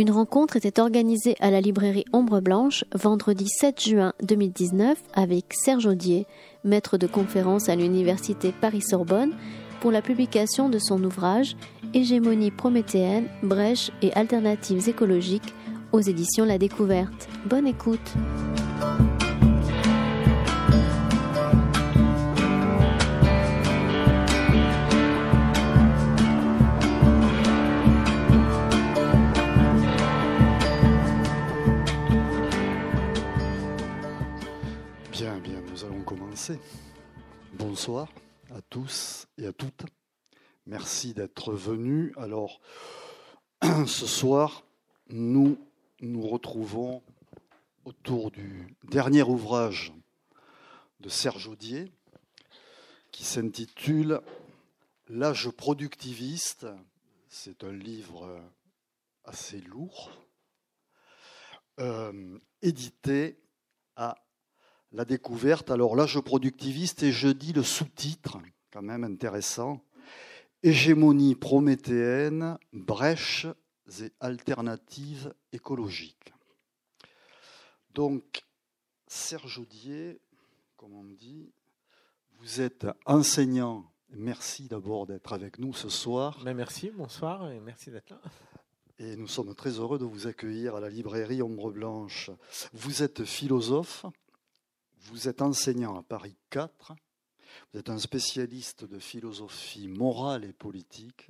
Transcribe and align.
Une 0.00 0.12
rencontre 0.12 0.56
était 0.56 0.80
organisée 0.80 1.36
à 1.40 1.50
la 1.50 1.60
librairie 1.60 2.06
Ombre 2.14 2.40
Blanche 2.40 2.86
vendredi 2.94 3.46
7 3.46 3.82
juin 3.82 4.14
2019 4.22 4.96
avec 5.12 5.52
Serge 5.52 5.84
Audier, 5.84 6.26
maître 6.64 6.96
de 6.96 7.06
conférence 7.06 7.68
à 7.68 7.76
l'université 7.76 8.50
Paris-Sorbonne, 8.62 9.34
pour 9.82 9.92
la 9.92 10.00
publication 10.00 10.70
de 10.70 10.78
son 10.78 11.04
ouvrage 11.04 11.54
Hégémonie 11.92 12.50
prométhéenne, 12.50 13.26
brèches 13.42 13.90
et 14.00 14.10
alternatives 14.14 14.88
écologiques 14.88 15.54
aux 15.92 16.00
éditions 16.00 16.46
La 16.46 16.56
Découverte. 16.56 17.28
Bonne 17.44 17.66
écoute. 17.66 18.14
Bonsoir 37.90 38.12
à 38.54 38.62
tous 38.62 39.26
et 39.36 39.46
à 39.46 39.52
toutes. 39.52 39.82
Merci 40.64 41.12
d'être 41.12 41.52
venus. 41.52 42.12
Alors, 42.16 42.60
ce 43.62 44.06
soir, 44.06 44.64
nous 45.08 45.58
nous 46.00 46.24
retrouvons 46.24 47.02
autour 47.84 48.30
du 48.30 48.76
dernier 48.84 49.22
ouvrage 49.22 49.92
de 51.00 51.08
Serge 51.08 51.48
Audier 51.48 51.90
qui 53.10 53.24
s'intitule 53.24 54.20
L'âge 55.08 55.50
productiviste. 55.50 56.68
C'est 57.28 57.64
un 57.64 57.72
livre 57.72 58.40
assez 59.24 59.60
lourd, 59.62 60.12
euh, 61.80 62.38
édité 62.62 63.40
à 63.96 64.14
la 64.92 65.04
découverte. 65.04 65.70
Alors 65.70 65.96
l'âge 65.96 66.20
productiviste, 66.20 67.02
et 67.02 67.12
je 67.12 67.28
dis 67.28 67.52
le 67.52 67.62
sous-titre, 67.62 68.38
quand 68.72 68.82
même 68.82 69.04
intéressant, 69.04 69.84
Hégémonie 70.62 71.36
prométhéenne, 71.36 72.58
brèches 72.74 73.46
et 74.02 74.12
alternatives 74.20 75.32
écologiques. 75.52 76.34
Donc, 77.94 78.42
Serge 79.06 79.58
Audier, 79.58 80.20
comme 80.76 80.92
on 80.94 81.04
dit, 81.04 81.50
vous 82.38 82.60
êtes 82.60 82.86
enseignant. 83.06 83.90
Merci 84.10 84.68
d'abord 84.68 85.06
d'être 85.06 85.32
avec 85.32 85.58
nous 85.58 85.72
ce 85.72 85.88
soir. 85.88 86.38
Ben, 86.44 86.54
merci, 86.54 86.90
bonsoir 86.90 87.50
et 87.50 87.58
merci 87.60 87.90
d'être 87.90 88.10
là. 88.10 88.20
Et 88.98 89.16
nous 89.16 89.28
sommes 89.28 89.54
très 89.54 89.70
heureux 89.78 89.98
de 89.98 90.04
vous 90.04 90.26
accueillir 90.26 90.76
à 90.76 90.80
la 90.80 90.90
librairie 90.90 91.40
Ombre 91.42 91.70
Blanche. 91.70 92.30
Vous 92.74 93.02
êtes 93.02 93.24
philosophe, 93.24 94.04
vous 95.02 95.28
êtes 95.28 95.42
enseignant 95.42 95.98
à 95.98 96.02
Paris 96.02 96.36
4, 96.50 96.92
vous 97.72 97.78
êtes 97.80 97.90
un 97.90 97.98
spécialiste 97.98 98.84
de 98.84 98.98
philosophie 98.98 99.88
morale 99.88 100.44
et 100.44 100.52
politique, 100.52 101.28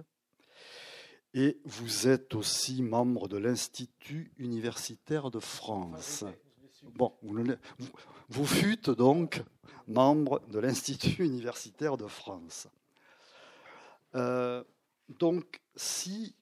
et 1.34 1.60
vous 1.64 2.08
êtes 2.08 2.34
aussi 2.34 2.82
membre 2.82 3.28
de 3.28 3.36
l'Institut 3.36 4.32
universitaire 4.38 5.30
de 5.30 5.38
France. 5.38 6.24
Bon, 6.82 7.14
vous, 8.28 8.46
fûtes 8.46 8.90
donc 8.90 9.42
membre 9.86 10.40
de 10.48 10.58
l'Institut 10.58 11.24
universitaire 11.24 11.96
de 11.96 12.06
France. 12.06 12.68
Euh, 14.14 14.64
donc, 15.08 15.60
si, 15.76 16.34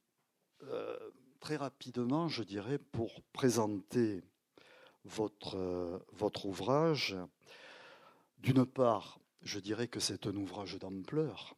euh, 0.62 0.96
très 1.40 1.56
rapidement, 1.56 2.28
je 2.28 2.42
dirais, 2.42 2.78
pour 2.78 3.20
présenter 3.32 4.22
votre, 5.08 5.56
euh, 5.56 5.98
votre 6.12 6.46
ouvrage. 6.46 7.16
D'une 8.38 8.64
part, 8.64 9.18
je 9.42 9.58
dirais 9.58 9.88
que 9.88 10.00
c'est 10.00 10.26
un 10.26 10.36
ouvrage 10.36 10.78
d'ampleur, 10.78 11.56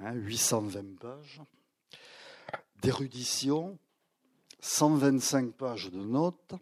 820 0.00 0.78
hein, 0.78 0.84
pages, 1.00 1.42
d'érudition, 2.82 3.78
125 4.60 5.52
pages 5.52 5.90
de 5.90 5.98
notes. 5.98 6.54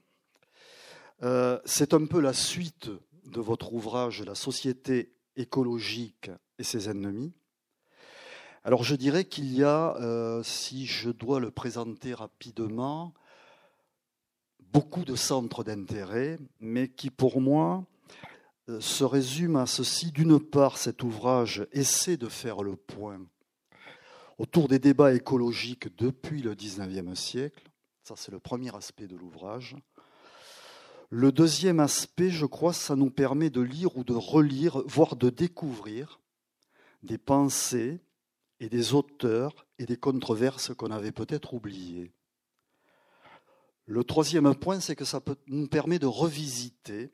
Euh, 1.22 1.58
c'est 1.64 1.94
un 1.94 2.06
peu 2.06 2.20
la 2.20 2.32
suite 2.32 2.90
de 3.24 3.40
votre 3.40 3.72
ouvrage 3.72 4.22
La 4.22 4.34
société 4.34 5.14
écologique 5.36 6.30
et 6.58 6.64
ses 6.64 6.88
ennemis. 6.88 7.32
Alors 8.62 8.82
je 8.82 8.94
dirais 8.94 9.24
qu'il 9.24 9.54
y 9.54 9.62
a, 9.62 9.94
euh, 9.96 10.42
si 10.42 10.86
je 10.86 11.10
dois 11.10 11.40
le 11.40 11.50
présenter 11.50 12.14
rapidement, 12.14 13.12
beaucoup 14.74 15.04
de 15.04 15.14
centres 15.14 15.62
d'intérêt, 15.62 16.36
mais 16.58 16.88
qui 16.88 17.08
pour 17.08 17.40
moi 17.40 17.86
euh, 18.68 18.80
se 18.80 19.04
résume 19.04 19.54
à 19.54 19.66
ceci. 19.66 20.10
D'une 20.10 20.40
part, 20.40 20.78
cet 20.78 21.04
ouvrage 21.04 21.66
essaie 21.70 22.16
de 22.16 22.28
faire 22.28 22.64
le 22.64 22.74
point 22.74 23.24
autour 24.36 24.66
des 24.66 24.80
débats 24.80 25.14
écologiques 25.14 25.96
depuis 25.96 26.42
le 26.42 26.56
XIXe 26.56 27.18
siècle. 27.18 27.70
Ça, 28.02 28.14
c'est 28.16 28.32
le 28.32 28.40
premier 28.40 28.74
aspect 28.74 29.06
de 29.06 29.16
l'ouvrage. 29.16 29.76
Le 31.08 31.30
deuxième 31.30 31.78
aspect, 31.78 32.30
je 32.30 32.44
crois, 32.44 32.72
ça 32.72 32.96
nous 32.96 33.10
permet 33.10 33.50
de 33.50 33.60
lire 33.60 33.96
ou 33.96 34.02
de 34.02 34.12
relire, 34.12 34.82
voire 34.86 35.14
de 35.14 35.30
découvrir 35.30 36.20
des 37.04 37.18
pensées 37.18 38.00
et 38.58 38.68
des 38.68 38.92
auteurs 38.92 39.66
et 39.78 39.86
des 39.86 39.96
controverses 39.96 40.74
qu'on 40.74 40.90
avait 40.90 41.12
peut-être 41.12 41.54
oubliées. 41.54 42.10
Le 43.86 44.02
troisième 44.02 44.54
point, 44.54 44.80
c'est 44.80 44.96
que 44.96 45.04
ça 45.04 45.20
nous 45.46 45.68
permet 45.68 45.98
de 45.98 46.06
revisiter 46.06 47.10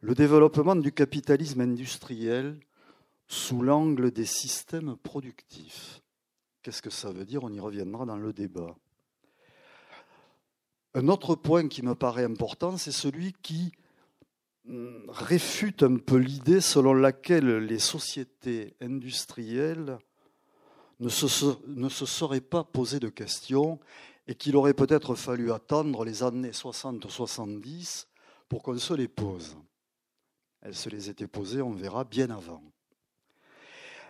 le 0.00 0.14
développement 0.14 0.76
du 0.76 0.92
capitalisme 0.92 1.60
industriel 1.60 2.58
sous 3.26 3.62
l'angle 3.62 4.10
des 4.10 4.26
systèmes 4.26 4.96
productifs. 4.96 6.02
Qu'est-ce 6.62 6.82
que 6.82 6.90
ça 6.90 7.10
veut 7.10 7.24
dire? 7.24 7.44
On 7.44 7.52
y 7.52 7.60
reviendra 7.60 8.04
dans 8.06 8.16
le 8.16 8.32
débat. 8.32 8.76
Un 10.94 11.08
autre 11.08 11.34
point 11.34 11.68
qui 11.68 11.82
me 11.82 11.94
paraît 11.94 12.24
important, 12.24 12.76
c'est 12.76 12.92
celui 12.92 13.32
qui 13.42 13.72
hum, 14.68 15.04
réfute 15.08 15.82
un 15.82 15.96
peu 15.96 16.16
l'idée 16.16 16.60
selon 16.60 16.94
laquelle 16.94 17.58
les 17.58 17.78
sociétés 17.78 18.74
industrielles 18.80 19.98
ne 20.98 21.08
se, 21.08 21.26
ne 21.68 21.88
se 21.88 22.06
seraient 22.06 22.40
pas 22.40 22.64
posées 22.64 23.00
de 23.00 23.08
questions 23.08 23.78
et 24.30 24.36
qu'il 24.36 24.54
aurait 24.54 24.74
peut-être 24.74 25.16
fallu 25.16 25.50
attendre 25.50 26.04
les 26.04 26.22
années 26.22 26.52
60-70 26.52 28.06
pour 28.48 28.62
qu'on 28.62 28.78
se 28.78 28.94
les 28.94 29.08
pose. 29.08 29.56
Elles 30.62 30.76
se 30.76 30.88
les 30.88 31.10
étaient 31.10 31.26
posées, 31.26 31.62
on 31.62 31.72
verra, 31.72 32.04
bien 32.04 32.30
avant. 32.30 32.62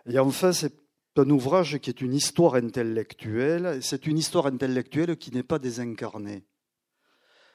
Et 0.05 0.19
enfin, 0.19 0.53
c'est 0.53 0.75
un 1.17 1.31
ouvrage 1.31 1.79
qui 1.79 1.89
est 1.89 2.03
une 2.03 2.13
histoire 2.13 2.57
intellectuelle, 2.57 3.83
c'est 3.83 4.07
une 4.07 4.19
histoire 4.19 4.45
intellectuelle 4.45 5.17
qui 5.17 5.31
n'est 5.31 5.43
pas 5.43 5.59
désincarnée. 5.59 6.45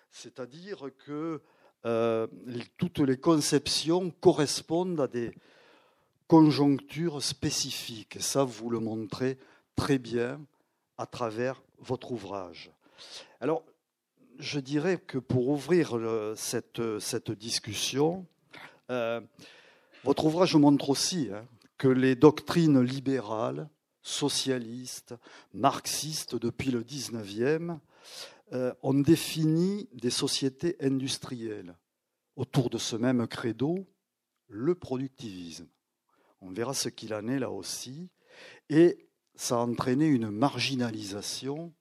C'est-à-dire 0.09 0.89
que 1.05 1.43
euh, 1.85 2.25
toutes 2.77 2.97
les 2.97 3.17
conceptions 3.17 4.09
correspondent 4.09 5.01
à 5.01 5.07
des 5.07 5.35
conjonctures 6.25 7.21
spécifiques. 7.21 8.15
Et 8.15 8.21
ça, 8.21 8.43
vous 8.43 8.71
le 8.71 8.79
montrez 8.79 9.37
très 9.75 9.99
bien 9.99 10.41
à 10.97 11.05
travers 11.05 11.61
votre 11.85 12.11
ouvrage. 12.11 12.71
Alors, 13.39 13.63
je 14.39 14.59
dirais 14.59 14.97
que 14.97 15.17
pour 15.17 15.47
ouvrir 15.49 15.97
cette, 16.35 16.99
cette, 16.99 17.31
discussion, 17.31 18.25
euh, 18.89 19.21
votre 20.03 20.25
ouvrage 20.25 20.55
montre 20.55 20.89
aussi 20.89 21.29
hein, 21.31 21.45
que 21.77 21.87
les 21.87 22.15
doctrines 22.15 22.81
libérales, 22.81 23.69
socialistes, 24.01 25.15
marxistes 25.53 26.35
depuis 26.35 26.71
le 26.71 26.83
19e 26.83 27.79
euh, 28.53 28.73
ont 28.83 28.93
défini 28.93 29.89
des 29.93 30.11
sociétés 30.11 30.75
industrielles 30.79 31.75
autour 32.35 32.69
de 32.69 32.77
ce 32.77 32.95
même 32.95 33.25
credo, 33.27 33.87
le 34.47 34.75
productivisme. 34.75 35.67
On 36.41 36.51
verra 36.51 36.73
ce 36.73 36.89
qu'il 36.89 37.13
en 37.13 37.27
est 37.27 37.39
là 37.39 37.49
aussi. 37.49 38.09
Et 38.69 39.04
ça 39.35 39.55
a 39.55 39.59
entraîné 39.59 40.07
une 40.07 40.29
marginalisation 40.29 41.73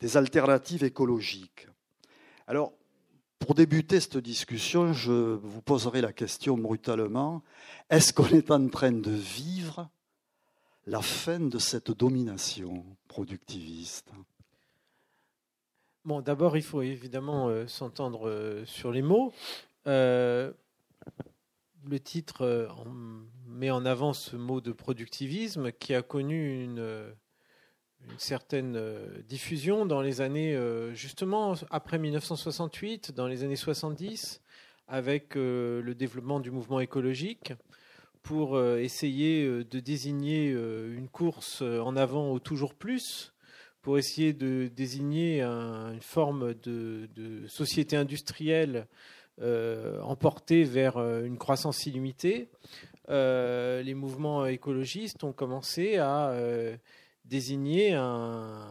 des 0.00 0.16
alternatives 0.16 0.84
écologiques. 0.84 1.68
Alors, 2.46 2.72
pour 3.38 3.54
débuter 3.54 4.00
cette 4.00 4.18
discussion, 4.18 4.92
je 4.92 5.12
vous 5.12 5.62
poserai 5.62 6.00
la 6.00 6.12
question 6.12 6.56
brutalement, 6.56 7.42
est-ce 7.90 8.12
qu'on 8.12 8.28
est 8.28 8.50
en 8.50 8.68
train 8.68 8.92
de 8.92 9.10
vivre 9.10 9.90
la 10.86 11.02
fin 11.02 11.40
de 11.40 11.58
cette 11.58 11.90
domination 11.90 12.84
productiviste? 13.08 14.10
Bon, 16.04 16.20
d'abord, 16.20 16.56
il 16.56 16.62
faut 16.62 16.82
évidemment 16.82 17.48
euh, 17.48 17.66
s'entendre 17.66 18.28
euh, 18.28 18.64
sur 18.66 18.92
les 18.92 19.00
mots. 19.00 19.32
Euh, 19.86 20.52
le 21.88 22.00
titre 22.00 22.68
met 23.46 23.70
en 23.70 23.84
avant 23.84 24.12
ce 24.12 24.36
mot 24.36 24.60
de 24.60 24.72
productivisme 24.72 25.72
qui 25.72 25.94
a 25.94 26.02
connu 26.02 26.64
une, 26.64 27.14
une 28.08 28.18
certaine 28.18 28.78
diffusion 29.28 29.86
dans 29.86 30.00
les 30.00 30.20
années, 30.20 30.58
justement, 30.92 31.54
après 31.70 31.98
1968, 31.98 33.12
dans 33.12 33.26
les 33.26 33.44
années 33.44 33.56
70, 33.56 34.40
avec 34.88 35.34
le 35.34 35.94
développement 35.94 36.40
du 36.40 36.50
mouvement 36.50 36.80
écologique 36.80 37.52
pour 38.22 38.60
essayer 38.60 39.64
de 39.64 39.80
désigner 39.80 40.50
une 40.50 41.08
course 41.08 41.62
en 41.62 41.96
avant 41.96 42.32
au 42.32 42.38
toujours 42.38 42.74
plus, 42.74 43.34
pour 43.84 43.98
essayer 43.98 44.32
de 44.32 44.68
désigner 44.74 45.42
une 45.42 46.00
forme 46.00 46.54
de, 46.54 47.06
société 47.46 47.96
industrielle 47.96 48.88
euh, 49.40 50.00
emportée 50.02 50.62
vers 50.62 50.96
euh, 50.96 51.24
une 51.24 51.38
croissance 51.38 51.86
illimitée, 51.86 52.48
euh, 53.08 53.82
les 53.82 53.94
mouvements 53.94 54.46
écologistes 54.46 55.24
ont 55.24 55.32
commencé 55.32 55.96
à 55.96 56.32
désigner 57.24 57.94
un, 57.94 58.62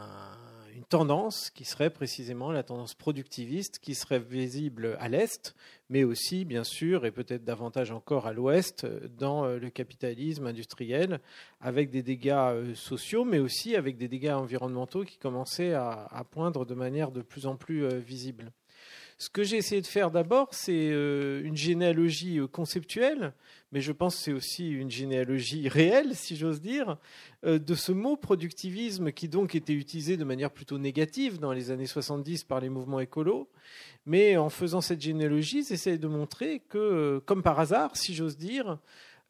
tendance 0.90 1.50
qui 1.50 1.66
serait 1.66 1.90
précisément 1.90 2.52
la 2.52 2.62
tendance 2.62 2.94
productiviste 2.94 3.80
qui 3.80 3.96
serait 3.96 4.20
visible 4.20 4.96
à 5.00 5.10
l'Est, 5.10 5.56
mais 5.90 6.04
aussi, 6.04 6.46
bien 6.46 6.64
sûr, 6.64 7.06
et 7.06 7.12
peut-être 7.12 7.44
davantage 7.44 7.92
encore 7.92 8.28
à 8.28 8.34
l'Ouest, 8.34 8.86
dans 9.18 9.48
le 9.48 9.70
capitalisme 9.70 10.46
industriel, 10.46 11.20
avec 11.62 11.90
des 11.90 12.04
dégâts 12.04 12.76
sociaux, 12.76 13.26
mais 13.26 13.40
aussi 13.40 13.76
avec 13.76 13.98
des 13.98 14.08
dégâts 14.08 14.34
environnementaux 14.36 15.04
qui 15.04 15.18
commençaient 15.18 15.74
à, 15.74 16.24
poindre 16.30 16.64
de 16.66 16.76
manière 16.76 17.12
de 17.12 17.22
plus 17.22 17.48
en 17.48 17.56
plus 17.56 17.88
visible. 17.98 18.52
Ce 19.24 19.30
que 19.30 19.42
j'ai 19.42 19.56
essayé 19.56 19.80
de 19.80 19.88
faire 19.88 20.12
d'abord, 20.12 20.50
c'est 20.52 20.90
une 20.90 21.56
généalogie 21.56 22.42
conceptuelle, 22.52 23.32
mais 23.72 23.80
je 23.80 23.94
pense 23.94 24.18
que 24.18 24.22
c'est 24.22 24.34
aussi 24.34 24.70
une 24.70 24.92
généalogie 24.92 25.70
réelle, 25.70 26.14
si 26.14 26.36
j'ose 26.36 26.60
dire, 26.60 26.98
euh, 27.46 27.58
de 27.58 27.74
ce 27.74 27.94
mot 27.94 28.18
productivisme 28.18 29.14
qui 29.14 29.30
donc 29.30 29.56
était 29.56 29.72
utilisé 29.72 30.18
de 30.18 30.26
manière 30.26 30.52
plutôt 30.52 30.78
négative 30.78 31.40
dans 31.40 31.54
les 31.54 31.72
années 31.72 31.86
70 31.86 32.44
par 32.44 32.60
les 32.60 32.68
mouvements 32.68 33.00
écolos. 33.00 33.48
Mais 34.06 34.36
en 34.36 34.50
faisant 34.50 34.82
cette 34.82 35.00
généalogie, 35.00 35.64
j'essaie 35.64 35.98
de 35.98 36.08
montrer 36.10 36.62
que, 36.68 36.78
euh, 36.78 37.20
comme 37.22 37.44
par 37.44 37.62
hasard, 37.62 37.96
si 37.96 38.14
j'ose 38.14 38.36
dire, 38.36 38.78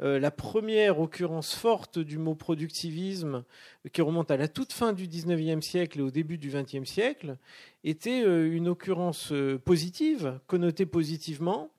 euh, 0.01 0.19
la 0.19 0.31
première 0.31 0.99
occurrence 0.99 1.53
forte 1.53 1.99
du 1.99 2.17
mot 2.17 2.35
productivisme, 2.35 3.43
qui 3.91 4.01
remonte 4.01 4.31
à 4.31 4.37
la 4.37 4.47
toute 4.47 4.73
fin 4.73 4.93
du 4.93 5.07
19e 5.07 5.61
siècle 5.61 5.99
et 5.99 6.03
au 6.03 6.11
début 6.11 6.37
du 6.37 6.49
20e 6.49 6.85
siècle, 6.85 7.37
était 7.83 8.21
une 8.21 8.67
occurrence 8.67 9.33
positive, 9.65 10.39
connotée 10.47 10.85
positivement, 10.85 11.69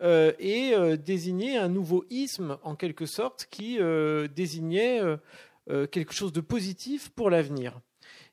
euh, 0.00 0.32
et 0.38 0.74
euh, 0.74 0.96
désigner 0.96 1.56
un 1.56 1.68
nouveau 1.68 2.04
isme, 2.08 2.58
en 2.62 2.76
quelque 2.76 3.04
sorte, 3.04 3.48
qui 3.50 3.78
euh, 3.80 4.28
désignait 4.28 5.00
quelque 5.90 6.14
chose 6.14 6.32
de 6.32 6.40
positif 6.40 7.10
pour 7.10 7.28
l'avenir. 7.28 7.78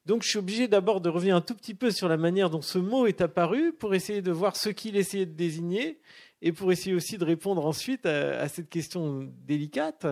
Donc 0.05 0.23
je 0.23 0.29
suis 0.29 0.39
obligé 0.39 0.69
d'abord 0.69 1.01
de 1.01 1.09
revenir 1.09 1.35
un 1.35 1.41
tout 1.41 1.55
petit 1.55 1.73
peu 1.73 1.91
sur 1.91 2.07
la 2.07 2.15
manière 2.15 2.49
dont 2.49 2.61
ce 2.61 2.77
mot 2.77 3.07
est 3.07 3.19
apparu 3.19 3.73
pour 3.73 3.93
essayer 3.93 4.21
de 4.21 4.31
voir 4.31 4.55
ce 4.55 4.69
qu'il 4.69 4.95
essayait 4.95 5.25
de 5.25 5.33
désigner 5.33 5.99
et 6.45 6.53
pour 6.53 6.71
essayer 6.71 6.95
aussi 6.95 7.17
de 7.17 7.25
répondre 7.25 7.65
ensuite 7.65 8.05
à, 8.05 8.47
cette 8.47 8.69
question 8.69 9.27
délicate 9.45 10.07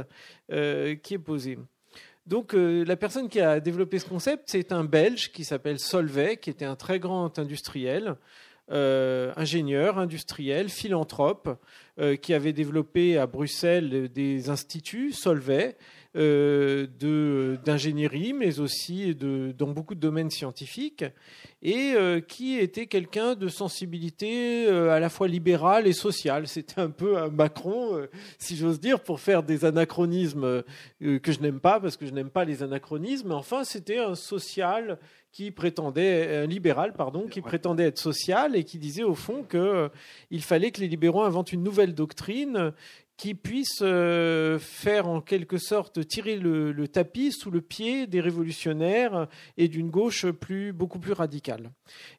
qui 0.50 1.13
est 1.13 1.24
posée. 1.24 1.57
Donc 2.25 2.53
la 2.53 2.95
personne 2.95 3.30
qui 3.30 3.39
a 3.39 3.59
développé 3.59 4.00
ce 4.00 4.06
concept, 4.06 4.44
c'est 4.47 4.71
un 4.71 4.83
Belge 4.83 5.31
qui 5.31 5.45
s'appelle 5.45 5.80
Solvay, 5.80 6.38
qui 6.38 6.50
était 6.50 6.65
un 6.65 6.75
très 6.75 7.00
grand 7.00 7.38
industriel, 7.39 8.15
euh, 8.71 9.33
ingénieur, 9.35 10.00
industriel, 10.00 10.69
philanthrope, 10.69 11.59
euh, 12.00 12.15
qui 12.15 12.33
avait 12.33 12.53
développé 12.53 13.18
à 13.18 13.27
Bruxelles 13.27 14.07
des 14.07 14.50
instituts, 14.50 15.12
Solvay, 15.12 15.75
euh, 16.15 17.57
d'ingénierie, 17.65 18.33
mais 18.33 18.60
aussi 18.60 19.15
de, 19.15 19.54
dans 19.57 19.68
beaucoup 19.68 19.95
de 19.95 20.00
domaines 20.00 20.30
scientifiques, 20.30 21.06
et 21.62 21.95
qui 22.27 22.60
était 22.60 22.88
quelqu'un 22.88 23.36
de 23.36 23.48
sensibilité 23.48 24.68
à 24.68 25.00
la 25.00 25.10
fois 25.10 25.30
libérale 25.30 25.88
et 25.88 25.94
sociale. 25.94 26.45
C'était 26.48 26.81
un 26.81 26.89
peu 26.89 27.18
un 27.18 27.30
Macron, 27.30 28.06
si 28.38 28.57
j'ose 28.57 28.81
dire, 28.81 29.00
pour 29.00 29.21
faire 29.21 29.44
des 29.44 29.63
anachronismes 29.63 30.63
que 31.00 31.31
je 31.31 31.39
n'aime 31.39 31.62
pas, 31.62 31.80
parce 31.80 31.95
que 31.95 32.06
je 32.06 32.12
n'aime 32.12 32.30
pas 32.30 32.44
les 32.44 32.63
anachronismes. 32.63 33.31
Enfin, 33.31 33.63
c'était 33.63 34.00
un 34.00 34.16
social 34.16 35.00
qui 35.33 35.50
prétendait, 35.50 36.38
un 36.38 36.45
libéral, 36.45 36.94
pardon, 36.94 37.27
qui 37.27 37.42
prétendait 37.42 37.86
être 37.86 37.98
social 37.98 38.56
et 38.56 38.63
qui 38.63 38.77
disait 38.77 39.04
au 39.04 39.16
fond 39.16 39.44
qu'il 39.44 39.59
euh, 39.59 39.89
fallait 40.39 40.69
que 40.69 40.80
les 40.80 40.88
libéraux 40.88 41.24
inventent 41.24 41.51
une 41.51 41.63
nouvelle 41.63 41.95
doctrine 41.95 42.71
qui 43.18 43.36
puisse 43.36 43.80
euh, 43.81 44.57
faire 44.57 45.07
en 45.07 45.21
quelque 45.21 45.57
sorte 45.57 46.06
tirer 46.07 46.36
le, 46.36 46.88
tapis 46.88 47.31
sous 47.31 47.51
le 47.51 47.62
pied 47.62 48.07
des 48.07 48.19
révolutionnaires 48.19 49.27
et 49.57 49.68
d'une 49.68 49.89
gauche 49.89 50.25
plus, 50.27 50.74
beaucoup 50.74 51.00
plus 51.00 51.13
radicale. 51.13 51.71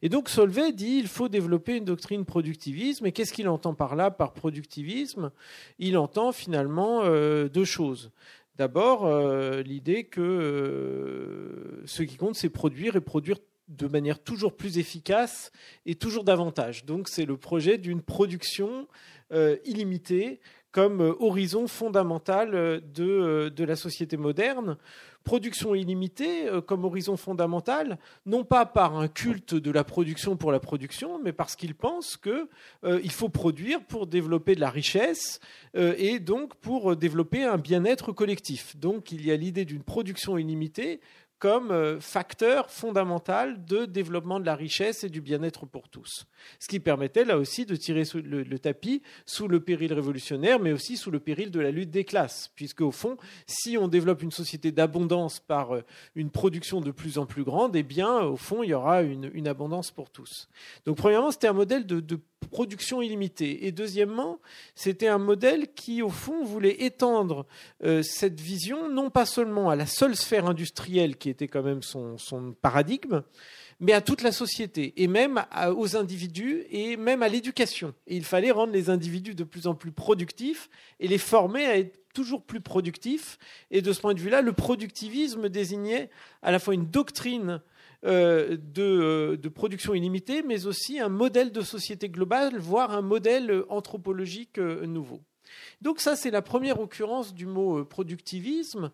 Et 0.02 0.08
donc 0.08 0.29
Solvay 0.29 0.73
dit 0.73 0.99
il 0.99 1.08
faut 1.08 1.29
développer 1.29 1.76
une 1.76 1.85
doctrine 1.85 2.25
productivisme. 2.25 3.06
Et 3.06 3.12
qu'est-ce 3.12 3.32
qu'il 3.32 3.49
entend 3.49 3.75
par 3.75 3.96
là, 3.96 4.11
par 4.11 4.32
productivisme? 4.32 5.31
Il 5.79 5.99
entend 5.99 6.32
finalement 6.32 7.02
euh, 7.02 7.49
deux 7.49 7.64
choses. 7.64 8.11
D'abord, 8.56 9.05
euh, 9.05 9.62
l'idée 9.62 10.05
que 10.05 11.82
ce 11.87 12.05
qui 12.05 12.17
compte, 12.17 12.37
c'est 12.37 12.50
produire 12.50 12.94
et 12.94 13.00
produire 13.00 13.38
de 13.67 13.88
manière 13.88 14.23
toujours 14.23 14.56
plus 14.56 14.79
efficace 14.79 15.50
et 15.87 15.97
toujours 15.97 16.23
davantage. 16.23 16.85
Donc 16.85 17.08
c'est 17.08 17.25
le 17.25 17.37
projet 17.37 17.79
d'une 17.79 18.02
production 18.02 18.87
illimitée 19.64 20.38
comme 20.75 21.15
horizon 21.21 21.69
fondamental 21.69 22.50
de, 22.93 23.49
de 23.49 23.65
la 23.65 23.76
société 23.76 24.17
moderne 24.17 24.76
production 25.25 25.75
illimitée 25.75 26.47
euh, 26.47 26.61
comme 26.61 26.85
horizon 26.85 27.17
fondamental, 27.17 27.99
non 28.26 28.44
pas 28.44 28.67
par 28.67 28.97
un 28.97 29.09
culte 29.09 29.55
de 29.55 29.71
la 29.71 29.82
production 29.82 30.37
pour 30.37 30.53
la 30.53 30.61
production, 30.61 31.19
mais 31.19 31.32
parce 31.32 31.56
qu'ils 31.56 31.75
pensent 31.75 32.17
qu'il 32.17 32.47
euh, 32.85 33.09
faut 33.09 33.31
produire 33.31 33.82
pour 33.82 34.06
développer 34.06 34.55
de 34.55 34.61
la 34.61 34.71
richesse 34.71 35.41
euh, 35.76 35.94
et 35.97 36.21
donc 36.21 36.55
pour 36.56 36.94
développer 36.94 37.43
un 37.43 37.56
bien-être 37.56 38.12
collectif. 38.12 38.76
Donc 38.76 39.11
il 39.11 39.26
y 39.26 39.33
a 39.33 39.37
l'idée 39.37 39.64
d'une 39.64 39.83
production 39.83 40.38
illimitée 40.38 41.00
comme 41.44 41.72
euh, 41.72 42.00
facteur 42.00 42.70
fondamental 42.70 43.66
de 43.66 43.84
développement 43.84 44.40
de 44.40 44.46
la 44.46 44.54
richesse 44.54 45.04
et 45.04 45.10
du 45.10 45.20
bien-être 45.20 45.66
pour 45.66 45.90
tous. 45.90 46.24
Ce 46.58 46.66
qui 46.66 46.80
permettait 46.80 47.26
là 47.26 47.36
aussi 47.36 47.66
de 47.66 47.76
tirer 47.76 48.04
le, 48.14 48.58
tapis 48.58 49.02
sous 49.26 49.46
le 49.46 49.60
péril 49.60 49.92
révolutionnaire, 49.92 50.58
mais 50.58 50.72
aussi 50.72 50.96
sous 50.96 51.10
le 51.10 51.20
péril 51.20 51.50
de 51.50 51.60
la 51.60 51.70
lutte 51.70 51.90
des 51.90 52.04
classes, 52.04 52.50
puisque 52.56 52.80
au 52.80 52.90
fond, 52.90 53.18
si 53.46 53.76
on 53.76 53.88
développe 53.88 54.22
une 54.22 54.30
société 54.30 54.72
d'abondance 54.72 55.38
par 55.38 55.74
euh, 55.74 55.82
une 56.14 56.30
production 56.30 56.80
de 56.80 56.90
plus 56.90 57.18
en 57.18 57.26
plus 57.26 57.44
grande, 57.44 57.76
eh 57.76 57.82
bien, 57.82 58.20
au 58.20 58.38
fond, 58.38 58.62
il 58.62 58.70
y 58.70 58.74
aura 58.74 59.02
une, 59.02 59.46
abondance 59.46 59.90
pour 59.90 60.08
tous. 60.08 60.48
Donc, 60.86 60.96
premièrement, 60.96 61.30
c'était 61.30 61.48
un 61.48 61.52
modèle 61.52 61.84
de, 61.84 62.00
de 62.00 62.18
production 62.46 63.02
illimitée. 63.02 63.66
Et 63.66 63.72
deuxièmement, 63.72 64.38
c'était 64.74 65.08
un 65.08 65.18
modèle 65.18 65.72
qui, 65.74 66.02
au 66.02 66.08
fond, 66.08 66.44
voulait 66.44 66.84
étendre 66.84 67.46
euh, 67.84 68.02
cette 68.02 68.40
vision, 68.40 68.88
non 68.88 69.10
pas 69.10 69.26
seulement 69.26 69.70
à 69.70 69.76
la 69.76 69.86
seule 69.86 70.16
sphère 70.16 70.46
industrielle 70.46 71.16
qui 71.16 71.28
était 71.30 71.48
quand 71.48 71.62
même 71.62 71.82
son, 71.82 72.16
paradigme, 72.60 73.22
mais 73.80 73.92
à 73.92 74.00
toute 74.00 74.22
la 74.22 74.32
société, 74.32 74.94
et 74.96 75.08
même 75.08 75.44
aux 75.76 75.96
individus, 75.96 76.64
et 76.70 76.96
même 76.96 77.22
à 77.22 77.28
l'éducation. 77.28 77.94
Il 78.06 78.24
fallait 78.24 78.50
rendre 78.50 78.72
les 78.72 78.88
individus 78.88 79.34
de 79.34 79.44
plus 79.44 79.66
en 79.66 79.74
plus 79.74 79.92
productifs 79.92 80.70
et 81.00 81.08
les 81.08 81.18
former 81.18 81.64
à 81.66 81.78
être 81.78 81.98
toujours 82.14 82.42
plus 82.42 82.60
productifs. 82.60 83.38
Et 83.70 83.82
de 83.82 83.92
ce 83.92 84.00
point 84.00 84.14
de 84.14 84.20
vue-là, 84.20 84.40
le 84.40 84.52
productivisme 84.52 85.48
désignait 85.48 86.08
à 86.42 86.50
la 86.50 86.58
fois 86.58 86.74
une 86.74 86.86
doctrine 86.86 87.60
euh, 88.04 88.56
euh, 88.78 89.37
de, 89.37 89.49
production 89.49 89.94
illimitée, 89.94 90.42
mais 90.42 90.66
aussi 90.66 91.00
un 91.00 91.08
modèle 91.08 91.52
de 91.52 91.62
société 91.62 92.08
globale, 92.08 92.58
voire 92.58 92.90
un 92.90 93.00
modèle 93.00 93.64
anthropologique 93.70 94.58
euh, 94.58 94.84
nouveau. 94.87 95.23
Donc 95.80 96.00
ça, 96.00 96.14
c'est 96.14 96.30
la 96.30 96.42
première 96.42 96.80
occurrence 96.80 97.32
du 97.32 97.46
mot 97.46 97.84
productivisme 97.84 98.90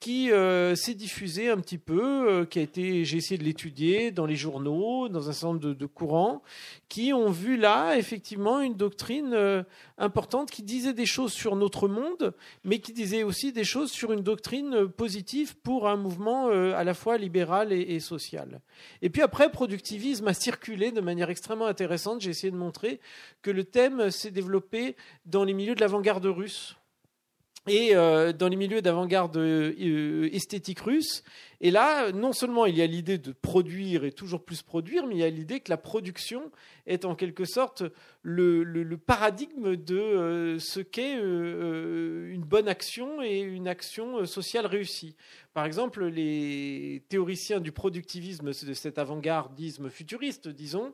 qui 0.00 0.30
euh, 0.30 0.74
s'est 0.74 0.94
diffusé 0.94 1.48
un 1.48 1.56
petit 1.56 1.78
peu, 1.78 2.28
euh, 2.28 2.44
qui 2.44 2.58
a 2.58 2.62
été, 2.62 3.06
j'ai 3.06 3.16
essayé 3.16 3.38
de 3.38 3.44
l'étudier 3.44 4.10
dans 4.10 4.26
les 4.26 4.36
journaux, 4.36 5.08
dans 5.08 5.30
un 5.30 5.32
certain 5.32 5.54
nombre 5.54 5.74
de, 5.74 5.86
courants, 5.86 6.42
qui 6.90 7.14
ont 7.14 7.30
vu 7.30 7.56
là 7.56 7.96
effectivement 7.96 8.60
une 8.60 8.74
doctrine 8.74 9.32
euh, 9.32 9.62
importante 9.96 10.50
qui 10.50 10.62
disait 10.62 10.92
des 10.92 11.06
choses 11.06 11.32
sur 11.32 11.56
notre 11.56 11.88
monde, 11.88 12.34
mais 12.64 12.80
qui 12.80 12.92
disait 12.92 13.22
aussi 13.22 13.52
des 13.52 13.64
choses 13.64 13.90
sur 13.90 14.12
une 14.12 14.20
doctrine 14.20 14.88
positive 14.88 15.56
pour 15.56 15.88
un 15.88 15.96
mouvement 15.96 16.48
à 16.48 16.84
la 16.84 16.92
fois 16.94 17.16
libéral 17.16 17.72
et, 17.72 17.80
et, 17.80 18.00
social. 18.00 18.60
Et 19.00 19.08
puis 19.08 19.22
après, 19.22 19.50
productivisme 19.50 20.28
a 20.28 20.34
circulé 20.34 20.92
de 20.92 21.00
manière 21.00 21.30
extrêmement 21.30 21.66
intéressante. 21.66 22.20
J'ai 22.20 22.30
essayé 22.30 22.50
de 22.50 22.56
montrer 22.56 23.00
que 23.40 23.50
le 23.50 23.64
thème 23.64 24.10
s'est 24.10 24.30
développé 24.30 24.96
dans 25.24 25.44
les 25.44 25.54
milieux 25.54 25.74
de 25.74 25.80
l'avant-garde 25.80 26.26
russe 26.26 26.76
et 27.66 27.96
euh, 27.96 28.32
dans 28.32 28.48
les 28.48 28.56
milieux 28.56 28.82
d'avant-garde 28.82 29.36
euh, 29.36 30.28
esthétique 30.32 30.80
russe. 30.80 31.22
Et 31.60 31.70
là, 31.70 32.12
non 32.12 32.34
seulement 32.34 32.66
il 32.66 32.76
y 32.76 32.82
a 32.82 32.86
l'idée 32.86 33.16
de 33.16 33.32
produire 33.32 34.04
et 34.04 34.12
toujours 34.12 34.44
plus 34.44 34.60
produire, 34.62 35.06
mais 35.06 35.14
il 35.14 35.20
y 35.20 35.24
a 35.24 35.30
l'idée 35.30 35.60
que 35.60 35.70
la 35.70 35.78
production 35.78 36.50
est 36.86 37.06
en 37.06 37.14
quelque 37.14 37.46
sorte 37.46 37.82
le, 38.22 38.96
paradigme 38.96 39.76
de 39.76 39.96
euh, 39.96 40.58
ce 40.58 40.80
qu'est 40.80 41.14
une 41.14 42.44
bonne 42.44 42.68
action 42.68 43.22
et 43.22 43.40
une 43.40 43.66
action 43.66 44.26
sociale 44.26 44.66
réussie. 44.66 45.16
Par 45.54 45.64
exemple, 45.64 46.04
les 46.04 47.02
théoriciens 47.08 47.60
du 47.60 47.72
productivisme, 47.72 48.48
de 48.48 48.74
cet 48.74 48.98
avant-gardisme 48.98 49.88
futuriste, 49.88 50.48
disons, 50.48 50.92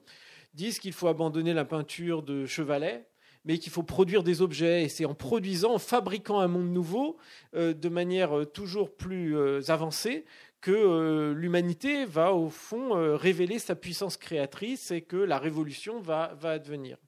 disent 0.55 0.79
qu'il 0.79 0.93
faut 0.93 1.09
abandonner 1.09 1.55
la 1.55 1.65
peinture 1.65 2.23
de 2.23 2.47
Chevalet 2.47 3.10
mais 3.45 3.59
qu'il 3.59 3.73
faut 3.73 3.83
produire 3.83 4.23
des 4.23 4.43
objets. 4.43 4.85
Et 4.85 4.89
c'est 4.89 5.05
en 5.05 5.15
produisant, 5.15 5.75
en 5.75 5.79
fabriquant 5.79 6.41
un 6.41 6.49
monde 6.49 6.71
nouveau, 6.71 7.17
euh, 7.55 7.73
de 7.73 7.89
manière 7.89 8.39
euh, 8.39 8.45
toujours 8.45 8.95
plus 8.95 9.37
euh, 9.37 9.61
avancée, 9.69 10.25
que 10.61 11.33
l'humanité 11.35 12.05
va 12.05 12.35
au 12.35 12.51
fond 12.51 12.91
révéler 13.17 13.59
sa 13.59 13.75
puissance 13.75 14.19
créatrice 14.19 14.91
et 14.91 15.01
que 15.01 15.17
la 15.17 15.39
révolution 15.39 16.01
va, 16.01 16.35
va 16.39 16.51
advenir. 16.51 16.99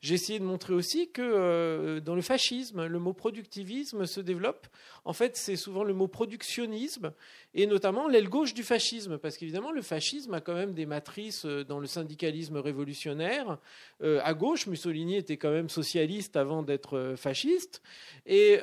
J'ai 0.00 0.14
essayé 0.14 0.38
de 0.38 0.44
montrer 0.44 0.74
aussi 0.74 1.10
que 1.10 1.98
dans 1.98 2.14
le 2.14 2.22
fascisme, 2.22 2.86
le 2.86 2.98
mot 2.98 3.12
productivisme 3.12 4.06
se 4.06 4.20
développe. 4.20 4.66
En 5.04 5.12
fait, 5.12 5.36
c'est 5.36 5.56
souvent 5.56 5.84
le 5.84 5.94
mot 5.94 6.08
productionnisme 6.08 7.12
et 7.54 7.66
notamment 7.66 8.08
l'aile 8.08 8.28
gauche 8.28 8.54
du 8.54 8.62
fascisme, 8.62 9.18
parce 9.18 9.36
qu'évidemment, 9.36 9.72
le 9.72 9.82
fascisme 9.82 10.34
a 10.34 10.40
quand 10.40 10.54
même 10.54 10.74
des 10.74 10.86
matrices 10.86 11.44
euh, 11.44 11.64
dans 11.64 11.80
le 11.80 11.86
syndicalisme 11.86 12.56
révolutionnaire. 12.58 13.58
Euh, 14.02 14.20
à 14.22 14.34
gauche, 14.34 14.66
Mussolini 14.66 15.16
était 15.16 15.36
quand 15.36 15.50
même 15.50 15.68
socialiste 15.68 16.36
avant 16.36 16.62
d'être 16.62 16.96
euh, 16.96 17.16
fasciste. 17.16 17.82
Et, 18.26 18.58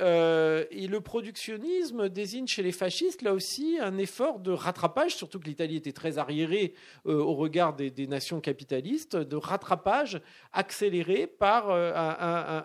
le 0.95 0.99
productionnisme 0.99 2.09
désigne 2.09 2.47
chez 2.47 2.63
les 2.63 2.71
fascistes, 2.71 3.21
là 3.21 3.33
aussi, 3.33 3.77
un 3.81 3.97
effort 3.97 4.39
de 4.39 4.51
rattrapage, 4.51 5.15
surtout 5.15 5.39
que 5.39 5.45
l'Italie 5.45 5.75
était 5.75 5.91
très 5.91 6.17
arriérée 6.17 6.73
au 7.03 7.33
regard 7.33 7.75
des, 7.75 8.07
nations 8.07 8.39
capitalistes, 8.39 9.15
de 9.15 9.35
rattrapage 9.35 10.21
accéléré 10.53 11.24
par 11.27 11.71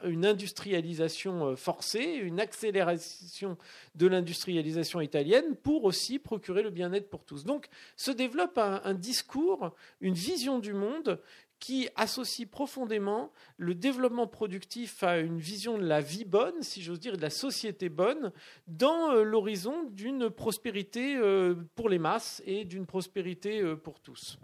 une 0.05 0.27
industrialisation 0.27 1.57
forcée, 1.57 2.21
une 2.23 2.41
accélération 2.41 3.57
de 3.95 4.07
l'industrialisation 4.07 5.01
italienne 5.01 5.57
pour 5.63 5.85
aussi 5.85 6.19
procurer 6.19 6.63
le 6.63 6.71
bien-être 6.71 7.09
pour 7.09 7.25
tous. 7.25 7.45
Donc 7.45 7.69
se 7.97 8.11
développe 8.11 8.59
un, 8.59 8.95
discours, 8.95 9.75
une 10.01 10.15
vision 10.15 10.59
du 10.59 10.73
monde 10.73 11.21
qui 11.61 11.91
associe 11.95 12.49
profondément 12.49 13.31
le 13.59 13.75
développement 13.75 14.27
productif 14.27 15.03
à 15.03 15.19
une 15.19 15.39
vision 15.39 15.77
de 15.77 15.85
la 15.85 16.01
vie 16.01 16.25
bonne, 16.25 16.63
si 16.63 16.83
j'ose 16.83 16.99
dire, 16.99 17.19
de 17.19 17.23
la 17.23 17.29
société 17.29 17.91
bonne, 17.91 18.33
dans 18.67 19.13
euh, 19.13 19.23
l'horizon 19.23 19.85
d'une 19.91 20.31
prospérité 20.31 21.17
euh, 21.17 21.55
pour 21.75 21.91
les 21.91 21.99
masses 21.99 22.43
et 22.47 22.65
d'une 22.65 22.87
prospérité 22.87 23.61
euh, 23.61 23.77
pour 23.77 24.01
tous. 24.01 24.39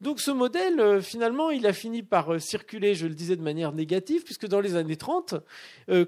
Donc 0.00 0.20
ce 0.20 0.30
modèle, 0.30 1.00
finalement, 1.02 1.50
il 1.50 1.66
a 1.66 1.72
fini 1.72 2.02
par 2.02 2.40
circuler, 2.40 2.94
je 2.94 3.06
le 3.06 3.14
disais, 3.14 3.36
de 3.36 3.42
manière 3.42 3.72
négative, 3.72 4.24
puisque 4.24 4.46
dans 4.46 4.60
les 4.60 4.76
années 4.76 4.96
30, 4.96 5.34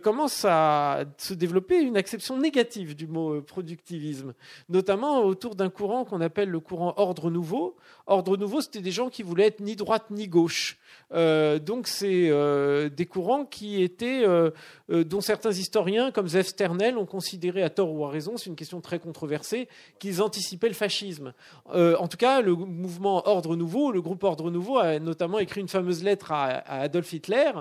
commence 0.03 0.45
à 0.45 1.05
se 1.17 1.33
développer 1.33 1.81
une 1.81 1.97
acception 1.97 2.37
négative 2.37 2.95
du 2.95 3.07
mot 3.07 3.41
productivisme, 3.41 4.35
notamment 4.69 5.21
autour 5.23 5.55
d'un 5.55 5.71
courant 5.71 6.05
qu'on 6.05 6.21
appelle 6.21 6.51
le 6.51 6.61
courant 6.61 6.93
ordre 6.97 7.31
nouveau. 7.31 7.77
Ordre 8.09 8.39
nouveau, 8.39 8.63
c'était 8.63 8.81
des 8.81 8.91
gens 8.91 9.11
qui 9.11 9.23
voulaient 9.23 9.49
être 9.49 9.61
ni 9.61 9.77
droite 9.77 10.07
ni 10.11 10.29
gauche. 10.29 10.79
donc 11.13 11.87
c'est 11.87 12.31
euh, 12.31 12.89
des 12.89 13.05
courants 13.05 13.45
qui 13.45 13.83
étaient, 13.83 14.25
euh, 14.25 14.51
euh, 14.91 15.05
dont 15.05 15.21
certains 15.21 15.51
historiens, 15.51 16.11
comme 16.11 16.27
Zev 16.27 16.47
Sternel, 16.47 16.97
ont 16.97 17.05
considéré 17.05 17.63
à 17.63 17.69
tort 17.69 17.93
ou 17.93 18.07
à 18.07 18.11
raison, 18.11 18.39
c'est 18.39 18.47
une 18.47 18.57
question 18.57 18.81
très 18.81 18.99
controversée, 18.99 19.69
qu'ils 19.99 20.23
anticipaient 20.23 20.69
le 20.69 20.75
fascisme. 20.75 21.35
en 21.71 22.09
tout 22.09 22.17
cas, 22.17 22.41
le 22.41 22.55
mouvement 22.55 23.29
Ordre 23.29 23.57
Nouveau, 23.57 23.93
le 23.93 24.01
groupe 24.01 24.25
Ordre 24.25 24.51
Nouveau, 24.51 24.79
a 24.79 24.99
notamment 24.99 25.39
écrit 25.39 25.61
une 25.61 25.69
fameuse 25.69 26.03
lettre 26.03 26.33
à, 26.33 26.81
Adolf 26.81 27.13
Hitler 27.13 27.53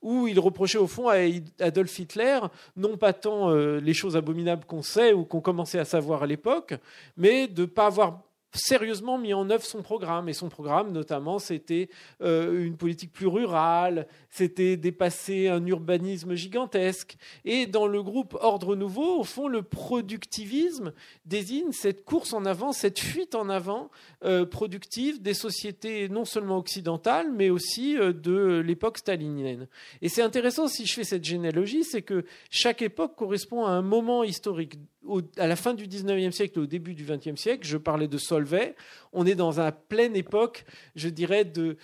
où 0.00 0.26
il 0.26 0.40
reprochait 0.40 0.78
au 0.78 0.86
fond 0.86 1.08
à 1.08 1.16
Adolf 1.60 1.98
Hitler 1.98 2.38
non 2.74 2.96
pas 2.96 3.12
tant 3.12 3.52
les 3.52 3.92
choses 3.92 4.16
abominables 4.16 4.64
qu'on 4.64 4.82
sait 4.82 5.12
ou 5.12 5.24
qu'on 5.24 5.42
commençait 5.42 5.78
à 5.78 5.84
savoir 5.84 6.22
à 6.22 6.26
l'époque, 6.26 6.74
mais 7.18 7.48
de 7.48 7.62
ne 7.62 7.66
pas 7.66 7.86
avoir 7.86 8.20
sérieusement 8.52 9.18
mis 9.18 9.34
en 9.34 9.48
œuvre 9.50 9.64
son 9.64 9.82
programme. 9.82 10.28
Et 10.28 10.32
son 10.32 10.48
programme, 10.48 10.92
notamment, 10.92 11.38
c'était 11.38 11.88
euh, 12.22 12.64
une 12.64 12.76
politique 12.76 13.12
plus 13.12 13.26
rurale, 13.26 14.06
c'était 14.30 14.76
dépasser 14.76 15.48
un 15.48 15.64
urbanisme 15.66 16.34
gigantesque. 16.34 17.16
Et 17.44 17.66
dans 17.66 17.86
le 17.86 18.02
groupe 18.02 18.36
Ordre 18.40 18.76
Nouveau, 18.76 19.20
au 19.20 19.24
fond, 19.24 19.48
le 19.48 19.62
productivisme 19.62 20.92
désigne 21.24 21.72
cette 21.72 22.04
course 22.04 22.32
en 22.32 22.44
avant, 22.44 22.72
cette 22.72 22.98
fuite 22.98 23.34
en 23.34 23.48
avant 23.48 23.90
euh, 24.24 24.44
productive 24.44 25.22
des 25.22 25.34
sociétés 25.34 26.08
non 26.08 26.24
seulement 26.24 26.58
occidentales, 26.58 27.32
mais 27.32 27.50
aussi 27.50 27.96
euh, 27.96 28.12
de 28.12 28.62
l'époque 28.64 28.98
stalinienne. 28.98 29.68
Et 30.02 30.08
c'est 30.08 30.22
intéressant, 30.22 30.68
si 30.68 30.86
je 30.86 30.94
fais 30.94 31.04
cette 31.04 31.24
généalogie, 31.24 31.84
c'est 31.84 32.02
que 32.02 32.24
chaque 32.50 32.82
époque 32.82 33.16
correspond 33.16 33.64
à 33.64 33.70
un 33.70 33.82
moment 33.82 34.24
historique 34.24 34.78
à 35.36 35.46
la 35.46 35.56
fin 35.56 35.74
du 35.74 35.86
19e 35.86 36.30
siècle 36.30 36.58
et 36.58 36.62
au 36.62 36.66
début 36.66 36.94
du 36.94 37.04
20e 37.04 37.36
siècle, 37.36 37.66
je 37.66 37.76
parlais 37.76 38.08
de 38.08 38.18
Solvay, 38.18 38.74
on 39.12 39.26
est 39.26 39.34
dans 39.34 39.60
une 39.60 39.72
pleine 39.88 40.14
époque, 40.14 40.64
je 40.94 41.08
dirais, 41.08 41.44
de, 41.44 41.76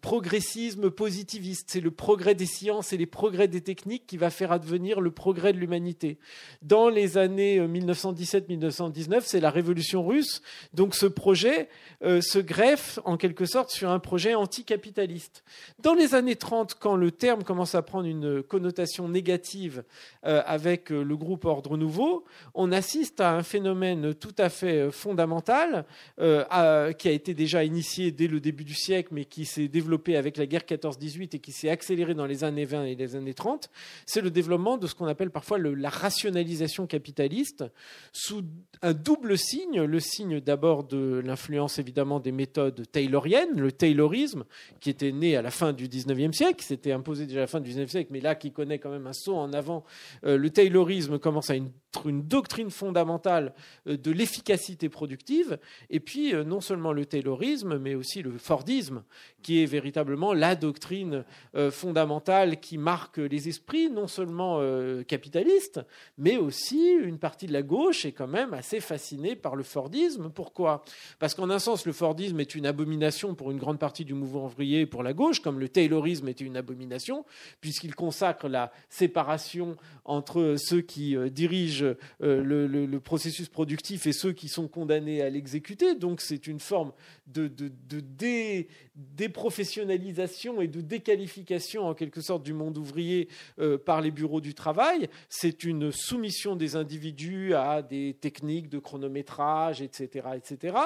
progressisme 0.00 0.90
positiviste. 0.90 1.70
C'est 1.70 1.80
le 1.80 1.90
progrès 1.90 2.34
des 2.34 2.46
sciences 2.46 2.92
et 2.92 2.96
les 2.96 3.06
progrès 3.06 3.48
des 3.48 3.62
techniques 3.62 4.06
qui 4.06 4.16
va 4.16 4.30
faire 4.30 4.52
advenir 4.52 5.00
le 5.00 5.10
progrès 5.10 5.52
de 5.52 5.58
l'humanité. 5.58 6.18
Dans 6.62 6.88
les 6.88 7.16
années 7.16 7.60
1917-1919, 7.60 9.14
euh, 9.14 9.20
c'est 9.22 9.40
la 9.40 9.50
révolution 9.50 10.06
russe. 10.06 10.42
Donc 10.74 10.94
ce 10.94 11.06
projet 11.06 11.68
euh, 12.02 12.20
se 12.20 12.38
greffe 12.38 12.98
en 13.04 13.16
quelque 13.16 13.46
sorte 13.46 13.70
sur 13.70 13.90
un 13.90 13.98
projet 13.98 14.34
anticapitaliste. 14.34 15.44
Dans 15.78 15.94
les 15.94 16.14
années 16.14 16.36
30, 16.36 16.74
quand 16.74 16.96
le 16.96 17.10
terme 17.10 17.42
commence 17.42 17.74
à 17.74 17.82
prendre 17.82 18.06
une 18.06 18.42
connotation 18.42 19.08
négative 19.08 19.84
euh, 20.26 20.42
avec 20.44 20.90
le 20.90 21.16
groupe 21.16 21.46
Ordre 21.46 21.76
Nouveau, 21.76 22.24
on 22.54 22.70
assiste 22.70 23.20
à 23.20 23.32
un 23.32 23.42
phénomène 23.42 24.14
tout 24.14 24.34
à 24.38 24.50
fait 24.50 24.90
fondamental 24.90 25.85
euh, 26.20 26.92
qui 26.92 27.08
a 27.08 27.12
été 27.12 27.34
déjà 27.34 27.64
initié 27.64 28.10
dès 28.10 28.26
le 28.26 28.40
début 28.40 28.64
du 28.64 28.74
siècle, 28.74 29.10
mais 29.12 29.24
qui 29.24 29.44
s'est 29.44 29.68
développé 29.68 30.16
avec 30.16 30.36
la 30.36 30.46
guerre 30.46 30.62
14-18 30.62 31.36
et 31.36 31.38
qui 31.38 31.52
s'est 31.52 31.68
accéléré 31.68 32.14
dans 32.14 32.26
les 32.26 32.44
années 32.44 32.64
20 32.64 32.84
et 32.84 32.94
les 32.94 33.16
années 33.16 33.34
30, 33.34 33.70
c'est 34.06 34.20
le 34.20 34.30
développement 34.30 34.78
de 34.78 34.86
ce 34.86 34.94
qu'on 34.94 35.06
appelle 35.06 35.30
parfois 35.30 35.58
la 35.58 35.88
rationalisation 35.88 36.86
capitaliste 36.86 37.64
sous 38.12 38.42
un 38.82 38.92
double 38.92 39.38
signe. 39.38 39.82
Le 39.82 40.00
signe 40.00 40.40
d'abord 40.40 40.84
de 40.84 41.22
l'influence 41.24 41.78
évidemment 41.78 42.20
des 42.20 42.32
méthodes 42.32 42.84
tayloriennes, 42.90 43.58
le 43.60 43.72
taylorisme, 43.72 44.44
qui 44.80 44.90
était 44.90 45.12
né 45.12 45.36
à 45.36 45.42
la 45.42 45.50
fin 45.50 45.72
du 45.72 45.88
19e 45.88 46.32
siècle, 46.32 46.56
qui 46.56 46.66
s'était 46.66 46.92
imposé 46.92 47.26
déjà 47.26 47.40
à 47.40 47.42
la 47.42 47.46
fin 47.46 47.60
du 47.60 47.70
19e 47.70 47.88
siècle, 47.88 48.10
mais 48.12 48.20
là 48.20 48.34
qui 48.34 48.52
connaît 48.52 48.78
quand 48.78 48.90
même 48.90 49.06
un 49.06 49.12
saut 49.12 49.36
en 49.36 49.52
avant. 49.52 49.84
Euh, 50.24 50.36
le 50.36 50.50
taylorisme 50.50 51.18
commence 51.18 51.50
à 51.50 51.56
être 51.56 51.64
une 52.04 52.22
doctrine 52.22 52.70
fondamentale 52.70 53.54
euh, 53.86 53.96
de 53.96 54.10
l'efficacité 54.10 54.88
productive 54.88 55.58
et 55.90 56.00
puis, 56.00 56.34
euh, 56.34 56.44
non 56.44 56.60
seulement 56.60 56.92
le 56.92 57.06
taylorisme, 57.06 57.78
mais 57.78 57.94
aussi 57.94 58.22
le 58.22 58.36
fordisme, 58.38 59.02
qui 59.42 59.62
est 59.62 59.66
véritablement 59.66 60.34
la 60.34 60.56
doctrine 60.56 61.24
euh, 61.54 61.70
fondamentale 61.70 62.60
qui 62.60 62.78
marque 62.78 63.18
les 63.18 63.48
esprits, 63.48 63.90
non 63.90 64.08
seulement 64.08 64.60
capitalistes, 65.06 65.80
mais 66.18 66.36
aussi 66.36 66.90
une 66.90 67.18
partie 67.18 67.46
de 67.46 67.52
la 67.52 67.62
gauche 67.62 68.04
est 68.04 68.12
quand 68.12 68.26
même 68.26 68.54
assez 68.54 68.80
fascinée 68.80 69.36
par 69.36 69.56
le 69.56 69.62
fordisme. 69.62 70.30
Pourquoi? 70.30 70.84
Parce 71.18 71.34
qu'en 71.34 71.50
un 71.50 71.58
sens, 71.58 71.86
le 71.86 71.92
fordisme 71.92 72.40
est 72.40 72.54
une 72.54 72.66
abomination 72.66 73.34
pour 73.34 73.50
une 73.50 73.58
grande 73.58 73.78
partie 73.78 74.04
du 74.04 74.14
mouvement 74.14 74.46
ouvrier 74.46 74.86
pour 74.86 75.02
la 75.02 75.12
gauche, 75.12 75.40
comme 75.40 75.60
le 75.60 75.68
taylorisme 75.68 76.28
était 76.28 76.44
une 76.44 76.56
abomination, 76.56 77.24
puisqu'il 77.60 77.94
consacre 77.94 78.48
la 78.48 78.72
séparation 78.88 79.76
entre 80.04 80.56
ceux 80.58 80.80
qui 80.80 81.16
dirigent 81.30 81.85
le 82.20 82.98
processus 82.98 83.48
productif 83.48 84.06
et 84.06 84.12
ceux 84.12 84.32
qui 84.32 84.48
sont 84.48 84.68
condamnés 84.68 85.22
à 85.22 85.30
l'exécution 85.30 85.66
donc 85.98 86.20
c'est 86.20 86.46
une 86.46 86.60
forme 86.60 86.92
de, 87.26 87.50
déprofessionnalisation 88.94 90.60
et 90.60 90.68
de 90.68 90.80
déqualification 90.80 91.86
en 91.86 91.94
quelque 91.94 92.20
sorte 92.20 92.42
du 92.42 92.52
monde 92.52 92.78
ouvrier 92.78 93.28
euh, 93.58 93.78
par 93.78 94.00
les 94.00 94.10
bureaux 94.10 94.40
du 94.40 94.54
travail. 94.54 95.08
C'est 95.28 95.64
une 95.64 95.92
soumission 95.92 96.56
des 96.56 96.76
individus 96.76 97.54
à 97.54 97.82
des 97.82 98.16
techniques 98.20 98.68
de 98.68 98.78
chronométrage, 98.78 99.82
etc. 99.82 100.28
etc. 100.34 100.76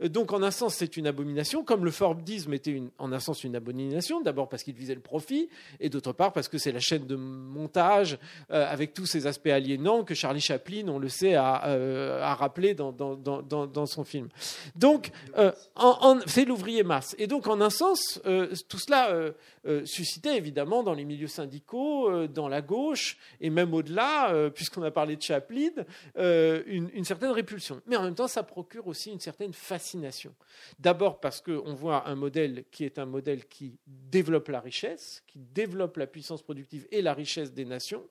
Euh, 0.00 0.08
donc 0.08 0.32
en 0.32 0.42
un 0.42 0.50
sens 0.50 0.74
c'est 0.74 0.96
une 0.96 1.06
abomination, 1.06 1.64
comme 1.64 1.84
le 1.84 1.90
Fordisme 1.90 2.54
était 2.54 2.82
en 2.98 3.12
un 3.12 3.20
sens 3.20 3.44
une 3.44 3.56
abomination, 3.56 4.20
d'abord 4.20 4.48
parce 4.48 4.62
qu'il 4.62 4.74
visait 4.74 4.94
le 4.94 5.00
profit 5.00 5.48
et 5.80 5.88
d'autre 5.88 6.12
part 6.12 6.32
parce 6.32 6.48
que 6.48 6.58
c'est 6.58 6.72
la 6.72 6.80
chaîne 6.80 7.06
de 7.06 7.16
montage 7.16 8.18
euh, 8.50 8.66
avec 8.68 8.94
tous 8.94 9.06
ces 9.06 9.26
aspects 9.26 9.48
aliénants 9.48 10.04
que 10.04 10.14
Charlie 10.14 10.40
Chaplin, 10.42 10.88
on 10.88 10.98
le 10.98 11.08
sait, 11.08 11.34
a, 11.34 11.66
euh, 11.68 12.20
rappelé 12.34 12.74
dans, 12.74 13.86
son 13.86 14.04
film. 14.04 14.28
Donc, 14.76 15.10
euh, 15.38 15.52
c'est 16.26 16.44
l'ouvrier 16.44 16.82
masse. 16.82 17.14
Et 17.18 17.26
donc, 17.26 17.46
en 17.46 17.60
un 17.60 17.70
sens, 17.70 18.20
euh, 18.26 18.54
tout 18.68 18.78
cela 18.78 19.32
suscitait 19.84 20.36
évidemment 20.36 20.82
dans 20.82 20.94
les 20.94 21.04
milieux 21.04 21.28
syndicaux, 21.28 22.26
dans 22.26 22.48
la 22.48 22.60
gauche, 22.60 23.16
et 23.40 23.48
même 23.48 23.72
au-delà, 23.72 24.50
puisqu'on 24.54 24.82
a 24.82 24.90
parlé 24.90 25.16
de 25.16 25.22
Chaplin, 25.22 25.70
une, 26.16 26.90
une, 26.92 27.04
certaine 27.04 27.30
répulsion. 27.30 27.80
Mais 27.86 27.96
en 27.96 28.02
même 28.02 28.14
temps, 28.14 28.28
ça 28.28 28.42
procure 28.42 28.88
aussi 28.88 29.10
une 29.10 29.20
certaine 29.20 29.52
fascination. 29.52 30.34
D'abord 30.78 31.20
parce 31.20 31.40
qu'on 31.40 31.74
voit 31.74 32.08
un 32.08 32.16
modèle 32.16 32.64
qui 32.72 32.84
est 32.84 32.98
un 32.98 33.06
modèle 33.06 33.46
qui 33.46 33.78
développe 33.86 34.48
la 34.48 34.60
richesse, 34.60 35.22
qui 35.26 35.38
développe 35.38 35.96
la 35.96 36.06
puissance 36.06 36.42
productive 36.42 36.86
et 36.90 37.02
la 37.02 37.14
richesse 37.14 37.52
des 37.52 37.64
nations. 37.64 38.04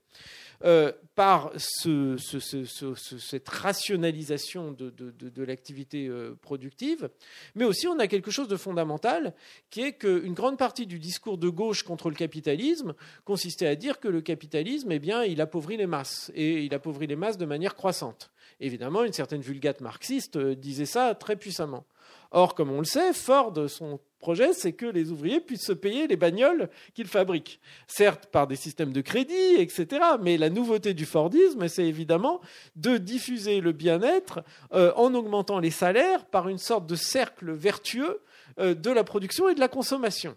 Euh, 0.64 0.92
par 1.16 1.52
cette 1.58 3.50
rationalisation 3.50 4.72
de, 4.72 5.44
l'activité 5.44 6.08
euh, 6.08 6.36
productive, 6.42 7.10
mais 7.54 7.66
aussi 7.66 7.88
on 7.88 8.00
a 8.00 8.08
quelque 8.08 8.32
chose 8.32 8.48
de 8.48 8.56
fondamental 8.56 9.34
qui 9.70 9.82
est 9.82 9.94
qu'une 9.94 10.34
grande 10.34 10.58
partie 10.58 10.88
du 10.88 11.00
discours 11.00 11.38
de 11.38 11.50
gauche 11.50 11.84
contre 11.84 12.10
le 12.10 12.16
capitalisme 12.16 12.94
consistait 13.26 13.68
à 13.68 13.76
dire 13.76 14.00
que 14.00 14.08
le 14.08 14.22
capitalisme, 14.22 14.92
eh 14.92 15.00
bien, 15.00 15.24
il 15.24 15.42
appauvrit 15.42 15.78
les 15.78 15.86
masses, 15.86 16.32
et 16.34 16.64
il 16.64 16.74
appauvrit 16.74 17.08
les 17.08 17.18
masses 17.18 17.38
de 17.38 17.46
manière 17.46 17.76
croissante. 17.76 18.32
Évidemment, 18.60 19.04
une 19.04 19.14
certaine 19.14 19.42
vulgate 19.42 19.82
marxiste 19.82 20.38
euh, 20.38 20.56
disait 20.56 20.86
ça 20.86 21.14
très 21.14 21.36
puissamment. 21.36 21.86
Or, 22.32 22.56
comme 22.56 22.72
on 22.72 22.80
le 22.80 22.86
sait, 22.86 23.14
Ford, 23.14 23.54
son 23.68 24.00
projet, 24.22 24.54
c'est 24.54 24.72
que 24.72 24.86
les 24.86 25.12
ouvriers 25.12 25.42
puissent 25.42 25.66
se 25.66 25.74
payer 25.74 26.08
les 26.08 26.16
bagnoles 26.16 26.70
qu'ils 26.94 27.08
fabriquent. 27.08 27.60
Certes, 27.88 28.28
par 28.28 28.48
des 28.48 28.56
systèmes 28.56 28.94
de 28.94 29.02
crédit, 29.02 29.56
etc. 29.58 30.02
Mais 30.22 30.38
la 30.38 30.50
nouveauté 30.50 30.94
du 30.94 31.06
Fordisme, 31.06 31.68
c'est 31.68 31.86
évidemment 31.86 32.40
de 32.78 32.98
diffuser 32.98 33.60
le 33.60 33.74
bien-être 33.74 34.44
euh, 34.74 34.94
en 34.96 35.14
augmentant 35.14 35.60
les 35.60 35.72
salaires 35.72 36.26
par 36.26 36.48
une 36.48 36.58
sorte 36.58 36.86
de 36.86 36.96
cercle 36.96 37.52
vertueux 37.52 38.22
euh, 38.60 38.74
de 38.74 38.92
la 38.92 39.04
production 39.04 39.50
et 39.50 39.56
de 39.56 39.60
la 39.60 39.68
consommation. 39.68 40.36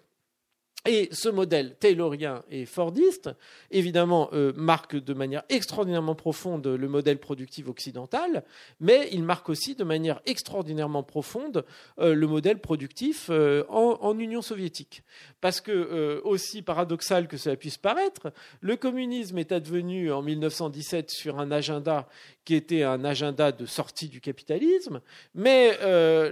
Et 0.86 1.08
ce 1.12 1.30
modèle 1.30 1.76
taylorien 1.76 2.42
et 2.50 2.66
fordiste, 2.66 3.30
évidemment, 3.70 4.28
euh, 4.34 4.52
marque 4.54 4.96
de 4.96 5.14
manière 5.14 5.42
extraordinairement 5.48 6.14
profonde 6.14 6.66
le 6.66 6.88
modèle 6.88 7.16
productif 7.16 7.68
occidental, 7.68 8.44
mais 8.80 9.08
il 9.10 9.22
marque 9.22 9.48
aussi 9.48 9.74
de 9.74 9.84
manière 9.84 10.20
extraordinairement 10.26 11.02
profonde 11.02 11.64
euh, 12.00 12.14
le 12.14 12.26
modèle 12.26 12.58
productif 12.58 13.28
euh, 13.30 13.64
en, 13.70 14.18
Union 14.18 14.42
soviétique. 14.42 15.02
Parce 15.40 15.60
que, 15.60 16.20
aussi 16.22 16.62
paradoxal 16.62 17.28
que 17.28 17.36
cela 17.36 17.56
puisse 17.56 17.78
paraître, 17.78 18.32
le 18.60 18.76
communisme 18.76 19.38
est 19.38 19.52
advenu 19.52 20.12
en 20.12 20.22
1917 20.22 21.10
sur 21.10 21.40
un 21.40 21.50
agenda 21.50 22.08
qui 22.44 22.54
était 22.54 22.82
un 22.82 23.04
agenda 23.04 23.50
de 23.50 23.66
sortie 23.66 24.08
du 24.08 24.20
capitalisme, 24.20 25.00
mais 25.34 25.76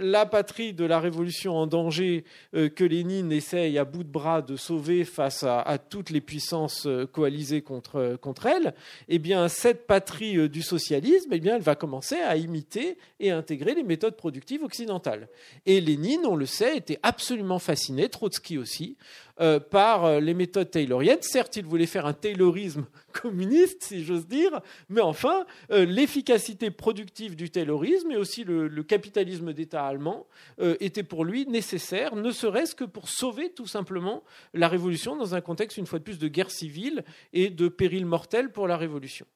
la 0.01 0.27
patrie 0.27 0.73
de 0.73 0.85
la 0.85 1.01
révolution 1.01 1.57
en 1.57 1.67
danger 1.67 2.25
que 2.53 2.85
Lénine 2.85 3.33
essaye 3.33 3.79
à 3.79 3.85
bout 3.85 4.05
de 4.05 4.09
bras 4.09 4.42
de 4.43 4.57
sauver 4.57 5.05
face 5.05 5.43
à, 5.43 5.79
toutes 5.79 6.11
les 6.11 6.21
puissances 6.21 6.87
euh, 6.87 7.07
coalisées 7.07 7.63
contre, 7.63 8.17
contre 8.21 8.47
elle, 8.47 8.75
eh 9.09 9.19
bien 9.19 9.49
cette 9.49 9.87
patrie 9.87 10.49
du 10.49 10.63
socialisme, 10.63 11.31
eh 11.33 11.41
bien 11.41 11.57
elle 11.57 11.63
va 11.63 11.75
commencer 11.75 12.17
à 12.17 12.37
imiter 12.37 12.99
et 13.21 13.31
intégrer 13.31 13.75
les 13.75 13.83
méthodes 13.83 14.17
productives 14.17 14.63
occidentales. 14.63 15.29
Et 15.67 15.81
Lénine, 15.81 16.27
on 16.27 16.37
le 16.37 16.47
sait, 16.47 16.77
était 16.77 16.99
absolument 17.03 17.59
fasciné, 17.59 18.09
Trotsky 18.09 18.59
aussi, 18.59 18.97
euh, 19.41 19.59
par 19.59 20.05
euh, 20.05 20.21
les 20.21 20.35
méthodes 20.35 20.71
tayloriennes. 20.71 21.23
Certes, 21.23 21.57
il 21.57 21.65
voulait 21.65 21.87
faire 21.87 22.05
un 22.05 22.13
taylorisme 22.13 22.85
communiste, 23.13 23.83
si 23.83 24.05
j'ose 24.05 24.27
dire, 24.27 24.61
mais 24.91 25.01
enfin, 25.01 25.47
euh, 25.71 25.87
l'efficacité 25.87 26.71
productive 26.71 27.35
du 27.35 27.49
taylorisme 27.49 28.11
et 28.11 28.17
aussi 28.17 28.45
le, 28.45 28.69
capitalisme 28.83 29.55
d'État 29.55 29.87
allemand 29.87 30.27
était 30.59 31.05
pour 31.05 31.25
lui 31.25 31.47
nécessaire, 31.47 32.17
ne 32.17 32.31
serait-ce 32.31 32.75
que 32.75 32.85
pour 32.85 33.09
sauver 33.09 33.51
tout 33.51 33.67
simplement 33.67 34.23
la 34.55 34.69
révolution 34.69 35.17
dans 35.17 35.35
un 35.35 35.41
contexte, 35.41 35.79
une 35.79 35.87
fois 35.87 35.99
de 35.99 36.05
plus, 36.05 36.19
de 36.19 36.29
guerre 36.29 36.51
civile 36.51 37.05
et 37.33 37.51
de 37.51 37.69
péril 37.69 38.07
mortel 38.07 38.51
pour 38.51 38.69
la 38.69 38.77
révolution. 38.77 39.27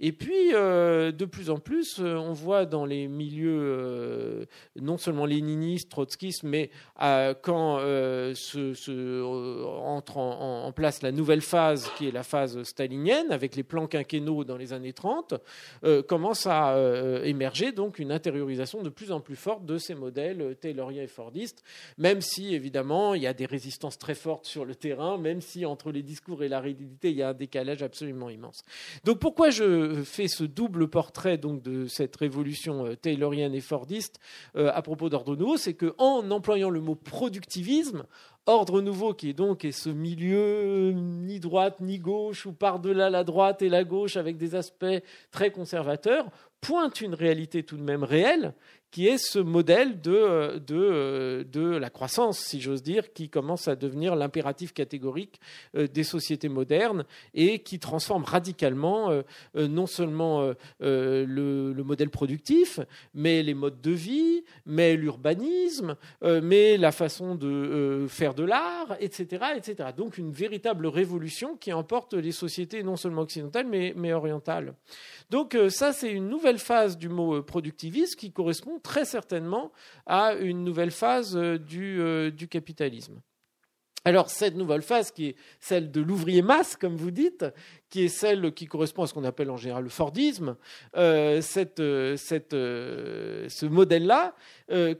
Et 0.00 0.12
puis, 0.12 0.54
euh, 0.54 1.12
de 1.12 1.24
plus 1.24 1.50
en 1.50 1.58
plus, 1.58 1.98
euh, 1.98 2.14
on 2.16 2.32
voit 2.32 2.66
dans 2.66 2.84
les 2.84 3.08
milieux 3.08 3.60
euh, 3.60 4.44
non 4.80 4.96
seulement 4.96 5.26
léninistes, 5.26 5.90
trotskistes, 5.90 6.44
mais 6.44 6.70
quand 7.42 7.78
se, 7.78 9.22
entre 9.22 10.18
en, 10.18 10.72
place 10.72 11.02
la 11.02 11.12
nouvelle 11.12 11.40
phase, 11.40 11.90
qui 11.96 12.08
est 12.08 12.12
la 12.12 12.22
phase 12.22 12.62
stalinienne, 12.62 13.32
avec 13.32 13.56
les 13.56 13.62
plans 13.62 13.86
quinquennaux 13.86 14.44
dans 14.44 14.56
les 14.56 14.72
années 14.72 14.92
30, 14.92 15.34
commence 16.06 16.46
à 16.46 16.76
émerger 17.24 17.72
donc 17.72 17.98
une 17.98 18.12
intériorisation 18.12 18.82
de 18.82 18.88
plus 18.88 19.12
en 19.12 19.20
plus 19.20 19.36
forte 19.36 19.64
de 19.64 19.78
ces 19.78 19.94
modèles 19.94 20.56
tayloriens 20.60 21.02
et 21.02 21.08
fordistes, 21.08 21.62
même 21.96 22.20
si, 22.20 22.54
évidemment, 22.54 23.14
il 23.14 23.22
y 23.22 23.26
a 23.26 23.34
des 23.34 23.46
résistances 23.46 23.98
très 23.98 24.14
fortes 24.14 24.46
sur 24.46 24.64
le 24.64 24.74
terrain, 24.74 25.18
même 25.18 25.40
si 25.40 25.64
entre 25.66 25.90
les 25.90 26.02
discours 26.02 26.42
et 26.42 26.48
la 26.48 26.60
réalité, 26.60 27.10
il 27.10 27.16
y 27.16 27.22
a 27.22 27.30
un 27.30 27.34
décalage 27.34 27.82
absolument 27.82 28.30
immense. 28.30 28.62
Donc 29.04 29.18
pourquoi 29.18 29.50
je 29.50 29.57
fais 30.04 30.28
ce 30.28 30.44
double 30.44 30.88
portrait 30.88 31.38
donc 31.38 31.62
de 31.62 31.86
cette 31.86 32.16
révolution 32.16 32.86
euh, 32.86 32.96
taylorienne 32.96 33.54
et 33.54 33.60
fordiste 33.60 34.20
euh, 34.56 34.70
à 34.74 34.82
propos 34.82 35.08
d'ordre 35.08 35.36
nouveau, 35.36 35.56
c'est 35.56 35.74
qu'en 35.74 36.30
employant 36.30 36.70
le 36.70 36.80
mot 36.80 36.94
productivisme, 36.94 38.04
ordre 38.46 38.80
nouveau 38.80 39.14
qui 39.14 39.30
est 39.30 39.34
donc 39.34 39.66
ce 39.70 39.90
milieu 39.90 40.92
ni 40.92 41.40
droite 41.40 41.80
ni 41.80 41.98
gauche 41.98 42.46
ou 42.46 42.52
par-delà 42.52 43.10
la 43.10 43.24
droite 43.24 43.62
et 43.62 43.68
la 43.68 43.84
gauche 43.84 44.16
avec 44.16 44.36
des 44.36 44.54
aspects 44.54 44.86
très 45.30 45.50
conservateurs, 45.50 46.30
pointe 46.60 47.00
une 47.00 47.14
réalité 47.14 47.62
tout 47.62 47.76
de 47.76 47.82
même 47.82 48.04
réelle 48.04 48.54
qui 48.90 49.06
est 49.06 49.18
ce 49.18 49.38
modèle 49.38 50.00
de, 50.00 50.12
euh, 50.12 50.58
de, 50.58 50.76
euh, 50.76 51.44
de 51.44 51.76
la 51.76 51.90
croissance, 51.90 52.38
si 52.38 52.60
j'ose 52.60 52.82
dire, 52.82 53.12
qui 53.12 53.28
commence 53.28 53.68
à 53.68 53.76
devenir 53.76 54.16
l'impératif 54.16 54.72
catégorique 54.72 55.40
euh, 55.76 55.86
des 55.86 56.04
sociétés 56.04 56.48
modernes 56.48 57.04
et 57.34 57.58
qui 57.60 57.78
transforme 57.78 58.24
radicalement 58.24 58.88
non 59.54 59.86
seulement 59.86 60.52
le, 60.80 61.82
modèle 61.84 62.10
productif, 62.10 62.80
mais 63.14 63.42
les 63.42 63.54
modes 63.54 63.80
de 63.80 63.90
vie, 63.90 64.44
mais 64.66 64.96
l'urbanisme, 64.96 65.96
mais 66.22 66.76
la 66.76 66.92
façon 66.92 67.34
de 67.34 68.06
faire 68.08 68.34
de 68.34 68.44
l'art, 68.44 68.96
etc., 69.00 69.46
etc. 69.56 69.90
Donc 69.96 70.18
une 70.18 70.32
véritable 70.32 70.86
révolution 70.86 71.56
qui 71.56 71.72
emporte 71.72 72.14
les 72.14 72.32
sociétés 72.32 72.82
non 72.82 72.96
seulement 72.96 73.22
occidentales, 73.22 73.66
mais, 73.66 73.92
mais 73.96 74.12
orientales. 74.12 74.74
Donc 75.30 75.56
ça, 75.68 75.92
c'est 75.92 76.10
une 76.10 76.28
nouvelle 76.28 76.58
phase 76.58 76.96
du 76.96 77.08
mot 77.08 77.42
productivisme 77.42 78.18
qui 78.18 78.32
correspond 78.32 78.78
très 78.82 79.04
certainement 79.04 79.72
à 80.06 80.32
une 80.34 80.64
nouvelle 80.64 80.90
phase 80.90 81.36
euh, 81.36 81.58
euh, 81.74 82.30
du, 82.30 82.48
capitalisme. 82.48 83.20
Alors 84.04 84.30
cette 84.30 84.54
nouvelle 84.54 84.80
phase, 84.82 85.10
qui 85.10 85.26
est 85.26 85.36
celle 85.60 85.90
de 85.90 86.00
l'ouvrier 86.00 86.40
masse, 86.40 86.76
comme 86.76 86.96
vous 86.96 87.10
dites, 87.10 87.44
qui 87.90 88.04
est 88.04 88.08
celle 88.08 88.52
qui 88.52 88.66
correspond 88.66 89.02
à 89.02 89.06
ce 89.06 89.12
qu'on 89.12 89.24
appelle 89.24 89.50
en 89.50 89.58
général 89.58 89.84
le 89.84 89.90
Fordisme, 89.90 90.56
euh, 90.96 91.42
ce 91.42 91.66
modèle-là 93.66 94.34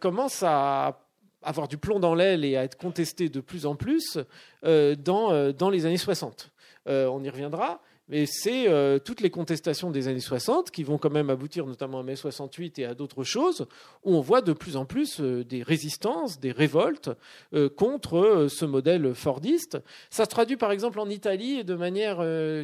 commence 0.00 0.42
à 0.42 1.00
avoir 1.42 1.68
du 1.68 1.78
plomb 1.78 2.00
dans 2.00 2.14
l'aile 2.14 2.44
et 2.44 2.56
à 2.56 2.64
être 2.64 2.76
contesté 2.76 3.30
de 3.30 3.40
plus 3.40 3.64
en 3.64 3.76
plus 3.76 4.18
dans 4.62 5.70
les 5.70 5.86
années 5.86 5.96
60. 5.96 6.52
on 6.86 7.22
y 7.22 7.30
reviendra, 7.30 7.80
mais 8.08 8.24
c'est 8.26 8.68
euh, 8.68 8.98
toutes 8.98 9.20
les 9.20 9.30
contestations 9.30 9.90
des 9.90 10.08
années 10.08 10.20
60 10.20 10.70
qui 10.70 10.82
vont 10.82 10.98
quand 10.98 11.10
même 11.10 11.30
aboutir 11.30 11.66
notamment 11.66 12.00
à 12.00 12.02
mai 12.02 12.16
68 12.16 12.78
et 12.78 12.84
à 12.86 12.94
d'autres 12.94 13.22
choses, 13.22 13.66
où 14.04 14.14
on 14.14 14.20
voit 14.20 14.40
de 14.40 14.52
plus 14.52 14.76
en 14.76 14.84
plus 14.84 15.20
euh, 15.20 15.44
des 15.44 15.62
résistances, 15.62 16.40
des 16.40 16.52
révoltes 16.52 17.10
euh, 17.54 17.68
contre 17.68 18.46
ce 18.48 18.64
modèle 18.64 19.14
fordiste. 19.14 19.78
Ça 20.10 20.24
se 20.24 20.30
traduit 20.30 20.56
par 20.56 20.72
exemple 20.72 21.00
en 21.00 21.08
Italie 21.08 21.64
de 21.64 21.74
manière 21.74 22.18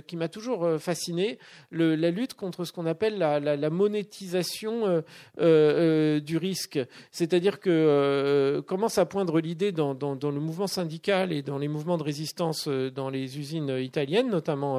qui 0.06 0.16
m'a 0.16 0.28
toujours 0.28 0.80
fasciné, 0.80 1.38
la 1.70 2.10
lutte 2.10 2.34
contre 2.34 2.64
ce 2.64 2.72
qu'on 2.72 2.86
appelle 2.86 3.18
la, 3.18 3.70
monétisation 3.70 5.02
du 5.38 6.36
risque. 6.36 6.78
C'est-à-dire 7.10 7.60
que 7.60 8.62
commence 8.66 8.98
à 8.98 9.06
poindre 9.06 9.40
l'idée 9.40 9.72
dans, 9.72 9.94
le 9.94 10.40
mouvement 10.40 10.66
syndical 10.66 11.32
et 11.32 11.42
dans 11.42 11.58
les 11.58 11.68
mouvements 11.68 11.98
de 11.98 12.02
résistance 12.02 12.68
dans 12.68 13.10
les 13.10 13.38
usines 13.38 13.78
italiennes, 13.78 14.30
notamment 14.30 14.78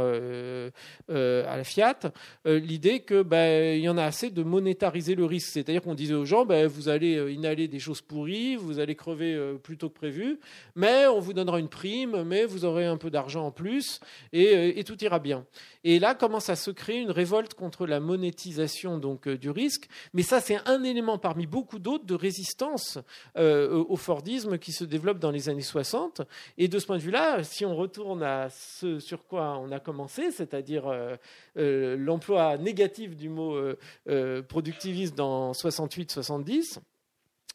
à 1.09 1.57
la 1.57 1.63
Fiat, 1.63 1.99
euh, 2.47 2.59
l'idée 2.59 3.01
que 3.01 3.21
ben, 3.21 3.77
il 3.77 3.83
y 3.83 3.89
en 3.89 3.97
a 3.97 4.03
assez 4.03 4.29
de 4.29 4.43
monétariser 4.43 5.15
le 5.15 5.25
risque. 5.25 5.49
C'est-à-dire 5.53 5.81
qu'on 5.81 5.95
disait 5.95 6.13
aux 6.13 6.25
gens, 6.25 6.45
ben, 6.45 6.67
vous 6.67 6.89
allez 6.89 7.33
inhaler 7.33 7.67
des 7.67 7.79
choses 7.79 8.01
pourries, 8.01 8.55
vous 8.55 8.79
allez 8.79 8.95
crever 8.95 9.55
plus 9.63 9.77
tôt 9.77 9.89
que 9.89 9.95
prévu, 9.95 10.39
mais 10.75 11.07
on 11.07 11.19
vous 11.19 11.33
donnera 11.33 11.59
une 11.59 11.69
prime, 11.69 12.23
mais 12.23 12.45
vous 12.45 12.65
aurez 12.65 12.85
un 12.85 12.97
peu 12.97 13.09
d'argent 13.09 13.45
en 13.45 13.51
plus 13.51 13.99
et, 14.33 14.79
et 14.79 14.83
tout 14.83 15.01
ira 15.03 15.19
bien. 15.19 15.45
Et 15.83 15.99
là 15.99 16.15
commence 16.15 16.49
à 16.49 16.55
se 16.55 16.71
créer 16.71 16.99
une 16.99 17.11
révolte 17.11 17.53
contre 17.53 17.85
la 17.85 17.99
monétisation 17.99 18.97
donc 18.97 19.29
du 19.29 19.49
risque? 19.49 19.87
Mais 20.13 20.23
ça, 20.23 20.41
c'est 20.41 20.57
un 20.67 20.83
élément 20.83 21.17
parmi 21.17 21.45
beaucoup 21.45 21.79
d'autres 21.79 22.05
de 22.05 22.15
résistance 22.15 22.97
au 23.35 23.95
Fordisme 23.95 24.57
qui 24.57 24.71
se 24.71 24.83
développe 24.83 25.19
dans 25.19 25.31
les 25.31 25.49
années 25.49 25.61
60. 25.61 26.21
Et 26.57 26.67
de 26.67 26.79
ce 26.79 26.85
point 26.85 26.97
de 26.97 27.01
vue-là, 27.01 27.43
si 27.43 27.65
on 27.65 27.75
retourne 27.75 28.23
à 28.23 28.49
ce 28.49 28.99
sur 28.99 29.25
quoi 29.25 29.57
on 29.59 29.71
a 29.71 29.79
commencé, 29.79 30.31
c'est-à-dire 30.49 31.17
l'emploi 31.55 32.57
négatif 32.57 33.15
du 33.15 33.29
mot 33.29 33.57
productivisme 34.47 35.15
dans 35.15 35.51
68-70 35.51 36.79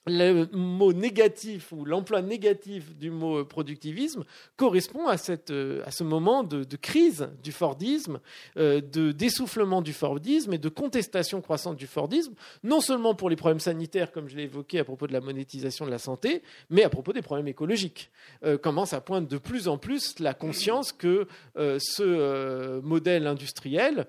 le 0.07 0.47
mot 0.53 0.93
négatif 0.93 1.73
ou 1.73 1.85
l'emploi 1.85 2.23
négatif 2.23 2.97
du 2.97 3.11
mot 3.11 3.45
productivisme 3.45 4.25
correspond 4.57 5.09
à, 5.09 5.19
cette, 5.19 5.51
euh, 5.51 5.83
à 5.85 5.91
ce 5.91 6.05
moment 6.05 6.43
de, 6.43 6.65
crise 6.77 7.29
du 7.43 7.53
Fordisme, 7.53 8.21
euh, 8.57 8.81
de 8.81 9.13
d'essoufflement 9.13 9.83
du 9.83 9.93
Fordisme 9.93 10.55
et 10.55 10.59
de 10.59 10.69
contestation 10.71 11.43
croissante 11.43 11.77
du 11.77 11.87
Fordisme, 11.87 12.33
non 12.63 12.81
seulement 12.81 13.15
pour 13.15 13.29
les 13.29 13.37
problèmes 13.37 13.61
sanitaires, 13.61 14.11
comme 14.11 14.29
je 14.29 14.37
l'ai 14.37 14.45
évoqué 14.45 14.79
à 14.79 14.85
propos 14.85 15.07
de 15.07 15.13
la 15.13 15.21
monétisation 15.21 15.85
de 15.85 15.91
la 15.91 15.99
santé, 15.99 16.43
mais 16.71 16.83
à 16.83 16.89
propos 16.89 17.13
des 17.13 17.23
problèmes 17.23 17.49
écologiques. 17.49 18.11
Euh, 18.45 18.57
commence 18.57 18.95
à 18.95 19.01
poindre 19.03 19.29
de 19.29 19.39
plus 19.39 19.69
en 19.69 19.77
plus 19.77 20.19
la 20.19 20.33
conscience 20.33 20.93
que 20.93 21.27
ce 21.57 22.81
modèle 22.81 23.27
industriel 23.27 24.07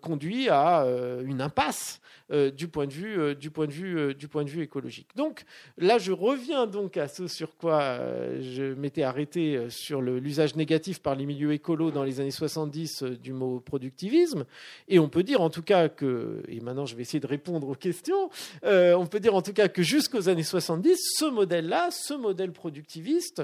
conduit 0.00 0.48
à 0.48 0.86
une 1.24 1.40
impasse 1.40 2.00
euh, 2.32 2.50
du, 2.52 2.68
point 2.68 2.86
de 2.86 2.92
vue, 2.92 3.18
euh, 3.18 3.34
du, 3.34 3.50
point 3.50 3.66
de 3.66 3.72
vue, 3.72 3.98
euh, 3.98 4.14
du 4.14 4.28
point 4.28 4.44
de 4.44 4.50
vue 4.50 4.62
écologique. 4.62 4.99
Donc 5.16 5.44
là, 5.78 5.98
je 5.98 6.12
reviens 6.12 6.66
donc 6.66 6.96
à 6.96 7.08
ce 7.08 7.28
sur 7.28 7.56
quoi 7.56 7.98
je 8.40 8.74
m'étais 8.74 9.02
arrêté 9.02 9.68
sur 9.68 10.00
l'usage 10.00 10.56
négatif 10.56 11.00
par 11.00 11.14
les 11.14 11.26
milieux 11.26 11.52
écolos 11.52 11.90
dans 11.90 12.04
les 12.04 12.20
années 12.20 12.30
70 12.30 13.02
du 13.02 13.32
mot 13.32 13.60
productivisme. 13.60 14.44
Et 14.88 14.98
on 14.98 15.08
peut 15.08 15.22
dire 15.22 15.40
en 15.40 15.50
tout 15.50 15.62
cas 15.62 15.88
que, 15.88 16.42
et 16.48 16.60
maintenant 16.60 16.86
je 16.86 16.96
vais 16.96 17.02
essayer 17.02 17.20
de 17.20 17.26
répondre 17.26 17.68
aux 17.68 17.74
questions, 17.74 18.30
on 18.62 19.06
peut 19.06 19.20
dire 19.20 19.34
en 19.34 19.42
tout 19.42 19.52
cas 19.52 19.68
que 19.68 19.82
jusqu'aux 19.82 20.28
années 20.28 20.42
70, 20.42 20.96
ce 21.18 21.24
modèle-là, 21.26 21.90
ce 21.90 22.14
modèle 22.14 22.52
productiviste, 22.52 23.42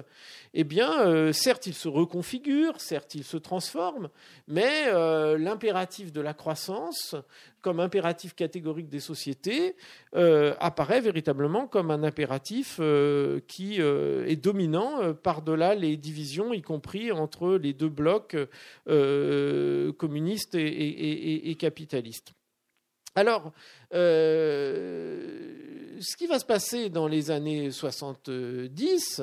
eh 0.55 0.65
bien, 0.65 1.33
certes, 1.33 1.67
il 1.67 1.75
se 1.75 1.89
reconfigure, 1.89 2.81
certes, 2.81 3.15
il 3.15 3.25
se 3.25 3.37
transforme, 3.37 4.09
mais 4.49 4.91
l'impératif 5.39 6.13
de 6.13 6.21
la 6.21 6.35
croissance 6.35 7.15
comme 7.67 7.81
impératif 7.81 8.37
catégorique 8.37 8.89
des 8.89 9.01
sociétés 9.01 9.75
euh, 10.15 10.55
apparaît 10.61 11.01
véritablement 11.01 11.67
comme 11.67 11.91
un 11.91 12.05
impératif 12.05 12.77
euh, 12.79 13.41
qui 13.49 13.83
euh, 13.83 14.25
est 14.29 14.37
dominant 14.37 15.13
par-delà 15.15 15.75
les 15.75 15.97
divisions, 15.97 16.55
y 16.55 16.63
compris 16.63 17.11
entre 17.11 17.57
les 17.57 17.73
deux 17.73 17.89
blocs 17.89 18.37
communistes 19.99 20.55
et, 20.55 21.51
et 21.51 21.55
capitalistes. 21.57 22.36
Alors, 23.17 23.53
ce 26.01 26.17
qui 26.17 26.27
va 26.27 26.39
se 26.39 26.45
passer 26.45 26.91
dans 26.91 27.07
les 27.07 27.31
années 27.31 27.71
70, 27.71 29.23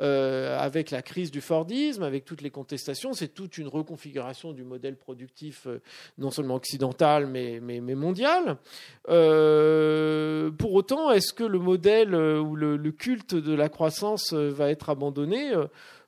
euh, 0.00 0.58
avec 0.58 0.90
la 0.90 1.02
crise 1.02 1.30
du 1.30 1.40
Fordisme, 1.40 2.02
avec 2.02 2.24
toutes 2.24 2.42
les 2.42 2.50
contestations, 2.50 3.12
c'est 3.12 3.28
toute 3.28 3.58
une 3.58 3.68
reconfiguration 3.68 4.52
du 4.52 4.64
modèle 4.64 4.96
productif, 4.96 5.66
euh, 5.66 5.80
non 6.18 6.30
seulement 6.30 6.54
occidental, 6.54 7.26
mais, 7.26 7.60
mondial. 7.94 8.56
Euh, 9.08 10.50
pour 10.50 10.72
autant, 10.72 11.10
est-ce 11.10 11.32
que 11.32 11.44
le 11.44 11.58
modèle 11.58 12.14
ou 12.14 12.56
le, 12.56 12.92
culte 12.92 13.34
de 13.34 13.54
la 13.54 13.68
croissance 13.68 14.32
va 14.32 14.70
être 14.70 14.90
abandonné? 14.90 15.52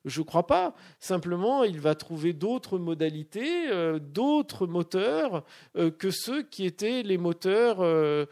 Je 0.05 0.21
ne 0.21 0.25
crois 0.25 0.47
pas. 0.47 0.75
Simplement, 0.99 1.65
il 1.65 1.81
va 1.81 1.95
trouver 1.95 2.33
d'autres 2.33 2.79
modalités, 2.79 3.71
euh, 3.71 3.99
d'autres 3.99 4.67
moteurs 4.67 5.45
euh, 5.77 5.91
que 5.91 6.11
ceux 6.11 6.43
qui 6.43 6.67
étaient 6.67 7.03
les 7.03 7.19
moteurs 7.19 7.79
euh, 7.81 8.27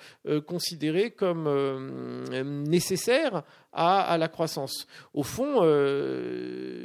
considérés 0.46 1.10
comme 1.10 1.48
nécessaires 2.68 3.42
à, 3.72 4.16
la 4.18 4.28
croissance. 4.28 4.86
Au 5.14 5.22
fond, 5.22 5.62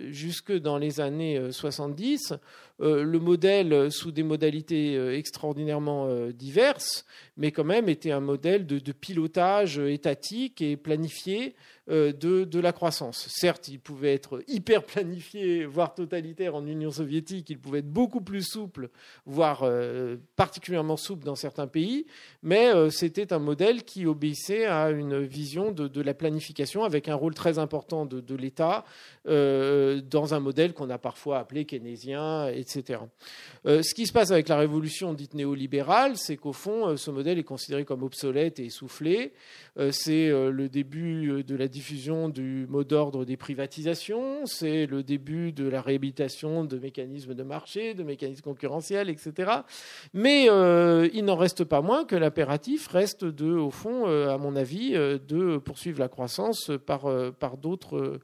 jusque 0.09 0.53
dans 0.53 0.77
les 0.77 0.99
années 1.01 1.51
70, 1.51 2.33
le 2.79 3.17
modèle, 3.17 3.91
sous 3.91 4.11
des 4.11 4.23
modalités 4.23 4.95
extraordinairement 5.17 6.27
diverses, 6.29 7.05
mais 7.35 7.51
quand 7.51 7.65
même 7.65 7.89
était 7.89 8.11
un 8.11 8.21
modèle 8.21 8.65
de 8.65 8.91
pilotage 8.91 9.79
étatique 9.79 10.61
et 10.61 10.77
planifié 10.77 11.55
euh, 11.89 12.11
de, 12.11 12.59
la 12.59 12.73
croissance. 12.73 13.27
Certes, 13.29 13.69
il 13.69 13.79
pouvait 13.79 14.13
être 14.13 14.43
hyper 14.49 14.83
planifié, 14.83 15.63
voire 15.63 15.93
totalitaire 15.93 16.53
en 16.53 16.65
Union 16.67 16.91
soviétique, 16.91 17.49
il 17.49 17.59
pouvait 17.59 17.79
être 17.79 17.89
beaucoup 17.89 18.19
plus 18.19 18.41
souple, 18.41 18.89
voire 19.25 19.61
euh, 19.63 20.17
particulièrement 20.35 20.97
souple 20.97 21.23
dans 21.23 21.35
certains 21.35 21.67
pays, 21.67 22.05
mais 22.43 22.73
euh, 22.73 22.89
c'était 22.89 23.31
un 23.31 23.39
modèle 23.39 23.83
qui 23.83 24.05
obéissait 24.05 24.65
à 24.65 24.89
une 24.89 25.21
vision 25.21 25.71
de, 25.71 26.01
la 26.01 26.13
planification 26.13 26.76
avec 26.83 27.09
un 27.09 27.15
rôle 27.15 27.33
très 27.33 27.59
important 27.59 28.05
de, 28.05 28.35
l'État 28.35 28.85
dans 29.25 30.33
un 30.33 30.39
modèle 30.39 30.73
qu'on 30.73 30.89
a 30.89 30.97
parfois 30.97 31.39
appelé 31.39 31.65
keynésien, 31.65 32.47
etc. 32.47 33.01
ce 33.65 33.93
qui 33.93 34.05
se 34.05 34.13
passe 34.13 34.31
avec 34.31 34.47
la 34.47 34.57
révolution 34.57 35.13
dite 35.13 35.33
néolibérale, 35.33 36.17
c'est 36.17 36.37
qu'au 36.37 36.53
fond, 36.53 36.95
ce 36.95 37.11
modèle 37.11 37.37
est 37.37 37.43
considéré 37.43 37.83
comme 37.83 38.03
obsolète 38.03 38.59
et 38.59 38.65
essoufflé. 38.65 39.33
c'est 39.91 40.29
le 40.29 40.69
début 40.69 41.43
de 41.43 41.55
la 41.55 41.67
diffusion 41.67 42.29
du 42.29 42.67
mot 42.69 42.83
d'ordre 42.83 43.25
des 43.25 43.37
privatisations, 43.37 44.45
c'est 44.45 44.85
le 44.85 45.03
début 45.03 45.51
de 45.51 45.67
la 45.67 45.81
réhabilitation 45.81 46.63
de 46.63 46.77
mécanismes 46.77 47.33
de 47.33 47.43
marché, 47.43 47.93
de 47.93 48.03
mécanismes 48.03 48.43
concurrentiels, 48.43 49.09
etc. 49.09 49.51
Mais 50.13 50.47
euh, 50.49 51.09
il 51.13 51.25
n'en 51.25 51.35
reste 51.35 51.63
pas 51.63 51.81
moins 51.81 52.05
que 52.05 52.15
l'impératif 52.15 52.87
reste 52.87 53.25
de, 53.25 53.51
au 53.51 53.71
fond, 53.71 54.07
euh, 54.07 54.33
à 54.33 54.37
mon 54.37 54.55
avis, 54.55 54.95
euh, 54.95 55.17
de 55.17 55.57
poursuivre 55.57 55.99
la 55.99 56.07
croissance 56.07 56.66
par, 56.75 57.07
par 57.39 57.57
d'autres 57.57 58.19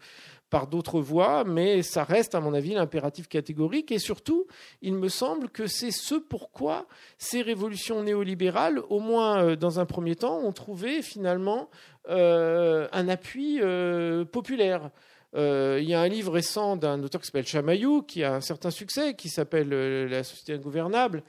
par 0.50 0.68
d'autres 0.68 1.00
voies, 1.00 1.44
mais 1.46 1.82
ça 1.82 2.04
reste, 2.04 2.36
à 2.36 2.40
mon 2.40 2.54
avis, 2.54 2.76
l'impératif 2.76 3.28
catégorique. 3.28 3.92
Et 3.92 3.98
surtout, 3.98 4.46
il 4.84 4.94
me 4.94 5.10
semble 5.10 5.50
que 5.50 5.66
c'est 5.66 5.90
ce 5.90 6.14
pourquoi 6.14 6.86
ces 7.18 7.42
révolutions 7.42 8.04
néolibérales, 8.04 8.80
au 8.90 9.00
moins 9.00 9.56
dans 9.56 9.80
un 9.80 9.88
premier 9.88 10.16
temps, 10.16 10.38
ont 10.38 10.52
trouvé 10.52 11.02
finalement 11.02 11.70
euh, 12.10 12.88
un 12.92 13.08
appui 13.08 13.60
euh, 13.62 14.26
populaire. 14.26 14.90
Euh, 15.36 15.80
il 15.82 15.90
y 15.90 15.94
a 15.94 16.02
un 16.02 16.08
livre 16.08 16.34
récent 16.34 16.76
d'un 16.76 17.02
auteur 17.02 17.22
qui 17.22 17.28
s'appelle 17.28 17.48
Chamaillou, 17.48 18.04
qui 18.04 18.24
a 18.24 18.36
un 18.36 18.42
certain 18.42 18.70
succès, 18.70 19.16
qui 19.16 19.30
s'appelle 19.30 19.70
La 20.10 20.24
société 20.24 20.54
ingouvernable, 20.54 21.24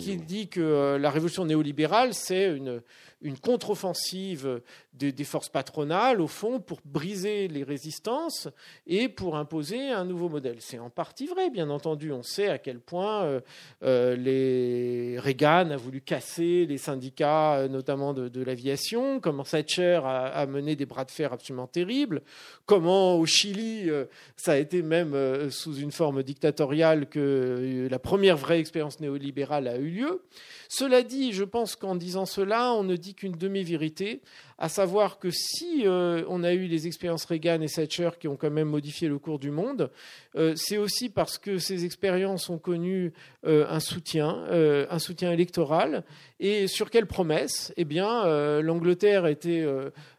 qui 0.00 0.16
dit 0.16 0.48
que 0.48 0.96
la 0.96 1.10
révolution 1.10 1.44
néolibérale, 1.44 2.14
c'est 2.14 2.46
une, 2.46 2.82
une 3.22 3.38
contre-offensive 3.38 4.60
des, 4.94 5.24
forces 5.24 5.48
patronales, 5.48 6.20
au 6.20 6.26
fond, 6.26 6.60
pour 6.60 6.80
briser 6.84 7.48
les 7.48 7.62
résistances 7.62 8.48
et 8.86 9.08
pour 9.08 9.36
imposer 9.36 9.90
un 9.90 10.04
nouveau 10.04 10.28
modèle. 10.28 10.56
C'est 10.60 10.78
en 10.78 10.90
partie 10.90 11.26
vrai, 11.26 11.50
bien 11.50 11.70
entendu. 11.70 12.12
On 12.12 12.22
sait 12.22 12.48
à 12.48 12.58
quel 12.58 12.80
point 12.80 13.24
euh, 13.24 13.40
euh, 13.82 15.16
Reagan 15.20 15.70
a 15.70 15.76
voulu 15.76 16.00
casser 16.00 16.66
les 16.66 16.78
syndicats, 16.78 17.56
euh, 17.56 17.68
notamment 17.68 18.12
de, 18.12 18.42
l'aviation, 18.42 19.20
comment 19.20 19.44
Thatcher 19.44 20.00
a, 20.04 20.46
mené 20.46 20.76
des 20.76 20.86
bras 20.86 21.04
de 21.04 21.10
fer 21.10 21.32
absolument 21.32 21.66
terribles, 21.66 22.22
comment 22.66 23.16
au 23.16 23.26
Chili, 23.26 23.90
ça 24.36 24.52
a 24.52 24.56
été 24.56 24.82
même 24.82 25.50
sous 25.50 25.76
une 25.76 25.92
forme 25.92 26.22
dictatoriale 26.22 27.06
que 27.06 27.86
la 27.90 27.98
première 27.98 28.36
vraie 28.36 28.60
expérience 28.60 29.00
néolibérale 29.00 29.68
a 29.68 29.76
eu 29.76 29.90
lieu. 29.90 30.22
Cela 30.68 31.02
dit, 31.02 31.32
je 31.32 31.44
pense 31.44 31.76
qu'en 31.76 31.96
disant 31.96 32.26
cela, 32.26 32.72
on 32.72 32.84
ne 32.84 32.96
dit 32.96 33.09
qu'une 33.14 33.32
demi-vérité, 33.32 34.20
à 34.60 34.68
savoir 34.68 35.18
que 35.18 35.30
si 35.30 35.86
euh, 35.86 36.22
on 36.28 36.44
a 36.44 36.52
eu 36.52 36.66
les 36.66 36.86
expériences 36.86 37.24
Reagan 37.24 37.62
et 37.62 37.66
Thatcher 37.66 38.10
qui 38.20 38.28
ont 38.28 38.36
quand 38.36 38.50
même 38.50 38.68
modifié 38.68 39.08
le 39.08 39.18
cours 39.18 39.38
du 39.38 39.50
monde, 39.50 39.90
euh, 40.36 40.52
c'est 40.54 40.76
aussi 40.76 41.08
parce 41.08 41.38
que 41.38 41.56
ces 41.56 41.86
expériences 41.86 42.50
ont 42.50 42.58
connu 42.58 43.14
euh, 43.46 43.66
un 43.70 43.80
soutien, 43.80 44.44
un 44.50 44.98
soutien 44.98 45.32
électoral. 45.32 46.04
Et 46.40 46.66
sur 46.68 46.90
quelle 46.90 47.06
promesse? 47.06 47.72
Eh 47.78 47.84
bien, 47.84 48.60
l'Angleterre 48.60 49.26
était 49.26 49.64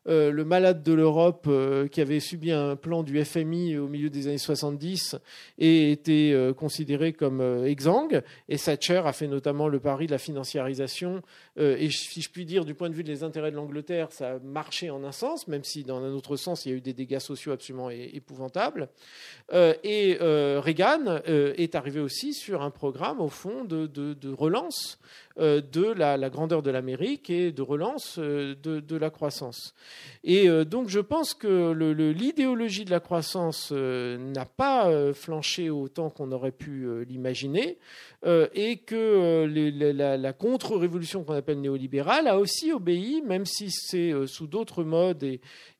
le 0.05 0.43
malade 0.43 0.83
de 0.83 0.93
l'Europe 0.93 1.49
qui 1.91 2.01
avait 2.01 2.19
subi 2.19 2.51
un 2.51 2.75
plan 2.75 3.03
du 3.03 3.23
FMI 3.23 3.77
au 3.77 3.87
milieu 3.87 4.09
des 4.09 4.27
années 4.27 4.37
70 4.37 5.15
et 5.57 5.91
était 5.91 6.35
considéré 6.55 7.13
comme 7.13 7.41
exsangue. 7.65 8.21
Et 8.49 8.57
Thatcher 8.57 9.01
a 9.05 9.13
fait 9.13 9.27
notamment 9.27 9.67
le 9.67 9.79
pari 9.79 10.05
de 10.05 10.11
la 10.11 10.19
financiarisation. 10.19 11.21
et 11.57 11.89
si 11.89 12.21
je 12.21 12.29
puis 12.29 12.45
dire, 12.45 12.65
du 12.65 12.75
point 12.75 12.89
de 12.89 12.95
vue 12.95 13.03
des 13.03 13.23
intérêts 13.23 13.51
de 13.51 13.55
l'Angleterre, 13.55 14.11
ça 14.11 14.30
marché 14.39 14.89
en 14.89 15.03
un 15.03 15.11
sens, 15.11 15.47
même 15.47 15.63
si 15.63 15.83
dans 15.83 16.03
un 16.03 16.13
autre 16.13 16.35
sens, 16.35 16.65
il 16.65 16.69
y 16.69 16.71
a 16.73 16.77
eu 16.77 16.81
des 16.81 16.93
dégâts 16.93 17.19
sociaux 17.19 17.51
absolument 17.51 17.89
épouvantables. 17.89 18.89
Euh, 19.53 19.73
et 19.83 20.17
euh, 20.21 20.59
Reagan 20.63 21.21
euh, 21.27 21.53
est 21.57 21.75
arrivé 21.75 21.99
aussi 21.99 22.33
sur 22.33 22.61
un 22.61 22.71
programme, 22.71 23.19
au 23.21 23.29
fond, 23.29 23.63
de, 23.65 24.33
relance 24.33 24.99
de 25.37 25.91
la, 25.93 26.29
grandeur 26.29 26.61
de 26.61 26.69
l'Amérique 26.71 27.29
et 27.29 27.51
de 27.51 27.61
relance 27.61 28.19
de, 28.19 28.97
la 28.97 29.09
croissance. 29.09 29.73
Et 30.23 30.47
donc 30.65 30.89
je 30.89 30.99
pense 30.99 31.33
que 31.33 31.71
l'idéologie 32.11 32.85
de 32.85 32.91
la 32.91 32.99
croissance 32.99 33.71
n'a 33.71 34.45
pas 34.45 35.13
flanché 35.13 35.69
autant 35.69 36.09
qu'on 36.09 36.31
aurait 36.31 36.51
pu 36.51 37.05
l'imaginer. 37.05 37.79
Euh, 38.23 38.47
et 38.53 38.77
que 38.77 38.95
euh, 38.95 40.17
la, 40.17 40.33
contre-révolution 40.33 41.23
qu'on 41.23 41.33
appelle 41.33 41.59
néolibérale 41.59 42.27
a 42.27 42.37
aussi 42.37 42.71
obéi, 42.71 43.23
même 43.23 43.47
si 43.47 43.71
c'est 43.71 44.11
euh, 44.11 44.27
sous 44.27 44.45
d'autres 44.45 44.83
modes 44.83 45.25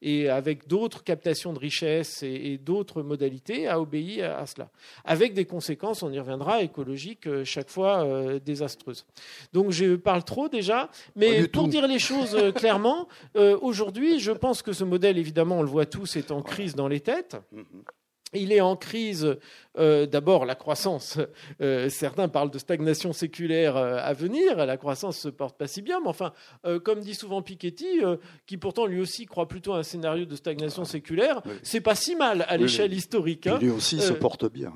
et, 0.02 0.28
avec 0.28 0.68
d'autres 0.68 1.04
captations 1.04 1.54
de 1.54 1.60
richesses 1.60 2.24
et, 2.24 2.58
d'autres 2.58 3.04
modalités, 3.04 3.68
a 3.68 3.80
obéi 3.80 4.24
à, 4.24 4.48
cela, 4.48 4.72
avec 5.06 5.36
des 5.36 5.46
conséquences, 5.46 6.02
on 6.02 6.12
y 6.12 6.20
reviendra, 6.20 6.64
écologiques 6.64 7.44
chaque 7.44 7.70
fois 7.70 8.08
désastreuses. 8.44 9.06
Donc 9.54 9.70
je 9.70 9.96
parle 9.96 10.24
trop 10.24 10.50
déjà, 10.50 10.90
mais 11.16 11.48
pour 11.48 11.68
dire 11.68 11.88
les 11.88 12.00
choses 12.00 12.36
clairement, 12.56 13.08
aujourd'hui, 13.62 14.20
je 14.20 14.32
pense 14.32 14.64
que 14.64 14.74
ce 14.74 14.84
modèle, 14.84 15.20
évidemment, 15.20 15.60
on 15.60 15.64
le 15.64 15.70
voit 15.70 15.86
tous, 15.86 16.16
est 16.16 16.32
en 16.32 16.42
crise 16.42 16.74
dans 16.74 16.88
les 16.88 17.02
têtes. 17.02 17.38
Mm-hmm. 17.54 17.64
Il 18.34 18.54
est 18.54 18.62
en 18.62 18.76
crise 18.76 19.38
euh, 19.78 20.06
d'abord, 20.06 20.46
la 20.46 20.56
croissance. 20.56 21.18
Euh, 21.62 21.90
certains 21.90 22.28
parlent 22.28 22.52
de 22.52 22.60
stagnation 22.60 23.14
séculaire 23.14 23.78
euh, 23.78 23.98
à 24.02 24.14
venir. 24.14 24.66
La 24.66 24.78
croissance 24.78 25.18
se 25.18 25.30
porte 25.30 25.58
pas 25.58 25.68
si 25.68 25.82
bien, 25.82 26.00
mais 26.02 26.10
enfin, 26.10 26.34
comme 26.84 27.00
dit 27.00 27.16
souvent 27.16 27.42
Piketty, 27.42 28.02
qui 28.46 28.58
pourtant 28.58 28.86
lui 28.86 29.00
aussi 29.00 29.26
croit 29.26 29.48
plutôt 29.48 29.74
à 29.74 29.80
un 29.80 29.84
scénario 29.84 30.26
de 30.26 30.36
stagnation 30.36 30.86
séculaire, 30.86 31.42
c'est 31.64 31.82
pas 31.82 31.96
si 31.96 32.16
mal 32.16 32.46
à 32.48 32.58
l'échelle 32.58 32.94
historique. 32.94 33.48
Hein. 33.48 33.58
Lui 33.62 33.70
aussi 33.70 34.00
se 34.00 34.14
porte 34.14 34.52
bien. 34.52 34.74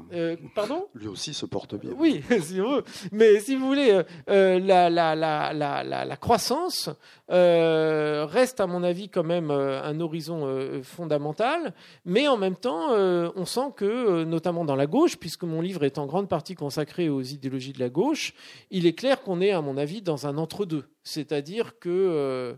pardon? 0.55 0.87
Lui 0.95 1.07
aussi 1.07 1.33
se 1.33 1.45
porte 1.45 1.75
bien. 1.75 1.91
Oui, 1.97 2.23
si 2.41 2.59
vous 2.59 2.81
Mais 3.11 3.39
si 3.39 3.55
vous 3.55 3.67
voulez, 3.67 4.01
la, 4.27 4.89
la, 4.89 5.15
la, 5.15 5.53
la, 5.53 6.17
croissance 6.17 6.89
reste, 7.27 8.59
à 8.59 8.67
mon 8.67 8.83
avis, 8.83 9.09
quand 9.09 9.23
même 9.23 9.51
un 9.51 9.99
horizon 9.99 10.81
fondamental, 10.83 11.73
mais 12.05 12.27
en 12.27 12.37
même 12.37 12.55
temps, 12.55 12.91
on 12.91 13.45
sent 13.45 13.73
que, 13.75 14.23
notamment 14.23 14.65
dans 14.65 14.75
la 14.75 14.84
gauche, 14.87 15.17
puisque 15.17 15.43
mon 15.43 15.61
livre 15.61 15.83
est 15.83 15.97
en 15.97 16.05
grande 16.05 16.29
partie 16.29 16.55
consacré 16.55 17.09
aux 17.09 17.21
idéologies 17.21 17.73
de 17.73 17.79
la 17.79 17.89
gauche, 17.89 18.33
il 18.71 18.85
est 18.85 18.93
clair 18.93 19.21
qu'on 19.21 19.41
est, 19.41 19.51
à 19.51 19.61
mon 19.61 19.77
avis, 19.77 20.01
dans 20.01 20.27
un 20.27 20.37
entre-deux. 20.37 20.85
C'est-à-dire 21.03 21.79
que 21.79 21.89
euh, 21.89 22.53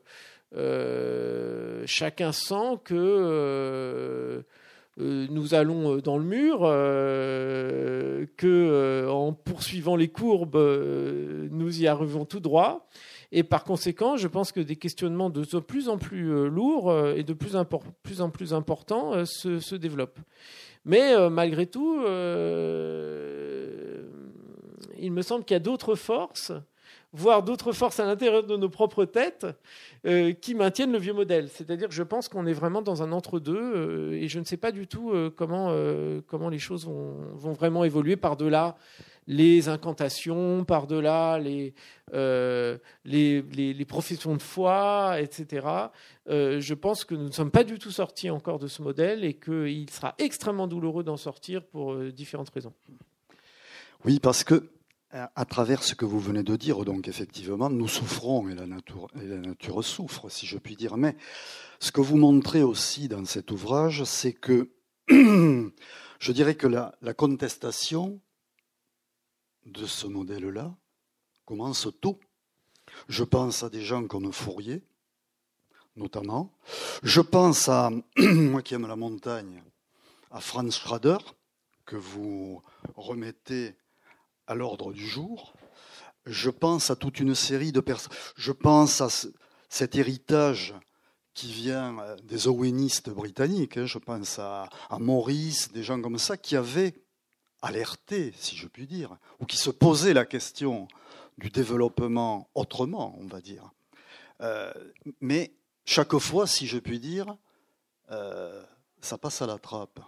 euh, 0.56 1.84
chacun 1.86 2.32
sent 2.32 2.80
que 2.86 2.96
euh, 2.96 4.42
nous 4.98 5.54
allons 5.54 5.98
dans 5.98 6.18
le 6.18 6.24
mur, 6.24 6.62
que 8.38 9.08
en 9.08 9.32
poursuivant 9.34 9.96
les 9.96 10.08
courbes, 10.08 10.58
nous 11.52 11.82
y 11.82 11.88
arrivons 11.88 12.26
tout 12.26 12.40
droit. 12.40 12.88
Et 13.32 13.44
par 13.44 13.64
conséquent, 13.64 14.18
je 14.18 14.28
pense 14.28 14.52
que 14.52 14.60
des 14.60 14.78
questionnements 14.78 15.30
de 15.30 15.44
plus 15.60 15.88
en 15.90 16.00
plus 16.00 16.50
lourds 16.50 16.92
et 17.16 17.24
de 17.24 17.34
plus, 17.34 17.56
en 17.56 18.30
plus 18.32 18.54
importants 18.54 19.24
se 19.26 19.76
développent. 19.76 20.20
Mais 20.88 21.14
euh, 21.14 21.30
malgré 21.30 21.68
tout, 21.68 22.02
euh, 22.06 22.78
il 24.98 25.12
me 25.12 25.22
semble 25.22 25.44
qu'il 25.44 25.54
y 25.54 25.58
a 25.58 25.60
d'autres 25.60 25.96
forces, 25.96 26.54
voire 27.12 27.44
d'autres 27.44 27.74
forces 27.74 28.00
à 28.00 28.06
l'intérieur 28.06 28.46
de 28.46 28.56
nos 28.56 28.70
propres 28.70 29.04
têtes, 29.04 29.46
euh, 30.06 30.32
qui 30.32 30.56
maintiennent 30.56 30.94
le 30.94 30.98
vieux 30.98 31.12
modèle. 31.12 31.50
C'est-à-dire 31.50 31.90
que 31.90 31.94
je 31.94 32.04
pense 32.04 32.30
qu'on 32.30 32.48
est 32.48 32.54
vraiment 32.54 32.82
dans 32.82 33.04
un 33.04 33.12
entre-deux, 33.12 34.14
et 34.14 34.30
je 34.30 34.40
ne 34.40 34.46
sais 34.46 34.56
pas 34.56 34.72
du 34.72 34.88
tout 34.88 35.12
comment, 35.36 35.76
comment 36.26 36.48
les 36.48 36.60
choses 36.60 36.86
vont, 36.86 37.16
vont 37.34 37.52
vraiment 37.52 37.84
évoluer 37.84 38.16
par-delà 38.16 38.78
les 39.28 39.68
incantations, 39.68 40.64
par-delà 40.64 41.38
les, 41.38 41.74
euh, 42.14 42.78
les, 43.04 43.42
les, 43.42 43.86
professions 43.86 44.36
de 44.36 44.42
foi, 44.42 45.20
etc. 45.20 45.68
Euh, 46.30 46.62
je 46.62 46.74
pense 46.74 47.04
que 47.04 47.14
nous 47.14 47.26
ne 47.26 47.32
sommes 47.32 47.52
pas 47.52 47.66
du 47.66 47.78
tout 47.78 47.92
sortis 47.92 48.30
encore 48.30 48.58
de 48.58 48.68
ce 48.68 48.82
modèle 48.82 49.26
et 49.26 49.34
qu'il 49.34 49.90
sera 49.90 50.16
extrêmement 50.18 50.68
douloureux 50.68 51.04
d'en 51.04 51.18
sortir 51.18 51.64
pour 51.66 51.94
euh, 51.94 52.12
différentes 52.12 52.50
raisons. 52.50 52.74
Oui, 54.06 54.20
parce 54.20 54.44
que 54.44 54.70
à 55.12 55.46
travers 55.46 55.84
ce 55.84 55.96
que 55.96 56.04
vous 56.04 56.20
venez 56.20 56.44
de 56.44 56.58
dire, 56.58 56.84
donc 56.84 57.08
effectivement, 57.08 57.70
nous 57.70 57.88
souffrons 57.88 58.50
et 58.50 58.56
la 58.56 58.68
nature, 58.68 59.84
souffre, 59.84 60.30
si 60.30 60.46
je 60.46 60.58
puis 60.58 60.76
dire. 60.76 60.98
Mais 60.98 61.16
ce 61.80 61.94
que 61.94 62.02
vous 62.02 62.18
montrez 62.18 62.62
aussi 62.62 63.08
dans 63.08 63.24
cet 63.24 63.52
ouvrage, 63.52 64.04
c'est 64.04 64.34
que 64.34 64.70
je 65.10 66.32
dirais 66.34 66.56
que 66.56 66.68
la 66.68 67.14
contestation 67.16 68.20
de 69.68 69.86
ce 69.86 70.08
modèle-là 70.08 70.74
commence 71.46 71.88
tôt. 72.02 72.20
Je 73.08 73.24
pense 73.24 73.64
à 73.64 73.70
des 73.70 73.82
gens 73.84 74.08
comme 74.08 74.32
Fourier, 74.32 74.84
notamment. 75.96 76.54
Je 77.04 77.22
pense 77.22 77.70
à, 77.70 77.92
moi 78.18 78.62
qui 78.62 78.74
aime 78.74 78.88
la 78.88 78.96
montagne, 78.96 79.64
à 80.32 80.42
Franz 80.42 80.72
Schrader, 80.78 81.18
que 81.86 81.96
vous 81.96 82.62
remettez 82.96 83.76
à 84.48 84.56
l'ordre 84.56 84.94
du 84.94 85.08
jour. 85.08 85.54
Je 86.26 86.50
pense 86.50 86.90
à 86.90 86.96
toute 86.96 87.20
une 87.20 87.36
série 87.36 87.72
de 87.72 87.80
personnes. 87.80 88.14
Je 88.36 88.52
pense 88.52 89.02
à 89.02 89.08
cet 89.70 89.96
héritage 89.96 90.74
qui 91.34 91.52
vient 91.52 92.00
euh, 92.00 92.16
des 92.24 92.48
owenistes 92.48 93.10
britanniques. 93.10 93.78
Hein. 93.78 93.86
Je 93.86 94.00
pense 94.00 94.40
à, 94.40 94.70
à 94.90 95.00
Maurice, 95.00 95.72
des 95.72 95.84
gens 95.84 96.02
comme 96.02 96.18
ça, 96.18 96.36
qui 96.36 96.56
avaient 96.56 96.96
alertés, 97.62 98.34
si 98.38 98.56
je 98.56 98.68
puis 98.68 98.88
dire, 98.88 99.18
ou 99.40 99.46
qui 99.46 99.58
se 99.58 99.70
posaient 99.70 100.14
la 100.14 100.26
question 100.26 100.88
du 101.38 101.50
développement 101.50 102.50
autrement, 102.56 103.16
on 103.20 103.28
va 103.28 103.42
dire. 103.42 103.72
Euh, 104.42 104.72
mais 105.22 105.54
chaque 105.86 106.18
fois, 106.18 106.48
si 106.48 106.68
je 106.68 106.78
puis 106.78 107.00
dire, 107.00 107.36
euh, 108.12 108.64
ça 109.02 109.18
passe 109.18 109.42
à 109.42 109.48
la 109.48 109.58
trappe. 109.58 110.00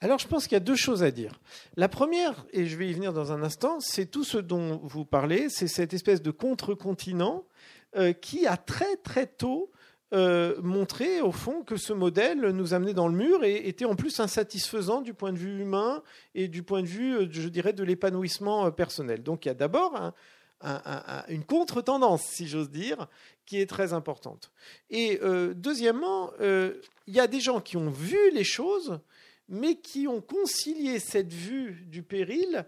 Alors 0.00 0.18
je 0.18 0.28
pense 0.28 0.44
qu'il 0.44 0.52
y 0.52 0.56
a 0.56 0.60
deux 0.60 0.76
choses 0.76 1.02
à 1.02 1.10
dire. 1.10 1.40
La 1.76 1.88
première, 1.88 2.44
et 2.52 2.66
je 2.66 2.76
vais 2.76 2.88
y 2.88 2.92
venir 2.92 3.12
dans 3.12 3.32
un 3.32 3.42
instant, 3.42 3.80
c'est 3.80 4.06
tout 4.06 4.24
ce 4.24 4.36
dont 4.36 4.76
vous 4.82 5.06
parlez, 5.06 5.48
c'est 5.48 5.68
cette 5.68 5.94
espèce 5.94 6.20
de 6.20 6.30
contre-continent 6.30 7.46
euh, 7.96 8.12
qui 8.12 8.46
a 8.46 8.58
très 8.58 8.96
très 8.96 9.26
tôt 9.26 9.70
euh, 10.12 10.54
montrer 10.62 11.20
au 11.20 11.32
fond 11.32 11.64
que 11.64 11.76
ce 11.76 11.92
modèle 11.92 12.38
nous 12.50 12.74
amenait 12.74 12.94
dans 12.94 13.08
le 13.08 13.16
mur 13.16 13.42
et 13.42 13.66
était 13.68 13.84
en 13.84 13.96
plus 13.96 14.20
insatisfaisant 14.20 15.00
du 15.00 15.14
point 15.14 15.32
de 15.32 15.38
vue 15.38 15.60
humain 15.60 16.00
et 16.36 16.46
du 16.46 16.62
point 16.62 16.82
de 16.82 16.86
vue, 16.86 17.16
euh, 17.16 17.28
je 17.28 17.48
dirais, 17.48 17.72
de 17.72 17.82
l'épanouissement 17.82 18.66
euh, 18.66 18.70
personnel. 18.70 19.24
Donc 19.24 19.44
il 19.44 19.48
y 19.48 19.50
a 19.50 19.54
d'abord 19.54 20.12
une 21.28 21.44
contre-tendance, 21.44 22.22
si 22.22 22.46
j'ose 22.46 22.70
dire, 22.70 23.08
qui 23.44 23.60
est 23.60 23.66
très 23.66 23.92
importante. 23.92 24.50
Et 24.88 25.20
deuxièmement, 25.54 26.32
il 26.40 27.14
y 27.14 27.20
a 27.20 27.26
des 27.26 27.40
gens 27.40 27.60
qui 27.60 27.76
ont 27.76 27.90
vu 27.90 28.16
les 28.32 28.42
choses, 28.42 28.98
mais 29.50 29.74
qui 29.74 30.08
ont 30.08 30.22
concilié 30.22 30.98
cette 30.98 31.32
vue 31.32 31.84
du 31.88 32.02
péril 32.02 32.64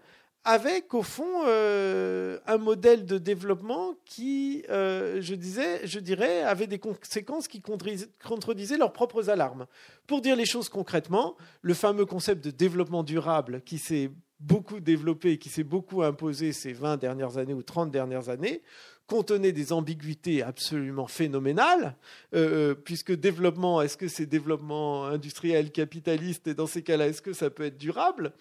avec 0.49 0.95
au 0.95 1.03
fond 1.03 1.43
euh, 1.47 2.39
un 2.47 2.57
modèle 2.57 3.05
de 3.05 3.19
développement 3.19 3.97
qui, 4.07 4.65
euh, 4.71 5.21
je, 5.21 5.35
dirais, 5.35 6.43
avait 6.43 6.67
des 6.67 6.79
conséquences 6.79 7.49
qui 7.49 7.61
contredisaient 7.61 8.79
leurs 8.79 8.95
propres 8.95 9.29
alarmes. 9.29 9.67
Pour 10.07 10.23
dire 10.23 10.37
les 10.37 10.47
choses 10.47 10.71
concrètement, 10.71 11.37
le 11.61 11.75
fameux 11.75 12.07
concept 12.07 12.43
de 12.43 12.51
développement 12.51 13.03
durable 13.03 13.61
qui 13.61 13.77
s'est 13.77 14.11
beaucoup 14.41 14.81
développé, 14.81 15.37
qui 15.37 15.51
s'est 15.51 15.65
beaucoup 15.65 16.03
imposé 16.03 16.55
ces 16.55 16.73
20 16.73 16.97
dernières 16.97 17.37
années 17.37 17.53
ou 17.53 17.63
30 17.63 17.91
dernières 17.91 18.31
années, 18.31 18.63
contenait 19.09 19.53
des 19.53 19.73
ambiguïtés 19.73 20.43
absolument 20.43 21.07
phénoménales, 21.07 21.97
euh, 22.35 22.73
euh, 22.73 22.75
puisque 22.75 23.13
développement, 23.13 23.81
est-ce 23.81 23.97
que 23.97 24.07
c'est 24.07 24.27
développement 24.27 25.07
industriel, 25.07 25.73
capitaliste, 25.73 26.47
et 26.47 26.55
dans 26.55 26.67
ces 26.67 26.83
cas-là, 26.83 27.09
est-ce 27.09 27.23
que 27.23 27.33
ça 27.33 27.49
peut 27.49 27.65
être 27.65 27.79
durable? 27.79 28.33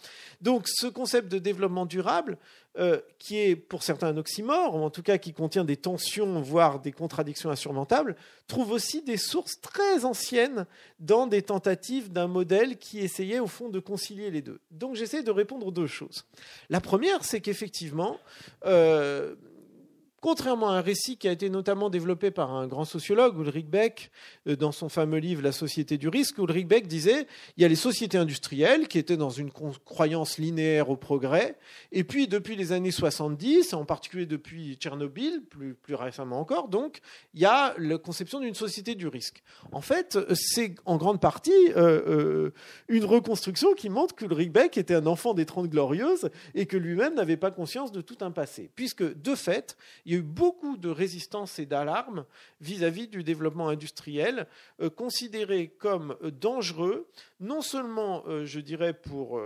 Donc 0.41 0.67
ce 0.67 0.87
concept 0.87 1.31
de 1.31 1.39
développement 1.39 1.85
durable, 1.85 2.37
euh, 2.77 2.99
qui 3.17 3.39
est 3.39 3.55
pour 3.55 3.81
certains 3.81 4.09
un 4.09 4.17
oxymore, 4.17 4.75
ou 4.75 4.79
en 4.79 4.89
tout 4.89 5.01
cas 5.01 5.17
qui 5.17 5.33
contient 5.33 5.63
des 5.63 5.77
tensions, 5.77 6.41
voire 6.41 6.81
des 6.81 6.91
contradictions 6.91 7.49
insurmontables, 7.49 8.17
trouve 8.47 8.71
aussi 8.71 9.01
des 9.01 9.17
sources 9.17 9.59
très 9.61 10.03
anciennes 10.03 10.65
dans 10.99 11.27
des 11.27 11.41
tentatives 11.41 12.11
d'un 12.11 12.27
modèle 12.27 12.77
qui 12.77 12.99
essayait 12.99 13.39
au 13.39 13.47
fond 13.47 13.69
de 13.69 13.79
concilier 13.79 14.31
les 14.31 14.41
deux. 14.41 14.59
Donc 14.71 14.95
j'essaie 14.95 15.23
de 15.23 15.31
répondre 15.31 15.65
aux 15.65 15.71
deux 15.71 15.87
choses. 15.87 16.25
La 16.69 16.81
première, 16.81 17.23
c'est 17.23 17.39
qu'effectivement, 17.39 18.19
contrairement 20.27 20.71
à 20.71 20.73
un 20.73 20.81
récit 20.81 21.15
qui 21.15 21.29
a 21.29 21.31
été 21.31 21.49
notamment 21.49 21.89
développé 21.89 22.31
par 22.31 22.53
un 22.53 22.67
grand 22.67 22.83
sociologue, 22.83 23.39
Ulrich 23.39 23.67
Beck, 23.67 24.11
euh, 24.49 24.57
dans 24.57 24.73
son 24.73 24.89
fameux 24.89 25.19
livre 25.19 25.41
La 25.41 25.53
société 25.53 25.97
du 25.97 26.09
risque, 26.09 26.37
Ulrich 26.37 26.67
Beck 26.67 26.85
disait 26.85 27.27
il 27.55 27.61
y 27.61 27.63
a 27.65 27.69
les 27.69 27.77
sociétés 27.77 28.17
industrielles 28.17 28.89
qui 28.89 28.99
étaient 28.99 29.15
dans 29.15 29.29
une 29.29 29.49
croyance 29.85 30.37
linéaire 30.37 30.89
au 30.89 30.97
progrès, 30.97 31.55
et 31.93 32.03
puis 32.03 32.27
depuis 32.27 32.57
les 32.57 32.73
années 32.73 32.91
70, 32.91 33.73
en 33.73 33.85
particulier 33.85 34.25
depuis 34.25 34.75
Tchernobyl, 34.75 35.43
plus, 35.49 35.77
récemment 35.95 36.41
encore, 36.41 36.67
donc, 36.67 36.99
il 37.33 37.39
y 37.39 37.45
a 37.45 37.73
la 37.77 37.97
conception 37.97 38.41
d'une 38.41 38.53
société 38.53 38.95
du 38.95 39.07
risque. 39.07 39.41
En 39.71 39.79
fait, 39.79 40.19
c'est 40.33 40.75
en 40.83 40.97
grande 40.97 41.21
partie 41.21 41.53
euh, 41.77 42.01
euh, 42.05 42.53
une 42.89 43.05
reconstruction 43.05 43.73
qui 43.75 43.87
montre 43.87 44.13
que 44.13 44.25
Ulrich 44.25 44.51
Beck 44.51 44.77
était 44.77 44.95
un 44.95 45.05
enfant 45.05 45.33
des 45.33 45.45
Trente 45.45 45.69
Glorieuses 45.69 46.29
et 46.53 46.65
que 46.65 46.75
lui-même 46.75 47.13
n'avait 47.13 47.37
pas 47.37 47.49
conscience 47.49 47.93
de 47.93 48.01
tout 48.01 48.17
un 48.19 48.31
passé. 48.31 48.69
Puisque, 48.75 49.03
de 49.03 49.33
fait, 49.33 49.77
il 50.05 50.11
y 50.11 50.15
a 50.15 50.16
beaucoup 50.21 50.77
de 50.77 50.89
résistance 50.89 51.59
et 51.59 51.65
d'alarme 51.65 52.25
vis-à-vis 52.61 53.07
du 53.07 53.23
développement 53.23 53.69
industriel, 53.69 54.47
euh, 54.81 54.89
considéré 54.89 55.67
comme 55.67 56.17
dangereux, 56.39 57.07
non 57.39 57.61
seulement, 57.61 58.23
je 58.45 58.59
dirais, 58.59 58.93
pour, 58.93 59.39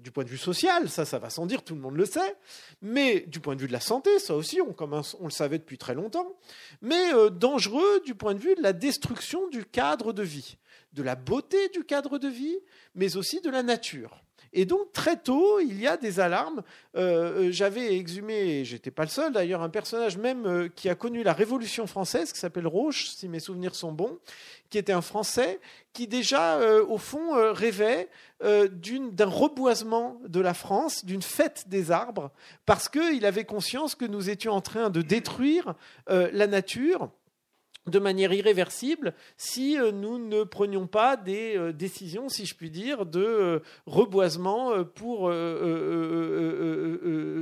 du 0.00 0.10
point 0.12 0.22
de 0.22 0.28
vue 0.28 0.38
social, 0.38 0.88
ça, 0.88 1.04
ça 1.04 1.18
va 1.18 1.28
sans 1.28 1.46
dire, 1.46 1.64
tout 1.64 1.74
le 1.74 1.80
monde 1.80 1.96
le 1.96 2.04
sait, 2.04 2.36
mais 2.82 3.20
du 3.20 3.40
point 3.40 3.56
de 3.56 3.60
vue 3.60 3.66
de 3.66 3.72
la 3.72 3.80
santé, 3.80 4.18
ça 4.20 4.36
aussi, 4.36 4.60
on 4.60 5.24
le 5.24 5.30
savait 5.30 5.58
depuis 5.58 5.76
très 5.76 5.94
longtemps, 5.94 6.36
mais 6.82 7.10
dangereux 7.32 8.00
du 8.04 8.14
point 8.14 8.34
de 8.34 8.38
vue 8.38 8.54
de 8.54 8.62
la 8.62 8.72
destruction 8.72 9.48
du 9.48 9.64
cadre 9.64 10.12
de 10.12 10.22
vie, 10.22 10.56
de 10.92 11.02
la 11.02 11.16
beauté 11.16 11.68
du 11.70 11.84
cadre 11.84 12.18
de 12.18 12.28
vie, 12.28 12.58
mais 12.94 13.16
aussi 13.16 13.40
de 13.40 13.50
la 13.50 13.64
nature. 13.64 14.22
Et 14.58 14.64
donc 14.64 14.90
très 14.94 15.18
tôt, 15.18 15.60
il 15.60 15.78
y 15.78 15.86
a 15.86 15.98
des 15.98 16.18
alarmes. 16.18 16.62
Euh, 16.96 17.42
euh, 17.42 17.48
j'avais 17.52 17.94
exhumé, 17.94 18.64
j'étais 18.64 18.90
pas 18.90 19.02
le 19.02 19.10
seul 19.10 19.30
d'ailleurs, 19.30 19.60
un 19.60 19.68
personnage 19.68 20.16
même 20.16 20.46
euh, 20.46 20.68
qui 20.74 20.88
a 20.88 20.94
connu 20.94 21.22
la 21.22 21.34
Révolution 21.34 21.86
française, 21.86 22.32
qui 22.32 22.40
s'appelle 22.40 22.66
Roche, 22.66 23.08
si 23.08 23.28
mes 23.28 23.38
souvenirs 23.38 23.74
sont 23.74 23.92
bons, 23.92 24.18
qui 24.70 24.78
était 24.78 24.94
un 24.94 25.02
Français 25.02 25.60
qui 25.92 26.08
déjà, 26.08 26.58
au 26.82 26.98
fond, 26.98 27.30
rêvait 27.54 28.10
d'un 28.42 29.26
reboisement 29.26 30.20
de 30.26 30.40
la 30.40 30.52
France, 30.52 31.06
d'une 31.06 31.22
fête 31.22 31.64
des 31.68 31.90
arbres, 31.90 32.32
parce 32.66 32.90
qu'il 32.90 33.24
avait 33.24 33.44
conscience 33.44 33.94
que 33.94 34.04
nous 34.04 34.28
étions 34.28 34.52
en 34.52 34.60
train 34.60 34.90
de 34.90 35.00
détruire 35.00 35.74
la 36.08 36.46
nature 36.46 37.08
de 37.86 37.98
manière 37.98 38.32
irréversible 38.32 39.14
si 39.36 39.78
euh, 39.78 39.92
nous 39.92 40.18
ne 40.18 40.42
prenions 40.42 40.86
pas 40.86 41.16
des 41.16 41.56
euh, 41.56 41.72
décisions, 41.72 42.28
si 42.28 42.44
je 42.44 42.54
puis 42.54 42.70
dire, 42.70 43.06
de 43.06 43.20
euh, 43.20 43.58
reboisement 43.86 44.84
pour 44.94 45.30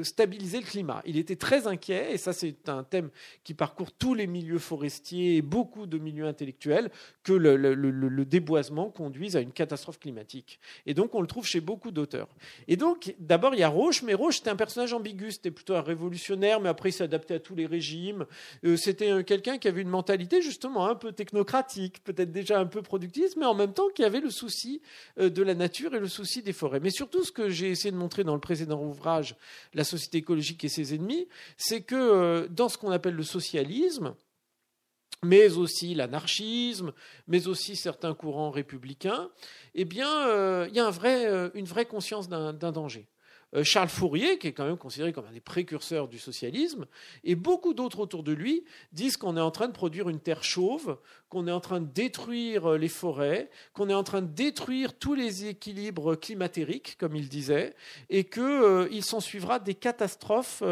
stabiliser 0.05 0.61
le 0.61 0.67
climat. 0.67 1.03
Il 1.07 1.17
était 1.17 1.37
très 1.37 1.67
inquiet, 1.67 2.13
et 2.13 2.19
ça 2.19 2.33
c'est 2.33 2.69
un 2.69 2.83
thème 2.83 3.11
qui 3.43 3.55
parcourt 3.55 3.93
tous 3.93 4.15
les 4.15 4.27
milieux 4.27 4.59
forestiers 4.59 5.37
et 5.37 5.43
beaucoup 5.43 5.87
de 5.87 5.99
milieux 5.99 6.27
intellectuels, 6.27 6.91
que 7.23 7.33
le, 7.33 8.25
déboisement 8.25 8.91
conduise 8.91 9.37
à 9.37 9.41
une 9.41 9.53
catastrophe 9.53 9.99
climatique. 9.99 10.59
Et 10.87 10.95
donc 10.95 11.15
on 11.15 11.21
le 11.21 11.27
trouve 11.27 11.47
chez 11.47 11.61
beaucoup 11.61 11.91
d'auteurs. 11.91 12.29
Et 12.69 12.77
donc 12.77 13.15
d'abord 13.19 13.55
il 13.55 13.61
y 13.61 13.63
a 13.63 13.69
Roche, 13.69 14.03
mais 14.03 14.15
Roche 14.15 14.37
c'était 14.37 14.51
un 14.51 14.57
personnage 14.57 14.93
ambigu, 14.93 15.31
c'était 15.31 15.51
plutôt 15.51 15.75
un 15.75 15.83
révolutionnaire, 15.83 16.61
mais 16.61 16.69
après 16.69 16.91
il 16.91 16.93
s'adaptait 16.93 17.35
à 17.35 17.41
tous 17.41 17.55
les 17.55 17.67
régimes. 17.67 18.27
C'était 18.77 19.25
quelqu'un 19.25 19.59
qui 19.59 19.69
avait 19.69 19.83
une 19.83 19.89
mentalité 19.89 20.34
justement 20.43 20.87
un 20.87 20.95
peu 20.95 21.13
technocratique, 21.13 22.03
peut-être 22.05 22.33
déjà 22.33 22.59
un 22.59 22.67
peu 22.67 22.83
productiviste, 22.83 23.37
mais 23.37 23.47
en 23.47 23.55
même 23.55 23.73
temps 23.73 23.89
qui 23.95 24.05
avait 24.05 24.21
le 24.21 24.31
souci 24.31 24.83
euh, 25.19 25.31
de 25.31 25.43
la 25.43 25.55
nature 25.55 25.95
et 25.95 26.01
le 26.01 26.09
souci 26.09 26.43
des 26.43 26.53
forêts. 26.53 26.81
Mais 26.81 26.91
surtout, 26.91 27.25
ce 27.25 27.33
que 27.33 27.49
j'ai 27.49 27.71
essayé 27.71 27.91
de 27.91 27.97
montrer 27.97 28.25
dans 28.25 28.35
le 28.35 28.41
précédent 28.41 28.83
ouvrage, 28.83 29.37
La 29.75 29.85
société 29.85 30.19
écologique 30.19 30.65
et 30.65 30.69
ses 30.69 30.95
ennemis, 30.95 31.29
c'est 31.57 31.83
que 31.83 31.95
euh, 31.95 32.49
dans 32.49 32.69
ce 32.69 32.79
qu'on 32.79 32.91
appelle 32.91 33.15
le 33.15 33.23
socialisme, 33.23 34.15
mais 35.23 35.57
aussi 35.57 35.95
l'anarchisme, 35.95 36.93
mais 37.27 37.49
aussi 37.49 37.77
certains 37.77 38.15
courants 38.15 38.51
républicains, 38.51 39.31
eh 39.75 39.85
bien, 39.85 40.29
euh, 40.29 40.67
il 40.69 40.77
y 40.77 40.81
a 40.81 41.51
une 41.55 41.65
vraie 41.65 41.87
conscience 41.87 42.29
d'un 42.29 42.53
danger. 42.53 43.09
Euh, 43.55 43.63
Charles 43.63 43.89
Fourier, 43.89 44.39
qui 44.39 44.49
est 44.49 44.53
quand 44.53 44.67
même 44.67 44.77
considéré 44.77 45.13
comme 45.13 45.27
un 45.27 45.33
des 45.33 45.41
précurseurs 45.41 46.09
du 46.09 46.19
socialisme, 46.19 46.87
et 47.23 47.35
beaucoup 47.35 47.75
d'autres 47.75 48.01
autour 48.01 48.23
de 48.23 48.33
lui 48.33 48.65
disent 48.93 49.17
qu'on 49.17 49.37
est 49.37 49.41
en 49.41 49.51
train 49.51 49.69
de 49.69 49.73
produire 49.73 50.09
une 50.09 50.21
terre 50.21 50.43
chauve, 50.43 50.99
qu'on 51.29 51.47
est 51.47 51.53
en 51.53 51.61
train 51.61 51.81
de 51.81 51.87
détruire 51.87 52.73
euh, 52.73 52.79
les 52.79 52.89
forêts, 52.89 53.51
qu'on 53.73 53.89
est 53.89 53.95
en 53.95 54.03
train 54.03 54.23
de 54.23 54.33
détruire 54.33 54.99
tous 54.99 55.15
les 55.15 55.47
équilibres 55.47 56.17
climatériques, 56.17 56.97
comme 56.99 57.15
il 57.15 57.29
disait, 57.29 57.75
et 58.11 58.25
qu'il 58.25 58.43
euh, 58.43 59.01
s'en 59.01 59.21
suivra 59.21 59.59
des 59.59 59.75
catastrophes 59.75 60.63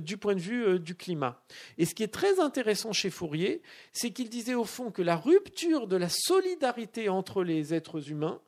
du 0.00 0.16
point 0.16 0.34
de 0.34 0.40
vue 0.40 0.78
du 0.78 0.94
climat. 0.94 1.42
Et 1.78 1.86
ce 1.86 1.94
qui 1.94 2.02
est 2.02 2.08
très 2.08 2.40
intéressant 2.40 2.92
chez 2.92 3.10
Fourier, 3.10 3.62
c'est 3.92 4.10
qu'il 4.10 4.28
disait 4.28 4.54
au 4.54 4.64
fond 4.64 4.90
que 4.90 5.02
la 5.02 5.16
rupture 5.16 5.86
de 5.86 5.96
la 5.96 6.08
solidarité 6.08 7.08
entre 7.08 7.42
les 7.42 7.74
êtres 7.74 8.10
humains, 8.10 8.40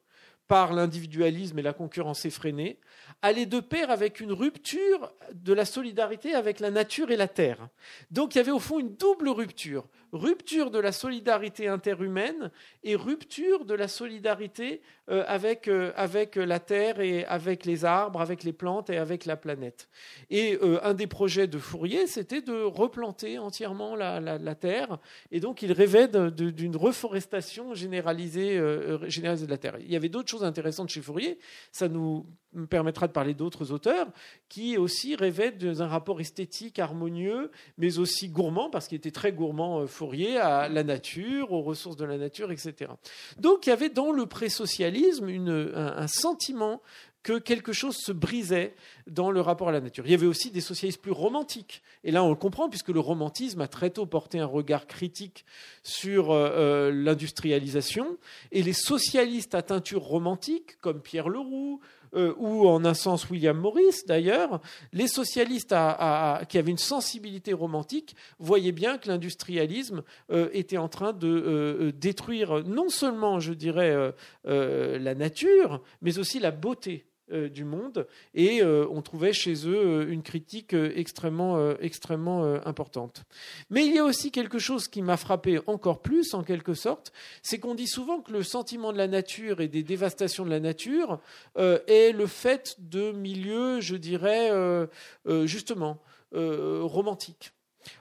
par 0.52 0.74
l'individualisme 0.74 1.58
et 1.58 1.62
la 1.62 1.72
concurrence 1.72 2.26
effrénée, 2.26 2.78
allait 3.22 3.46
de 3.46 3.60
pair 3.60 3.90
avec 3.90 4.20
une 4.20 4.32
rupture 4.32 5.12
de 5.32 5.52
la 5.52 5.64
solidarité 5.64 6.34
avec 6.34 6.60
la 6.60 6.70
nature 6.70 7.10
et 7.10 7.16
la 7.16 7.28
terre. 7.28 7.68
Donc 8.10 8.34
il 8.34 8.38
y 8.38 8.40
avait 8.40 8.50
au 8.50 8.58
fond 8.58 8.80
une 8.80 8.96
double 8.96 9.28
rupture 9.28 9.86
rupture 10.12 10.70
de 10.70 10.78
la 10.78 10.92
solidarité 10.92 11.68
interhumaine 11.68 12.50
et 12.84 12.96
rupture 12.96 13.64
de 13.64 13.74
la 13.74 13.88
solidarité 13.88 14.82
euh, 15.10 15.24
avec, 15.26 15.66
euh, 15.68 15.90
avec 15.96 16.36
la 16.36 16.60
Terre 16.60 17.00
et 17.00 17.24
avec 17.24 17.64
les 17.64 17.84
arbres, 17.84 18.20
avec 18.20 18.44
les 18.44 18.52
plantes 18.52 18.88
et 18.88 18.98
avec 18.98 19.24
la 19.24 19.36
planète. 19.36 19.88
Et 20.30 20.58
euh, 20.62 20.78
un 20.84 20.94
des 20.94 21.06
projets 21.08 21.48
de 21.48 21.58
Fourier, 21.58 22.06
c'était 22.06 22.40
de 22.40 22.62
replanter 22.62 23.38
entièrement 23.38 23.96
la, 23.96 24.54
Terre. 24.54 24.98
Et 25.30 25.40
donc 25.40 25.62
il 25.62 25.72
rêvait 25.72 26.08
d'une 26.08 26.76
reforestation 26.76 27.74
généralisée, 27.74 28.60
généralisée 29.08 29.46
de 29.46 29.50
la 29.50 29.58
Terre. 29.58 29.76
Il 29.80 29.90
y 29.90 29.96
avait 29.96 30.08
d'autres 30.08 30.28
choses 30.28 30.44
intéressantes 30.44 30.90
chez 30.90 31.00
Fourier. 31.00 31.38
Ça 31.72 31.88
nous 31.88 32.26
permettra 32.68 33.08
de 33.08 33.12
parler 33.12 33.34
d'autres 33.34 33.72
auteurs 33.72 34.08
qui 34.48 34.76
aussi 34.76 35.16
rêvaient 35.16 35.52
d'un 35.52 35.86
rapport 35.86 36.20
esthétique 36.20 36.78
harmonieux, 36.78 37.50
mais 37.78 37.98
aussi 37.98 38.28
gourmand, 38.28 38.68
parce 38.70 38.88
qu'il 38.88 38.98
était 38.98 39.10
très 39.10 39.32
gourmand 39.32 39.86
à 40.36 40.68
la 40.68 40.84
nature, 40.84 41.52
aux 41.52 41.62
ressources 41.62 41.96
de 41.96 42.04
la 42.04 42.18
nature, 42.18 42.50
etc. 42.50 42.90
Donc 43.38 43.66
il 43.66 43.70
y 43.70 43.72
avait 43.72 43.88
dans 43.88 44.12
le 44.12 44.26
pré-socialisme 44.26 45.28
un, 45.74 46.06
sentiment 46.06 46.82
que 47.22 47.38
quelque 47.38 47.72
chose 47.72 47.96
se 47.96 48.10
brisait 48.10 48.74
dans 49.06 49.30
le 49.30 49.40
rapport 49.40 49.68
à 49.68 49.72
la 49.72 49.80
nature. 49.80 50.04
Il 50.06 50.10
y 50.10 50.14
avait 50.14 50.26
aussi 50.26 50.50
des 50.50 50.60
socialistes 50.60 51.00
plus 51.00 51.12
romantiques. 51.12 51.82
Et 52.02 52.10
là, 52.10 52.24
on 52.24 52.30
le 52.30 52.36
comprend, 52.36 52.68
puisque 52.68 52.88
le 52.88 52.98
romantisme 52.98 53.60
a 53.60 53.68
très 53.68 53.90
tôt 53.90 54.06
porté 54.06 54.40
un 54.40 54.46
regard 54.46 54.88
critique 54.88 55.44
sur 55.84 56.32
euh, 56.32 56.50
euh, 56.50 56.90
l'industrialisation. 56.90 58.18
Et 58.50 58.62
les 58.64 58.72
socialistes 58.72 59.54
à 59.54 59.62
teinture 59.62 60.02
romantique, 60.02 60.80
comme 60.80 61.00
Pierre 61.00 61.28
Leroux, 61.28 61.80
euh, 62.14 62.34
ou 62.36 62.68
en 62.68 62.84
un 62.84 62.94
sens 62.94 63.28
William 63.30 63.56
Morris 63.56 64.02
d'ailleurs, 64.06 64.60
les 64.92 65.06
socialistes 65.06 65.74
qui 66.48 66.58
avaient 66.58 66.70
une 66.70 66.78
sensibilité 66.78 67.52
romantique 67.52 68.16
voyaient 68.38 68.72
bien 68.72 68.98
que 68.98 69.08
l'industrialisme 69.08 70.02
euh, 70.30 70.48
était 70.52 70.76
en 70.76 70.88
train 70.88 71.12
de 71.12 71.28
euh, 71.28 71.92
détruire 71.92 72.64
non 72.64 72.88
seulement, 72.88 73.40
je 73.40 73.52
dirais, 73.52 74.12
la 74.44 75.14
nature, 75.14 75.82
mais 76.02 76.18
aussi 76.18 76.38
la 76.38 76.50
beauté 76.50 77.06
euh, 77.32 77.48
du 77.48 77.64
monde 77.64 78.06
et 78.34 78.62
euh, 78.62 78.86
on 78.90 79.00
trouvait 79.00 79.32
chez 79.32 79.66
eux 79.66 79.76
euh, 79.76 80.12
une 80.12 80.22
critique 80.22 80.74
extrêmement, 80.74 81.72
extrêmement 81.78 82.44
importante. 82.66 83.24
Mais 83.70 83.86
il 83.86 83.94
y 83.94 83.98
a 83.98 84.04
aussi 84.04 84.30
quelque 84.30 84.58
chose 84.58 84.88
qui 84.88 85.02
m'a 85.02 85.16
frappé 85.16 85.60
encore 85.66 86.02
plus 86.02 86.34
en 86.34 86.42
quelque 86.42 86.74
sorte, 86.74 87.12
c'est 87.42 87.58
qu'on 87.58 87.74
dit 87.74 87.86
souvent 87.86 88.20
que 88.20 88.32
le 88.32 88.42
sentiment 88.42 88.92
de 88.92 88.98
la 88.98 89.08
nature 89.08 89.60
et 89.60 89.68
des 89.68 89.82
dévastations 89.82 90.44
de 90.44 90.50
la 90.50 90.60
nature 90.60 91.20
est 91.56 92.12
le 92.12 92.26
fait 92.26 92.76
de 92.78 93.12
milieux, 93.12 93.80
je 93.80 93.96
dirais, 93.96 94.50
justement, 95.44 95.98
romantiques. 96.32 97.52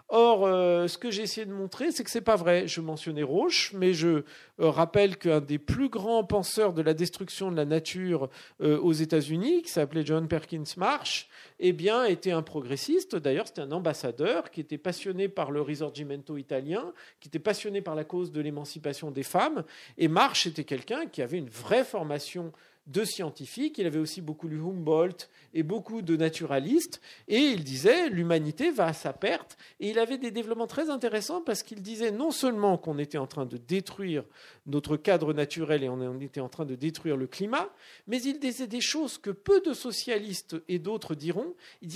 Or, 0.09 0.45
euh, 0.45 0.87
ce 0.87 0.97
que 0.97 1.09
j'ai 1.09 1.23
essayé 1.23 1.45
de 1.45 1.53
montrer, 1.53 1.91
c'est 1.91 2.03
que 2.03 2.09
ce 2.09 2.17
n'est 2.17 2.23
pas 2.23 2.35
vrai. 2.35 2.67
Je 2.67 2.81
mentionnais 2.81 3.23
Roche, 3.23 3.71
mais 3.73 3.93
je 3.93 4.07
euh, 4.07 4.23
rappelle 4.59 5.17
qu'un 5.17 5.39
des 5.39 5.57
plus 5.57 5.87
grands 5.87 6.25
penseurs 6.25 6.73
de 6.73 6.81
la 6.81 6.93
destruction 6.93 7.49
de 7.49 7.55
la 7.55 7.63
nature 7.63 8.29
euh, 8.61 8.77
aux 8.79 8.91
États-Unis, 8.91 9.61
qui 9.61 9.69
s'appelait 9.69 10.05
John 10.05 10.27
Perkins 10.27 10.63
Marsh, 10.75 11.29
eh 11.59 11.71
bien, 11.71 12.03
était 12.03 12.31
un 12.31 12.41
progressiste. 12.41 13.15
D'ailleurs, 13.15 13.47
c'était 13.47 13.61
un 13.61 13.71
ambassadeur 13.71 14.51
qui 14.51 14.59
était 14.59 14.77
passionné 14.77 15.29
par 15.29 15.49
le 15.51 15.61
risorgimento 15.61 16.35
italien, 16.35 16.91
qui 17.21 17.29
était 17.29 17.39
passionné 17.39 17.81
par 17.81 17.95
la 17.95 18.03
cause 18.03 18.33
de 18.33 18.41
l'émancipation 18.41 19.11
des 19.11 19.23
femmes. 19.23 19.63
Et 19.97 20.09
Marsh 20.09 20.45
était 20.45 20.65
quelqu'un 20.65 21.05
qui 21.05 21.21
avait 21.21 21.37
une 21.37 21.49
vraie 21.49 21.85
formation 21.85 22.51
de 22.87 23.03
scientifiques, 23.03 23.77
il 23.77 23.85
avait 23.85 23.99
aussi 23.99 24.21
beaucoup 24.21 24.47
lu 24.47 24.59
Humboldt 24.59 25.29
et 25.53 25.63
beaucoup 25.63 26.01
de 26.01 26.15
naturalistes, 26.15 26.99
et 27.27 27.37
il 27.37 27.63
disait 27.63 28.09
l'humanité 28.09 28.71
va 28.71 28.87
à 28.87 28.93
sa 28.93 29.13
perte, 29.13 29.57
et 29.79 29.89
il 29.89 29.99
avait 29.99 30.17
des 30.17 30.31
développements 30.31 30.67
très 30.67 30.89
intéressants 30.89 31.41
parce 31.41 31.63
qu'il 31.63 31.81
disait 31.81 32.11
non 32.11 32.31
seulement 32.31 32.77
qu'on 32.77 32.97
était 32.97 33.17
en 33.17 33.27
train 33.27 33.45
de 33.45 33.57
détruire 33.57 34.23
notre 34.65 34.97
cadre 34.97 35.33
naturel 35.33 35.83
et 35.83 35.89
on 35.89 36.19
était 36.19 36.41
en 36.41 36.49
train 36.49 36.65
de 36.65 36.75
détruire 36.75 37.17
le 37.17 37.27
climat, 37.27 37.69
mais 38.07 38.21
il 38.21 38.39
disait 38.39 38.67
des 38.67 38.81
choses 38.81 39.17
que 39.17 39.29
peu 39.29 39.61
de 39.61 39.73
socialistes 39.73 40.55
et 40.67 40.79
d'autres 40.79 41.15
diront, 41.15 41.53
il, 41.81 41.91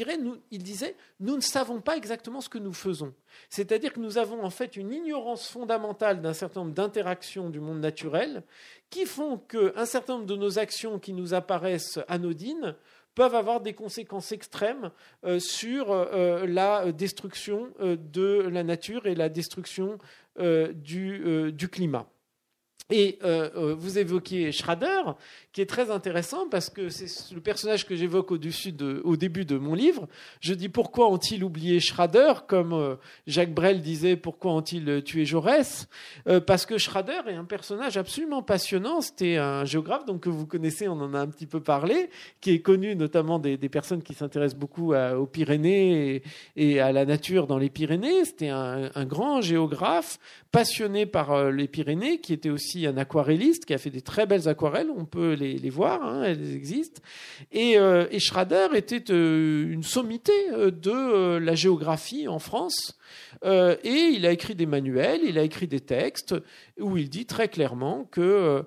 il 0.52 0.63
disait 0.63 0.95
nous 1.19 1.36
ne 1.36 1.41
savons 1.41 1.82
pas 1.82 1.98
exactement 1.98 2.41
ce 2.41 2.50
que 2.50 2.58
nous 2.58 2.74
faisons. 2.74 3.13
C'est-à-dire 3.50 3.93
que 3.93 4.00
nous 4.00 4.17
avons 4.17 4.43
en 4.43 4.50
fait 4.50 4.76
une 4.76 4.91
ignorance 4.91 5.48
fondamentale 5.48 6.21
d'un 6.21 6.34
certain 6.34 6.62
nombre 6.62 6.74
d'interactions 6.74 7.50
du 7.50 7.60
monde 7.60 7.80
naturel 7.80 8.43
qui 8.89 9.06
font 9.06 9.38
qu'un 9.38 9.86
certain 9.86 10.13
nombre 10.13 10.26
de 10.26 10.36
nos 10.36 10.60
actions 10.60 11.00
qui 11.00 11.13
nous 11.13 11.34
apparaissent 11.34 12.00
anodines 12.08 12.76
peuvent 13.15 13.36
avoir 13.36 13.62
des 13.62 13.74
conséquences 13.74 14.32
extrêmes 14.34 14.91
euh, 15.24 15.39
sur 15.39 15.91
euh, 15.91 16.45
la 16.45 16.91
destruction 16.91 17.74
euh, 17.80 17.95
de 17.95 18.48
la 18.52 18.63
nature 18.63 19.08
et 19.08 19.15
la 19.15 19.30
destruction 19.30 19.98
du, 20.38 21.69
climat. 21.71 22.06
Et 22.91 23.19
vous 23.21 23.98
évoquiez 23.98 24.52
Schrader, 24.52 25.02
qui 25.56 25.62
est 25.62 25.65
très 25.65 25.90
intéressant 25.90 26.50
parce 26.50 26.69
que 26.69 26.90
c'est 26.90 27.33
le 27.33 27.40
personnage 27.40 27.86
que 27.86 27.96
j'évoque 27.96 28.31
au, 28.31 28.36
au, 28.36 29.15
début 29.15 29.46
de 29.46 29.58
mon 29.58 29.73
livre. 29.73 30.08
Je 30.42 30.54
dis 30.54 30.67
pourquoi 30.67 31.10
ont-ils 31.10 31.46
oublié 31.46 31.79
Schrader, 31.79 32.33
comme 32.46 32.73
euh, 32.73 32.96
Jacques 33.27 33.54
Brel 33.54 33.81
disait 33.81 34.17
pourquoi 34.17 34.52
ont-ils 34.52 34.90
euh, 34.90 35.02
tué 35.02 35.23
Jaurès? 35.23 35.88
Euh, 36.27 36.42
Parce 36.42 36.65
que 36.65 36.77
Schrader 36.77 37.21
est 37.27 37.36
un 37.36 37.46
personnage 37.46 37.96
absolument 37.96 38.44
passionnant. 38.44 39.00
C'était 39.00 39.38
un 39.38 39.63
géographe 39.63 40.06
donc 40.06 40.21
que 40.21 40.29
vous 40.29 40.46
connaissez, 40.46 40.90
on 40.90 41.00
en 41.00 41.13
a 41.13 41.19
un 41.19 41.27
petit 41.27 41.48
peu 41.48 41.62
parlé, 41.62 42.10
qui 42.42 42.52
est 42.52 42.60
connu 42.60 42.96
notamment 42.96 43.40
des, 43.40 43.58
personnes 43.69 44.04
qui 44.04 44.13
s'intéressent 44.13 44.60
beaucoup 44.60 44.94
aux 44.94 45.25
Pyrénées 45.25 46.21
et, 46.56 46.79
à 46.79 46.92
la 46.92 47.06
nature 47.06 47.48
dans 47.48 47.58
les 47.58 47.69
Pyrénées. 47.69 48.25
C'était 48.25 48.50
un, 48.50 49.06
grand 49.06 49.42
géographe 49.42 50.19
passionné 50.56 51.06
par 51.06 51.51
les 51.51 51.67
Pyrénées, 51.67 52.19
qui 52.19 52.31
était 52.31 52.49
aussi 52.49 52.87
un 52.87 52.95
aquarelliste, 52.97 53.65
qui 53.65 53.73
a 53.73 53.77
fait 53.77 53.89
des 53.89 54.01
très 54.01 54.25
belles 54.25 54.47
aquarelles. 54.47 54.89
On 54.95 55.06
peut 55.06 55.33
les 55.33 55.56
les, 55.58 55.69
voir, 55.69 56.03
hein, 56.03 56.23
elles 56.23 56.56
existent. 56.56 57.01
Et, 57.51 57.77
euh, 57.77 58.06
Schrader 58.19 58.67
était 58.75 59.12
euh, 59.12 59.71
une 59.71 59.83
sommité 59.83 60.33
euh, 60.51 60.71
de 60.71 61.37
la 61.37 61.56
géographie 61.56 62.27
en 62.27 62.39
France. 62.39 62.97
Et 63.43 64.09
il 64.13 64.25
a 64.25 64.31
écrit 64.31 64.55
des 64.55 64.65
manuels, 64.65 65.21
il 65.23 65.37
a 65.37 65.43
écrit 65.43 65.67
des 65.67 65.81
textes 65.81 66.35
où 66.79 66.97
il 66.97 67.09
dit 67.09 67.25
très 67.25 67.47
clairement 67.47 68.05
que 68.05 68.65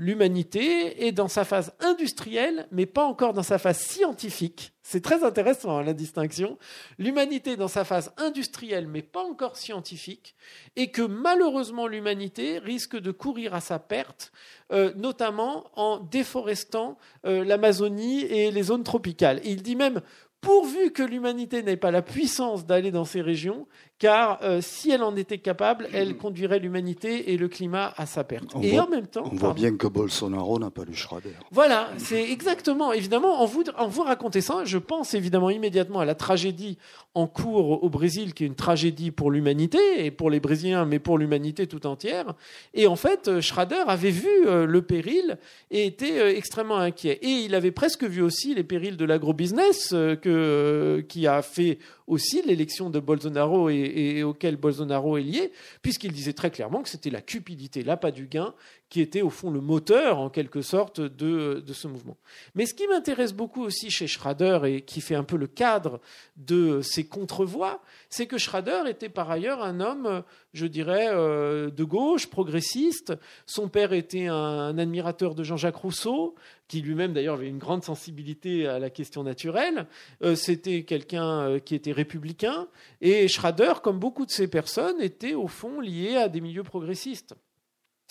l'humanité 0.00 1.06
est 1.06 1.12
dans 1.12 1.28
sa 1.28 1.44
phase 1.44 1.72
industrielle, 1.80 2.66
mais 2.72 2.86
pas 2.86 3.04
encore 3.04 3.32
dans 3.32 3.42
sa 3.42 3.58
phase 3.58 3.78
scientifique. 3.78 4.72
C'est 4.82 5.02
très 5.02 5.22
intéressant 5.22 5.78
hein, 5.78 5.84
la 5.84 5.92
distinction. 5.92 6.58
L'humanité 6.98 7.56
dans 7.56 7.68
sa 7.68 7.84
phase 7.84 8.12
industrielle, 8.16 8.88
mais 8.88 9.02
pas 9.02 9.22
encore 9.22 9.56
scientifique, 9.56 10.34
et 10.74 10.90
que 10.90 11.02
malheureusement 11.02 11.86
l'humanité 11.86 12.58
risque 12.58 12.96
de 12.96 13.12
courir 13.12 13.54
à 13.54 13.60
sa 13.60 13.78
perte, 13.78 14.32
euh, 14.72 14.92
notamment 14.96 15.70
en 15.74 15.98
déforestant 15.98 16.98
euh, 17.24 17.44
l'Amazonie 17.44 18.22
et 18.22 18.50
les 18.50 18.62
zones 18.64 18.82
tropicales. 18.82 19.40
il 19.44 19.62
dit 19.62 19.76
même 19.76 20.00
pourvu 20.40 20.92
que 20.92 21.02
l'humanité 21.02 21.62
n'ait 21.62 21.76
pas 21.76 21.90
la 21.90 22.02
puissance 22.02 22.66
d'aller 22.66 22.90
dans 22.90 23.04
ces 23.04 23.20
régions, 23.20 23.66
car 24.00 24.40
euh, 24.42 24.60
si 24.62 24.90
elle 24.90 25.02
en 25.02 25.14
était 25.14 25.38
capable, 25.38 25.86
elle 25.92 26.16
conduirait 26.16 26.58
l'humanité 26.58 27.32
et 27.32 27.36
le 27.36 27.46
climat 27.46 27.94
à 27.96 28.06
sa 28.06 28.24
perte. 28.24 28.46
et 28.60 28.80
en 28.80 28.88
même 28.88 29.06
temps, 29.06 29.28
on 29.30 29.36
voit 29.36 29.52
bien 29.52 29.76
que 29.76 29.86
Bolsonaro 29.86 30.58
n'a 30.58 30.70
pas 30.70 30.84
lu 30.84 30.94
Schrader. 30.94 31.34
Voilà, 31.52 31.90
c'est 31.98 32.30
exactement. 32.32 32.92
Évidemment, 32.92 33.40
en 33.40 33.46
vous, 33.46 33.62
en 33.76 33.86
vous 33.86 34.02
racontant 34.02 34.40
ça, 34.40 34.64
je 34.64 34.78
pense 34.78 35.14
évidemment 35.14 35.50
immédiatement 35.50 36.00
à 36.00 36.04
la 36.04 36.14
tragédie 36.14 36.78
en 37.14 37.26
cours 37.26 37.82
au 37.82 37.90
Brésil, 37.90 38.32
qui 38.32 38.44
est 38.44 38.46
une 38.46 38.54
tragédie 38.54 39.10
pour 39.10 39.30
l'humanité 39.30 39.78
et 39.98 40.10
pour 40.10 40.30
les 40.30 40.40
Brésiliens, 40.40 40.86
mais 40.86 40.98
pour 40.98 41.18
l'humanité 41.18 41.66
tout 41.66 41.86
entière. 41.86 42.34
Et 42.72 42.86
en 42.86 42.96
fait, 42.96 43.28
euh, 43.28 43.40
Schrader 43.40 43.82
avait 43.86 44.10
vu 44.10 44.28
euh, 44.46 44.66
le 44.66 44.82
péril 44.82 45.38
et 45.70 45.86
était 45.86 46.36
extrêmement 46.36 46.78
inquiet. 46.78 47.18
Et 47.22 47.44
il 47.44 47.54
avait 47.54 47.72
presque 47.72 48.04
vu 48.04 48.22
aussi 48.22 48.54
les 48.54 48.64
périls 48.64 48.96
de 48.96 49.04
l'agrobusiness 49.04 49.90
que 49.90 51.04
qui 51.08 51.26
a 51.26 51.42
fait 51.42 51.78
aussi 52.10 52.42
l'élection 52.42 52.90
de 52.90 52.98
Bolsonaro 52.98 53.70
et, 53.70 53.89
auquel 54.22 54.56
Bolsonaro 54.56 55.18
est 55.18 55.22
lié, 55.22 55.52
puisqu'il 55.82 56.12
disait 56.12 56.32
très 56.32 56.50
clairement 56.50 56.82
que 56.82 56.88
c'était 56.88 57.10
la 57.10 57.20
cupidité, 57.22 57.82
l'appât 57.82 58.10
du 58.10 58.26
gain, 58.26 58.54
qui 58.90 59.00
était 59.00 59.22
au 59.22 59.30
fond 59.30 59.50
le 59.50 59.60
moteur, 59.60 60.18
en 60.18 60.28
quelque 60.28 60.62
sorte, 60.62 61.00
de, 61.00 61.62
ce 61.72 61.86
mouvement. 61.86 62.18
Mais 62.56 62.66
ce 62.66 62.74
qui 62.74 62.88
m'intéresse 62.88 63.32
beaucoup 63.32 63.62
aussi 63.62 63.88
chez 63.88 64.08
Schrader 64.08 64.60
et 64.64 64.82
qui 64.82 65.00
fait 65.00 65.14
un 65.14 65.22
peu 65.22 65.36
le 65.36 65.46
cadre 65.46 66.00
de 66.36 66.80
ces 66.82 67.06
contre-voix, 67.06 67.82
c'est 68.08 68.26
que 68.26 68.36
Schrader 68.36 68.82
était 68.88 69.08
par 69.08 69.30
ailleurs 69.30 69.62
un 69.62 69.80
homme, 69.80 70.24
je 70.52 70.66
dirais, 70.66 71.06
euh, 71.08 71.70
de 71.70 71.84
gauche, 71.84 72.26
progressiste. 72.26 73.14
Son 73.46 73.68
père 73.68 73.92
était 73.92 74.26
un, 74.26 74.76
admirateur 74.76 75.36
de 75.36 75.44
Jean-Jacques 75.44 75.76
Rousseau, 75.76 76.34
qui 76.66 76.80
lui-même 76.80 77.12
d'ailleurs 77.12 77.36
avait 77.36 77.48
une 77.48 77.58
grande 77.58 77.84
sensibilité 77.84 78.66
à 78.66 78.80
la 78.80 78.90
question 78.90 79.22
naturelle. 79.22 79.86
Euh, 80.22 80.34
c'était 80.34 80.82
quelqu'un 80.82 81.42
euh, 81.42 81.58
qui 81.60 81.76
était 81.76 81.92
républicain. 81.92 82.66
Et 83.00 83.28
Schrader, 83.28 83.74
comme 83.84 84.00
beaucoup 84.00 84.26
de 84.26 84.32
ces 84.32 84.48
personnes, 84.48 85.00
était 85.00 85.34
au 85.34 85.46
fond 85.46 85.80
lié 85.80 86.16
à 86.16 86.28
des 86.28 86.40
milieux 86.40 86.64
progressistes. 86.64 87.36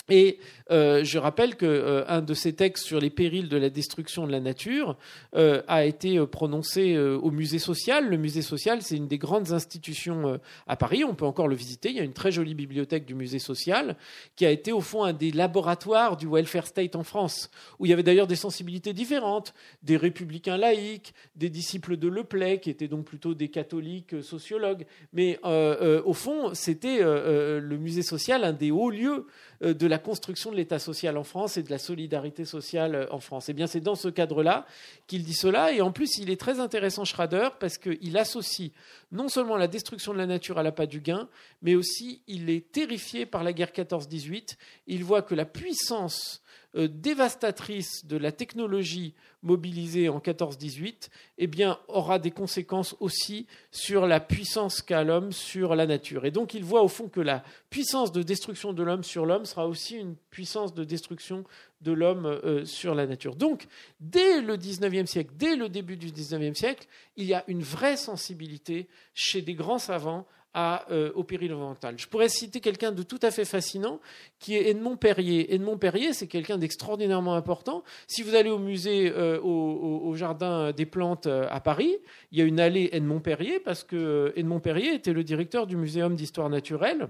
Et 0.10 0.39
euh, 0.72 1.03
je 1.03 1.18
rappelle 1.18 1.55
qu'un 1.55 1.68
euh, 1.68 2.22
de 2.22 2.34
ces 2.34 2.53
textes 2.53 2.86
sur 2.86 2.99
les 2.99 3.10
périls 3.10 3.49
de 3.49 3.57
la 3.57 3.70
destruction 3.70 4.28
de 4.28 4.32
la 4.32 4.39
nature 4.39 4.97
euh, 5.36 5.62
a 5.68 5.86
été 5.86 6.26
prononcé 6.28 6.97
au 6.97 7.32
musée 7.32 7.60
social. 7.60 8.07
Le 8.10 8.18
musée 8.18 8.41
social, 8.41 8.82
c'est 8.82 8.95
une 8.95 9.07
des 9.07 9.18
grandes 9.18 9.51
institutions 9.51 10.39
à 10.68 10.76
Paris. 10.76 11.03
On 11.03 11.16
peut 11.16 11.26
encore 11.26 11.47
le 11.47 11.55
visiter. 11.55 11.89
Il 11.89 11.95
y 11.95 11.99
a 11.99 12.03
une 12.03 12.14
très 12.14 12.32
jolie 12.32 12.55
bibliothèque 12.55 13.05
du 13.05 13.16
musée 13.16 13.39
social 13.39 13.95
qui 14.36 14.45
a 14.45 14.51
été 14.51 14.72
au 14.72 14.82
fond 14.82 15.03
un 15.03 15.14
des 15.14 15.32
laboratoires 15.32 16.18
du 16.18 16.28
welfare 16.28 16.68
state 16.68 16.95
en 16.95 17.03
France, 17.03 17.49
où 17.80 17.86
il 17.86 17.89
y 17.89 17.93
avait 17.93 18.03
d'ailleurs 18.03 18.28
des 18.28 18.36
sensibilités 18.36 18.93
différentes, 18.93 19.53
des 19.84 19.97
républicains 19.97 20.57
laïcs, 20.57 21.14
des 21.36 21.49
disciples 21.49 21.97
de 21.97 22.07
Le 22.07 22.24
Play, 22.24 22.60
qui 22.60 22.70
étaient 22.70 22.88
donc 22.88 23.05
plutôt 23.05 23.34
des 23.34 23.49
catholiques 23.49 24.22
sociologues. 24.24 24.86
Mais 25.14 25.39
au 25.43 26.14
fond, 26.14 26.53
c'était 26.53 26.99
le 27.01 27.78
musée 27.78 28.03
social 28.03 28.43
un 28.43 28.53
des 28.53 28.72
hauts 28.72 28.89
lieux 28.89 29.10
euh, 29.10 29.24
de 29.62 29.88
la 29.88 29.97
construction 29.97 30.51
de 30.51 30.55
l'État 30.55 30.80
social 30.80 31.18
en 31.18 31.24
France 31.24 31.57
et 31.57 31.64
de 31.64 31.70
la 31.70 31.78
solidarité 31.78 32.45
sociale 32.45 32.95
euh, 32.95 33.05
en 33.12 33.20
France. 33.20 33.49
Et 33.49 33.51
eh 33.51 33.53
bien, 33.53 33.68
c'est 33.68 33.82
dans 33.82 33.95
ce 33.95 34.07
cadre-là 34.07 34.66
qu'il 35.07 35.24
dit 35.24 35.34
cela. 35.34 35.74
Et 35.74 35.82
en 35.82 35.91
plus, 35.91 36.18
il 36.18 36.30
est 36.30 36.39
très 36.39 36.60
intéressant, 36.60 37.05
Schrader, 37.05 37.49
parce 37.60 37.78
qu'il 37.78 38.18
associe 38.18 38.72
non 39.12 39.28
seulement 39.28 39.57
la 39.57 39.68
destruction 39.68 40.14
de 40.14 40.18
la 40.18 40.28
nature 40.28 40.57
à 40.57 40.64
l'appât 40.64 40.86
du 40.86 41.01
gain, 41.01 41.28
mais 41.62 41.76
aussi 41.76 42.22
il 42.28 42.49
est 42.49 42.72
terrifié 42.72 43.26
par 43.26 43.43
la 43.43 43.53
guerre 43.53 43.72
14-18. 43.72 44.55
Il 44.88 45.03
voit 45.03 45.22
que 45.22 45.36
la 45.36 45.45
puissance 45.45 46.41
euh, 46.76 46.88
dévastatrice 46.88 48.06
de 48.06 48.18
la 48.18 48.32
technologie 48.32 49.14
mobilisée 49.42 50.10
en 50.10 50.20
14-18 50.20 51.10
eh 51.38 51.48
bien, 51.48 51.80
aura 51.88 52.20
des 52.20 52.32
conséquences 52.32 52.96
aussi 53.00 53.48
sur 53.72 54.06
la 54.06 54.20
puissance 54.20 54.82
qu'a 54.82 55.04
l'homme 55.04 55.32
sur 55.32 55.76
la 55.76 55.88
nature. 55.88 56.26
Et 56.26 56.32
donc 56.32 56.54
il 56.54 56.64
voit 56.64 56.84
au 56.84 56.88
fond 56.88 57.08
que 57.08 57.22
la 57.22 57.44
puissance 57.70 58.12
de 58.12 58.22
destruction 58.22 58.74
de 58.74 58.84
l'homme 58.84 59.04
sur 59.04 59.26
l'homme 59.26 59.46
sera 59.46 59.68
aussi 59.68 59.96
une 59.96 60.16
puissance 60.30 60.74
de 60.74 60.84
destruction 60.84 61.44
de 61.82 61.92
l'homme 61.92 62.26
euh, 62.26 62.66
sur 62.66 62.94
la 62.94 63.08
nature. 63.08 63.36
Donc, 63.36 63.68
dès 64.00 64.42
le 64.42 64.58
19e 64.58 65.06
siècle, 65.06 65.32
dès 65.36 65.56
le 65.56 65.70
début 65.70 65.96
du 65.96 66.12
19e 66.12 66.54
siècle, 66.54 66.88
il 67.16 67.26
y 67.26 67.34
a 67.34 67.44
une 67.48 67.64
vraie 67.64 67.98
sensibilité 67.98 68.90
chez 69.14 69.42
des 69.42 69.54
grands 69.54 69.80
savants 69.80 70.28
euh, 70.58 71.12
au 71.14 71.24
péril 71.24 71.54
environnemental. 71.54 71.95
Je 72.00 72.08
pourrais 72.08 72.28
citer 72.28 72.60
quelqu'un 72.60 72.91
de 72.91 73.04
tout 73.04 73.20
à 73.22 73.30
fait 73.30 73.45
fascinant 73.45 74.00
qui 74.39 74.56
est 74.56 74.70
Edmond 74.70 74.97
Perrier. 74.97 75.54
Edmond 75.54 75.78
Perrier, 75.78 76.12
c'est 76.12 76.26
quelqu'un 76.26 76.58
d'extraordinairement 76.58 77.36
important. 77.36 77.84
Si 78.08 78.24
vous 78.24 78.34
allez 78.34 78.50
au 78.50 78.58
musée, 78.58 79.12
euh, 79.16 79.39
au, 79.41 80.16
Jardin 80.16 80.72
des 80.72 80.88
Plantes 80.88 81.28
euh, 81.28 81.45
à 81.52 81.60
Paris, 81.60 81.95
il 82.32 82.39
y 82.39 82.41
a 82.41 82.45
une 82.45 82.60
allée 82.60 82.89
Edmond 82.93 83.20
Perrier 83.20 83.60
parce 83.60 83.84
que 83.84 84.34
Edmond 84.36 84.60
Perrier 84.60 84.95
était 84.95 85.14
le 85.14 85.24
directeur 85.24 85.68
du 85.68 85.78
Muséum 85.78 86.16
d'histoire 86.16 86.50
naturelle. 86.50 87.10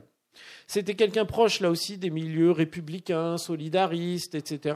C'était 0.68 0.96
quelqu'un 0.96 1.26
proche, 1.26 1.62
là 1.62 1.70
aussi, 1.72 1.98
des 1.98 2.10
milieux 2.10 2.52
républicains, 2.52 3.38
solidaristes, 3.38 4.36
etc. 4.36 4.76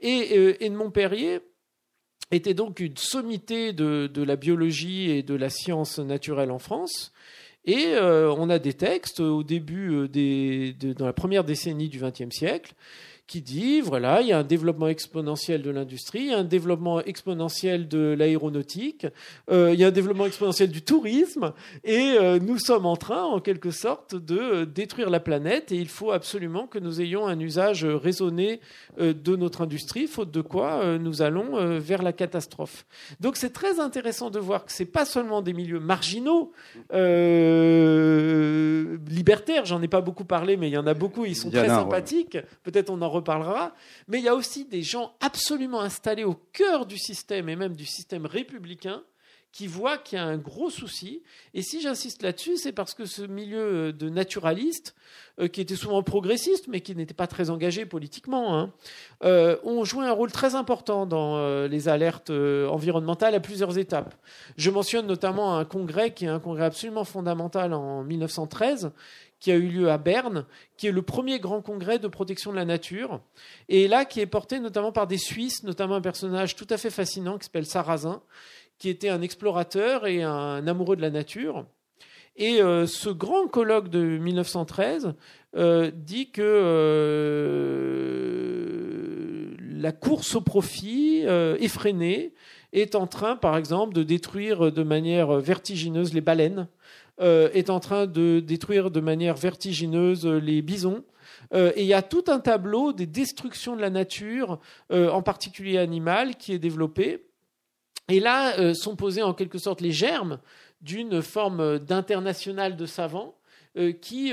Et 0.00 0.64
Edmond 0.64 0.90
Perrier 0.90 1.40
était 2.30 2.54
donc 2.54 2.80
une 2.80 2.96
sommité 2.96 3.72
de, 3.72 4.10
la 4.22 4.36
biologie 4.36 5.10
et 5.10 5.22
de 5.22 5.34
la 5.34 5.50
science 5.50 5.98
naturelle 5.98 6.50
en 6.50 6.58
France. 6.58 7.12
Et 7.64 7.88
euh, 7.88 8.32
on 8.32 8.48
a 8.48 8.58
des 8.58 8.72
textes 8.72 9.20
au 9.20 9.42
début, 9.42 9.90
euh, 9.92 10.08
des, 10.08 10.72
dans 10.96 11.06
la 11.06 11.12
première 11.12 11.44
décennie 11.44 11.88
du 11.88 12.00
XXe 12.00 12.34
siècle, 12.34 12.72
qui 13.30 13.40
dit 13.42 13.80
voilà, 13.80 14.22
il 14.22 14.26
y 14.26 14.32
a 14.32 14.38
un 14.38 14.42
développement 14.42 14.88
exponentiel 14.88 15.62
de 15.62 15.70
l'industrie, 15.70 16.18
il 16.18 16.26
y 16.30 16.34
a 16.34 16.38
un 16.38 16.42
développement 16.42 17.00
exponentiel 17.00 17.86
de 17.86 18.12
l'aéronautique, 18.18 19.06
euh, 19.52 19.70
il 19.72 19.78
y 19.78 19.84
a 19.84 19.86
un 19.86 19.92
développement 19.92 20.26
exponentiel 20.26 20.68
du 20.68 20.82
tourisme, 20.82 21.52
et 21.84 22.16
euh, 22.18 22.40
nous 22.40 22.58
sommes 22.58 22.86
en 22.86 22.96
train, 22.96 23.22
en 23.22 23.38
quelque 23.38 23.70
sorte, 23.70 24.16
de 24.16 24.36
euh, 24.36 24.66
détruire 24.66 25.10
la 25.10 25.20
planète, 25.20 25.70
et 25.70 25.76
il 25.76 25.86
faut 25.86 26.10
absolument 26.10 26.66
que 26.66 26.80
nous 26.80 27.00
ayons 27.00 27.28
un 27.28 27.38
usage 27.38 27.84
raisonné 27.84 28.58
de 28.98 29.36
notre 29.36 29.62
industrie, 29.62 30.08
faute 30.08 30.32
de 30.32 30.40
quoi 30.40 30.98
nous 30.98 31.22
allons 31.22 31.78
vers 31.78 32.02
la 32.02 32.12
catastrophe. 32.12 32.84
Donc 33.20 33.36
c'est 33.36 33.50
très 33.50 33.78
intéressant 33.78 34.30
de 34.30 34.40
voir 34.40 34.64
que 34.64 34.72
c'est 34.72 34.84
pas 34.84 35.04
seulement 35.04 35.40
des 35.40 35.52
milieux 35.52 35.78
marginaux, 35.78 36.50
libertaires, 39.08 39.66
j'en 39.66 39.80
ai 39.82 39.88
pas 39.88 40.00
beaucoup 40.00 40.24
parlé, 40.24 40.56
mais 40.56 40.68
il 40.68 40.72
y 40.72 40.78
en 40.78 40.88
a 40.88 40.94
beaucoup, 40.94 41.24
ils 41.26 41.36
sont 41.36 41.50
très 41.50 41.68
sympathiques. 41.68 42.36
Peut-être 42.64 42.90
on 42.90 43.00
en 43.00 43.19
reparlera. 43.20 43.74
Mais 44.08 44.18
il 44.18 44.24
y 44.24 44.28
a 44.28 44.34
aussi 44.34 44.64
des 44.64 44.82
gens 44.82 45.14
absolument 45.20 45.80
installés 45.80 46.24
au 46.24 46.34
cœur 46.52 46.86
du 46.86 46.98
système 46.98 47.48
et 47.48 47.56
même 47.56 47.76
du 47.76 47.86
système 47.86 48.26
républicain 48.26 49.02
qui 49.52 49.66
voient 49.66 49.98
qu'il 49.98 50.16
y 50.16 50.20
a 50.20 50.24
un 50.24 50.36
gros 50.36 50.70
souci. 50.70 51.22
Et 51.54 51.62
si 51.62 51.80
j'insiste 51.80 52.22
là-dessus, 52.22 52.56
c'est 52.56 52.72
parce 52.72 52.94
que 52.94 53.04
ce 53.04 53.22
milieu 53.22 53.92
de 53.92 54.08
naturalistes, 54.08 54.94
euh, 55.40 55.48
qui 55.48 55.60
était 55.60 55.74
souvent 55.74 56.02
progressiste, 56.02 56.68
mais 56.68 56.80
qui 56.80 56.94
n'était 56.94 57.14
pas 57.14 57.26
très 57.26 57.50
engagé 57.50 57.84
politiquement, 57.84 58.56
hein, 58.56 58.72
euh, 59.24 59.56
ont 59.64 59.84
joué 59.84 60.06
un 60.06 60.12
rôle 60.12 60.30
très 60.30 60.54
important 60.54 61.04
dans 61.04 61.38
euh, 61.38 61.66
les 61.66 61.88
alertes 61.88 62.30
environnementales 62.30 63.34
à 63.34 63.40
plusieurs 63.40 63.76
étapes. 63.76 64.14
Je 64.56 64.70
mentionne 64.70 65.06
notamment 65.06 65.56
un 65.56 65.64
congrès 65.64 66.12
qui 66.14 66.26
est 66.26 66.28
un 66.28 66.40
congrès 66.40 66.64
absolument 66.64 67.04
fondamental 67.04 67.74
en 67.74 68.04
1913, 68.04 68.92
qui 69.40 69.50
a 69.50 69.56
eu 69.56 69.66
lieu 69.68 69.90
à 69.90 69.98
Berne, 69.98 70.44
qui 70.76 70.86
est 70.86 70.92
le 70.92 71.02
premier 71.02 71.40
grand 71.40 71.62
congrès 71.62 71.98
de 71.98 72.06
protection 72.08 72.52
de 72.52 72.56
la 72.56 72.64
nature, 72.64 73.20
et 73.68 73.88
là 73.88 74.04
qui 74.04 74.20
est 74.20 74.26
porté 74.26 74.60
notamment 74.60 74.92
par 74.92 75.06
des 75.06 75.18
Suisses, 75.18 75.64
notamment 75.64 75.96
un 75.96 76.00
personnage 76.00 76.54
tout 76.54 76.66
à 76.70 76.76
fait 76.76 76.90
fascinant 76.90 77.38
qui 77.38 77.46
s'appelle 77.46 77.66
Sarrazin, 77.66 78.22
qui 78.78 78.88
était 78.88 79.08
un 79.08 79.22
explorateur 79.22 80.06
et 80.06 80.22
un 80.22 80.66
amoureux 80.66 80.96
de 80.96 81.02
la 81.02 81.10
nature. 81.10 81.64
Et 82.36 82.62
euh, 82.62 82.86
ce 82.86 83.10
grand 83.10 83.48
colloque 83.48 83.88
de 83.88 84.00
1913 84.00 85.14
euh, 85.56 85.90
dit 85.94 86.30
que 86.30 86.42
euh, 86.42 87.66
la 89.58 89.92
course 89.92 90.34
au 90.36 90.40
profit 90.40 91.24
effrénée 91.58 92.32
est 92.72 92.94
en 92.94 93.06
train, 93.06 93.36
par 93.36 93.56
exemple, 93.56 93.94
de 93.94 94.02
détruire 94.02 94.72
de 94.72 94.82
manière 94.82 95.38
vertigineuse 95.40 96.14
les 96.14 96.20
baleines, 96.20 96.68
est 97.20 97.70
en 97.70 97.80
train 97.80 98.06
de 98.06 98.40
détruire 98.40 98.90
de 98.90 99.00
manière 99.00 99.36
vertigineuse 99.36 100.26
les 100.26 100.62
bisons. 100.62 101.04
Euh, 101.52 101.72
et 101.74 101.82
il 101.82 101.86
y 101.86 101.94
a 101.94 102.02
tout 102.02 102.24
un 102.28 102.38
tableau 102.38 102.92
des 102.92 103.06
destructions 103.06 103.76
de 103.76 103.80
la 103.80 103.90
nature, 103.90 104.60
euh, 104.92 105.10
en 105.10 105.22
particulier 105.22 105.78
animale, 105.78 106.36
qui 106.36 106.52
est 106.52 106.58
développé. 106.58 107.26
Et 108.08 108.20
là 108.20 108.74
sont 108.74 108.96
posés 108.96 109.22
en 109.22 109.34
quelque 109.34 109.58
sorte 109.58 109.80
les 109.80 109.92
germes 109.92 110.40
d'une 110.80 111.22
forme 111.22 111.78
d'international 111.78 112.76
de 112.76 112.84
savants 112.84 113.36
qui, 114.00 114.32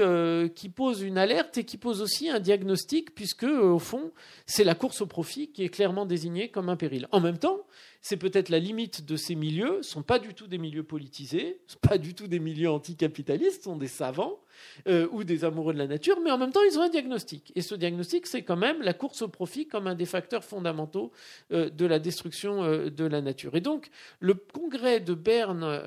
qui 0.56 0.70
pose 0.70 1.02
une 1.02 1.18
alerte 1.18 1.58
et 1.58 1.64
qui 1.64 1.78
pose 1.78 2.02
aussi 2.02 2.30
un 2.30 2.40
diagnostic, 2.40 3.14
puisque 3.14 3.44
au 3.44 3.80
fond, 3.80 4.12
c'est 4.46 4.64
la 4.64 4.76
course 4.76 5.02
au 5.02 5.06
profit 5.06 5.52
qui 5.52 5.64
est 5.64 5.70
clairement 5.70 6.06
désignée 6.06 6.50
comme 6.50 6.70
un 6.70 6.76
péril. 6.76 7.08
En 7.12 7.20
même 7.20 7.38
temps, 7.38 7.66
c'est 8.02 8.18
peut-être 8.18 8.50
la 8.50 8.60
limite 8.60 9.06
de 9.06 9.16
ces 9.16 9.36
milieux, 9.36 9.78
ne 9.78 9.82
sont 9.82 10.04
pas 10.04 10.20
du 10.20 10.34
tout 10.34 10.48
des 10.48 10.58
milieux 10.58 10.84
politisés, 10.84 11.60
pas 11.82 11.98
du 11.98 12.14
tout 12.14 12.28
des 12.28 12.40
milieux 12.40 12.70
anticapitalistes, 12.70 13.64
sont 13.64 13.78
des 13.78 13.88
savants 13.88 14.40
euh, 14.88 15.08
ou 15.12 15.24
des 15.24 15.44
amoureux 15.44 15.74
de 15.74 15.80
la 15.80 15.88
nature, 15.88 16.20
mais 16.24 16.32
en 16.32 16.38
même 16.38 16.52
temps, 16.52 16.62
ils 16.70 16.78
ont 16.78 16.84
un 16.84 16.90
diagnostic. 16.90 17.52
Et 17.56 17.62
ce 17.62 17.76
diagnostic, 17.76 18.28
c'est 18.28 18.44
quand 18.44 18.56
même 18.56 18.82
la 18.82 18.94
course 18.94 19.22
au 19.22 19.28
profit 19.28 19.68
comme 19.68 19.88
un 19.88 19.96
des 19.96 20.06
facteurs 20.06 20.44
fondamentaux 20.44 21.12
euh, 21.52 21.70
de 21.70 21.86
la 21.86 22.00
destruction 22.00 22.64
euh, 22.64 22.90
de 22.90 23.06
la 23.06 23.22
nature. 23.22 23.56
Et 23.56 23.62
donc, 23.62 23.90
le 24.20 24.34
congrès 24.34 25.00
de 25.00 25.14
Berne 25.14 25.82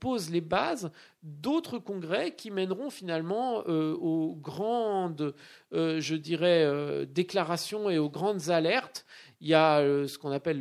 pose 0.00 0.30
les 0.30 0.40
bases 0.40 0.90
d'autres 1.22 1.78
congrès 1.78 2.34
qui 2.34 2.50
mèneront 2.50 2.90
finalement 2.90 3.64
aux 3.66 4.36
grandes, 4.36 5.34
je 5.72 6.14
dirais, 6.14 7.06
déclarations 7.06 7.90
et 7.90 7.98
aux 7.98 8.08
grandes 8.08 8.50
alertes 8.50 9.04
il 9.40 9.48
y 9.48 9.54
a 9.54 9.80
euh, 9.80 10.08
ce 10.08 10.16
qu'on 10.18 10.30
appelle 10.30 10.60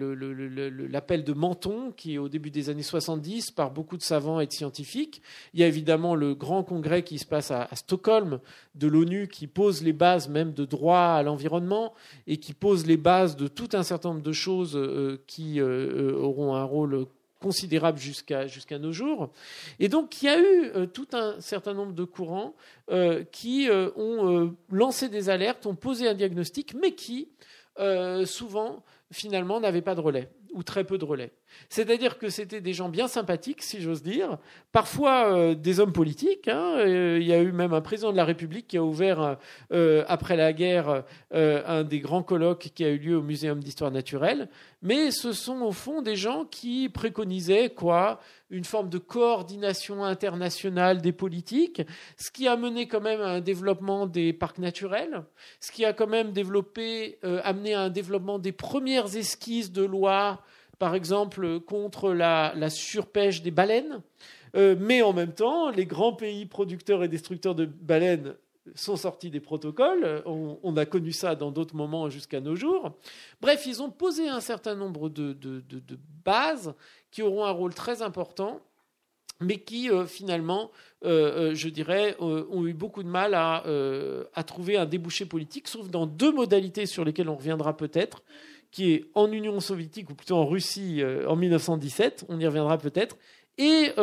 l'appel 0.89 1.23
de 1.23 1.33
Menton, 1.33 1.93
qui 1.95 2.15
est 2.15 2.17
au 2.17 2.27
début 2.27 2.51
des 2.51 2.69
années 2.69 2.83
70 2.83 3.51
par 3.51 3.71
beaucoup 3.71 3.95
de 3.95 4.01
savants 4.01 4.41
et 4.41 4.47
de 4.47 4.51
scientifiques. 4.51 5.21
Il 5.53 5.61
y 5.61 5.63
a 5.63 5.67
évidemment 5.67 6.13
le 6.13 6.35
grand 6.35 6.63
congrès 6.63 7.03
qui 7.03 7.17
se 7.17 7.25
passe 7.25 7.51
à, 7.51 7.69
Stockholm 7.73 8.39
de 8.75 8.87
l'ONU, 8.87 9.27
qui 9.27 9.47
pose 9.47 9.81
les 9.81 9.93
bases 9.93 10.27
même 10.27 10.51
de 10.51 10.65
droit 10.65 10.99
à 10.99 11.23
l'environnement 11.23 11.93
et 12.27 12.37
qui 12.37 12.53
pose 12.53 12.85
les 12.85 12.97
bases 12.97 13.37
de 13.37 13.47
tout 13.47 13.69
un 13.73 13.83
certain 13.83 14.09
nombre 14.09 14.21
de 14.21 14.31
choses 14.33 14.75
euh, 14.75 15.21
qui 15.25 15.61
euh, 15.61 16.13
auront 16.17 16.55
un 16.55 16.63
rôle 16.63 17.05
considérable 17.39 17.99
jusqu'à 17.99 18.79
nos 18.79 18.91
jours. 18.91 19.29
Et 19.79 19.87
donc, 19.87 20.21
il 20.21 20.25
y 20.25 20.29
a 20.29 20.39
eu 20.39 20.87
tout 20.87 21.07
un 21.13 21.39
certain 21.39 21.73
nombre 21.75 21.93
de 21.93 22.03
courants 22.03 22.55
qui 23.31 23.67
ont 23.95 24.55
lancé 24.71 25.09
des 25.09 25.29
alertes, 25.29 25.67
ont 25.67 25.75
posé 25.75 26.07
un 26.07 26.15
diagnostic, 26.15 26.73
mais 26.73 26.95
qui, 26.95 27.27
souvent, 28.25 28.83
finalement, 29.11 29.59
n'avaient 29.59 29.81
pas 29.81 29.95
de 29.95 30.01
relais 30.01 30.31
ou 30.53 30.63
très 30.63 30.83
peu 30.85 30.97
de 30.97 31.05
relais. 31.05 31.33
C'est-à-dire 31.69 32.17
que 32.17 32.29
c'était 32.29 32.61
des 32.61 32.73
gens 32.73 32.89
bien 32.89 33.07
sympathiques, 33.07 33.61
si 33.61 33.81
j'ose 33.81 34.03
dire, 34.03 34.37
parfois 34.71 35.33
euh, 35.33 35.55
des 35.55 35.79
hommes 35.79 35.93
politiques. 35.93 36.47
Hein. 36.47 36.75
Euh, 36.77 37.17
il 37.19 37.27
y 37.27 37.33
a 37.33 37.41
eu 37.41 37.51
même 37.51 37.73
un 37.73 37.81
président 37.81 38.11
de 38.11 38.17
la 38.17 38.25
République 38.25 38.67
qui 38.67 38.77
a 38.77 38.83
ouvert, 38.83 39.37
après 40.07 40.35
la 40.35 40.53
guerre, 40.53 41.03
un 41.31 41.83
des 41.83 41.99
grands 41.99 42.23
colloques 42.23 42.71
qui 42.73 42.83
a 42.83 42.89
eu 42.89 42.97
lieu 42.97 43.17
au 43.17 43.21
Muséum 43.21 43.59
d'histoire 43.59 43.91
naturelle. 43.91 44.49
Mais 44.85 45.09
ce 45.09 45.33
sont 45.33 45.61
au 45.61 45.71
fond 45.71 46.03
des 46.03 46.15
gens 46.15 46.45
qui 46.45 46.89
préconisaient 46.89 47.71
quoi? 47.71 48.19
Une 48.51 48.65
forme 48.65 48.89
de 48.89 48.99
coordination 48.99 50.03
internationale 50.03 51.01
des 51.01 51.11
politiques, 51.11 51.81
ce 52.17 52.29
qui 52.29 52.47
a 52.47 52.55
mené 52.55 52.87
quand 52.87 53.01
même 53.01 53.19
à 53.19 53.29
un 53.29 53.41
développement 53.41 54.05
des 54.05 54.31
parcs 54.31 54.59
naturels, 54.59 55.23
ce 55.59 55.71
qui 55.71 55.85
a 55.85 55.93
quand 55.93 56.05
même 56.05 56.33
développé, 56.33 57.17
euh, 57.23 57.41
amené 57.43 57.73
à 57.73 57.81
un 57.81 57.89
développement 57.89 58.37
des 58.37 58.51
premières 58.51 59.15
esquisses 59.15 59.71
de 59.71 59.83
loi, 59.83 60.43
par 60.79 60.95
exemple 60.95 61.59
contre 61.61 62.11
la, 62.11 62.69
surpêche 62.69 63.41
des 63.41 63.51
baleines. 63.51 64.01
Euh, 64.55 64.75
mais 64.79 65.01
en 65.01 65.11
même 65.11 65.33
temps, 65.33 65.69
les 65.69 65.85
grands 65.85 66.13
pays 66.13 66.45
producteurs 66.45 67.03
et 67.03 67.09
destructeurs 67.09 67.55
de 67.55 67.65
baleines 67.65 68.35
sont 68.73 68.95
sortis 68.95 69.29
des 69.29 69.39
protocoles. 69.39 70.23
On, 70.25 70.77
a 70.77 70.85
connu 70.85 71.11
ça 71.11 71.35
dans 71.35 71.51
d'autres 71.51 71.75
moments 71.75 72.09
jusqu'à 72.09 72.39
nos 72.39 72.55
jours. 72.55 72.97
Bref, 73.41 73.65
ils 73.67 73.83
ont 73.83 73.91
posé 73.91 74.27
un 74.27 74.39
certain 74.39 74.75
nombre 74.75 75.09
de, 75.09 75.37
bases 76.23 76.73
qui 77.11 77.21
auront 77.21 77.45
un 77.45 77.51
rôle 77.51 77.73
très 77.73 78.01
important, 78.01 78.61
mais 79.41 79.59
qui 79.59 79.91
euh, 79.91 80.05
finalement, 80.05 80.71
euh, 81.03 81.53
je 81.53 81.69
dirais, 81.69 82.15
ont 82.19 82.65
eu 82.65 82.73
beaucoup 82.73 83.03
de 83.03 83.09
mal 83.09 83.33
à, 83.35 84.43
trouver 84.47 84.77
un 84.77 84.85
débouché 84.85 85.25
politique, 85.25 85.67
sauf 85.67 85.89
dans 85.89 86.07
deux 86.07 86.31
modalités 86.31 86.85
sur 86.85 87.03
lesquelles 87.05 87.29
on 87.29 87.35
reviendra 87.35 87.77
peut-être, 87.77 88.23
qui 88.75 88.91
est 88.91 89.05
en 89.13 89.31
Union 89.31 89.61
soviétique, 89.61 90.09
ou 90.09 90.15
plutôt 90.15 90.35
en 90.35 90.45
Russie 90.45 91.01
en 91.25 91.37
1917, 91.37 92.25
on 92.27 92.37
y 92.39 92.45
reviendra 92.45 92.77
peut-être, 92.77 93.15
et 93.57 93.93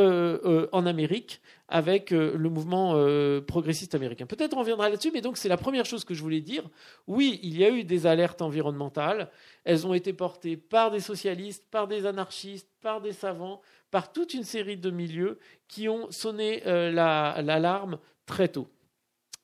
en 0.72 0.86
Amérique 0.86 1.42
avec 1.72 2.12
euh, 2.12 2.36
le 2.36 2.50
mouvement 2.50 2.92
euh, 2.96 3.40
progressiste 3.40 3.94
américain. 3.94 4.26
Peut-être 4.26 4.54
on 4.54 4.60
reviendra 4.60 4.90
là-dessus, 4.90 5.10
mais 5.10 5.22
donc 5.22 5.38
c'est 5.38 5.48
la 5.48 5.56
première 5.56 5.86
chose 5.86 6.04
que 6.04 6.12
je 6.12 6.20
voulais 6.20 6.42
dire. 6.42 6.68
Oui, 7.06 7.40
il 7.42 7.56
y 7.56 7.64
a 7.64 7.70
eu 7.70 7.82
des 7.82 8.06
alertes 8.06 8.42
environnementales. 8.42 9.30
Elles 9.64 9.86
ont 9.86 9.94
été 9.94 10.12
portées 10.12 10.58
par 10.58 10.90
des 10.90 11.00
socialistes, 11.00 11.64
par 11.70 11.88
des 11.88 12.04
anarchistes, 12.04 12.68
par 12.82 13.00
des 13.00 13.12
savants, 13.12 13.62
par 13.90 14.12
toute 14.12 14.34
une 14.34 14.44
série 14.44 14.76
de 14.76 14.90
milieux 14.90 15.38
qui 15.66 15.88
ont 15.88 16.10
sonné 16.10 16.62
euh, 16.66 16.90
l'alarme 16.90 17.98
très 18.26 18.48
tôt. 18.48 18.68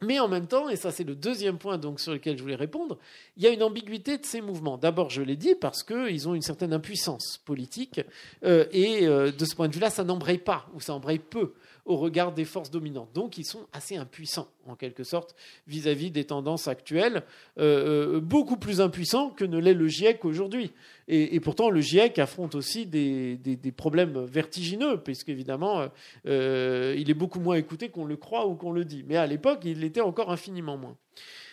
Mais 0.01 0.21
en 0.21 0.29
même 0.29 0.47
temps, 0.47 0.69
et 0.69 0.77
ça 0.77 0.93
c'est 0.93 1.05
le 1.05 1.15
deuxième 1.15 1.59
point 1.59 1.81
sur 1.97 2.13
lequel 2.13 2.37
je 2.37 2.43
voulais 2.43 2.55
répondre, 2.55 2.99
il 3.37 3.43
y 3.43 3.47
a 3.47 3.51
une 3.51 3.63
ambiguïté 3.63 4.17
de 4.17 4.25
ces 4.25 4.41
mouvements. 4.41 4.79
D'abord, 4.79 5.11
je 5.11 5.23
l'ai 5.23 5.37
dit 5.37 5.55
parce 5.55 5.83
qu'ils 5.83 6.29
ont 6.29 6.35
une 6.35 6.43
certaine 6.43 6.73
impuissance 6.73 7.41
politique, 7.45 8.01
et 8.43 9.07
de 9.07 9.45
ce 9.45 9.57
point 9.57 9.69
de 9.69 9.75
vue-là, 9.75 9.91
ça 9.91 10.05
n'embraye 10.05 10.39
pas 10.39 10.69
ou 10.75 10.81
ça 10.81 10.95
embraye 10.95 11.19
peu 11.19 11.55
au 11.89 11.97
regard 11.97 12.33
des 12.33 12.45
forces 12.45 12.71
dominantes. 12.71 13.09
Donc 13.15 13.39
ils 13.39 13.45
sont 13.45 13.67
assez 13.73 13.97
impuissants, 13.97 14.49
en 14.67 14.77
quelque 14.77 15.03
sorte, 15.03 15.35
vis-à-vis 15.67 16.11
des 16.11 16.25
tendances 16.25 16.69
actuelles, 16.69 17.25
euh, 17.59 18.17
euh, 18.17 18.21
beaucoup 18.21 18.59
plus 18.59 18.81
impuissants 18.81 19.31
que 19.31 19.45
ne 19.45 19.59
l'est 19.59 19.75
le 19.75 19.89
GIEC 19.89 20.25
aujourd'hui. 20.25 20.73
Et, 21.11 21.41
pourtant, 21.41 21.71
le 21.71 21.81
GIEC 21.81 22.19
affronte 22.19 22.55
aussi 22.55 22.85
des, 22.85 23.73
problèmes 23.75 24.25
vertigineux, 24.27 25.01
puisqu'évidemment, 25.01 25.89
euh, 26.27 26.95
il 26.99 27.09
est 27.09 27.15
beaucoup 27.15 27.41
moins 27.41 27.57
écouté 27.57 27.89
qu'on 27.89 28.05
le 28.05 28.19
croit 28.19 28.47
ou 28.47 28.55
qu'on 28.55 28.73
le 28.73 28.85
dit. 28.85 29.05
Mais 29.09 29.17
à 29.17 29.27
l'époque, 29.27 29.61
il 29.65 29.81
l'était 29.81 30.03
encore 30.03 30.31
infiniment 30.31 30.77
moins. 30.77 30.99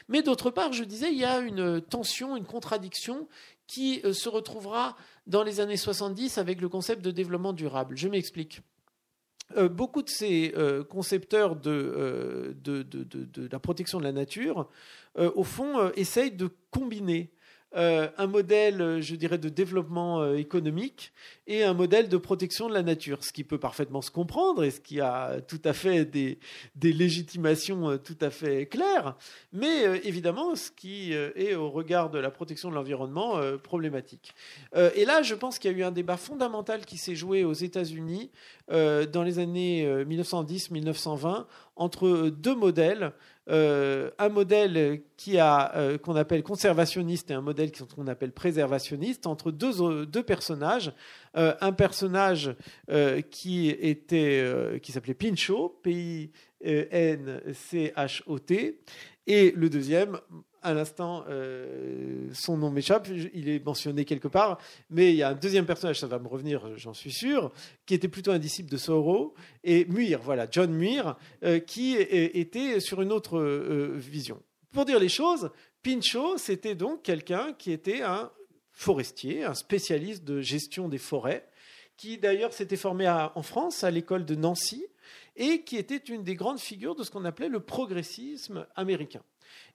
Mais 0.09 0.21
d'autre 0.21 0.51
part, 0.51 0.73
je 0.73 0.83
disais, 0.83 1.09
il 1.09 1.17
y 1.17 1.23
a 1.23 1.39
une 1.39 1.79
tension, 1.79 2.35
une 2.35 2.43
contradiction 2.43 3.29
qui 3.65 4.01
se 4.11 4.27
retrouvera 4.27 4.97
dans 5.25 5.41
les 5.41 5.61
années 5.61 5.77
70 5.77 6.37
avec 6.37 6.59
le 6.59 6.67
concept 6.67 7.01
de 7.01 7.11
développement 7.11 7.53
durable. 7.53 7.95
Je 7.95 8.09
m'explique. 8.09 8.61
Beaucoup 9.71 10.01
de 10.01 10.09
ces 10.09 10.53
concepteurs 10.89 11.55
de, 11.55 12.55
de, 12.63 13.49
la 13.51 13.59
protection 13.59 13.99
de 13.99 14.03
la 14.03 14.11
nature, 14.11 14.69
au 15.17 15.43
fond, 15.43 15.91
essayent 15.95 16.31
de 16.31 16.49
combiner 16.71 17.31
euh, 17.75 18.07
un 18.17 18.27
modèle, 18.27 18.81
euh, 18.81 19.01
je 19.01 19.15
dirais, 19.15 19.37
de 19.37 19.49
développement 19.49 20.21
euh, 20.21 20.35
économique 20.35 21.11
et 21.45 21.63
un 21.63 21.73
modèle 21.73 22.07
de 22.07 22.15
protection 22.15 22.69
de 22.69 22.73
la 22.73 22.83
nature, 22.83 23.23
ce 23.23 23.33
qui 23.33 23.43
peut 23.43 23.57
parfaitement 23.57 24.01
se 24.01 24.11
comprendre 24.11 24.63
et 24.63 24.71
ce 24.71 24.79
qui 24.79 25.01
a 25.01 25.41
tout 25.41 25.59
à 25.65 25.73
fait 25.73 26.05
des, 26.05 26.39
légitimations 26.81 27.97
tout 27.97 28.17
à 28.21 28.29
fait 28.29 28.65
claires, 28.65 29.15
mais 29.51 29.83
évidemment 30.03 30.55
ce 30.55 30.71
qui 30.71 31.13
est 31.13 31.53
au 31.53 31.69
regard 31.69 32.09
de 32.09 32.17
la 32.17 32.31
protection 32.31 32.69
de 32.69 32.75
l'environnement 32.75 33.39
problématique. 33.61 34.33
et 34.73 35.05
là, 35.05 35.21
je 35.21 35.35
pense 35.35 35.59
qu'il 35.59 35.71
y 35.71 35.75
a 35.75 35.77
eu 35.77 35.83
un 35.83 35.91
débat 35.91 36.17
fondamental 36.17 36.85
qui 36.85 36.97
s'est 36.97 37.15
joué 37.15 37.43
aux 37.43 37.53
États-Unis 37.53 38.31
dans 38.69 39.23
les 39.23 39.37
années 39.37 39.85
1910-1920 40.05 41.45
entre 41.75 42.29
deux 42.29 42.55
modèles 42.55 43.11
euh, 43.47 44.09
un 44.17 44.29
modèle 44.29 45.01
qui 45.17 45.37
a 45.37 45.75
euh, 45.75 45.97
qu'on 45.99 46.15
appelle 46.15 46.41
conservationniste 46.41 47.29
et 47.29 47.35
un 47.35 47.41
modèle 47.41 47.71
qu'on 47.95 48.07
appelle 48.07 48.31
préservationniste 48.31 49.27
entre 49.27 49.51
deux, 49.51 50.23
personnages. 50.23 50.91
Euh, 51.37 51.53
un 51.61 51.71
personnage 51.71 52.55
qui 53.29 53.69
était 53.69 54.79
qui 54.81 54.91
s'appelait 54.91 55.13
Pinchot, 55.13 55.79
P 55.83 55.91
I 55.91 56.31
N 56.61 57.41
C 57.53 57.93
H 57.95 58.23
O 58.25 58.39
T, 58.39 58.79
et 59.27 59.51
le 59.51 59.69
deuxième 59.69 60.19
à 60.65 60.73
l'instant, 60.73 61.23
euh, 61.29 62.27
son 62.33 62.57
nom 62.57 62.71
m'échappe, 62.71 63.07
il 63.33 63.49
est 63.49 63.63
mentionné 63.63 64.03
quelque 64.03 64.27
part, 64.27 64.57
mais 64.89 65.11
il 65.11 65.15
y 65.15 65.21
a 65.21 65.29
un 65.29 65.35
deuxième 65.35 65.67
personnage, 65.67 65.99
ça 65.99 66.07
va 66.07 66.17
me 66.17 66.27
revenir, 66.27 66.75
j'en 66.75 66.95
suis 66.95 67.11
sûr, 67.11 67.51
qui 67.85 67.93
était 67.93 68.07
plutôt 68.07 68.31
un 68.31 68.39
disciple 68.39 68.71
de 68.71 68.77
Thoreau, 68.77 69.35
et 69.63 69.85
Muir, 69.85 70.21
voilà, 70.23 70.47
John 70.49 70.73
Muir, 70.73 71.17
euh, 71.43 71.59
qui 71.59 71.93
était 71.95 72.79
sur 72.79 73.03
une 73.03 73.11
autre 73.11 73.37
euh, 73.37 73.93
vision. 73.95 74.41
Pour 74.71 74.85
dire 74.85 74.99
les 74.99 75.07
choses, 75.07 75.51
Pinchot, 75.83 76.39
c'était 76.39 76.75
donc 76.75 77.03
quelqu'un 77.03 77.53
qui 77.53 77.71
était 77.71 78.01
un 78.01 78.31
forestier, 78.71 79.43
un 79.43 79.53
spécialiste 79.53 80.23
de 80.23 80.41
gestion 80.41 80.89
des 80.89 80.97
forêts, 80.97 81.47
qui 81.95 82.17
d'ailleurs 82.17 82.53
s'était 82.53 82.75
formé 82.75 83.07
en 83.07 83.43
France, 83.43 83.83
à 83.83 83.91
l'école 83.91 84.25
de 84.25 84.35
Nancy, 84.35 84.85
et 85.35 85.61
qui 85.61 85.77
était 85.77 85.97
une 85.97 86.23
des 86.23 86.35
grandes 86.35 86.59
figures 86.59 86.95
de 86.95 87.03
ce 87.03 87.11
qu'on 87.11 87.25
appelait 87.25 87.49
le 87.49 87.59
progressisme 87.59 88.65
américain. 88.75 89.21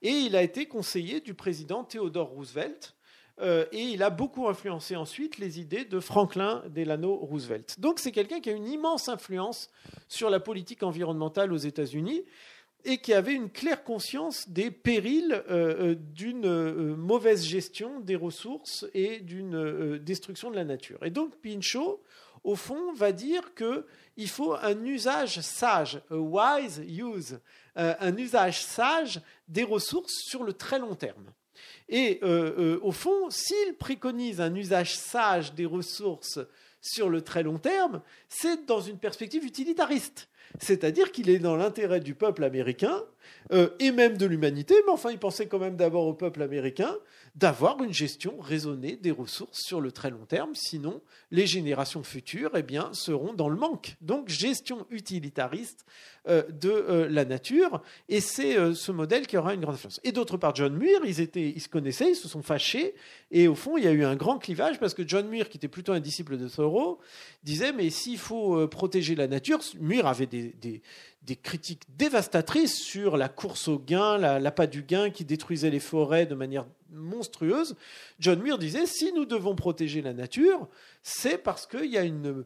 Et 0.01 0.11
il 0.11 0.35
a 0.35 0.41
été 0.41 0.65
conseiller 0.65 1.21
du 1.21 1.33
président 1.33 1.83
Theodore 1.83 2.29
Roosevelt. 2.29 2.95
Euh, 3.39 3.65
et 3.71 3.81
il 3.81 4.03
a 4.03 4.09
beaucoup 4.09 4.47
influencé 4.47 4.95
ensuite 4.95 5.37
les 5.37 5.59
idées 5.59 5.85
de 5.85 5.99
Franklin 5.99 6.63
Delano 6.69 7.15
Roosevelt. 7.15 7.79
Donc 7.79 7.99
c'est 7.99 8.11
quelqu'un 8.11 8.39
qui 8.39 8.49
a 8.49 8.53
une 8.53 8.67
immense 8.67 9.09
influence 9.09 9.71
sur 10.07 10.29
la 10.29 10.39
politique 10.39 10.83
environnementale 10.83 11.51
aux 11.51 11.57
États-Unis 11.57 12.23
et 12.83 12.97
qui 12.97 13.13
avait 13.13 13.33
une 13.33 13.49
claire 13.49 13.83
conscience 13.83 14.49
des 14.49 14.69
périls 14.69 15.43
euh, 15.49 15.91
euh, 15.91 15.95
d'une 15.95 16.95
mauvaise 16.95 17.43
gestion 17.43 17.99
des 17.99 18.15
ressources 18.15 18.85
et 18.93 19.19
d'une 19.19 19.97
destruction 19.97 20.51
de 20.51 20.55
la 20.55 20.65
nature. 20.65 21.03
Et 21.03 21.09
donc 21.09 21.35
Pinchot, 21.37 22.01
au 22.43 22.55
fond, 22.55 22.93
va 22.93 23.11
dire 23.11 23.53
qu'il 24.15 24.29
faut 24.29 24.53
un 24.53 24.85
usage 24.85 25.39
sage, 25.41 26.01
a 26.09 26.15
wise 26.15 26.81
use, 26.87 27.39
euh, 27.77 27.93
un 27.99 28.15
usage 28.17 28.61
sage 28.61 29.21
des 29.47 29.63
ressources 29.63 30.13
sur 30.25 30.43
le 30.43 30.53
très 30.53 30.79
long 30.79 30.95
terme. 30.95 31.31
Et 31.89 32.19
euh, 32.23 32.53
euh, 32.57 32.79
au 32.81 32.91
fond, 32.91 33.29
s'il 33.29 33.75
préconise 33.77 34.41
un 34.41 34.53
usage 34.55 34.97
sage 34.97 35.53
des 35.53 35.65
ressources 35.65 36.39
sur 36.81 37.09
le 37.09 37.21
très 37.21 37.43
long 37.43 37.57
terme, 37.57 38.01
c'est 38.27 38.65
dans 38.65 38.81
une 38.81 38.97
perspective 38.97 39.45
utilitariste. 39.45 40.27
C'est-à-dire 40.59 41.11
qu'il 41.11 41.29
est 41.29 41.39
dans 41.39 41.55
l'intérêt 41.55 42.01
du 42.01 42.13
peuple 42.13 42.43
américain 42.43 43.03
et 43.79 43.91
même 43.91 44.17
de 44.17 44.25
l'humanité, 44.25 44.75
mais 44.85 44.91
enfin 44.91 45.11
il 45.11 45.17
pensait 45.17 45.47
quand 45.47 45.59
même 45.59 45.77
d'abord 45.77 46.07
au 46.07 46.13
peuple 46.13 46.41
américain, 46.41 46.93
d'avoir 47.35 47.81
une 47.81 47.93
gestion 47.93 48.39
raisonnée 48.39 48.97
des 48.97 49.11
ressources 49.11 49.61
sur 49.61 49.81
le 49.81 49.91
très 49.91 50.09
long 50.09 50.25
terme, 50.25 50.53
sinon 50.53 51.01
les 51.31 51.47
générations 51.47 52.03
futures 52.03 52.51
eh 52.55 52.63
bien, 52.63 52.89
seront 52.93 53.33
dans 53.33 53.49
le 53.49 53.55
manque. 53.55 53.95
Donc 54.01 54.29
gestion 54.29 54.85
utilitariste 54.89 55.85
de 56.27 56.69
euh, 56.69 57.07
la 57.09 57.25
nature, 57.25 57.81
et 58.07 58.21
c'est 58.21 58.57
euh, 58.57 58.73
ce 58.73 58.91
modèle 58.91 59.25
qui 59.27 59.37
aura 59.37 59.53
une 59.53 59.61
grande 59.61 59.75
influence. 59.75 59.99
Et 60.03 60.11
d'autre 60.11 60.37
part, 60.37 60.55
John 60.55 60.75
Muir, 60.75 60.99
ils, 61.05 61.19
étaient, 61.19 61.49
ils 61.49 61.61
se 61.61 61.69
connaissaient, 61.69 62.11
ils 62.11 62.15
se 62.15 62.27
sont 62.27 62.43
fâchés, 62.43 62.93
et 63.31 63.47
au 63.47 63.55
fond, 63.55 63.77
il 63.77 63.83
y 63.83 63.87
a 63.87 63.91
eu 63.91 64.03
un 64.03 64.15
grand 64.15 64.37
clivage 64.37 64.79
parce 64.79 64.93
que 64.93 65.07
John 65.07 65.27
Muir, 65.27 65.49
qui 65.49 65.57
était 65.57 65.67
plutôt 65.67 65.93
un 65.93 65.99
disciple 65.99 66.37
de 66.37 66.47
Thoreau, 66.47 66.99
disait, 67.43 67.73
mais 67.73 67.89
s'il 67.89 68.17
faut 68.17 68.67
protéger 68.67 69.15
la 69.15 69.27
nature, 69.27 69.59
Muir 69.79 70.05
avait 70.05 70.27
des, 70.27 70.53
des 71.23 71.35
critiques 71.35 71.83
dévastatrices 71.97 72.79
sur 72.79 73.15
la 73.15 73.29
course 73.29 73.67
au 73.67 73.77
gain, 73.77 74.17
l'appât 74.17 74.67
du 74.67 74.81
gain 74.81 75.11
qui 75.11 75.23
détruisait 75.23 75.69
les 75.69 75.79
forêts 75.79 76.25
de 76.25 76.35
manière 76.35 76.65
monstrueuse. 76.91 77.75
John 78.19 78.41
Muir 78.41 78.57
disait 78.57 78.85
si 78.85 79.13
nous 79.13 79.25
devons 79.25 79.55
protéger 79.55 80.01
la 80.01 80.13
nature, 80.13 80.67
c'est 81.03 81.37
parce 81.37 81.67
qu'il 81.67 81.91
y 81.91 81.97
a 81.97 82.03
une, 82.03 82.43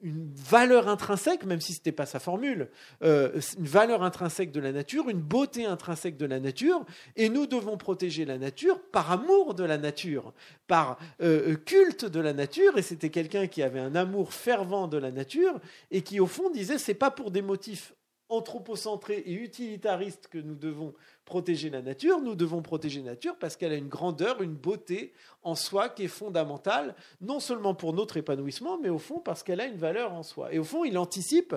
une 0.00 0.30
valeur 0.32 0.88
intrinsèque, 0.88 1.44
même 1.44 1.60
si 1.60 1.72
ce 1.72 1.78
n'était 1.78 1.92
pas 1.92 2.06
sa 2.06 2.20
formule, 2.20 2.70
euh, 3.02 3.40
une 3.58 3.66
valeur 3.66 4.02
intrinsèque 4.02 4.52
de 4.52 4.60
la 4.60 4.72
nature, 4.72 5.08
une 5.08 5.20
beauté 5.20 5.66
intrinsèque 5.66 6.16
de 6.16 6.26
la 6.26 6.38
nature, 6.38 6.84
et 7.16 7.28
nous 7.28 7.46
devons 7.46 7.76
protéger 7.76 8.24
la 8.24 8.38
nature 8.38 8.80
par 8.92 9.10
amour 9.10 9.54
de 9.54 9.64
la 9.64 9.76
nature, 9.76 10.32
par 10.66 10.98
euh, 11.20 11.56
culte 11.56 12.04
de 12.04 12.20
la 12.20 12.32
nature, 12.32 12.78
et 12.78 12.82
c'était 12.82 13.10
quelqu'un 13.10 13.48
qui 13.48 13.62
avait 13.62 13.80
un 13.80 13.94
amour 13.94 14.32
fervent 14.32 14.86
de 14.86 14.98
la 14.98 15.10
nature, 15.10 15.58
et 15.90 16.02
qui 16.02 16.20
au 16.20 16.26
fond 16.26 16.50
disait 16.50 16.78
c'est 16.78 16.94
pas 16.94 17.10
pour 17.10 17.30
des 17.30 17.42
motifs 17.42 17.94
anthropocentrés 18.28 19.22
et 19.26 19.32
utilitaristes 19.32 20.28
que 20.28 20.38
nous 20.38 20.54
devons 20.54 20.94
protéger 21.28 21.68
la 21.68 21.82
nature, 21.82 22.22
nous 22.22 22.34
devons 22.34 22.62
protéger 22.62 23.00
la 23.00 23.10
nature 23.10 23.36
parce 23.38 23.54
qu'elle 23.54 23.72
a 23.72 23.76
une 23.76 23.88
grandeur, 23.88 24.40
une 24.40 24.54
beauté 24.54 25.12
en 25.42 25.54
soi 25.54 25.90
qui 25.90 26.04
est 26.04 26.08
fondamentale, 26.08 26.94
non 27.20 27.38
seulement 27.38 27.74
pour 27.74 27.92
notre 27.92 28.16
épanouissement, 28.16 28.78
mais 28.80 28.88
au 28.88 28.98
fond 28.98 29.20
parce 29.20 29.42
qu'elle 29.42 29.60
a 29.60 29.66
une 29.66 29.76
valeur 29.76 30.14
en 30.14 30.22
soi. 30.22 30.54
Et 30.54 30.58
au 30.58 30.64
fond, 30.64 30.84
il 30.84 30.96
anticipe 30.96 31.54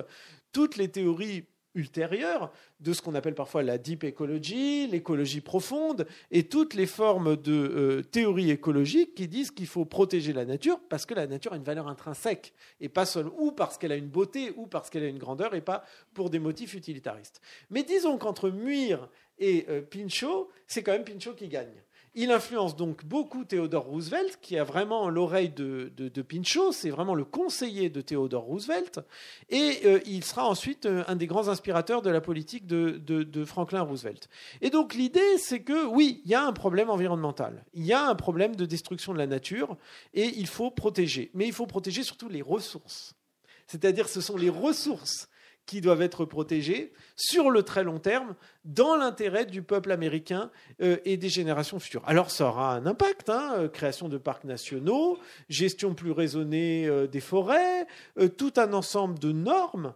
toutes 0.52 0.76
les 0.76 0.88
théories 0.88 1.46
ultérieures 1.74 2.52
de 2.80 2.92
ce 2.92 3.00
qu'on 3.00 3.14
appelle 3.14 3.34
parfois 3.34 3.62
la 3.62 3.78
deep 3.78 4.04
ecology, 4.04 4.86
l'écologie 4.88 5.40
profonde, 5.40 6.06
et 6.30 6.44
toutes 6.44 6.74
les 6.74 6.86
formes 6.86 7.36
de 7.36 7.52
euh, 7.52 8.02
théories 8.02 8.50
écologiques 8.50 9.14
qui 9.14 9.28
disent 9.28 9.50
qu'il 9.50 9.66
faut 9.66 9.84
protéger 9.84 10.32
la 10.32 10.44
nature 10.44 10.80
parce 10.88 11.06
que 11.06 11.14
la 11.14 11.26
nature 11.26 11.52
a 11.52 11.56
une 11.56 11.62
valeur 11.62 11.88
intrinsèque, 11.88 12.52
et 12.80 12.88
pas 12.88 13.06
seulement 13.06 13.32
ou 13.38 13.52
parce 13.52 13.78
qu'elle 13.78 13.92
a 13.92 13.96
une 13.96 14.08
beauté, 14.08 14.52
ou 14.56 14.66
parce 14.66 14.90
qu'elle 14.90 15.04
a 15.04 15.08
une 15.08 15.18
grandeur, 15.18 15.54
et 15.54 15.60
pas 15.60 15.84
pour 16.14 16.30
des 16.30 16.38
motifs 16.38 16.74
utilitaristes. 16.74 17.40
Mais 17.70 17.82
disons 17.82 18.18
qu'entre 18.18 18.50
Muir 18.50 19.08
et 19.38 19.66
euh, 19.68 19.82
Pinchot, 19.82 20.50
c'est 20.66 20.82
quand 20.82 20.92
même 20.92 21.04
Pinchot 21.04 21.34
qui 21.34 21.48
gagne. 21.48 21.82
Il 22.14 22.30
influence 22.30 22.76
donc 22.76 23.06
beaucoup 23.06 23.46
Theodore 23.46 23.84
Roosevelt, 23.84 24.38
qui 24.42 24.58
a 24.58 24.64
vraiment 24.64 25.08
l'oreille 25.08 25.48
de, 25.48 25.90
Pinchot, 26.20 26.72
c'est 26.72 26.90
vraiment 26.90 27.14
le 27.14 27.24
conseiller 27.24 27.88
de 27.88 28.02
Theodore 28.02 28.44
Roosevelt, 28.44 29.00
et 29.48 29.80
euh, 29.86 29.98
il 30.04 30.22
sera 30.22 30.46
ensuite 30.46 30.84
euh, 30.84 31.04
un 31.08 31.16
des 31.16 31.26
grands 31.26 31.48
inspirateurs 31.48 32.02
de 32.02 32.10
la 32.10 32.20
politique 32.20 32.66
de, 32.66 33.44
Franklin 33.46 33.80
Roosevelt. 33.80 34.28
Et 34.60 34.68
donc 34.68 34.92
l'idée, 34.92 35.38
c'est 35.38 35.62
que 35.62 35.86
oui, 35.86 36.20
il 36.26 36.30
y 36.30 36.34
a 36.34 36.44
un 36.44 36.52
problème 36.52 36.90
environnemental, 36.90 37.64
il 37.72 37.86
y 37.86 37.94
a 37.94 38.06
un 38.06 38.14
problème 38.14 38.56
de 38.56 38.66
destruction 38.66 39.14
de 39.14 39.18
la 39.18 39.26
nature, 39.26 39.78
et 40.12 40.26
il 40.36 40.46
faut 40.46 40.70
protéger. 40.70 41.30
Mais 41.32 41.46
il 41.46 41.54
faut 41.54 41.66
protéger 41.66 42.02
surtout 42.02 42.28
les 42.28 42.42
ressources. 42.42 43.14
C'est-à-dire 43.66 44.10
ce 44.10 44.20
sont 44.20 44.36
les 44.36 44.50
ressources 44.50 45.30
qui 45.66 45.80
doivent 45.80 46.02
être 46.02 46.24
protégés 46.24 46.92
sur 47.16 47.50
le 47.50 47.62
très 47.62 47.84
long 47.84 47.98
terme 47.98 48.34
dans 48.64 48.96
l'intérêt 48.96 49.46
du 49.46 49.62
peuple 49.62 49.92
américain 49.92 50.50
euh, 50.82 50.98
et 51.04 51.16
des 51.16 51.28
générations 51.28 51.78
futures. 51.78 52.02
Alors 52.06 52.30
ça 52.30 52.48
aura 52.48 52.74
un 52.74 52.86
impact, 52.86 53.30
hein, 53.30 53.54
euh, 53.56 53.68
création 53.68 54.08
de 54.08 54.18
parcs 54.18 54.44
nationaux, 54.44 55.18
gestion 55.48 55.94
plus 55.94 56.12
raisonnée 56.12 56.86
euh, 56.86 57.06
des 57.06 57.20
forêts, 57.20 57.86
tout 58.36 58.52
un 58.56 58.72
ensemble 58.72 59.18
de 59.18 59.32
normes 59.32 59.94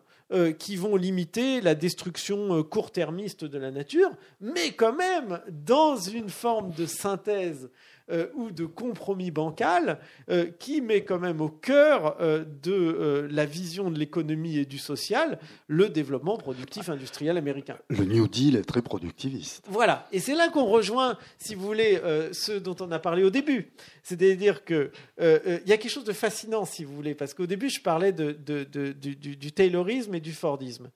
qui 0.58 0.74
vont 0.74 0.96
limiter 0.96 1.60
la 1.60 1.76
destruction 1.76 2.64
court-termiste 2.64 3.44
de 3.44 3.58
la 3.58 3.70
nature, 3.70 4.10
mais 4.40 4.72
quand 4.72 4.92
même 4.92 5.40
dans 5.48 5.96
une 5.96 6.30
forme 6.30 6.72
de 6.72 6.84
synthèse 6.84 7.70
euh, 8.08 8.28
ou 8.34 8.52
de 8.52 8.66
compromis 8.66 9.32
bancal 9.32 9.98
euh, 10.30 10.46
qui 10.60 10.80
met 10.80 11.02
quand 11.02 11.18
même 11.18 11.40
au 11.40 11.48
cœur 11.48 12.16
euh, 12.20 12.44
de 12.62 13.26
la 13.32 13.44
vision 13.46 13.90
de 13.90 13.98
l'économie 13.98 14.58
et 14.58 14.64
du 14.64 14.78
social 14.78 15.40
le 15.66 15.88
développement 15.88 16.36
productif 16.36 16.88
industriel 16.88 17.36
américain. 17.36 17.76
Le 17.88 18.04
New 18.04 18.28
Deal 18.28 18.54
est 18.54 18.62
très 18.62 18.80
productiviste. 18.80 19.64
Voilà, 19.68 20.06
et 20.12 20.20
c'est 20.20 20.36
là 20.36 20.50
qu'on 20.50 20.66
rejoint, 20.66 21.18
si 21.38 21.56
vous 21.56 21.66
voulez, 21.66 22.00
ce 22.30 22.52
dont 22.52 22.76
on 22.78 22.92
a 22.92 23.00
parlé 23.00 23.24
au 23.24 23.30
début. 23.30 23.72
C'est-à-dire 24.04 24.64
qu'il 24.64 24.90
y 25.18 25.72
a 25.72 25.76
quelque 25.76 25.88
chose 25.88 26.04
de 26.04 26.12
fascinant, 26.12 26.64
si 26.64 26.84
vous 26.84 26.94
voulez, 26.94 27.16
parce 27.16 27.34
qu'au 27.34 27.46
début, 27.46 27.70
je 27.70 27.80
parlais 27.80 28.12
de, 28.12 28.32
du, 28.32 29.16
du 29.16 29.52
Taylorisme 29.52 30.14
et 30.14 30.20
du 30.20 30.32
Fordisme. 30.32 30.90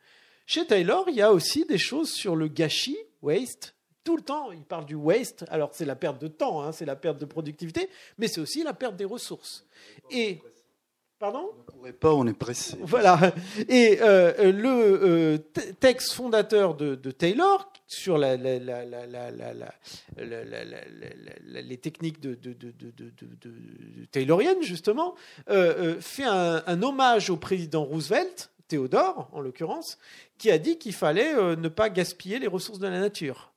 Chez 0.47 0.65
Taylor, 0.65 1.07
il 1.09 1.17
y 1.17 1.23
a 1.23 1.33
aussi 1.33 1.65
des 1.65 1.79
choses 1.79 2.11
sur 2.11 2.37
le 2.37 2.47
gâchis, 2.47 2.99
waste, 3.23 3.75
tout 4.05 4.17
le 4.17 4.23
temps, 4.23 4.51
il 4.53 4.65
parle 4.65 4.87
du 4.87 4.95
waste. 4.95 5.45
Alors, 5.51 5.71
c'est 5.73 5.85
la 5.85 5.97
perte 5.97 6.21
de 6.21 6.29
temps, 6.29 6.63
hein, 6.63 6.73
c'est 6.73 6.87
la 6.87 6.97
perte 6.97 7.19
de 7.19 7.27
productivité, 7.27 7.89
mais 8.19 8.29
c'est 8.29 8.41
aussi 8.41 8.63
la 8.63 8.73
perte 8.73 8.97
des 8.97 9.05
ressources. 9.05 9.67
Et 10.11 10.41
Pardon 11.21 11.51
On 11.53 11.59
ne 11.59 11.63
pourrait 11.65 11.93
pas, 11.93 12.15
on 12.15 12.27
est 12.27 12.33
pressé. 12.33 12.79
Voilà. 12.81 13.35
Et 13.69 13.99
euh, 14.01 14.51
le 14.53 14.71
euh, 14.71 15.37
texte 15.79 16.15
fondateur 16.15 16.75
de, 16.75 16.95
Taylor 17.11 17.71
sur 17.87 18.17
la, 18.17 18.37
les 18.37 18.49
techniques 21.77 22.21
de, 22.21 22.39
tayloriennes, 24.11 24.63
justement, 24.63 25.15
fait 25.47 26.25
un, 26.25 26.83
hommage 26.83 27.29
au 27.29 27.37
président 27.37 27.85
Roosevelt, 27.85 28.51
Théodore 28.69 29.29
en 29.33 29.41
l'occurrence, 29.41 29.99
qui 30.39 30.51
a 30.51 30.57
dit 30.57 30.79
qu'il 30.79 30.95
fallait 30.95 31.35
ne 31.35 31.69
pas 31.69 31.91
gaspiller 31.91 32.39
les 32.39 32.47
ressources 32.47 32.79
de 32.79 32.89
la 32.89 32.99
nature. 32.99 33.50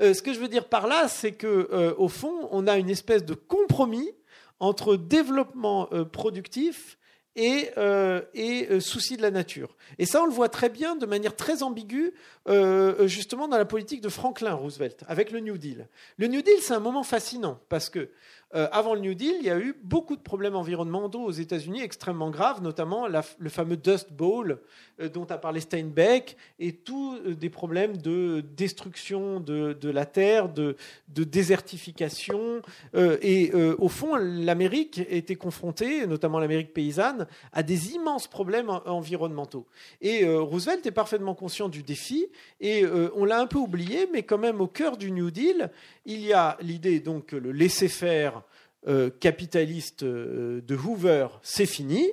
Ce 0.00 0.22
que 0.22 0.32
je 0.32 0.38
veux 0.40 0.48
dire 0.48 0.68
par 0.68 0.86
là, 0.86 1.08
c'est 1.08 1.32
que 1.32 1.94
au 1.98 2.08
fond, 2.08 2.48
on 2.50 2.66
a 2.66 2.78
une 2.78 2.90
espèce 2.90 3.24
de 3.24 3.34
compromis 3.34 4.10
entre 4.60 4.96
développement 4.96 5.88
productif 6.12 6.98
et, 7.36 7.70
euh, 7.78 8.20
et 8.34 8.68
euh, 8.70 8.80
souci 8.80 9.16
de 9.16 9.22
la 9.22 9.30
nature. 9.30 9.76
Et 9.98 10.06
ça, 10.06 10.22
on 10.22 10.26
le 10.26 10.32
voit 10.32 10.48
très 10.48 10.68
bien 10.68 10.96
de 10.96 11.06
manière 11.06 11.34
très 11.34 11.62
ambiguë, 11.62 12.12
euh, 12.48 13.06
justement 13.06 13.48
dans 13.48 13.56
la 13.56 13.64
politique 13.64 14.00
de 14.00 14.08
Franklin 14.08 14.54
Roosevelt, 14.54 15.04
avec 15.08 15.30
le 15.30 15.40
New 15.40 15.56
Deal. 15.56 15.88
Le 16.18 16.26
New 16.26 16.42
Deal, 16.42 16.56
c'est 16.60 16.74
un 16.74 16.80
moment 16.80 17.02
fascinant, 17.02 17.58
parce 17.68 17.88
que 17.88 18.10
euh, 18.54 18.68
avant 18.70 18.94
le 18.94 19.00
New 19.00 19.14
Deal, 19.14 19.34
il 19.40 19.46
y 19.46 19.50
a 19.50 19.58
eu 19.58 19.74
beaucoup 19.82 20.14
de 20.14 20.20
problèmes 20.20 20.54
environnementaux 20.54 21.22
aux 21.22 21.30
États-Unis 21.30 21.82
extrêmement 21.82 22.30
graves, 22.30 22.62
notamment 22.62 23.06
le 23.06 23.48
fameux 23.48 23.76
Dust 23.76 24.12
Bowl 24.12 24.60
euh, 25.00 25.08
dont 25.08 25.24
a 25.24 25.38
parlé 25.38 25.60
Steinbeck, 25.60 26.36
et 26.58 26.72
tous 26.72 27.16
euh, 27.16 27.34
des 27.34 27.48
problèmes 27.48 27.96
de 27.96 28.44
destruction 28.54 29.40
de, 29.40 29.76
la 29.88 30.04
terre, 30.04 30.50
de, 30.50 30.76
désertification. 31.08 32.62
et 32.94 33.52
au 33.54 33.88
fond, 33.88 34.16
l'Amérique 34.16 35.00
était 35.08 35.36
confrontée, 35.36 36.06
notamment 36.06 36.38
l'Amérique 36.38 36.72
paysanne, 36.72 37.26
à 37.52 37.62
des 37.62 37.92
immenses 37.94 38.26
problèmes 38.26 38.70
environnementaux. 38.86 39.66
Et 40.00 40.26
Roosevelt 40.26 40.84
est 40.86 40.90
parfaitement 40.92 41.34
conscient 41.34 41.68
du 41.68 41.82
défi, 41.82 42.26
et 42.60 42.84
on 43.14 43.24
l'a 43.24 43.40
un 43.40 43.46
peu 43.46 43.58
oublié, 43.58 44.08
mais 44.12 44.22
quand 44.22 44.38
même 44.38 44.60
au 44.60 44.66
cœur 44.66 44.96
du 44.96 45.10
New 45.10 45.30
Deal, 45.30 45.70
il 46.04 46.20
y 46.20 46.32
a 46.32 46.56
l'idée 46.60 47.00
donc 47.00 47.26
que 47.26 47.36
le 47.36 47.52
laisser-faire 47.52 48.42
euh, 48.88 49.10
capitaliste 49.10 50.02
euh, 50.02 50.60
de 50.60 50.74
Hoover, 50.74 51.28
c'est 51.42 51.66
fini, 51.66 52.10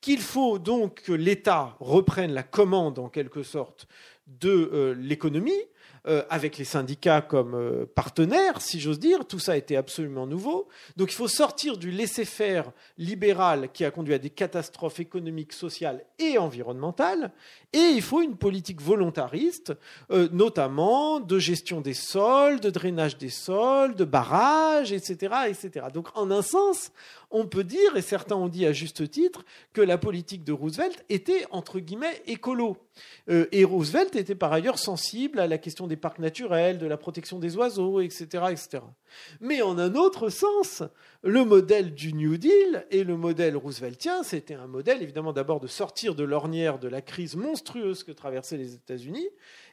qu'il 0.00 0.20
faut 0.20 0.58
donc 0.58 1.02
que 1.02 1.12
l'État 1.12 1.76
reprenne 1.80 2.32
la 2.32 2.42
commande 2.42 2.98
en 2.98 3.08
quelque 3.08 3.42
sorte 3.42 3.86
de 4.26 4.70
euh, 4.72 4.94
l'économie, 4.94 5.60
euh, 6.08 6.22
avec 6.30 6.56
les 6.56 6.64
syndicats 6.64 7.20
comme 7.20 7.54
euh, 7.54 7.84
partenaires, 7.94 8.60
si 8.60 8.78
j'ose 8.78 9.00
dire. 9.00 9.26
Tout 9.26 9.40
ça 9.40 9.52
a 9.52 9.56
été 9.56 9.76
absolument 9.76 10.26
nouveau. 10.26 10.68
Donc 10.96 11.10
il 11.10 11.14
faut 11.16 11.26
sortir 11.26 11.76
du 11.76 11.90
laisser-faire 11.90 12.70
libéral 12.96 13.70
qui 13.72 13.84
a 13.84 13.90
conduit 13.90 14.14
à 14.14 14.18
des 14.18 14.30
catastrophes 14.30 15.00
économiques, 15.00 15.52
sociales 15.52 16.04
et 16.20 16.38
environnementales. 16.38 17.32
Et 17.72 17.90
il 17.90 18.02
faut 18.02 18.22
une 18.22 18.36
politique 18.36 18.80
volontariste, 18.80 19.72
euh, 20.12 20.28
notamment 20.30 21.18
de 21.18 21.38
gestion 21.40 21.80
des 21.80 21.94
sols, 21.94 22.60
de 22.60 22.70
drainage 22.70 23.18
des 23.18 23.28
sols, 23.28 23.94
de 23.96 24.04
barrages, 24.04 24.92
etc., 24.92 25.34
etc. 25.48 25.86
Donc 25.92 26.08
en 26.14 26.30
un 26.30 26.42
sens, 26.42 26.92
on 27.36 27.46
peut 27.46 27.64
dire, 27.64 27.96
et 27.96 28.02
certains 28.02 28.34
ont 28.34 28.48
dit 28.48 28.64
à 28.64 28.72
juste 28.72 29.10
titre, 29.10 29.44
que 29.74 29.82
la 29.82 29.98
politique 29.98 30.42
de 30.42 30.52
Roosevelt 30.52 31.04
était, 31.10 31.44
entre 31.50 31.80
guillemets, 31.80 32.22
écolo. 32.26 32.78
Euh, 33.28 33.46
et 33.52 33.64
Roosevelt 33.64 34.16
était 34.16 34.34
par 34.34 34.54
ailleurs 34.54 34.78
sensible 34.78 35.38
à 35.38 35.46
la 35.46 35.58
question 35.58 35.86
des 35.86 35.96
parcs 35.96 36.18
naturels, 36.18 36.78
de 36.78 36.86
la 36.86 36.96
protection 36.96 37.38
des 37.38 37.56
oiseaux, 37.56 38.00
etc., 38.00 38.44
etc. 38.50 38.78
Mais 39.40 39.60
en 39.60 39.78
un 39.78 39.94
autre 39.96 40.30
sens, 40.30 40.82
le 41.22 41.44
modèle 41.44 41.94
du 41.94 42.14
New 42.14 42.38
Deal 42.38 42.86
et 42.90 43.04
le 43.04 43.18
modèle 43.18 43.56
rooseveltien, 43.56 44.22
c'était 44.22 44.54
un 44.54 44.66
modèle 44.66 45.02
évidemment 45.02 45.34
d'abord 45.34 45.60
de 45.60 45.66
sortir 45.66 46.14
de 46.14 46.24
l'ornière 46.24 46.78
de 46.78 46.88
la 46.88 47.02
crise 47.02 47.36
monstrueuse 47.36 48.02
que 48.02 48.12
traversaient 48.12 48.56
les 48.56 48.74
États-Unis, 48.74 49.28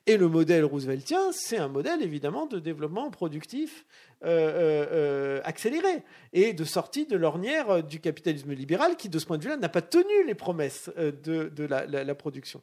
et 0.05 0.17
le 0.17 0.27
modèle 0.27 0.65
rooseveltien, 0.65 1.31
c'est 1.31 1.57
un 1.57 1.69
modèle 1.69 2.01
évidemment 2.01 2.45
de 2.45 2.59
développement 2.59 3.09
productif 3.09 3.85
euh, 4.23 4.29
euh, 4.29 4.87
euh, 4.91 5.41
accéléré 5.43 6.01
et 6.31 6.53
de 6.53 6.63
sortie 6.63 7.05
de 7.05 7.17
l'ornière 7.17 7.83
du 7.83 7.99
capitalisme 7.99 8.53
libéral 8.53 8.95
qui, 8.95 9.09
de 9.09 9.19
ce 9.19 9.25
point 9.25 9.37
de 9.37 9.43
vue-là, 9.43 9.57
n'a 9.57 9.67
pas 9.67 9.81
tenu 9.81 10.25
les 10.25 10.33
promesses 10.33 10.89
de, 10.95 11.51
la, 11.65 12.15
production. 12.15 12.61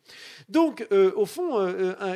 Donc, 0.48 0.86
au 0.90 1.26
fond, 1.26 1.72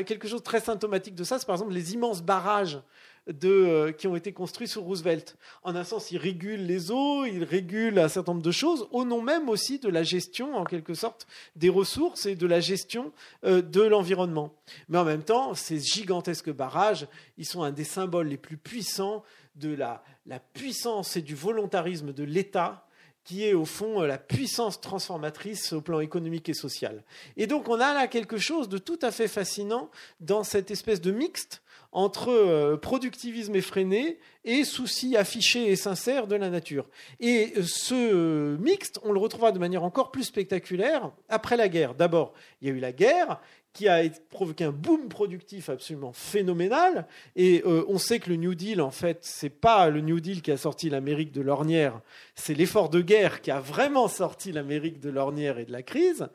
quelque 0.07 0.29
chose 0.29 0.41
de 0.41 0.45
très 0.45 0.61
symptomatique 0.61 1.15
de 1.15 1.25
ça, 1.25 1.39
c'est 1.39 1.47
par 1.47 1.57
exemple 1.57 1.73
les 1.75 1.93
immenses 1.95 2.23
barrages 2.23 2.81
de, 3.27 3.49
euh, 3.49 3.93
qui 3.93 4.07
ont 4.07 4.17
été 4.17 4.33
construits 4.33 4.69
sous 4.69 4.83
Roosevelt. 4.83 5.37
En 5.63 5.77
un 5.77 5.85
sens, 5.85 6.11
il 6.11 6.19
régule 6.19 6.67
les 6.67 6.91
eaux, 6.91 7.25
il 7.25 7.45
régule 7.45 7.99
un 7.99 8.09
certain 8.09 8.33
nombre 8.33 8.45
de 8.45 8.51
choses, 8.51 8.87
au 8.91 9.05
nom 9.05 9.23
même 9.23 9.49
aussi 9.49 9.79
de 9.79 9.89
la 9.89 10.03
gestion, 10.03 10.55
en 10.57 10.65
quelque 10.65 10.95
sorte, 10.95 11.27
des 11.57 11.71
ressources 11.71 12.27
et 12.27 12.37
de 12.37 12.47
la 12.47 12.61
gestion 12.61 13.13
euh, 13.45 13.63
de 13.63 13.83
l'environnement. 13.83 14.55
Mais 14.89 14.99
en 14.99 15.05
même 15.05 15.23
temps, 15.23 15.55
ces 15.55 15.81
gigantesques 15.81 16.53
barrages, 16.53 17.07
ils 17.39 17.47
sont 17.47 17.63
un 17.63 17.73
des 17.73 17.85
symboles 17.85 18.29
les 18.29 18.37
plus 18.37 18.57
puissants 18.57 19.23
de 19.57 19.75
la, 19.75 20.03
la 20.27 20.41
puissance 20.41 21.17
et 21.17 21.23
du 21.23 21.35
volontarisme 21.35 22.13
de 22.13 22.25
l'État 22.25 22.87
qui 23.25 23.43
est 23.45 23.55
au 23.55 23.65
fond 23.65 24.03
la 24.03 24.19
puissance 24.19 24.81
transformatrice 24.81 25.73
au 25.73 25.81
plan 25.81 26.01
économique 26.01 26.51
et 26.51 26.55
social. 26.55 27.03
Et 27.37 27.47
donc 27.47 27.69
on 27.69 27.81
a 27.81 27.95
là 27.95 28.07
quelque 28.07 28.37
chose 28.37 28.69
de 28.69 28.77
tout 28.77 28.99
à 29.01 29.11
fait 29.11 29.29
fascinant 29.29 29.91
dans 30.21 30.45
cette 30.45 30.71
espèce 30.71 31.01
de 31.01 31.11
mixte 31.11 31.63
entre 31.95 32.31
euh, 32.31 32.77
productivisme 32.77 33.55
effréné 33.55 34.19
et 34.45 34.65
souci 34.65 35.17
affiché 35.17 35.71
et 35.71 35.77
sincère 35.77 36.27
de 36.27 36.35
la 36.35 36.51
nature. 36.51 36.91
Et 37.21 37.55
euh, 37.57 37.63
ce 37.63 38.57
mixte, 38.57 39.01
on 39.05 39.13
le 39.13 39.21
retrouvera 39.21 39.53
de 39.53 39.61
manière 39.61 39.85
encore 39.85 40.11
plus 40.11 40.25
spectaculaire 40.25 41.13
après 41.29 41.57
la 41.57 41.69
guerre. 41.69 41.95
D'abord, 41.95 42.35
il 42.61 42.69
y 42.69 42.71
a 42.71 42.75
eu 42.75 42.81
la 42.81 42.93
guerre 42.93 43.41
qui 43.75 43.89
a 43.89 44.03
provoqué 44.31 44.63
un 44.63 44.71
boom 44.71 45.09
productif 45.09 45.69
absolument 45.69 46.13
phénoménal. 46.13 47.07
Et 47.35 47.61
euh, 47.67 47.85
on 47.89 47.99
sait 47.99 48.21
que 48.21 48.31
le 48.31 48.37
New 48.37 48.55
Deal, 48.55 48.81
en 48.81 48.93
fait, 48.93 49.19
c'est 49.23 49.51
pas 49.51 49.91
le 49.91 50.01
New 50.01 50.21
Deal 50.21 50.43
qui 50.43 50.53
a 50.53 50.57
sorti 50.57 50.89
l'Amérique 50.89 51.33
de 51.33 51.41
l'ornière, 51.41 52.01
c'est 52.37 52.55
l'effort 52.55 52.89
de 52.89 53.01
guerre 53.01 53.43
qui 53.43 53.51
a 53.51 53.59
vraiment 53.59 54.07
sorti 54.07 54.53
l'Amérique 54.53 55.01
de 55.01 55.11
l'ornière 55.11 55.59
et 55.59 55.65
de 55.65 55.73
la 55.73 55.83
crise. 55.83 56.29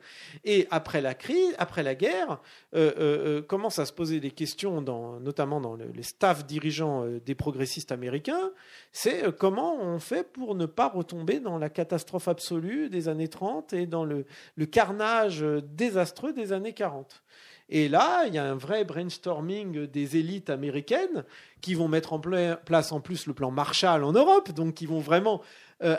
Et 0.44 0.68
après 0.70 1.00
la 1.00 1.14
crise, 1.14 1.54
après 1.56 1.82
la 1.82 1.94
guerre, 1.94 2.40
euh, 2.74 2.92
euh, 2.98 3.42
commencent 3.42 3.78
à 3.78 3.86
se 3.86 3.92
poser 3.94 4.20
des 4.20 4.30
questions, 4.30 4.82
dans, 4.82 5.18
notamment 5.18 5.62
dans 5.62 5.76
les 5.76 6.02
staffs 6.02 6.44
dirigeants 6.44 7.06
des 7.24 7.34
progressistes 7.34 7.90
américains. 7.90 8.50
C'est 8.92 9.34
comment 9.38 9.80
on 9.80 9.98
fait 9.98 10.30
pour 10.30 10.54
ne 10.54 10.66
pas 10.66 10.88
retomber 10.88 11.40
dans 11.40 11.56
la 11.56 11.70
catastrophe 11.70 12.28
absolue 12.28 12.90
des 12.90 13.08
années 13.08 13.28
30 13.28 13.72
et 13.72 13.86
dans 13.86 14.04
le, 14.04 14.26
le 14.56 14.66
carnage 14.66 15.42
désastreux 15.62 16.34
des 16.34 16.52
années 16.52 16.74
40. 16.74 17.22
Et 17.70 17.88
là, 17.88 18.26
il 18.26 18.34
y 18.34 18.38
a 18.38 18.44
un 18.44 18.56
vrai 18.56 18.84
brainstorming 18.84 19.86
des 19.86 20.16
élites 20.16 20.50
américaines 20.50 21.24
qui 21.60 21.74
vont 21.74 21.86
mettre 21.86 22.12
en 22.12 22.20
place 22.20 22.90
en 22.90 23.00
plus 23.00 23.26
le 23.26 23.32
plan 23.32 23.52
Marshall 23.52 24.02
en 24.02 24.12
Europe, 24.12 24.50
donc 24.50 24.74
qui 24.74 24.86
vont 24.86 24.98
vraiment 24.98 25.40
euh, 25.82 25.96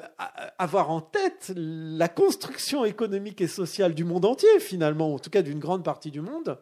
avoir 0.59 0.91
en 0.91 0.99
tête 0.99 1.53
la 1.55 2.09
construction 2.09 2.83
économique 2.83 3.39
et 3.39 3.47
sociale 3.47 3.95
du 3.95 4.03
monde 4.03 4.25
entier, 4.25 4.59
finalement, 4.59 5.15
en 5.15 5.19
tout 5.19 5.29
cas 5.29 5.41
d'une 5.41 5.59
grande 5.59 5.83
partie 5.83 6.11
du 6.11 6.19
monde. 6.19 6.59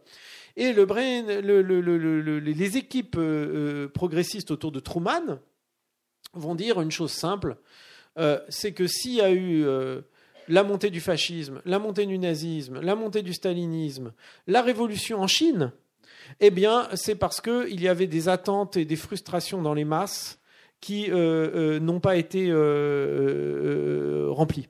Et 0.56 0.74
le 0.74 2.40
les 2.40 2.78
équipes 2.78 3.18
euh, 3.18 3.86
euh, 3.86 3.88
progressistes 3.90 4.52
autour 4.52 4.72
de 4.72 4.80
Truman 4.80 5.40
vont 6.34 6.54
dire 6.54 6.80
une 6.82 6.92
chose 6.92 7.12
simple, 7.12 7.58
c'est 8.50 8.74
que 8.74 8.86
s'il 8.86 9.16
y 9.16 9.22
a 9.22 9.32
eu 9.32 9.66
la 10.50 10.64
montée 10.64 10.90
du 10.90 11.00
fascisme, 11.00 11.62
la 11.64 11.80
montée 11.80 12.06
du 12.06 12.18
nazisme, 12.18 12.82
la 12.82 12.96
montée 12.96 13.22
du 13.22 13.34
stalinisme, 13.34 14.12
la 14.48 14.62
révolution 14.62 15.22
en 15.22 15.28
Chine, 15.28 15.72
eh 16.40 16.50
bien, 16.50 16.90
c'est 16.96 17.16
parce 17.16 17.40
qu'il 17.40 17.80
y 17.80 17.88
avait 17.88 18.08
des 18.08 18.28
attentes 18.28 18.76
et 18.76 18.84
des 18.84 18.96
frustrations 18.96 19.62
dans 19.62 19.74
les 19.74 19.86
masses 19.86 20.40
qui 20.82 21.12
euh, 21.12 21.16
euh, 21.16 21.80
n'ont 21.80 22.00
pas 22.00 22.16
été 22.16 22.48
euh, 22.50 24.28
remplies. 24.30 24.68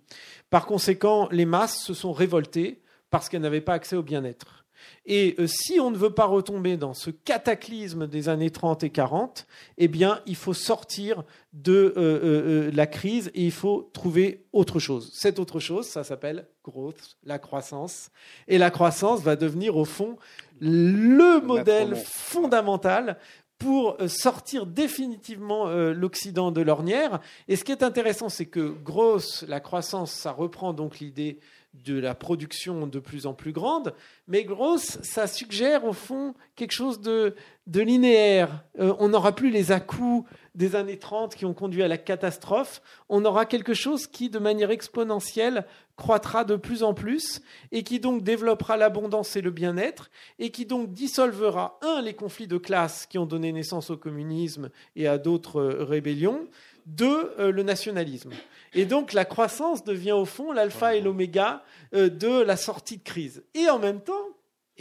Par 0.50 0.66
conséquent, 0.66 1.30
les 1.32 1.46
masses 1.46 1.82
se 1.82 1.94
sont 1.94 2.12
révoltées 2.12 2.82
parce 3.10 3.30
qu'elles 3.30 3.42
n'avaient 3.42 3.62
pas 3.62 3.74
accès 3.74 3.96
au 3.96 4.04
bien-être. 4.04 4.59
Et 5.06 5.36
euh, 5.40 5.48
si 5.48 5.80
on 5.80 5.92
ne 5.92 5.98
veut 5.98 6.14
pas 6.14 6.26
retomber 6.26 6.78
dans 6.78 6.94
ce 6.94 7.10
cataclysme 7.10 8.08
des 8.08 8.30
années 8.30 8.52
30 8.52 8.84
et 8.84 8.90
40, 8.90 9.48
eh 9.78 9.88
bien, 9.88 10.22
il 10.26 10.36
faut 10.36 10.54
sortir 10.54 11.24
de 11.54 11.94
euh, 11.98 12.20
euh, 12.24 12.72
la 12.74 12.88
crise 12.88 13.32
et 13.34 13.46
il 13.46 13.52
faut 13.52 13.90
trouver 13.94 14.46
autre 14.54 14.80
chose. 14.80 15.12
Cette 15.14 15.40
autre 15.40 15.60
chose, 15.60 15.88
ça 15.88 16.04
s'appelle 16.04 16.48
growth, 16.64 17.18
la 17.24 17.40
croissance. 17.40 18.12
Et 18.48 18.58
la 18.58 18.70
croissance 18.72 19.22
va 19.22 19.36
devenir, 19.36 19.78
au 19.78 19.86
fond, 19.86 20.18
le 20.60 21.42
modèle 21.42 21.96
fondamental 21.96 23.18
pour 23.58 23.98
sortir 24.08 24.66
définitivement 24.66 25.68
l'Occident 25.68 26.52
de 26.52 26.62
l'ornière. 26.62 27.20
Et 27.50 27.58
ce 27.58 27.66
qui 27.66 27.74
est 27.74 27.84
intéressant, 27.84 28.30
c'est 28.30 28.46
que 28.46 28.70
grosse, 28.70 29.44
la 29.50 29.60
croissance, 29.60 30.12
ça 30.12 30.32
reprend 30.32 30.72
donc 30.72 31.00
l'idée 31.00 31.40
de 31.74 32.00
la 32.00 32.16
production 32.16 32.88
de 32.88 33.00
plus 33.00 33.26
en 33.26 33.34
plus 33.34 33.52
grande, 33.52 33.94
mais 34.28 34.44
grosse, 34.44 35.00
ça 35.04 35.28
suggère 35.28 35.86
au 35.86 35.94
fond 35.94 36.34
quelque 36.56 36.72
chose 36.72 37.00
de, 37.00 37.36
de 37.68 37.82
linéaire. 37.82 38.64
Euh, 38.80 38.96
on 39.00 39.10
n'aura 39.10 39.36
plus 39.36 39.52
les 39.52 39.72
à-coups 39.72 40.28
des 40.56 40.76
années 40.76 40.98
30 40.98 41.36
qui 41.36 41.46
ont 41.46 41.54
conduit 41.54 41.84
à 41.84 41.88
la 41.88 41.98
catastrophe, 41.98 42.82
on 43.08 43.24
aura 43.24 43.46
quelque 43.46 43.74
chose 43.74 44.08
qui, 44.08 44.30
de 44.30 44.40
manière 44.40 44.72
exponentielle, 44.72 45.66
croîtra 45.96 46.44
de 46.44 46.56
plus 46.56 46.82
en 46.82 46.94
plus 46.94 47.42
et 47.72 47.84
qui 47.84 48.00
donc 48.00 48.24
développera 48.24 48.76
l'abondance 48.76 49.36
et 49.36 49.42
le 49.42 49.52
bien-être 49.52 50.10
et 50.40 50.50
qui 50.50 50.66
donc 50.66 50.92
dissolvera, 50.92 51.78
un, 51.82 52.02
les 52.02 52.14
conflits 52.14 52.48
de 52.48 52.58
classe 52.58 53.06
qui 53.06 53.18
ont 53.18 53.26
donné 53.26 53.52
naissance 53.52 53.90
au 53.90 53.98
communisme 53.98 54.70
et 54.96 55.08
à 55.08 55.18
d'autres 55.18 55.62
euh, 55.62 55.84
rébellions, 55.84 56.48
deux, 56.90 57.34
euh, 57.40 57.52
le 57.52 57.64
nationalisme. 57.64 58.32
Et 58.74 58.86
donc 58.86 59.14
la 59.14 59.26
croissance 59.26 59.84
devient 59.84 60.12
au 60.12 60.26
fond 60.26 60.52
l'alpha 60.52 60.96
et 60.96 61.02
l'oméga 61.02 61.64
euh, 61.94 62.10
de 62.10 62.42
la 62.42 62.58
sortie 62.58 62.98
de 62.98 63.04
crise. 63.04 63.44
Et 63.54 63.70
en 63.70 63.80
même 63.80 64.02
temps, 64.02 64.14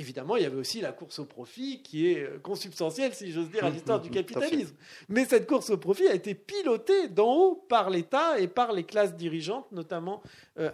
Évidemment, 0.00 0.36
il 0.36 0.44
y 0.44 0.46
avait 0.46 0.54
aussi 0.54 0.80
la 0.80 0.92
course 0.92 1.18
au 1.18 1.24
profit 1.24 1.82
qui 1.82 2.12
est 2.12 2.22
euh, 2.22 2.38
consubstantielle, 2.38 3.12
si 3.14 3.32
j'ose 3.32 3.50
dire, 3.50 3.64
à 3.64 3.70
l'histoire 3.70 4.00
du 4.00 4.10
capitalisme. 4.10 4.76
Mais 5.08 5.24
cette 5.24 5.48
course 5.48 5.70
au 5.70 5.76
profit 5.76 6.06
a 6.06 6.14
été 6.14 6.36
pilotée 6.36 7.08
d'en 7.08 7.34
haut 7.34 7.54
par 7.68 7.90
l'État 7.90 8.38
et 8.38 8.46
par 8.46 8.70
les 8.72 8.84
classes 8.84 9.16
dirigeantes, 9.16 9.66
notamment 9.72 10.22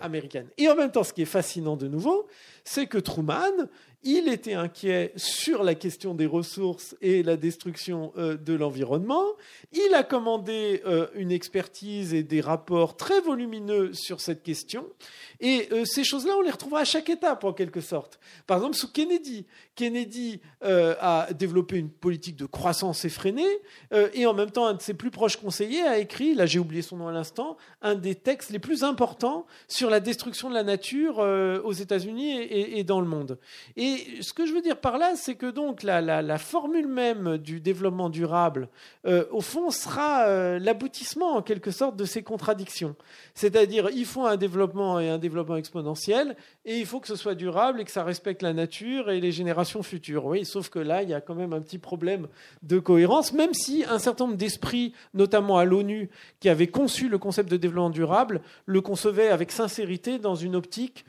américaines. 0.03 0.51
Et 0.59 0.69
en 0.69 0.77
même 0.77 0.93
temps, 0.93 1.05
ce 1.05 1.15
qui 1.15 1.23
est 1.23 1.25
fascinant 1.25 1.75
de 1.75 1.89
nouveau, 1.89 2.27
c'est 2.65 2.87
que 2.87 2.99
Truman, 2.99 3.67
il 4.05 4.29
était 4.29 4.55
inquiet 4.55 5.13
sur 5.17 5.65
la 5.65 5.75
question 5.75 6.15
des 6.15 6.27
ressources 6.27 6.95
et 7.01 7.23
la 7.23 7.37
destruction 7.37 8.13
euh, 8.17 8.37
de 8.37 8.53
l'environnement. 8.53 9.25
Il 9.73 9.95
a 9.95 10.03
commandé 10.03 10.83
euh, 10.87 11.09
une 11.15 11.33
expertise 11.33 12.13
et 12.13 12.23
des 12.23 12.43
rapports 12.43 12.97
très 12.97 13.21
volumineux 13.21 13.95
sur 13.95 14.21
cette 14.21 14.43
question. 14.43 14.87
Et 15.41 15.69
euh, 15.73 15.85
ces 15.85 16.05
choses-là, 16.05 16.35
on 16.39 16.43
les 16.43 16.51
retrouvera 16.51 16.81
à 16.81 16.85
chaque 16.85 17.09
étape, 17.09 17.45
en 17.45 17.53
quelque 17.53 17.81
sorte. 17.81 18.19
Par 18.47 18.59
exemple, 18.59 18.77
sous 18.77 18.91
Kennedy. 18.91 19.47
Kennedy 19.75 20.41
a 20.63 21.27
développé 21.33 21.77
une 21.79 21.91
politique 21.91 22.37
de 22.37 22.47
croissance 22.47 23.05
effrénée 23.05 23.43
et 24.13 24.25
en 24.25 24.33
même 24.33 24.53
temps, 24.53 24.67
un 24.67 24.75
de 24.75 24.81
ses 24.81 24.95
plus 24.95 25.11
proches 25.11 25.37
conseillers 25.37 25.83
a 25.83 25.99
écrit, 25.99 26.35
là 26.35 26.47
j'ai 26.47 26.61
oublié 26.61 26.81
son 26.81 26.97
nom 26.97 27.09
à 27.09 27.13
l'instant, 27.13 27.57
un 27.83 27.97
des 27.97 28.15
textes 28.15 28.51
les 28.51 28.61
plus 28.61 28.85
importants 28.85 29.47
sur 29.67 29.91
la 29.91 29.99
destruction 29.99 30.49
de 30.49 30.55
la 30.55 30.63
nature 30.63 31.19
aux 31.19 31.73
États-Unis 31.73 32.39
et, 32.41 32.85
dans 32.85 33.01
le 33.01 33.09
monde. 33.09 33.39
Et 33.77 34.07
ce 34.21 34.33
que 34.33 34.47
je 34.47 34.53
veux 34.53 34.63
dire 34.63 34.81
par 34.81 34.97
là, 34.97 35.17
c'est 35.17 35.35
que 35.35 35.51
donc 35.51 35.83
la, 35.83 36.39
formule 36.39 36.87
même 36.87 37.39
du 37.39 37.61
développement 37.61 38.11
durable, 38.11 38.69
euh, 39.07 39.25
au 39.31 39.41
fond, 39.41 39.71
sera 39.71 40.27
euh, 40.27 40.59
l'aboutissement 40.59 41.37
en 41.37 41.43
quelque 41.43 41.71
sorte 41.71 41.97
de 41.97 42.05
ces 42.05 42.23
contradictions. 42.23 42.97
C'est-à-dire, 43.35 43.91
il 43.91 44.07
faut 44.07 44.27
un 44.27 44.37
développement 44.37 45.01
et 45.01 45.09
un 45.09 45.19
développement 45.25 45.57
exponentiel, 45.57 46.37
et 46.65 46.79
il 46.79 46.87
faut 46.87 47.01
que 47.01 47.09
ce 47.09 47.17
soit 47.17 47.35
durable 47.35 47.81
et 47.81 47.85
que 47.85 47.91
ça 47.91 48.05
respecte 48.05 48.43
la 48.43 48.53
nature 48.53 49.11
et 49.11 49.21
les 49.21 49.33
générations 49.33 49.83
futures. 49.83 50.27
Oui, 50.27 50.45
sauf 50.45 50.69
que 50.69 50.79
là, 50.79 51.03
il 51.03 51.09
y 51.09 51.15
a 51.15 51.21
quand 51.21 51.35
même 51.35 51.53
un 51.53 51.61
petit 51.61 51.79
problème 51.79 52.29
de 52.63 52.79
cohérence, 52.79 53.33
même 53.33 53.55
si 53.55 53.85
un 53.89 53.99
certain 53.99 54.27
nombre 54.27 54.37
d'esprits, 54.37 54.93
notamment 55.15 55.59
à 55.59 55.65
l'ONU, 55.65 56.11
qui 56.41 56.49
avaient 56.49 56.69
conçu 56.69 57.09
le 57.09 57.19
concept 57.19 57.51
de 57.51 57.57
développement 57.57 57.91
durable, 57.91 58.43
le 58.67 58.81
concevaient 58.81 59.29
avec 59.29 59.51
sincérité 59.51 60.19
dans 60.19 60.35
une 60.35 60.55
optique 60.55 61.05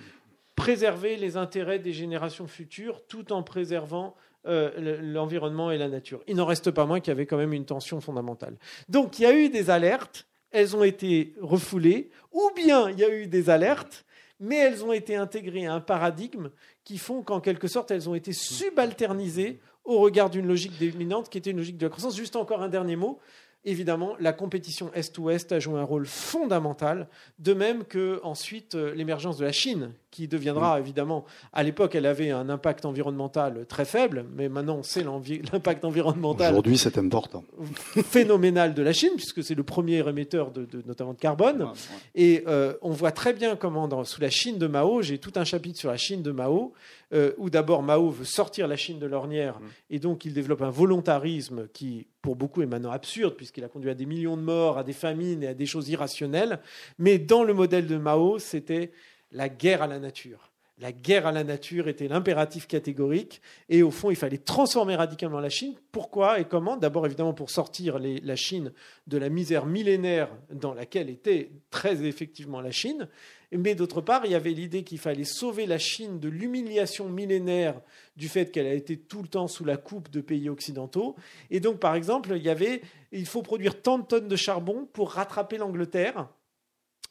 préserver 0.56 1.18
les 1.18 1.38
intérêts 1.38 1.80
des 1.80 1.94
générations 1.94 2.48
futures 2.48 3.06
tout 3.08 3.34
en 3.34 3.44
préservant 3.44 4.16
euh, 4.48 5.02
l'environnement 5.02 5.72
et 5.72 5.78
la 5.78 5.90
nature. 5.90 6.22
Il 6.28 6.36
n'en 6.36 6.46
reste 6.46 6.72
pas 6.72 6.86
moins 6.86 7.00
qu'il 7.00 7.10
y 7.10 7.12
avait 7.12 7.26
quand 7.26 7.38
même 7.38 7.54
une 7.54 7.66
tension 7.66 8.00
fondamentale. 8.00 8.58
Donc 8.90 9.18
il 9.18 9.24
y 9.24 9.26
a 9.26 9.36
eu 9.36 9.50
des 9.50 9.70
alertes, 9.70 10.28
elles 10.52 10.76
ont 10.76 10.84
été 10.84 11.34
refoulées, 11.42 12.12
ou 12.32 12.52
bien 12.56 12.90
il 12.92 13.00
y 13.00 13.04
a 13.04 13.10
eu 13.10 13.28
des 13.28 13.50
alertes, 13.50 14.05
mais 14.40 14.58
elles 14.58 14.84
ont 14.84 14.92
été 14.92 15.16
intégrées 15.16 15.66
à 15.66 15.74
un 15.74 15.82
paradigme 15.82 16.50
qui 16.84 16.98
font 16.98 17.24
qu'en 17.24 17.40
quelque 17.40 17.68
sorte 17.68 17.92
elles 17.92 18.10
ont 18.10 18.16
été 18.16 18.34
subalternisées 18.34 19.60
au 19.84 20.00
regard 20.00 20.30
d'une 20.30 20.48
logique 20.48 20.78
dominante 20.80 21.30
qui 21.30 21.38
était 21.38 21.52
une 21.52 21.58
logique 21.58 21.78
de 21.78 21.86
la 21.86 21.90
croissance. 21.90 22.18
Juste 22.18 22.36
encore 22.36 22.62
un 22.62 22.70
dernier 22.70 22.96
mot 22.96 23.20
évidemment, 23.66 24.16
la 24.20 24.34
compétition 24.34 24.92
Est-Ouest 24.94 25.52
a 25.52 25.60
joué 25.60 25.80
un 25.80 25.84
rôle 25.84 26.06
fondamental, 26.06 27.08
de 27.40 27.54
même 27.54 27.84
que 27.84 28.20
ensuite 28.24 28.76
euh, 28.76 28.94
l'émergence 28.96 29.38
de 29.38 29.46
la 29.46 29.52
Chine, 29.52 29.92
qui 30.12 30.28
deviendra 30.28 30.80
évidemment, 30.80 31.26
à 31.52 31.64
l'époque, 31.64 31.96
elle 31.96 32.06
avait 32.06 32.32
un 32.32 32.48
impact 32.48 32.86
environnemental 32.86 33.66
très 33.68 33.84
faible, 33.84 34.26
mais 34.34 34.48
maintenant 34.48 34.78
on 34.78 34.84
sait 34.84 35.04
l'impact 35.52 35.84
environnemental. 35.84 36.54
Aujourd'hui, 36.54 36.78
c'est 36.78 36.98
important. 36.98 37.44
Phénoménal 38.12 38.74
de 38.74 38.82
la 38.82 38.94
Chine, 38.94 39.12
puisque 39.16 39.44
c'est 39.44 39.56
le 39.56 39.64
premier 39.64 40.08
émetteur 40.08 40.52
de, 40.52 40.68
notamment 40.86 41.14
de 41.14 41.20
carbone. 41.20 41.68
Et 42.14 42.44
euh, 42.48 42.74
on 42.82 42.92
voit 42.92 43.12
très 43.12 43.34
bien 43.34 43.56
comment, 43.56 44.04
sous 44.06 44.22
la 44.22 44.30
Chine 44.30 44.58
de 44.58 44.68
Mao, 44.68 45.02
j'ai 45.02 45.18
tout 45.18 45.34
un 45.36 45.44
chapitre 45.44 45.80
sur 45.80 45.90
la 45.90 45.98
Chine 45.98 46.22
de 46.22 46.32
Mao, 46.32 46.74
euh, 47.14 47.34
où 47.38 47.50
d'abord 47.50 47.84
Mao 47.84 48.10
veut 48.10 48.26
sortir 48.26 48.68
la 48.68 48.76
Chine 48.76 49.00
de 49.00 49.06
l'ornière, 49.06 49.60
mm. 49.60 49.64
et 49.92 50.00
donc 50.00 50.26
il 50.26 50.34
développe 50.34 50.62
un 50.62 50.70
volontarisme 50.70 51.68
qui, 51.74 52.08
pour 52.22 52.36
beaucoup, 52.36 52.62
est 52.62 52.68
maintenant 52.68 52.92
absurde, 52.92 53.36
puisqu'il 53.36 53.64
a 53.64 53.70
conduit 53.70 53.90
à 53.90 53.96
des 53.96 54.06
millions 54.06 54.38
de 54.38 54.42
morts, 54.42 54.78
à 54.78 54.84
des 54.84 54.94
famines 54.94 55.44
et 55.44 55.48
à 55.48 55.54
des 55.54 55.66
choses 55.66 55.90
irrationnelles. 55.90 56.60
Mais 56.98 57.20
dans 57.20 57.44
le 57.44 57.54
modèle 57.54 57.88
de 57.88 57.98
Mao, 57.98 58.40
c'était 58.40 58.92
la 59.32 59.50
guerre 59.50 59.82
à 59.82 59.88
la 59.88 60.00
nature. 60.00 60.52
La 60.78 60.92
guerre 60.92 61.26
à 61.26 61.32
la 61.32 61.46
nature 61.46 61.88
était 61.88 62.10
l'impératif 62.10 62.68
catégorique 62.68 63.42
et 63.70 63.82
au 63.82 63.92
fond, 63.92 64.10
il 64.10 64.18
fallait 64.18 64.38
transformer 64.38 64.98
radicalement 64.98 65.40
la 65.40 65.48
Chine. 65.48 65.74
Pourquoi 65.94 66.42
et 66.42 66.46
comment? 66.46 66.76
D'abord, 66.76 67.06
évidemment, 67.06 67.34
pour 67.34 67.50
sortir 67.50 67.98
la 67.98 68.36
Chine 68.36 68.74
de 69.08 69.18
la 69.18 69.30
misère 69.30 69.66
millénaire 69.66 70.30
dans 70.52 70.74
laquelle 70.74 71.10
était 71.10 71.52
très 71.70 72.04
effectivement 72.06 72.60
la 72.60 72.72
Chine. 72.72 73.08
Mais 73.52 73.76
d'autre 73.76 74.02
part, 74.02 74.26
il 74.26 74.32
y 74.32 74.36
avait 74.36 74.52
l'idée 74.52 74.84
qu'il 74.84 75.00
fallait 75.00 75.24
sauver 75.24 75.66
la 75.66 75.78
Chine 75.78 76.20
de 76.20 76.30
l'humiliation 76.30 77.10
millénaire 77.10 77.80
du 78.16 78.28
fait 78.28 78.52
qu'elle 78.52 78.68
a 78.68 78.74
été 78.74 78.98
tout 78.98 79.22
le 79.22 79.28
temps 79.28 79.48
sous 79.48 79.66
la 79.66 79.78
coupe 79.78 80.10
de 80.10 80.22
pays 80.22 80.50
occidentaux. 80.50 81.16
Et 81.50 81.60
donc, 81.60 81.80
par 81.80 81.96
exemple, 81.96 82.34
il 82.36 82.44
y 82.44 82.50
avait, 82.50 82.82
il 83.12 83.26
faut 83.26 83.42
produire 83.42 83.82
tant 83.82 84.00
de 84.00 84.06
tonnes 84.06 84.28
de 84.28 84.36
charbon 84.36 84.88
pour 84.92 85.12
rattraper 85.12 85.58
l'Angleterre 85.58 86.28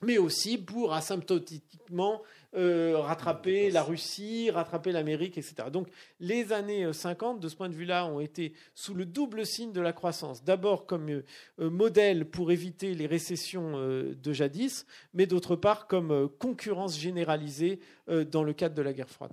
mais 0.02 0.18
aussi 0.18 0.58
pour 0.58 0.92
asymptotiquement 0.92 2.22
euh, 2.56 2.98
rattraper 2.98 3.70
la 3.70 3.82
Russie, 3.82 4.48
rattraper 4.48 4.92
l'Amérique, 4.92 5.38
etc. 5.38 5.70
Donc 5.72 5.88
les 6.20 6.52
années 6.52 6.92
50, 6.92 7.36
euh, 7.36 7.40
de 7.40 7.48
ce 7.48 7.56
point 7.56 7.68
de 7.68 7.74
vue-là, 7.74 8.06
ont 8.06 8.20
été 8.20 8.52
sous 8.74 8.94
le 8.94 9.06
double 9.06 9.44
signe 9.44 9.72
de 9.72 9.80
la 9.80 9.92
croissance. 9.92 10.44
D'abord 10.44 10.86
comme 10.86 11.08
euh, 11.10 11.22
modèle 11.58 12.30
pour 12.30 12.52
éviter 12.52 12.94
les 12.94 13.06
récessions 13.06 13.72
de 13.74 14.32
jadis, 14.32 14.86
mais 15.14 15.26
d'autre 15.26 15.56
part 15.56 15.88
comme 15.88 16.28
concurrence 16.38 16.98
généralisée 16.98 17.80
dans 18.08 18.44
le 18.44 18.52
cadre 18.52 18.74
de 18.74 18.82
la 18.82 18.92
guerre 18.92 19.10
froide. 19.10 19.32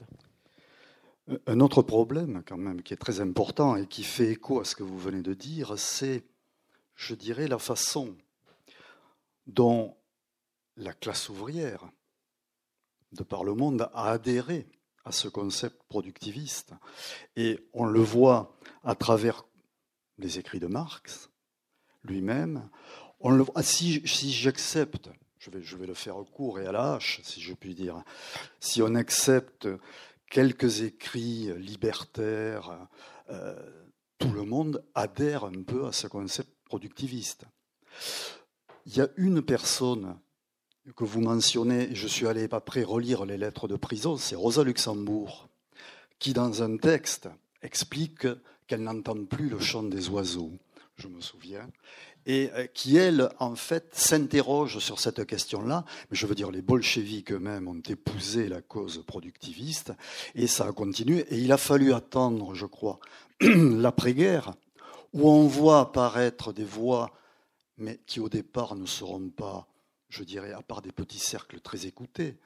Un 1.46 1.60
autre 1.60 1.82
problème, 1.84 2.42
quand 2.46 2.58
même, 2.58 2.82
qui 2.82 2.94
est 2.94 2.98
très 2.98 3.22
important 3.22 3.76
et 3.76 3.86
qui 3.86 4.04
fait 4.04 4.32
écho 4.32 4.60
à 4.60 4.66
ce 4.66 4.76
que 4.76 4.84
vous 4.84 4.98
venez 4.98 5.22
de 5.22 5.34
dire, 5.34 5.78
c'est, 5.78 6.24
je 6.96 7.14
dirais, 7.14 7.48
la 7.48 7.60
façon 7.60 8.16
dont 9.46 9.96
la 10.76 10.94
classe 10.94 11.30
ouvrière 11.30 11.92
de 13.12 13.24
par 13.24 13.44
le 13.44 13.54
monde 13.54 13.90
a 13.94 14.12
adhéré 14.12 14.68
à 15.06 15.12
ce 15.12 15.28
concept 15.28 15.82
productiviste. 15.88 16.74
Et 17.36 17.60
on 17.74 17.86
le 17.86 18.00
voit 18.00 18.58
à 18.84 18.96
travers 18.96 19.46
les 20.18 20.40
écrits 20.40 20.60
de 20.60 20.68
Marx 20.68 21.30
lui-même. 22.04 22.70
si, 23.62 24.02
si 24.08 24.32
j'accepte, 24.32 25.10
je 25.40 25.50
vais, 25.50 25.62
je 25.62 25.76
vais 25.76 25.88
le 25.88 25.94
faire 25.94 26.16
court 26.32 26.60
et 26.60 26.66
à 26.66 26.72
la 26.72 26.94
hache, 26.94 27.22
si 27.24 27.42
je 27.42 27.54
puis 27.54 27.76
dire, 27.76 28.04
si 28.60 28.82
on 28.82 28.96
accepte 28.96 29.68
quelques 30.30 30.82
écrits 30.82 31.52
libertaires, 31.58 32.88
euh, 33.30 33.56
tout 34.18 34.32
le 34.32 34.44
monde 34.44 34.84
adhère 34.94 35.46
un 35.46 35.64
peu 35.64 35.88
à 35.88 35.92
ce 35.92 36.08
concept 36.08 36.52
productiviste. 36.66 37.46
Il 38.86 38.96
y 38.96 39.02
a 39.02 39.10
une 39.18 39.42
personne 39.42 40.20
que 40.96 41.04
vous 41.04 41.22
mentionnez, 41.22 41.90
je 41.94 42.08
suis 42.08 42.28
allé 42.28 42.48
après 42.52 42.84
relire 42.84 43.26
les 43.26 43.38
lettres 43.38 43.68
de 43.68 43.76
prison, 43.76 44.18
c'est 44.18 44.36
Rosa 44.36 44.64
Luxembourg, 44.64 45.48
qui 46.20 46.34
dans 46.34 46.64
un 46.64 46.78
texte 46.78 47.30
explique 47.62 48.28
qu'elle 48.68 48.84
n'entend 48.84 49.26
plus 49.26 49.50
le 49.50 49.60
chant 49.60 49.84
des 49.84 50.10
oiseaux, 50.10 50.52
je 50.98 51.08
me 51.08 51.22
souviens, 51.22 51.70
et 52.26 52.50
euh, 52.54 52.68
qui, 52.68 52.98
elle, 52.98 53.30
en 53.40 53.56
fait, 53.56 53.90
s'interroge 53.94 54.80
sur 54.80 55.00
cette 55.00 55.26
question-là. 55.26 55.86
Mais 56.10 56.18
je 56.18 56.28
veux 56.28 56.36
dire, 56.36 56.52
les 56.52 56.62
bolcheviks 56.62 57.32
eux-mêmes 57.32 57.68
ont 57.68 57.82
épousé 57.88 58.48
la 58.48 58.62
cause 58.62 59.04
productiviste, 59.06 59.94
et 60.36 60.48
ça 60.48 60.68
a 60.68 60.72
continué. 60.72 61.26
Et 61.30 61.40
il 61.40 61.52
a 61.52 61.58
fallu 61.58 61.94
attendre, 61.94 62.54
je 62.54 62.68
crois, 62.68 63.00
l'après-guerre, 63.42 64.54
où 65.14 65.30
on 65.30 65.48
voit 65.48 65.80
apparaître 65.80 66.54
des 66.54 66.64
voix, 66.64 67.12
mais 67.78 68.00
qui 68.06 68.20
au 68.20 68.30
départ 68.30 68.76
ne 68.76 68.86
seront 68.86 69.30
pas 69.30 69.68
je 70.12 70.24
dirais, 70.24 70.52
à 70.52 70.62
part 70.62 70.82
des 70.82 70.92
petits 70.92 71.20
cercles 71.20 71.62
très 71.62 71.88
écoutés. 71.88 72.38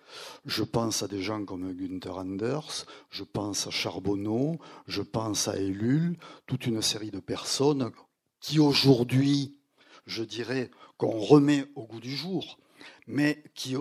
Je 0.46 0.64
pense 0.64 1.04
à 1.04 1.08
des 1.08 1.22
gens 1.22 1.44
comme 1.44 1.74
Günther 1.74 2.16
Anders, 2.16 2.86
je 3.10 3.24
pense 3.24 3.68
à 3.68 3.72
Charbonneau, 3.72 4.60
je 4.88 5.02
pense 5.02 5.48
à 5.48 5.58
Ellul, 5.58 6.18
toute 6.46 6.68
une 6.68 6.82
série 6.82 7.12
de 7.12 7.20
personnes 7.20 7.92
qui 8.40 8.60
aujourd'hui, 8.60 9.58
je 10.06 10.24
dirais, 10.24 10.70
qu'on 10.98 11.20
remet 11.20 11.66
au 11.76 11.86
goût 11.86 12.00
du 12.00 12.16
jour, 12.16 12.60
mais 13.08 13.44
qui 13.56 13.74
ne 13.74 13.80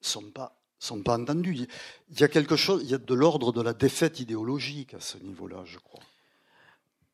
sont 0.00 0.30
pas 0.30 0.56
sont 0.78 1.02
pas 1.02 1.18
entendus. 1.18 1.68
Il 2.08 2.20
y 2.20 2.24
a 2.24 2.28
quelque 2.28 2.56
chose, 2.56 2.80
il 2.82 2.90
y 2.90 2.94
a 2.94 2.98
de 2.98 3.14
l'ordre 3.14 3.52
de 3.52 3.60
la 3.60 3.74
défaite 3.74 4.18
idéologique 4.18 4.94
à 4.94 5.00
ce 5.00 5.18
niveau-là, 5.18 5.62
je 5.66 5.78
crois. 5.78 6.02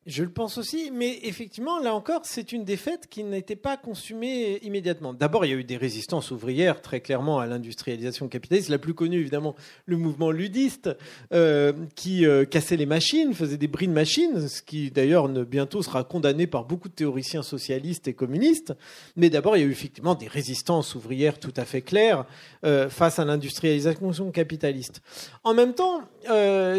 Je 0.07 0.23
le 0.23 0.29
pense 0.29 0.57
aussi, 0.57 0.89
mais 0.89 1.19
effectivement, 1.23 1.81
là 1.81 1.93
encore, 1.93 2.21
c'est 2.23 2.53
une 2.53 2.63
défaite 2.63 3.07
qui 3.09 3.25
n'était 3.25 3.57
pas 3.57 3.75
consumée 3.75 4.57
immédiatement. 4.63 5.13
D'abord, 5.13 5.43
il 5.43 5.51
y 5.51 5.53
a 5.53 5.57
eu 5.57 5.65
des 5.65 5.75
résistances 5.75 6.31
ouvrières, 6.31 6.81
très 6.81 7.01
clairement, 7.01 7.39
à 7.39 7.45
l'industrialisation 7.45 8.29
capitaliste. 8.29 8.69
La 8.69 8.77
plus 8.77 8.93
connue, 8.93 9.19
évidemment, 9.19 9.53
le 9.85 9.97
mouvement 9.97 10.31
ludiste, 10.31 10.89
euh, 11.33 11.73
qui 11.95 12.25
euh, 12.25 12.45
cassait 12.45 12.77
les 12.77 12.85
machines, 12.85 13.33
faisait 13.33 13.57
des 13.57 13.67
bris 13.67 13.89
de 13.89 13.91
machines, 13.91 14.47
ce 14.47 14.61
qui 14.61 14.91
d'ailleurs 14.91 15.27
bientôt 15.27 15.81
sera 15.81 16.05
condamné 16.05 16.47
par 16.47 16.63
beaucoup 16.63 16.87
de 16.87 16.93
théoriciens 16.93 17.43
socialistes 17.43 18.07
et 18.07 18.13
communistes. 18.13 18.73
Mais 19.17 19.29
d'abord, 19.29 19.57
il 19.57 19.59
y 19.59 19.63
a 19.63 19.67
eu 19.67 19.71
effectivement 19.71 20.15
des 20.15 20.27
résistances 20.27 20.95
ouvrières 20.95 21.37
tout 21.37 21.53
à 21.57 21.65
fait 21.65 21.81
claires 21.81 22.25
euh, 22.63 22.87
face 22.89 23.19
à 23.19 23.25
l'industrialisation 23.25 24.31
capitaliste. 24.31 25.01
En 25.43 25.53
même 25.53 25.73
temps, 25.73 25.99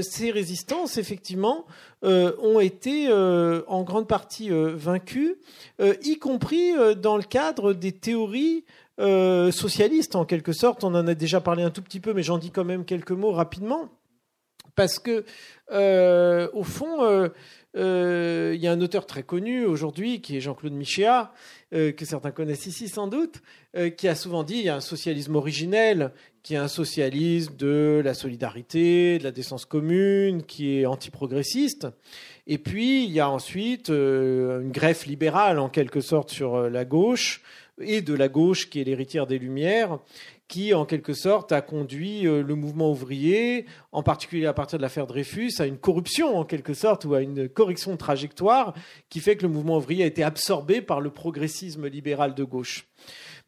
ces 0.01 0.31
résistances, 0.31 0.97
effectivement, 0.97 1.67
euh, 2.05 2.33
ont 2.41 2.61
été 2.61 3.09
euh, 3.09 3.63
en 3.67 3.83
grande 3.83 4.07
partie 4.07 4.53
euh, 4.53 4.73
vaincus, 4.77 5.35
y 6.03 6.19
compris 6.19 6.73
dans 6.97 7.17
le 7.17 7.25
cadre 7.25 7.73
des 7.73 7.93
théories 7.93 8.65
socialistes, 8.99 10.17
en 10.17 10.25
quelque 10.25 10.53
sorte. 10.53 10.83
On 10.83 10.95
en 10.95 11.07
a 11.07 11.15
déjà 11.15 11.41
parlé 11.41 11.63
un 11.63 11.71
tout 11.71 11.83
petit 11.83 12.01
peu, 12.01 12.13
mais 12.15 12.23
j'en 12.23 12.39
dis 12.39 12.51
quand 12.51 12.65
même 12.65 12.85
quelques 12.85 13.13
mots 13.13 13.33
rapidement. 13.33 13.91
Parce 14.75 14.99
que, 14.99 15.25
au 16.53 16.65
fond, 16.65 17.31
il 17.75 18.61
y 18.61 18.67
a 18.67 18.73
un 18.73 18.81
auteur 18.81 19.07
très 19.07 19.23
connu 19.23 19.65
aujourd'hui 19.67 20.21
qui 20.21 20.37
est 20.37 20.41
Jean-Claude 20.41 20.73
Michéa, 20.73 21.33
que 21.71 22.05
certains 22.05 22.33
connaissent 22.33 22.67
ici 22.67 22.89
sans 22.89 23.07
doute, 23.07 23.41
qui 23.97 24.09
a 24.09 24.17
souvent 24.17 24.43
dit 24.43 24.57
il 24.57 24.65
y 24.65 24.69
a 24.69 24.77
un 24.77 24.81
socialisme 24.81 25.37
originel 25.37 26.13
qui 26.49 26.55
est 26.55 26.57
un 26.57 26.67
socialisme 26.67 27.57
de 27.57 28.01
la 28.03 28.15
solidarité, 28.15 29.19
de 29.19 29.25
la 29.25 29.33
décence 29.33 29.67
commune, 29.67 30.45
qui 30.45 30.79
est 30.79 30.87
antiprogressiste. 30.87 31.89
Et 32.47 32.57
puis, 32.57 33.05
il 33.05 33.11
y 33.11 33.21
a 33.21 33.29
ensuite 33.29 33.91
euh, 33.91 34.63
une 34.63 34.73
greffe 34.73 35.05
libérale, 35.05 35.59
en 35.59 35.69
quelque 35.69 36.01
sorte, 36.01 36.31
sur 36.31 36.55
euh, 36.55 36.71
la 36.71 36.87
gauche, 36.87 37.43
et 37.83 38.01
de 38.01 38.15
la 38.15 38.29
gauche, 38.29 38.71
qui 38.71 38.81
est 38.81 38.85
l'héritière 38.85 39.27
des 39.27 39.39
Lumières, 39.39 39.99
qui, 40.49 40.73
en 40.73 40.87
quelque 40.87 41.13
sorte, 41.13 41.53
a 41.53 41.61
conduit 41.61 42.27
euh, 42.27 42.43
le 42.43 42.55
mouvement 42.55 42.93
ouvrier, 42.93 43.67
en 43.93 44.03
particulier 44.03 44.47
à 44.47 44.55
partir 44.55 44.79
de 44.79 44.83
l'affaire 44.83 45.07
Dreyfus, 45.07 45.53
à 45.59 45.67
une 45.67 45.77
corruption, 45.77 46.35
en 46.39 46.47
quelque 46.47 46.73
sorte, 46.73 47.05
ou 47.05 47.13
à 47.13 47.21
une 47.21 47.47
correction 47.51 47.93
de 47.93 47.99
trajectoire, 47.99 48.73
qui 49.11 49.21
fait 49.21 49.37
que 49.37 49.43
le 49.43 49.53
mouvement 49.53 49.77
ouvrier 49.77 50.05
a 50.05 50.07
été 50.07 50.23
absorbé 50.23 50.81
par 50.81 51.03
le 51.03 51.11
progressisme 51.11 51.89
libéral 51.89 52.35
de 52.35 52.45
gauche. 52.45 52.87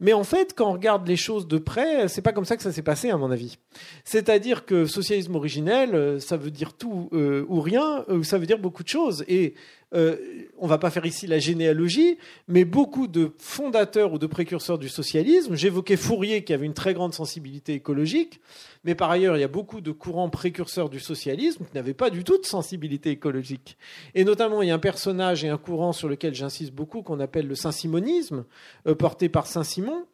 Mais 0.01 0.14
en 0.14 0.24
fait, 0.24 0.55
quand 0.57 0.68
on 0.68 0.72
regarde 0.72 1.07
les 1.07 1.16
choses 1.16 1.46
de 1.46 1.59
près, 1.59 2.09
c'est 2.09 2.22
pas 2.22 2.32
comme 2.32 2.46
ça 2.46 2.57
que 2.57 2.62
ça 2.62 2.72
s'est 2.72 2.82
passé, 2.82 3.11
à 3.11 3.16
mon 3.16 3.30
avis. 3.30 3.59
C'est-à-dire 4.05 4.64
que 4.64 4.86
socialisme 4.86 5.34
originel, 5.34 5.94
euh, 5.94 6.18
ça 6.18 6.36
veut 6.36 6.51
dire 6.51 6.72
tout 6.72 7.11
euh, 7.12 7.44
ou 7.48 7.61
rien, 7.61 8.05
ou 8.09 8.22
ça 8.22 8.38
veut 8.38 8.46
dire 8.46 8.59
beaucoup 8.59 8.82
de 8.82 8.88
choses. 8.88 9.24
Et 9.28 9.55
euh, 9.95 10.16
on 10.59 10.66
va 10.66 10.78
pas 10.78 10.91
faire 10.91 11.07
ici 11.07 11.26
la 11.26 11.38
généalogie, 11.38 12.18
mais 12.47 12.64
beaucoup 12.64 13.07
de 13.07 13.32
fondateurs 13.38 14.12
ou 14.12 14.18
de 14.18 14.26
précurseurs 14.26 14.78
du 14.78 14.88
socialisme, 14.88 15.57
j'évoquais 15.57 15.97
Fourier 15.97 16.45
qui 16.45 16.53
avait 16.53 16.66
une 16.66 16.74
très 16.74 16.95
grande 16.95 17.14
sensibilité 17.14 17.74
écologique, 17.74 18.41
mais 18.84 18.95
par 18.95 19.11
ailleurs, 19.11 19.36
il 19.36 19.41
y 19.41 19.45
a 19.45 19.49
beaucoup 19.49 19.80
de 19.80 19.91
courants 19.91 20.30
précurseurs 20.30 20.91
du 20.91 21.01
socialisme 21.01 21.64
qui 21.64 21.74
n'avaient 21.74 21.95
pas 21.95 22.11
du 22.11 22.24
tout 22.24 22.38
de 22.38 22.47
sensibilité 22.47 23.11
écologique. 23.11 23.76
Et 24.14 24.24
notamment, 24.24 24.62
il 24.62 24.68
y 24.68 24.70
a 24.70 24.74
un 24.74 24.78
personnage 24.78 25.45
et 25.45 25.49
un 25.49 25.59
courant 25.59 25.93
sur 25.93 26.09
lequel 26.09 26.34
j'insiste 26.34 26.72
beaucoup 26.72 27.03
qu'on 27.03 27.20
appelle 27.20 27.47
le 27.47 27.55
saint-simonisme, 27.55 28.45
euh, 28.86 28.95
porté 28.95 29.28
par 29.28 29.47
Saint-Simon, 29.47 30.07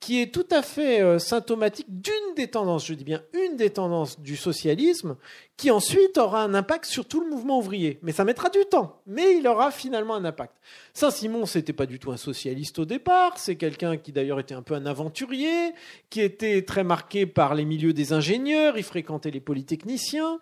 qui 0.00 0.20
est 0.20 0.34
tout 0.34 0.46
à 0.50 0.60
fait 0.60 1.00
euh, 1.00 1.18
symptomatique 1.18 1.86
d'une 1.88 2.34
des 2.36 2.48
tendances, 2.48 2.86
je 2.86 2.92
dis 2.92 3.04
bien 3.04 3.22
une 3.32 3.56
des 3.56 3.70
tendances 3.70 4.20
du 4.20 4.36
socialisme, 4.36 5.16
qui 5.56 5.70
ensuite 5.70 6.18
aura 6.18 6.42
un 6.42 6.52
impact 6.52 6.84
sur 6.84 7.06
tout 7.06 7.20
le 7.20 7.30
mouvement 7.30 7.58
ouvrier. 7.58 7.98
Mais 8.02 8.12
ça 8.12 8.24
mettra 8.24 8.50
du 8.50 8.58
temps, 8.70 9.00
mais 9.06 9.36
il 9.38 9.46
aura 9.46 9.70
finalement 9.70 10.14
un 10.14 10.24
impact. 10.24 10.52
Saint-Simon, 10.92 11.46
c'était 11.46 11.72
pas 11.72 11.86
du 11.86 11.98
tout 11.98 12.10
un 12.12 12.16
socialiste 12.16 12.78
au 12.80 12.84
départ, 12.84 13.38
c'est 13.38 13.56
quelqu'un 13.56 13.96
qui 13.96 14.12
d'ailleurs 14.12 14.40
était 14.40 14.54
un 14.54 14.62
peu 14.62 14.74
un 14.74 14.84
aventurier, 14.84 15.72
qui 16.10 16.20
était 16.20 16.62
très 16.62 16.84
marqué 16.84 17.24
par 17.24 17.54
les 17.54 17.64
milieux 17.64 17.92
des 17.92 18.12
ingénieurs, 18.12 18.76
il 18.76 18.84
fréquentait 18.84 19.30
les 19.30 19.40
polytechniciens, 19.40 20.38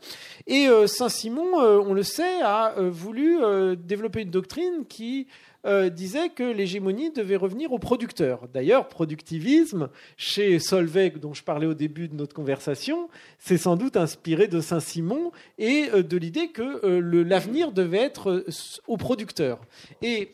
et 0.48 0.66
euh, 0.66 0.86
Saint-Simon, 0.88 1.60
euh, 1.60 1.78
on 1.78 1.94
le 1.94 2.02
sait, 2.02 2.42
a 2.42 2.74
voulu 2.78 3.38
développer 3.76 4.22
une 4.22 4.30
doctrine 4.30 4.86
qui 4.88 5.28
euh, 5.64 5.88
disait 5.90 6.28
que 6.28 6.42
l'hégémonie 6.42 7.10
devait 7.10 7.36
revenir 7.36 7.72
aux 7.72 7.78
producteurs. 7.78 8.48
D'ailleurs, 8.48 8.88
productivisme, 8.88 9.88
chez 10.16 10.58
Solveig, 10.58 11.18
dont 11.18 11.34
je 11.34 11.44
parlais 11.44 11.66
au 11.66 11.74
début 11.74 12.08
de 12.08 12.14
notre 12.14 12.34
conversation, 12.34 13.08
c'est 13.38 13.58
sans 13.58 13.76
doute 13.76 13.96
inspiré 13.96 14.48
de 14.48 14.60
Saint-Simon 14.60 15.30
et 15.58 15.88
euh, 15.94 16.02
de 16.02 16.16
l'idée 16.16 16.48
que 16.48 16.84
euh, 16.84 17.24
l'avenir 17.24 17.72
devait 17.72 17.98
être 17.98 18.44
aux 18.86 18.96
producteurs. 18.96 19.60
Et 20.02 20.32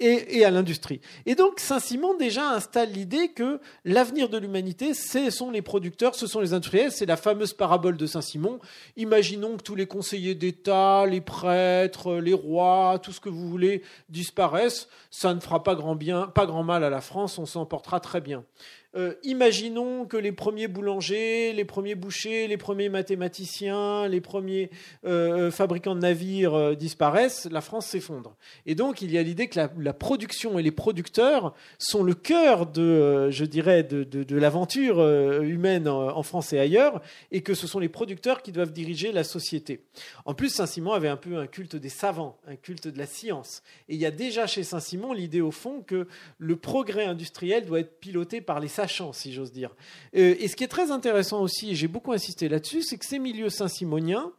et, 0.00 0.44
à 0.44 0.50
l'industrie. 0.50 1.00
Et 1.24 1.34
donc 1.34 1.60
Saint-Simon 1.60 2.16
déjà 2.16 2.50
installe 2.50 2.90
l'idée 2.90 3.28
que 3.28 3.60
l'avenir 3.84 4.28
de 4.28 4.38
l'humanité, 4.38 4.94
ce 4.94 5.30
sont 5.30 5.50
les 5.50 5.62
producteurs, 5.62 6.14
ce 6.14 6.26
sont 6.26 6.40
les 6.40 6.52
industriels. 6.52 6.92
C'est 6.92 7.06
la 7.06 7.16
fameuse 7.16 7.52
parabole 7.52 7.96
de 7.96 8.06
Saint-Simon. 8.06 8.58
Imaginons 8.96 9.56
que 9.56 9.62
tous 9.62 9.74
les 9.74 9.86
conseillers 9.86 10.34
d'État, 10.34 11.06
les 11.06 11.20
prêtres, 11.20 12.16
les 12.16 12.34
rois, 12.34 12.98
tout 13.02 13.12
ce 13.12 13.20
que 13.20 13.28
vous 13.28 13.48
voulez 13.48 13.82
disparaissent. 14.08 14.88
Ça 15.10 15.34
ne 15.34 15.40
fera 15.40 15.62
pas 15.62 15.74
grand 15.74 15.94
bien, 15.94 16.26
pas 16.26 16.46
grand 16.46 16.62
mal 16.62 16.84
à 16.84 16.90
la 16.90 17.00
France. 17.00 17.38
On 17.38 17.46
s'en 17.46 17.64
portera 17.64 18.00
très 18.00 18.20
bien. 18.20 18.44
Euh, 18.96 19.14
imaginons 19.22 20.06
que 20.06 20.16
les 20.16 20.32
premiers 20.32 20.68
boulangers, 20.68 21.52
les 21.52 21.64
premiers 21.66 21.94
bouchers, 21.94 22.48
les 22.48 22.56
premiers 22.56 22.88
mathématiciens, 22.88 24.08
les 24.08 24.22
premiers 24.22 24.70
euh, 25.04 25.50
fabricants 25.50 25.94
de 25.94 26.00
navires 26.00 26.54
euh, 26.54 26.74
disparaissent, 26.74 27.46
la 27.50 27.60
France 27.60 27.86
s'effondre. 27.86 28.36
Et 28.64 28.74
donc 28.74 29.02
il 29.02 29.10
y 29.10 29.18
a 29.18 29.22
l'idée 29.22 29.48
que 29.48 29.60
la, 29.76 29.92
production 29.92 30.58
et 30.58 30.62
les 30.62 30.70
producteurs 30.70 31.54
sont 31.78 32.02
le 32.02 32.14
cœur 32.14 32.66
de, 32.66 33.30
je 33.30 33.44
dirais, 33.44 33.82
de, 33.82 34.36
l'aventure 34.36 35.00
humaine 35.42 35.88
en, 35.88 36.22
France 36.22 36.52
et 36.52 36.58
ailleurs, 36.58 37.00
et 37.32 37.42
que 37.42 37.54
ce 37.54 37.66
sont 37.66 37.78
les 37.78 37.88
producteurs 37.88 38.42
qui 38.42 38.52
doivent 38.52 38.72
diriger 38.72 39.12
la 39.12 39.24
société. 39.24 39.84
En 40.24 40.34
plus, 40.34 40.50
Saint-Simon 40.50 40.92
avait 40.92 41.08
un 41.08 41.16
peu 41.16 41.38
un 41.38 41.46
culte 41.46 41.76
des 41.76 41.88
savants, 41.88 42.38
un 42.46 42.56
culte 42.56 42.88
de 42.88 42.98
la 42.98 43.06
science. 43.06 43.62
Et 43.88 43.94
il 43.94 44.00
y 44.00 44.06
a 44.06 44.10
déjà 44.10 44.46
chez 44.46 44.62
Saint-Simon 44.62 45.12
l'idée 45.12 45.40
au 45.40 45.50
fond 45.50 45.82
que 45.82 46.06
le 46.38 46.56
progrès 46.56 47.04
industriel 47.04 47.64
doit 47.64 47.80
être 47.80 47.98
piloté 47.98 48.40
par 48.40 48.60
les 48.60 48.68
sages 48.68 48.85
si 49.12 49.32
j'ose 49.32 49.52
dire. 49.52 49.74
Euh, 50.16 50.34
et 50.38 50.48
ce 50.48 50.56
qui 50.56 50.64
est 50.64 50.68
très 50.68 50.90
intéressant 50.90 51.42
aussi, 51.42 51.70
et 51.70 51.74
j'ai 51.74 51.88
beaucoup 51.88 52.12
insisté 52.12 52.48
là-dessus, 52.48 52.82
c'est 52.82 52.98
que 52.98 53.06
ces 53.06 53.18
milieux 53.18 53.50
saint-simoniens, 53.50 54.32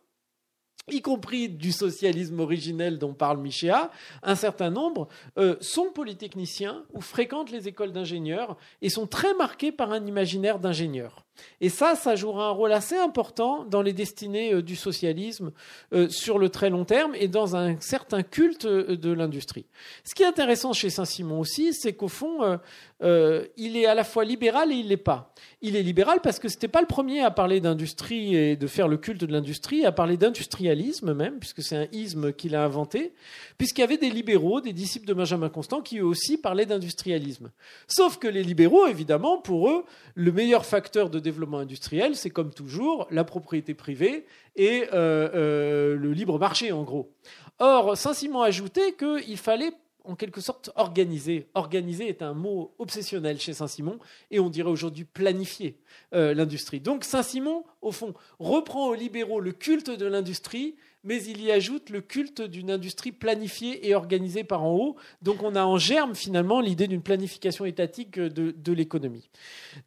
y 0.89 1.01
compris 1.01 1.49
du 1.49 1.71
socialisme 1.71 2.39
originel 2.39 2.97
dont 2.97 3.13
parle 3.13 3.39
Michéa, 3.39 3.91
un 4.23 4.35
certain 4.35 4.69
nombre 4.69 5.09
euh, 5.37 5.57
sont 5.59 5.91
polytechniciens 5.93 6.85
ou 6.93 7.01
fréquentent 7.01 7.51
les 7.51 7.67
écoles 7.67 7.91
d'ingénieurs 7.91 8.57
et 8.81 8.89
sont 8.89 9.07
très 9.07 9.33
marqués 9.33 9.71
par 9.71 9.91
un 9.91 10.05
imaginaire 10.05 10.59
d'ingénieur. 10.59 11.26
Et 11.61 11.69
ça, 11.69 11.95
ça 11.95 12.15
jouera 12.15 12.47
un 12.47 12.51
rôle 12.51 12.71
assez 12.71 12.95
important 12.95 13.65
dans 13.65 13.81
les 13.81 13.93
destinées 13.93 14.53
euh, 14.53 14.61
du 14.61 14.75
socialisme 14.75 15.51
euh, 15.93 16.09
sur 16.09 16.37
le 16.37 16.49
très 16.49 16.69
long 16.69 16.85
terme 16.85 17.13
et 17.15 17.27
dans 17.27 17.55
un 17.55 17.79
certain 17.79 18.23
culte 18.23 18.65
euh, 18.65 18.95
de 18.95 19.11
l'industrie. 19.11 19.65
Ce 20.03 20.13
qui 20.13 20.23
est 20.23 20.27
intéressant 20.27 20.73
chez 20.73 20.89
Saint-Simon 20.89 21.39
aussi, 21.39 21.73
c'est 21.73 21.93
qu'au 21.93 22.07
fond, 22.07 22.59
il 23.01 23.77
est 23.77 23.85
à 23.85 23.93
la 23.93 24.03
fois 24.03 24.25
libéral 24.25 24.71
et 24.71 24.75
il 24.75 24.87
l'est 24.87 24.97
pas. 24.97 25.33
Il 25.61 25.75
est 25.75 25.83
libéral 25.83 26.19
parce 26.21 26.39
que 26.39 26.49
c'était 26.49 26.67
pas 26.67 26.81
le 26.81 26.87
premier 26.87 27.21
à 27.21 27.31
parler 27.31 27.59
d'industrie 27.59 28.35
et 28.35 28.55
de 28.55 28.67
faire 28.67 28.87
le 28.87 28.97
culte 28.97 29.21
de 29.21 29.31
l'industrie, 29.31 29.85
à 29.85 29.91
parler 29.91 30.17
d'industrialisme 30.17 31.13
même, 31.13 31.39
puisque 31.39 31.61
c'est 31.61 31.75
un 31.75 31.87
isme 31.91 32.33
qu'il 32.33 32.55
a 32.55 32.63
inventé, 32.63 33.13
puisqu'il 33.57 33.81
y 33.81 33.83
avait 33.83 33.97
des 33.97 34.09
libéraux, 34.09 34.61
des 34.61 34.73
disciples 34.73 35.07
de 35.07 35.13
Benjamin 35.13 35.49
Constant, 35.49 35.81
qui 35.81 35.99
eux 35.99 36.05
aussi 36.05 36.37
parlaient 36.37 36.65
d'industrialisme. 36.65 37.51
Sauf 37.87 38.17
que 38.17 38.27
les 38.27 38.43
libéraux, 38.43 38.87
évidemment, 38.87 39.37
pour 39.37 39.69
eux, 39.69 39.85
le 40.15 40.31
meilleur 40.31 40.65
facteur 40.65 41.09
de 41.09 41.19
développement 41.27 41.59
industriel, 41.59 42.15
c'est 42.15 42.29
comme 42.29 42.53
toujours 42.53 43.07
la 43.11 43.23
propriété 43.23 43.73
privée 43.73 44.25
et 44.55 44.85
euh, 44.93 45.29
euh, 45.35 45.95
le 45.95 46.13
libre 46.13 46.39
marché, 46.39 46.71
en 46.71 46.83
gros. 46.83 47.11
Or, 47.59 47.97
Saint-Simon 47.97 48.41
ajoutait 48.41 48.93
qu'il 48.93 49.37
fallait 49.37 49.73
en 50.05 50.15
quelque 50.15 50.39
sorte 50.39 50.71
organiser. 50.75 51.47
Organiser 51.53 52.07
est 52.07 52.21
un 52.21 52.33
mot 52.33 52.73
obsessionnel 52.79 53.39
chez 53.39 53.53
Saint-Simon 53.53 53.99
et 54.31 54.39
on 54.39 54.49
dirait 54.49 54.69
aujourd'hui 54.69 55.03
planifier 55.03 55.77
euh, 56.13 56.33
l'industrie. 56.33 56.79
Donc 56.79 57.03
Saint-Simon, 57.03 57.65
au 57.81 57.91
fond, 57.91 58.13
reprend 58.39 58.87
aux 58.87 58.93
libéraux 58.93 59.41
le 59.41 59.51
culte 59.51 59.89
de 59.89 60.05
l'industrie, 60.05 60.75
mais 61.03 61.23
il 61.23 61.41
y 61.41 61.51
ajoute 61.51 61.89
le 61.89 62.01
culte 62.01 62.41
d'une 62.41 62.71
industrie 62.71 63.11
planifiée 63.11 63.87
et 63.87 63.95
organisée 63.95 64.43
par 64.43 64.63
en 64.63 64.75
haut. 64.75 64.95
Donc 65.21 65.43
on 65.43 65.55
a 65.55 65.63
en 65.63 65.77
germe 65.77 66.15
finalement 66.15 66.59
l'idée 66.59 66.87
d'une 66.87 67.01
planification 67.01 67.65
étatique 67.65 68.19
de, 68.19 68.71
l'économie. 68.73 69.29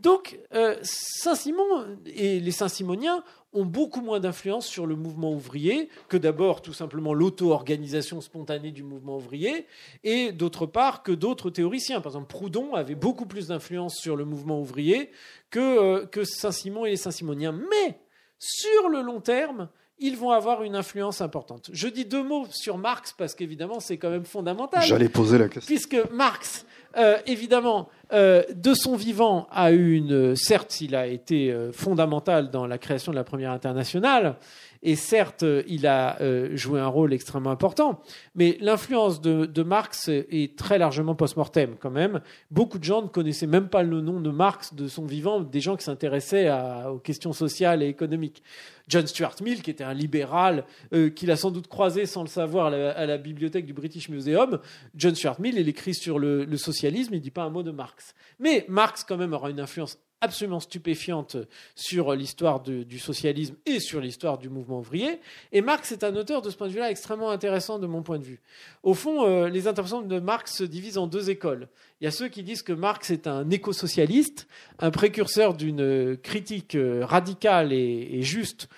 Donc 0.00 0.38
euh, 0.54 0.76
Saint-Simon 0.82 1.98
et 2.06 2.40
les 2.40 2.50
Saint-Simoniens 2.50 3.22
ont 3.52 3.64
beaucoup 3.64 4.00
moins 4.00 4.20
d'influence 4.20 4.66
sur 4.66 4.86
le 4.86 4.94
mouvement 4.94 5.32
ouvrier 5.32 5.88
que 6.08 6.16
d'abord 6.16 6.62
tout 6.62 6.72
simplement 6.72 7.12
l'auto-organisation 7.12 8.20
spontanée 8.20 8.70
du 8.70 8.82
mouvement 8.82 9.16
ouvrier 9.16 9.66
et 10.04 10.32
d'autre 10.32 10.66
part 10.66 11.02
que 11.02 11.12
d'autres 11.12 11.50
théoriciens. 11.50 12.00
Par 12.00 12.12
exemple, 12.12 12.28
Proudhon 12.28 12.74
avait 12.74 12.94
beaucoup 12.94 13.26
plus 13.26 13.48
d'influence 13.48 13.96
sur 13.96 14.16
le 14.16 14.24
mouvement 14.24 14.60
ouvrier 14.60 15.10
que, 15.50 15.58
euh, 15.58 16.06
que 16.06 16.24
Saint-Simon 16.24 16.86
et 16.86 16.90
les 16.90 16.96
Saint-Simoniens. 16.96 17.52
Mais 17.52 17.98
sur 18.38 18.88
le 18.88 19.02
long 19.02 19.20
terme, 19.20 19.68
ils 20.00 20.16
vont 20.16 20.30
avoir 20.30 20.62
une 20.62 20.74
influence 20.74 21.20
importante. 21.20 21.70
Je 21.72 21.88
dis 21.88 22.04
deux 22.04 22.22
mots 22.22 22.46
sur 22.50 22.78
Marx 22.78 23.14
parce 23.16 23.34
qu'évidemment 23.34 23.80
c'est 23.80 23.98
quand 23.98 24.10
même 24.10 24.24
fondamental. 24.24 24.82
J'allais 24.82 25.08
poser 25.08 25.38
la 25.38 25.48
question. 25.48 25.66
Puisque 25.72 26.10
Marx, 26.12 26.64
euh, 26.96 27.18
évidemment, 27.26 27.88
euh, 28.12 28.42
de 28.54 28.74
son 28.74 28.96
vivant, 28.96 29.46
a 29.52 29.72
eu 29.72 29.94
une. 29.94 30.34
Certes, 30.34 30.80
il 30.80 30.96
a 30.96 31.06
été 31.06 31.52
euh, 31.52 31.70
fondamental 31.72 32.50
dans 32.50 32.66
la 32.66 32.78
création 32.78 33.12
de 33.12 33.16
la 33.16 33.24
première 33.24 33.52
internationale, 33.52 34.36
et 34.82 34.96
certes, 34.96 35.44
il 35.66 35.86
a 35.86 36.18
joué 36.54 36.80
un 36.80 36.86
rôle 36.86 37.12
extrêmement 37.12 37.50
important, 37.50 38.02
mais 38.34 38.56
l'influence 38.60 39.20
de, 39.20 39.62
Marx 39.62 40.08
est 40.08 40.58
très 40.58 40.78
largement 40.78 41.14
post-mortem 41.14 41.76
quand 41.78 41.90
même. 41.90 42.20
Beaucoup 42.50 42.78
de 42.78 42.84
gens 42.84 43.02
ne 43.02 43.08
connaissaient 43.08 43.46
même 43.46 43.68
pas 43.68 43.82
le 43.82 44.00
nom 44.00 44.20
de 44.20 44.30
Marx 44.30 44.74
de 44.74 44.88
son 44.88 45.04
vivant, 45.04 45.40
des 45.40 45.60
gens 45.60 45.76
qui 45.76 45.84
s'intéressaient 45.84 46.50
aux 46.88 46.98
questions 46.98 47.32
sociales 47.32 47.82
et 47.82 47.88
économiques. 47.88 48.42
John 48.88 49.06
Stuart 49.06 49.36
Mill, 49.42 49.62
qui 49.62 49.70
était 49.70 49.84
un 49.84 49.94
libéral, 49.94 50.64
euh, 50.92 51.10
qu'il 51.10 51.30
a 51.30 51.36
sans 51.36 51.50
doute 51.50 51.68
croisé 51.68 52.06
sans 52.06 52.22
le 52.22 52.28
savoir 52.28 52.66
à 52.66 53.06
la, 53.06 53.18
bibliothèque 53.18 53.64
du 53.64 53.72
British 53.72 54.08
Museum. 54.08 54.58
John 54.96 55.14
Stuart 55.14 55.40
Mill, 55.40 55.56
il 55.56 55.68
écrit 55.68 55.94
sur 55.94 56.18
le, 56.18 56.44
le 56.44 56.56
socialisme, 56.56 57.14
il 57.14 57.18
ne 57.18 57.22
dit 57.22 57.30
pas 57.30 57.44
un 57.44 57.50
mot 57.50 57.62
de 57.62 57.70
Marx. 57.70 58.14
Mais 58.40 58.64
Marx, 58.68 59.04
quand 59.04 59.16
même, 59.16 59.32
aura 59.32 59.50
une 59.50 59.60
influence 59.60 59.98
absolument 60.20 60.60
stupéfiante 60.60 61.36
sur 61.74 62.14
l'histoire 62.14 62.60
du 62.60 62.98
socialisme 62.98 63.54
et 63.66 63.80
sur 63.80 64.00
l'histoire 64.00 64.38
du 64.38 64.48
mouvement 64.48 64.80
ouvrier. 64.80 65.20
Et 65.52 65.62
Marx 65.62 65.92
est 65.92 66.04
un 66.04 66.14
auteur 66.16 66.42
de 66.42 66.50
ce 66.50 66.56
point 66.56 66.68
de 66.68 66.72
vue-là 66.72 66.90
extrêmement 66.90 67.30
intéressant 67.30 67.78
de 67.78 67.86
mon 67.86 68.02
point 68.02 68.18
de 68.18 68.24
vue. 68.24 68.40
Au 68.82 68.94
fond, 68.94 69.26
euh, 69.26 69.48
les 69.48 69.66
interventions 69.66 70.02
de 70.02 70.20
Marx 70.20 70.56
se 70.56 70.64
divisent 70.64 70.98
en 70.98 71.06
deux 71.06 71.30
écoles. 71.30 71.68
Il 72.00 72.04
y 72.04 72.06
a 72.06 72.10
ceux 72.10 72.28
qui 72.28 72.42
disent 72.42 72.62
que 72.62 72.72
Marx 72.72 73.10
est 73.10 73.26
un 73.26 73.48
éco-socialiste, 73.50 74.46
un 74.78 74.90
précurseur 74.90 75.54
d'une 75.54 76.16
critique 76.18 76.74
euh, 76.74 77.04
radicale 77.04 77.72
et, 77.72 78.22
juste 78.22 78.68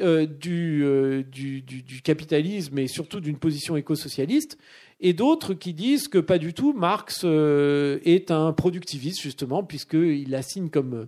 euh, 0.00 0.26
du, 0.26 1.24
du, 1.30 1.62
du, 1.62 2.02
capitalisme 2.02 2.78
et 2.78 2.88
surtout 2.88 3.20
d'une 3.20 3.38
position 3.38 3.76
éco-socialiste 3.76 4.58
et 5.00 5.12
d'autres 5.12 5.54
qui 5.54 5.74
disent 5.74 6.08
que 6.08 6.18
pas 6.18 6.38
du 6.38 6.52
tout, 6.52 6.72
Marx 6.72 7.22
euh, 7.24 8.00
est 8.04 8.30
un 8.30 8.52
productiviste 8.52 9.20
justement, 9.20 9.62
puisqu'il 9.62 10.34
assigne 10.34 10.70
comme, 10.70 10.94
euh, 10.94 11.06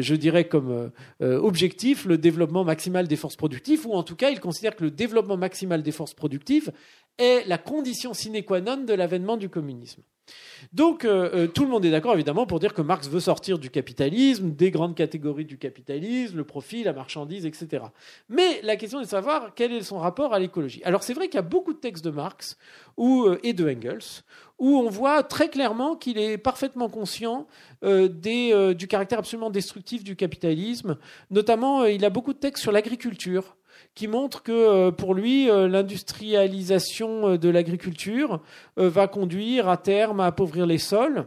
je 0.00 0.14
dirais, 0.14 0.48
comme 0.48 0.90
euh, 1.22 1.38
objectif 1.38 2.04
le 2.04 2.18
développement 2.18 2.64
maximal 2.64 3.06
des 3.06 3.16
forces 3.16 3.36
productives, 3.36 3.86
ou 3.86 3.92
en 3.92 4.02
tout 4.02 4.16
cas, 4.16 4.30
il 4.30 4.40
considère 4.40 4.74
que 4.74 4.84
le 4.84 4.90
développement 4.90 5.36
maximal 5.36 5.82
des 5.82 5.92
forces 5.92 6.14
productives 6.14 6.72
est 7.18 7.46
la 7.46 7.58
condition 7.58 8.12
sine 8.12 8.42
qua 8.42 8.60
non 8.60 8.84
de 8.84 8.94
l'avènement 8.94 9.36
du 9.36 9.48
communisme. 9.48 10.02
Donc 10.72 11.04
euh, 11.04 11.30
euh, 11.34 11.46
tout 11.46 11.64
le 11.64 11.70
monde 11.70 11.84
est 11.84 11.90
d'accord 11.90 12.14
évidemment 12.14 12.46
pour 12.46 12.60
dire 12.60 12.74
que 12.74 12.82
Marx 12.82 13.08
veut 13.08 13.20
sortir 13.20 13.58
du 13.58 13.70
capitalisme, 13.70 14.50
des 14.50 14.70
grandes 14.70 14.94
catégories 14.94 15.44
du 15.44 15.58
capitalisme, 15.58 16.36
le 16.36 16.44
profit, 16.44 16.84
la 16.84 16.92
marchandise, 16.92 17.46
etc. 17.46 17.84
Mais 18.28 18.60
la 18.62 18.76
question 18.76 19.00
est 19.00 19.04
de 19.04 19.08
savoir 19.08 19.52
quel 19.54 19.72
est 19.72 19.82
son 19.82 19.98
rapport 19.98 20.34
à 20.34 20.38
l'écologie. 20.38 20.82
Alors 20.84 21.02
c'est 21.02 21.14
vrai 21.14 21.28
qu'il 21.28 21.36
y 21.36 21.38
a 21.38 21.42
beaucoup 21.42 21.72
de 21.72 21.78
textes 21.78 22.04
de 22.04 22.10
Marx 22.10 22.58
euh, 22.98 23.38
et 23.42 23.52
de 23.52 23.68
Engels 23.68 24.22
où 24.58 24.76
on 24.76 24.88
voit 24.88 25.22
très 25.22 25.48
clairement 25.48 25.94
qu'il 25.94 26.18
est 26.18 26.36
parfaitement 26.36 26.88
conscient 26.88 27.46
du 27.80 28.88
caractère 28.88 29.20
absolument 29.20 29.50
destructif 29.50 30.02
du 30.02 30.16
capitalisme. 30.16 30.98
Notamment, 31.30 31.84
il 31.84 32.04
a 32.04 32.10
beaucoup 32.10 32.32
de 32.32 32.40
textes 32.40 32.62
sur 32.62 32.72
l'agriculture 32.72 33.56
qui 33.94 34.06
montre 34.06 34.42
que 34.42 34.52
euh, 34.52 34.90
pour 34.92 35.12
lui, 35.12 35.50
euh, 35.50 35.66
l'industrialisation 35.66 37.30
euh, 37.30 37.36
de 37.36 37.48
l'agriculture 37.48 38.40
va 38.76 39.08
conduire 39.08 39.68
à 39.68 39.76
terme 39.76 40.20
à 40.20 40.26
appauvrir 40.26 40.66
les 40.66 40.78
sols. 40.78 41.26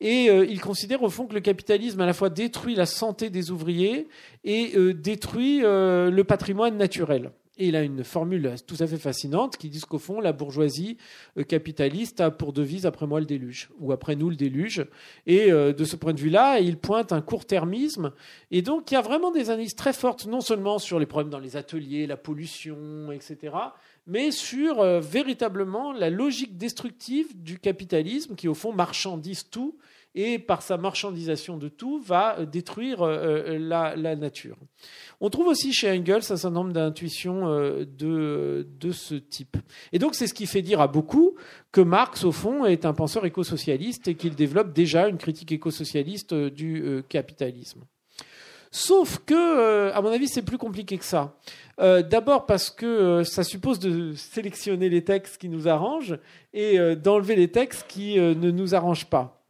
Et 0.00 0.26
il 0.26 0.60
considère 0.60 1.02
au 1.02 1.08
fond 1.08 1.26
que 1.26 1.34
le 1.34 1.40
capitalisme 1.40 2.00
à 2.00 2.04
la 2.04 2.12
fois 2.12 2.28
détruit 2.28 2.74
la 2.74 2.84
santé 2.84 3.30
des 3.30 3.50
ouvriers 3.52 4.08
et 4.42 4.74
détruit 4.92 5.60
le 5.60 6.22
patrimoine 6.24 6.76
naturel. 6.76 7.30
Et 7.56 7.68
il 7.68 7.76
a 7.76 7.82
une 7.82 8.02
formule 8.02 8.54
tout 8.66 8.76
à 8.80 8.86
fait 8.86 8.98
fascinante 8.98 9.56
qui 9.56 9.68
dit 9.68 9.80
qu'au 9.80 9.98
fond, 9.98 10.20
la 10.20 10.32
bourgeoisie 10.32 10.96
euh, 11.38 11.44
capitaliste 11.44 12.20
a 12.20 12.32
pour 12.32 12.52
devise 12.52 12.84
après 12.84 13.06
moi 13.06 13.20
le 13.20 13.26
déluge, 13.26 13.70
ou 13.78 13.92
après 13.92 14.16
nous 14.16 14.28
le 14.28 14.34
déluge. 14.34 14.84
Et 15.26 15.52
euh, 15.52 15.72
de 15.72 15.84
ce 15.84 15.94
point 15.94 16.14
de 16.14 16.20
vue-là, 16.20 16.58
il 16.58 16.78
pointe 16.78 17.12
un 17.12 17.20
court-termisme. 17.20 18.12
Et 18.50 18.62
donc, 18.62 18.90
il 18.90 18.94
y 18.94 18.96
a 18.96 19.02
vraiment 19.02 19.30
des 19.30 19.50
analyses 19.50 19.76
très 19.76 19.92
fortes, 19.92 20.26
non 20.26 20.40
seulement 20.40 20.80
sur 20.80 20.98
les 20.98 21.06
problèmes 21.06 21.30
dans 21.30 21.38
les 21.38 21.56
ateliers, 21.56 22.06
la 22.08 22.16
pollution, 22.16 23.12
etc., 23.12 23.54
mais 24.06 24.32
sur 24.32 24.80
euh, 24.80 25.00
véritablement 25.00 25.92
la 25.92 26.10
logique 26.10 26.58
destructive 26.58 27.40
du 27.40 27.58
capitalisme 27.58 28.34
qui, 28.34 28.48
au 28.48 28.54
fond, 28.54 28.72
marchandise 28.72 29.48
tout 29.48 29.78
et 30.14 30.38
par 30.38 30.62
sa 30.62 30.76
marchandisation 30.76 31.56
de 31.56 31.68
tout, 31.68 32.00
va 32.00 32.44
détruire 32.46 33.04
la, 33.04 33.96
la 33.96 34.16
nature. 34.16 34.56
On 35.20 35.30
trouve 35.30 35.46
aussi 35.46 35.72
chez 35.72 35.90
Engels 35.90 36.16
un 36.16 36.36
certain 36.36 36.50
nombre 36.50 36.72
d'intuitions 36.72 37.48
euh, 37.48 37.84
de, 37.86 38.92
ce 38.92 39.14
type. 39.14 39.56
Et 39.92 39.98
donc 39.98 40.14
c'est 40.14 40.26
ce 40.26 40.34
qui 40.34 40.46
fait 40.46 40.62
dire 40.62 40.80
à 40.80 40.88
beaucoup 40.88 41.36
que 41.72 41.80
Marx, 41.80 42.24
au 42.24 42.32
fond, 42.32 42.64
est 42.64 42.84
un 42.84 42.92
penseur 42.92 43.24
écosocialiste 43.24 44.08
et 44.08 44.16
qu'il 44.16 44.34
développe 44.34 44.72
déjà 44.72 45.08
une 45.08 45.16
critique 45.16 45.52
écosocialiste 45.52 46.32
euh, 46.32 46.50
du 46.50 46.82
euh, 46.82 47.02
capitalisme. 47.08 47.84
Sauf 48.70 49.20
que, 49.24 49.92
à 49.92 50.02
mon 50.02 50.10
avis, 50.10 50.26
c'est 50.26 50.42
plus 50.42 50.58
compliqué 50.58 50.98
que 50.98 51.04
ça. 51.04 51.38
D'abord 51.78 52.44
parce 52.44 52.70
que 52.70 53.22
ça 53.22 53.44
suppose 53.44 53.78
de 53.78 54.14
sélectionner 54.14 54.88
les 54.88 55.04
textes 55.04 55.38
qui 55.38 55.48
nous 55.48 55.68
arrangent 55.68 56.18
et 56.52 56.96
d'enlever 56.96 57.36
les 57.36 57.52
textes 57.52 57.86
qui 57.86 58.16
ne 58.18 58.50
nous 58.50 58.74
arrangent 58.74 59.08
pas. 59.08 59.43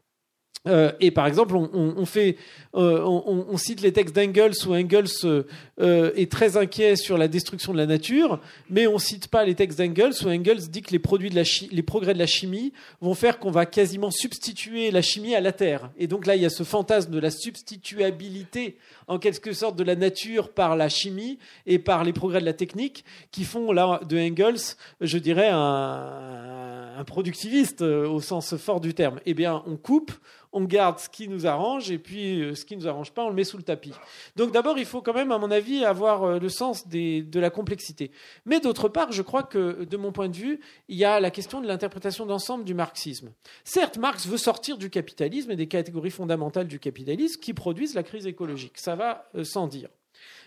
Euh, 0.66 0.92
et 1.00 1.10
par 1.10 1.26
exemple, 1.26 1.56
on, 1.56 2.06
fait, 2.06 2.36
euh, 2.74 3.02
on, 3.04 3.56
cite 3.58 3.82
les 3.82 3.92
textes 3.92 4.16
d'Engels 4.16 4.54
où 4.66 4.74
Engels 4.74 5.08
euh, 5.24 6.12
est 6.16 6.30
très 6.30 6.56
inquiet 6.56 6.96
sur 6.96 7.18
la 7.18 7.28
destruction 7.28 7.72
de 7.72 7.78
la 7.78 7.86
nature, 7.86 8.40
mais 8.70 8.86
on 8.86 8.98
cite 8.98 9.28
pas 9.28 9.44
les 9.44 9.54
textes 9.54 9.78
d'Engels 9.78 10.14
où 10.24 10.28
Engels 10.28 10.68
dit 10.70 10.82
que 10.82 10.90
les, 10.90 10.98
produits 10.98 11.28
de 11.28 11.36
la 11.36 11.42
les 11.70 11.82
progrès 11.82 12.14
de 12.14 12.18
la 12.18 12.26
chimie 12.26 12.72
vont 13.02 13.14
faire 13.14 13.38
qu'on 13.38 13.50
va 13.50 13.66
quasiment 13.66 14.10
substituer 14.10 14.90
la 14.90 15.02
chimie 15.02 15.34
à 15.34 15.40
la 15.40 15.52
terre. 15.52 15.90
Et 15.98 16.06
donc 16.06 16.26
là, 16.26 16.34
il 16.36 16.42
y 16.42 16.46
a 16.46 16.50
ce 16.50 16.62
fantasme 16.62 17.10
de 17.10 17.18
la 17.18 17.30
substituabilité 17.30 18.76
en 19.08 19.18
quelque 19.18 19.52
sorte 19.52 19.76
de 19.76 19.84
la 19.84 19.96
nature 19.96 20.52
par 20.52 20.76
la 20.76 20.88
chimie 20.88 21.38
et 21.66 21.78
par 21.78 22.04
les 22.04 22.12
progrès 22.12 22.40
de 22.40 22.44
la 22.44 22.52
technique 22.52 23.04
qui 23.30 23.44
font 23.44 23.72
là 23.72 24.00
de 24.08 24.18
Engels, 24.18 24.76
je 25.00 25.18
dirais, 25.18 25.50
un, 25.50 27.04
productiviste 27.06 27.82
au 27.82 28.20
sens 28.20 28.56
fort 28.56 28.80
du 28.80 28.94
terme. 28.94 29.20
Eh 29.26 29.34
bien, 29.34 29.62
on 29.66 29.76
coupe 29.76 30.12
on 30.54 30.62
garde 30.62 31.00
ce 31.00 31.08
qui 31.08 31.28
nous 31.28 31.46
arrange 31.46 31.90
et 31.90 31.98
puis 31.98 32.40
euh, 32.40 32.54
ce 32.54 32.64
qui 32.64 32.76
ne 32.76 32.82
nous 32.82 32.88
arrange 32.88 33.10
pas, 33.10 33.24
on 33.24 33.28
le 33.28 33.34
met 33.34 33.44
sous 33.44 33.56
le 33.56 33.64
tapis. 33.64 33.92
Donc 34.36 34.52
d'abord, 34.52 34.78
il 34.78 34.86
faut 34.86 35.02
quand 35.02 35.12
même, 35.12 35.32
à 35.32 35.38
mon 35.38 35.50
avis, 35.50 35.84
avoir 35.84 36.22
euh, 36.22 36.38
le 36.38 36.48
sens 36.48 36.86
de 36.86 37.40
la 37.40 37.50
complexité. 37.50 38.12
Mais 38.46 38.60
d'autre 38.60 38.88
part, 38.88 39.10
je 39.10 39.20
crois 39.20 39.42
que, 39.42 39.84
de 39.84 39.96
mon 39.96 40.12
point 40.12 40.28
de 40.28 40.36
vue, 40.36 40.60
il 40.88 40.96
y 40.96 41.04
a 41.04 41.18
la 41.18 41.32
question 41.32 41.60
de 41.60 41.66
l'interprétation 41.66 42.24
d'ensemble 42.24 42.64
du 42.64 42.72
marxisme. 42.72 43.32
Certes, 43.64 43.98
Marx 43.98 44.28
veut 44.28 44.38
sortir 44.38 44.78
du 44.78 44.90
capitalisme 44.90 45.50
et 45.50 45.56
des 45.56 45.66
catégories 45.66 46.12
fondamentales 46.12 46.68
du 46.68 46.78
capitalisme 46.78 47.40
qui 47.40 47.52
produisent 47.52 47.94
la 47.94 48.04
crise 48.04 48.26
écologique. 48.26 48.78
Va 48.94 49.28
euh, 49.34 49.44
sans 49.44 49.66
dire. 49.66 49.88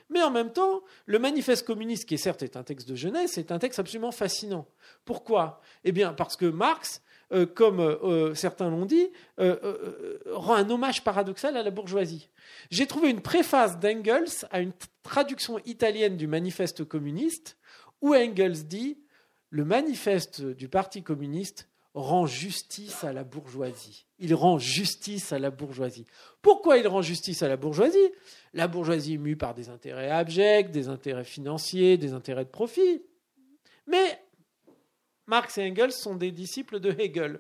Mais 0.10 0.22
en 0.22 0.32
même 0.32 0.54
temps, 0.54 0.82
le 1.06 1.20
manifeste 1.20 1.66
communiste, 1.66 2.08
qui 2.08 2.18
certes 2.18 2.42
est 2.42 2.56
un 2.56 2.64
texte 2.64 2.88
de 2.88 2.96
jeunesse, 2.96 3.38
est 3.38 3.52
un 3.52 3.60
texte 3.60 3.80
absolument 3.80 4.12
fascinant. 4.12 4.66
Pourquoi? 5.04 5.62
Eh 5.84 5.92
bien, 5.92 6.14
parce 6.14 6.38
que 6.38 6.46
Marx 6.46 7.02
euh, 7.34 7.46
comme 7.46 7.82
euh, 7.82 8.34
certains 8.36 8.70
l'ont 8.70 8.86
dit, 8.86 9.10
rend 9.38 10.56
un 10.56 10.70
hommage 10.70 11.04
paradoxal 11.04 11.58
à 11.58 11.64
la 11.64 11.72
bourgeoisie. 11.72 12.30
J'ai 12.72 12.88
trouvé 12.88 13.10
une 13.10 13.22
préface 13.22 13.80
d'Engels 13.80 14.46
à 14.50 14.62
une 14.62 14.72
traduction 15.04 15.60
italienne 15.66 16.16
du 16.16 16.26
manifeste 16.26 16.86
communiste, 16.86 17.58
où 18.02 18.16
Engels 18.16 18.66
dit 18.66 18.98
Le 19.50 19.66
manifeste 19.66 20.42
du 20.42 20.70
Parti 20.70 21.04
communiste 21.04 21.68
rend 21.94 22.28
justice 22.28 23.04
à 23.04 23.12
la 23.12 23.26
bourgeoisie. 23.26 24.07
Il 24.20 24.34
rend 24.34 24.58
justice 24.58 25.32
à 25.32 25.40
la 25.40 25.52
bourgeoisie. 25.52 26.06
Pourquoi 26.42 26.78
il 26.78 26.88
rend 26.88 27.02
justice 27.02 27.44
à 27.44 27.48
la 27.48 27.58
bourgeoisie? 27.58 28.12
La 28.54 28.68
bourgeoisie 28.68 29.16
est 29.16 29.20
mue 29.20 29.36
par 29.36 29.54
des 29.54 29.70
intérêts 29.70 30.10
abjects, 30.10 30.72
des 30.72 30.88
intérêts 30.88 31.24
financiers, 31.24 31.98
des 31.98 32.14
intérêts 32.14 32.46
de 32.46 32.50
profit. 32.50 33.04
Mais 33.86 34.20
Marx 35.28 35.58
et 35.58 35.70
Engels 35.70 35.92
sont 35.92 36.16
des 36.16 36.32
disciples 36.32 36.80
de 36.80 36.92
Hegel. 36.98 37.40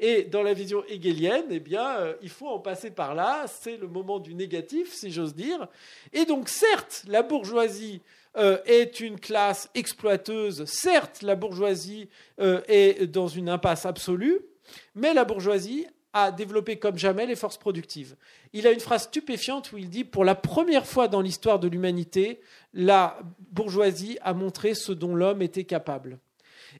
Et 0.00 0.24
dans 0.24 0.42
la 0.42 0.54
vision 0.54 0.84
hegelienne, 0.88 1.46
eh 1.50 1.58
bien, 1.58 1.98
euh, 1.98 2.14
il 2.22 2.28
faut 2.28 2.46
en 2.46 2.60
passer 2.60 2.90
par 2.90 3.14
là. 3.14 3.46
C'est 3.48 3.76
le 3.76 3.88
moment 3.88 4.20
du 4.20 4.34
négatif, 4.34 4.92
si 4.92 5.10
j'ose 5.10 5.34
dire. 5.34 5.66
Et 6.12 6.24
donc, 6.24 6.48
certes, 6.48 7.04
la 7.08 7.22
bourgeoisie 7.22 8.00
euh, 8.36 8.58
est 8.64 9.00
une 9.00 9.18
classe 9.18 9.68
exploiteuse. 9.74 10.64
Certes, 10.66 11.22
la 11.22 11.34
bourgeoisie 11.34 12.08
euh, 12.38 12.60
est 12.68 13.06
dans 13.06 13.26
une 13.26 13.48
impasse 13.48 13.86
absolue, 13.86 14.38
mais 14.94 15.14
la 15.14 15.24
bourgeoisie 15.24 15.86
a 16.12 16.32
développé 16.32 16.78
comme 16.78 16.98
jamais 16.98 17.26
les 17.26 17.36
forces 17.36 17.58
productives. 17.58 18.16
Il 18.52 18.66
a 18.66 18.72
une 18.72 18.80
phrase 18.80 19.04
stupéfiante 19.04 19.72
où 19.72 19.78
il 19.78 19.90
dit 19.90 20.04
Pour 20.04 20.24
la 20.24 20.34
première 20.34 20.86
fois 20.86 21.08
dans 21.08 21.20
l'histoire 21.20 21.58
de 21.58 21.68
l'humanité, 21.68 22.40
la 22.72 23.18
bourgeoisie 23.52 24.18
a 24.22 24.34
montré 24.34 24.74
ce 24.74 24.92
dont 24.92 25.14
l'homme 25.14 25.42
était 25.42 25.64
capable. 25.64 26.18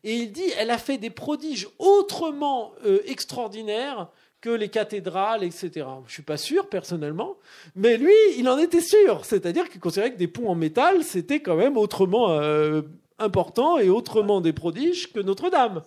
Et 0.05 0.15
il 0.15 0.33
dit, 0.33 0.51
elle 0.59 0.71
a 0.71 0.79
fait 0.79 0.99
des 0.99 1.11
prodiges 1.11 1.69
autrement 1.79 2.73
euh, 2.85 3.01
extraordinaires 3.07 4.09
que 4.41 4.51
les 4.51 4.69
cathédrales, 4.69 5.43
etc. 5.43 5.71
Je 5.75 5.81
ne 5.81 6.09
suis 6.09 6.23
pas 6.23 6.37
sûr 6.37 6.69
personnellement, 6.69 7.37
mais 7.75 7.97
lui, 7.97 8.13
il 8.37 8.49
en 8.49 8.59
était 8.59 8.81
sûr. 8.81 9.25
C'est-à-dire 9.25 9.69
qu'il 9.69 9.81
considérait 9.81 10.13
que 10.13 10.19
des 10.19 10.29
ponts 10.29 10.49
en 10.49 10.55
métal, 10.55 11.03
c'était 11.03 11.41
quand 11.41 11.57
même 11.57 11.77
autrement 11.77 12.31
euh, 12.31 12.83
important 13.19 13.79
et 13.79 13.89
autrement 13.89 14.41
des 14.41 14.53
prodiges 14.53 15.13
que 15.13 15.21
Notre-Dame 15.21 15.83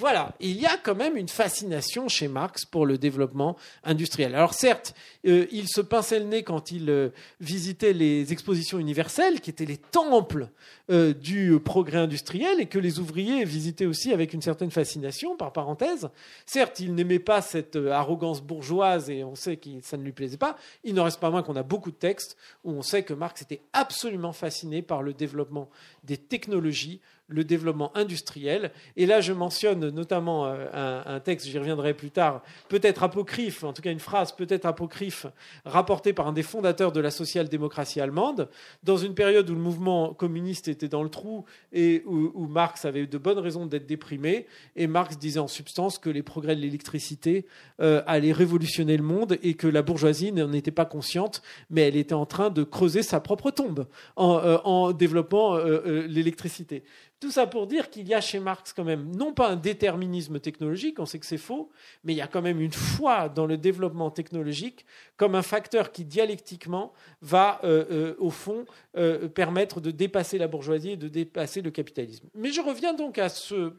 voilà, 0.00 0.34
il 0.40 0.58
y 0.58 0.64
a 0.64 0.78
quand 0.78 0.94
même 0.94 1.14
une 1.14 1.28
fascination 1.28 2.08
chez 2.08 2.26
Marx 2.26 2.64
pour 2.64 2.86
le 2.86 2.96
développement 2.96 3.58
industriel. 3.84 4.34
Alors 4.34 4.54
certes, 4.54 4.94
euh, 5.26 5.46
il 5.52 5.68
se 5.68 5.82
pinçait 5.82 6.18
le 6.18 6.24
nez 6.24 6.42
quand 6.42 6.70
il 6.70 6.88
euh, 6.88 7.10
visitait 7.38 7.92
les 7.92 8.32
expositions 8.32 8.78
universelles, 8.78 9.42
qui 9.42 9.50
étaient 9.50 9.66
les 9.66 9.76
temples 9.76 10.48
euh, 10.90 11.12
du 11.12 11.60
progrès 11.62 11.98
industriel, 11.98 12.60
et 12.60 12.66
que 12.66 12.78
les 12.78 12.98
ouvriers 12.98 13.44
visitaient 13.44 13.84
aussi 13.84 14.10
avec 14.10 14.32
une 14.32 14.40
certaine 14.40 14.70
fascination, 14.70 15.36
par 15.36 15.52
parenthèse. 15.52 16.08
Certes, 16.46 16.80
il 16.80 16.94
n'aimait 16.94 17.18
pas 17.18 17.42
cette 17.42 17.76
arrogance 17.76 18.40
bourgeoise, 18.40 19.10
et 19.10 19.22
on 19.22 19.34
sait 19.34 19.58
que 19.58 19.68
ça 19.82 19.98
ne 19.98 20.02
lui 20.02 20.12
plaisait 20.12 20.38
pas. 20.38 20.56
Il 20.82 20.94
n'en 20.94 21.04
reste 21.04 21.20
pas 21.20 21.28
moins 21.28 21.42
qu'on 21.42 21.56
a 21.56 21.62
beaucoup 21.62 21.90
de 21.90 21.96
textes 21.96 22.38
où 22.64 22.72
on 22.72 22.80
sait 22.80 23.02
que 23.02 23.12
Marx 23.12 23.42
était 23.42 23.60
absolument 23.74 24.32
fasciné 24.32 24.80
par 24.80 25.02
le 25.02 25.12
développement 25.12 25.68
des 26.04 26.16
technologies, 26.16 27.02
le 27.30 27.44
développement 27.44 27.96
industriel. 27.96 28.72
Et 28.96 29.06
là, 29.06 29.20
je 29.20 29.32
mentionne 29.32 29.88
notamment 29.90 30.46
euh, 30.46 31.02
un, 31.06 31.20
texte, 31.20 31.46
j'y 31.46 31.58
reviendrai 31.58 31.94
plus 31.94 32.10
tard, 32.10 32.42
peut-être 32.68 33.02
apocryphe, 33.02 33.64
en 33.64 33.72
tout 33.72 33.82
cas 33.82 33.92
une 33.92 34.00
phrase 34.00 34.32
peut-être 34.32 34.66
apocryphe, 34.66 35.26
rapportée 35.64 36.12
par 36.12 36.26
un 36.26 36.32
des 36.32 36.42
fondateurs 36.42 36.92
de 36.92 37.00
la 37.00 37.10
social-démocratie 37.10 38.00
allemande, 38.00 38.48
dans 38.82 38.96
une 38.96 39.14
période 39.14 39.48
où 39.48 39.54
le 39.54 39.60
mouvement 39.60 40.12
communiste 40.12 40.68
était 40.68 40.88
dans 40.88 41.02
le 41.02 41.08
trou 41.08 41.44
et 41.72 42.02
où, 42.06 42.46
Marx 42.46 42.84
avait 42.84 43.06
de 43.06 43.18
bonnes 43.18 43.38
raisons 43.38 43.66
d'être 43.66 43.86
déprimé. 43.86 44.46
Et 44.74 44.86
Marx 44.86 45.16
disait 45.18 45.38
en 45.38 45.46
substance 45.46 45.98
que 45.98 46.10
les 46.10 46.22
progrès 46.22 46.56
de 46.56 46.60
l'électricité 46.60 47.46
euh, 47.80 48.02
allaient 48.06 48.32
révolutionner 48.32 48.96
le 48.96 49.04
monde 49.04 49.38
et 49.42 49.54
que 49.54 49.68
la 49.68 49.82
bourgeoisie 49.82 50.32
n'en 50.32 50.52
était 50.52 50.70
pas 50.72 50.84
consciente, 50.84 51.42
mais 51.70 51.82
elle 51.82 51.96
était 51.96 52.14
en 52.14 52.26
train 52.26 52.50
de 52.50 52.64
creuser 52.64 53.02
sa 53.02 53.20
propre 53.20 53.52
tombe 53.52 53.86
en, 54.16 54.38
euh, 54.38 54.58
en 54.64 54.92
développant 54.92 55.58
l'électricité. 55.60 56.82
Tout 57.20 57.30
ça 57.30 57.46
pour 57.46 57.66
dire 57.66 57.90
qu'il 57.90 58.08
y 58.08 58.14
a 58.14 58.22
chez 58.22 58.40
Marx 58.40 58.72
quand 58.72 58.82
même, 58.82 59.14
non 59.14 59.34
pas 59.34 59.50
un 59.50 59.56
déterminisme 59.56 60.40
technologique, 60.40 60.98
on 60.98 61.04
sait 61.04 61.18
que 61.18 61.26
c'est 61.26 61.36
faux, 61.36 61.70
mais 62.02 62.14
il 62.14 62.16
y 62.16 62.22
a 62.22 62.26
quand 62.26 62.40
même 62.40 62.62
une 62.62 62.72
foi 62.72 63.28
dans 63.28 63.44
le 63.44 63.58
développement 63.58 64.10
technologique 64.10 64.86
comme 65.18 65.34
un 65.34 65.42
facteur 65.42 65.92
qui 65.92 66.06
dialectiquement 66.06 66.94
va, 67.20 67.60
euh, 67.62 67.84
euh, 67.90 68.14
au 68.18 68.30
fond, 68.30 68.64
euh, 68.96 69.28
permettre 69.28 69.82
de 69.82 69.90
dépasser 69.90 70.38
la 70.38 70.48
bourgeoisie 70.48 70.92
et 70.92 70.96
de 70.96 71.08
dépasser 71.08 71.60
le 71.60 71.70
capitalisme. 71.70 72.26
Mais 72.34 72.52
je 72.52 72.62
reviens 72.62 72.94
donc 72.94 73.18
à 73.18 73.28
ce 73.28 73.74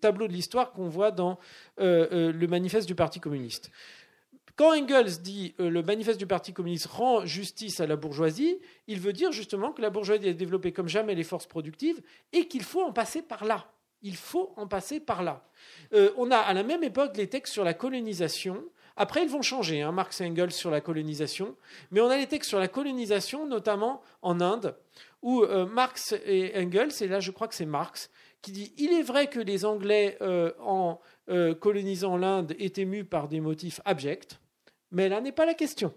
tableau 0.00 0.26
de 0.26 0.32
l'histoire 0.32 0.72
qu'on 0.72 0.88
voit 0.88 1.12
dans 1.12 1.38
le 1.78 2.46
manifeste 2.46 2.88
du 2.88 2.96
Parti 2.96 3.20
communiste. 3.20 3.70
Quand 4.60 4.78
Engels 4.78 5.22
dit 5.22 5.54
euh, 5.58 5.70
le 5.70 5.82
manifeste 5.82 6.18
du 6.18 6.26
Parti 6.26 6.52
communiste 6.52 6.84
rend 6.84 7.24
justice 7.24 7.80
à 7.80 7.86
la 7.86 7.96
bourgeoisie, 7.96 8.58
il 8.88 9.00
veut 9.00 9.14
dire 9.14 9.32
justement 9.32 9.72
que 9.72 9.80
la 9.80 9.88
bourgeoisie 9.88 10.28
a 10.28 10.34
développé 10.34 10.70
comme 10.70 10.86
jamais 10.86 11.14
les 11.14 11.24
forces 11.24 11.46
productives 11.46 12.02
et 12.34 12.46
qu'il 12.46 12.62
faut 12.62 12.82
en 12.82 12.92
passer 12.92 13.22
par 13.22 13.46
là. 13.46 13.72
Il 14.02 14.16
faut 14.16 14.52
en 14.56 14.66
passer 14.66 15.00
par 15.00 15.22
là. 15.22 15.48
Euh, 15.94 16.10
on 16.18 16.30
a 16.30 16.36
à 16.36 16.52
la 16.52 16.62
même 16.62 16.84
époque 16.84 17.16
les 17.16 17.26
textes 17.26 17.54
sur 17.54 17.64
la 17.64 17.72
colonisation. 17.72 18.62
Après, 18.98 19.22
ils 19.22 19.30
vont 19.30 19.40
changer, 19.40 19.80
hein, 19.80 19.92
Marx 19.92 20.20
et 20.20 20.26
Engels 20.26 20.52
sur 20.52 20.70
la 20.70 20.82
colonisation. 20.82 21.56
Mais 21.90 22.02
on 22.02 22.10
a 22.10 22.18
les 22.18 22.26
textes 22.26 22.50
sur 22.50 22.58
la 22.58 22.68
colonisation, 22.68 23.46
notamment 23.46 24.02
en 24.20 24.42
Inde, 24.42 24.76
où 25.22 25.42
euh, 25.42 25.64
Marx 25.64 26.14
et 26.26 26.52
Engels, 26.54 26.92
et 27.00 27.08
là 27.08 27.18
je 27.18 27.30
crois 27.30 27.48
que 27.48 27.54
c'est 27.54 27.64
Marx, 27.64 28.10
qui 28.42 28.52
dit 28.52 28.74
Il 28.76 28.92
est 28.92 29.04
vrai 29.04 29.28
que 29.28 29.40
les 29.40 29.64
Anglais, 29.64 30.18
en 30.60 31.00
colonisant 31.60 32.18
l'Inde, 32.18 32.54
étaient 32.58 32.84
mus 32.84 33.06
par 33.06 33.26
des 33.26 33.40
motifs 33.40 33.80
abjects. 33.86 34.39
Mais 34.92 35.08
là 35.08 35.20
n'est 35.20 35.32
pas 35.32 35.46
la 35.46 35.54
question. 35.54 35.92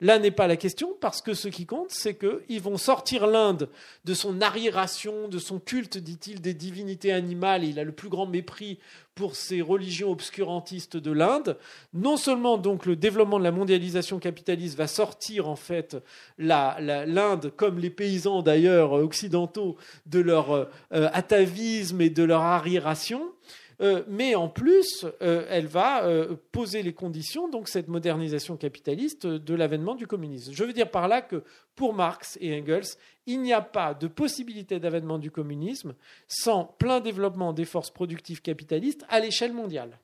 Là 0.00 0.18
n'est 0.18 0.30
pas 0.30 0.46
la 0.46 0.56
question 0.56 0.96
parce 1.00 1.22
que 1.22 1.34
ce 1.34 1.48
qui 1.48 1.66
compte, 1.66 1.90
c'est 1.90 2.16
qu'ils 2.16 2.60
vont 2.60 2.76
sortir 2.76 3.26
l'Inde 3.26 3.68
de 4.04 4.14
son 4.14 4.40
arriération, 4.40 5.28
de 5.28 5.38
son 5.38 5.60
culte, 5.60 5.98
dit-il, 5.98 6.40
des 6.40 6.54
divinités 6.54 7.12
animales. 7.12 7.64
il 7.64 7.78
a 7.78 7.84
le 7.84 7.92
plus 7.92 8.08
grand 8.08 8.26
mépris 8.26 8.78
pour 9.14 9.36
ces 9.36 9.62
religions 9.62 10.10
obscurantistes 10.10 10.96
de 10.96 11.12
l'Inde. 11.12 11.56
Non 11.92 12.16
seulement 12.16 12.58
donc 12.58 12.86
le 12.86 12.96
développement 12.96 13.38
de 13.38 13.44
la 13.44 13.52
mondialisation 13.52 14.18
capitaliste 14.18 14.76
va 14.76 14.88
sortir 14.88 15.48
en 15.48 15.56
fait 15.56 15.96
l'Inde, 16.38 17.52
comme 17.56 17.78
les 17.78 17.90
paysans 17.90 18.42
d'ailleurs 18.42 18.92
occidentaux, 18.92 19.76
de 20.06 20.18
leur 20.18 20.52
euh, 20.52 20.66
atavisme 20.90 22.00
et 22.00 22.10
de 22.10 22.24
leur 22.24 22.42
arriération. 22.42 23.30
Euh, 23.80 24.02
mais 24.08 24.34
en 24.34 24.48
plus, 24.48 25.06
euh, 25.22 25.46
elle 25.48 25.66
va 25.66 26.04
euh, 26.04 26.36
poser 26.52 26.82
les 26.82 26.92
conditions, 26.92 27.48
donc 27.48 27.68
cette 27.68 27.88
modernisation 27.88 28.56
capitaliste, 28.56 29.26
de 29.26 29.54
l'avènement 29.54 29.94
du 29.94 30.06
communisme. 30.06 30.52
Je 30.52 30.64
veux 30.64 30.72
dire 30.72 30.90
par 30.90 31.08
là 31.08 31.22
que 31.22 31.42
pour 31.74 31.94
Marx 31.94 32.38
et 32.40 32.58
Engels, 32.58 32.96
il 33.26 33.40
n'y 33.40 33.52
a 33.52 33.60
pas 33.60 33.94
de 33.94 34.06
possibilité 34.06 34.78
d'avènement 34.78 35.18
du 35.18 35.30
communisme 35.30 35.94
sans 36.28 36.64
plein 36.64 37.00
développement 37.00 37.52
des 37.52 37.64
forces 37.64 37.90
productives 37.90 38.42
capitalistes 38.42 39.04
à 39.08 39.20
l'échelle 39.20 39.52
mondiale. 39.52 39.98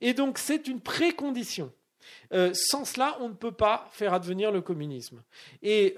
Et 0.00 0.14
donc 0.14 0.38
c'est 0.38 0.66
une 0.68 0.80
précondition. 0.80 1.72
sans 2.52 2.84
cela, 2.84 3.16
on 3.20 3.28
ne 3.28 3.34
peut 3.34 3.52
pas 3.52 3.88
faire 3.92 4.14
advenir 4.14 4.50
le 4.50 4.60
communisme. 4.60 5.22
Et 5.62 5.96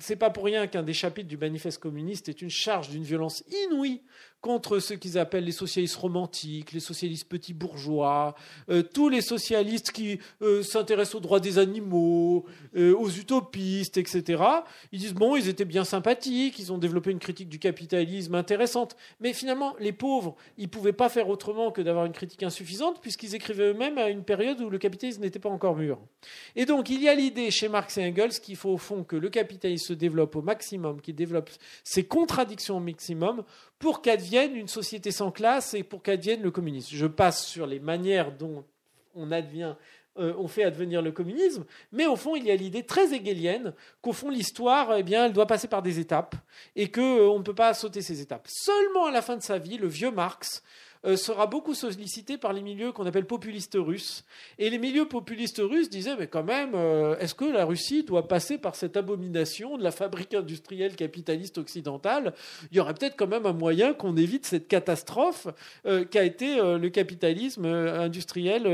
c'est 0.00 0.16
pas 0.16 0.30
pour 0.30 0.44
rien 0.44 0.66
qu'un 0.66 0.82
des 0.82 0.94
chapitres 0.94 1.28
du 1.28 1.36
manifeste 1.36 1.78
communiste 1.78 2.28
est 2.28 2.42
une 2.42 2.50
charge 2.50 2.90
d'une 2.90 3.04
violence 3.04 3.42
inouïe 3.64 4.02
contre 4.46 4.78
ce 4.78 4.94
qu'ils 4.94 5.18
appellent 5.18 5.44
les 5.44 5.50
socialistes 5.50 5.96
romantiques, 5.96 6.70
les 6.70 6.78
socialistes 6.78 7.28
petits 7.28 7.52
bourgeois, 7.52 8.36
euh, 8.70 8.80
tous 8.80 9.08
les 9.08 9.20
socialistes 9.20 9.90
qui 9.90 10.20
euh, 10.40 10.62
s'intéressent 10.62 11.16
aux 11.16 11.20
droits 11.20 11.40
des 11.40 11.58
animaux, 11.58 12.44
euh, 12.76 12.94
aux 12.94 13.10
utopistes, 13.10 13.96
etc. 13.96 14.40
Ils 14.92 15.00
disent 15.00 15.14
bon, 15.14 15.34
ils 15.34 15.48
étaient 15.48 15.64
bien 15.64 15.82
sympathiques, 15.82 16.60
ils 16.60 16.72
ont 16.72 16.78
développé 16.78 17.10
une 17.10 17.18
critique 17.18 17.48
du 17.48 17.58
capitalisme 17.58 18.36
intéressante, 18.36 18.96
mais 19.18 19.32
finalement, 19.32 19.74
les 19.80 19.92
pauvres, 19.92 20.36
ils 20.58 20.68
pouvaient 20.68 20.92
pas 20.92 21.08
faire 21.08 21.28
autrement 21.28 21.72
que 21.72 21.82
d'avoir 21.82 22.06
une 22.06 22.12
critique 22.12 22.44
insuffisante 22.44 23.00
puisqu'ils 23.00 23.34
écrivaient 23.34 23.70
eux-mêmes 23.72 23.98
à 23.98 24.10
une 24.10 24.22
période 24.22 24.60
où 24.60 24.70
le 24.70 24.78
capitalisme 24.78 25.22
n'était 25.22 25.40
pas 25.40 25.50
encore 25.50 25.74
mûr. 25.74 25.98
Et 26.54 26.66
donc, 26.66 26.88
il 26.88 27.02
y 27.02 27.08
a 27.08 27.16
l'idée 27.16 27.50
chez 27.50 27.68
Marx 27.68 27.98
et 27.98 28.08
Engels 28.08 28.38
qu'il 28.40 28.54
faut 28.54 28.70
au 28.70 28.78
fond 28.78 29.02
que 29.02 29.16
le 29.16 29.28
capitalisme 29.28 29.88
se 29.88 29.92
développe 29.92 30.36
au 30.36 30.42
maximum, 30.42 31.00
qu'il 31.00 31.16
développe 31.16 31.50
ses 31.82 32.04
contradictions 32.04 32.76
au 32.76 32.80
maximum 32.80 33.42
pour 33.78 34.02
qu'advienne 34.02 34.56
une 34.56 34.68
société 34.68 35.10
sans 35.10 35.30
classe 35.30 35.74
et 35.74 35.82
pour 35.82 36.02
qu'advienne 36.02 36.42
le 36.42 36.50
communisme. 36.50 36.94
Je 36.96 37.06
passe 37.06 37.44
sur 37.44 37.66
les 37.66 37.78
manières 37.80 38.32
dont 38.32 38.64
on 39.14 39.30
euh, 40.18 40.48
fait 40.48 40.64
advenir 40.64 41.02
le 41.02 41.12
communisme, 41.12 41.64
mais 41.92 42.06
au 42.06 42.16
fond, 42.16 42.36
il 42.36 42.44
y 42.44 42.50
a 42.50 42.56
l'idée 42.56 42.84
très 42.84 43.14
hegelienne 43.14 43.74
qu'au 44.00 44.12
fond, 44.12 44.30
l'histoire, 44.30 44.96
eh 44.96 45.02
bien, 45.02 45.26
elle 45.26 45.32
doit 45.32 45.46
passer 45.46 45.68
par 45.68 45.82
des 45.82 45.98
étapes 45.98 46.34
et 46.74 46.90
qu'on 46.90 47.02
euh, 47.34 47.38
ne 47.38 47.42
peut 47.42 47.54
pas 47.54 47.74
sauter 47.74 48.02
ces 48.02 48.20
étapes. 48.20 48.46
Seulement 48.48 49.06
à 49.06 49.10
la 49.10 49.22
fin 49.22 49.36
de 49.36 49.42
sa 49.42 49.58
vie, 49.58 49.76
le 49.76 49.88
vieux 49.88 50.10
Marx 50.10 50.62
sera 51.16 51.46
beaucoup 51.46 51.74
sollicité 51.74 52.38
par 52.38 52.52
les 52.52 52.62
milieux 52.62 52.92
qu'on 52.92 53.06
appelle 53.06 53.26
populistes 53.26 53.76
russes. 53.78 54.24
Et 54.58 54.70
les 54.70 54.78
milieux 54.78 55.06
populistes 55.06 55.62
russes 55.62 55.90
disaient, 55.90 56.16
mais 56.18 56.26
quand 56.26 56.42
même, 56.42 56.72
euh, 56.74 57.16
est-ce 57.18 57.34
que 57.34 57.44
la 57.44 57.64
Russie 57.64 58.02
doit 58.02 58.28
passer 58.28 58.58
par 58.58 58.74
cette 58.74 58.96
abomination 58.96 59.76
de 59.76 59.82
la 59.82 59.90
fabrique 59.90 60.34
industrielle 60.34 60.96
capitaliste 60.96 61.58
occidentale? 61.58 62.34
Il 62.70 62.76
y 62.76 62.80
aurait 62.80 62.94
peut-être 62.94 63.16
quand 63.16 63.26
même 63.26 63.46
un 63.46 63.52
moyen 63.52 63.92
qu'on 63.92 64.16
évite 64.16 64.46
cette 64.46 64.68
catastrophe 64.68 65.46
euh, 65.86 66.04
qu'a 66.04 66.24
été 66.24 66.56
le 66.56 66.88
capitalisme 66.88 67.66
industriel 67.66 68.66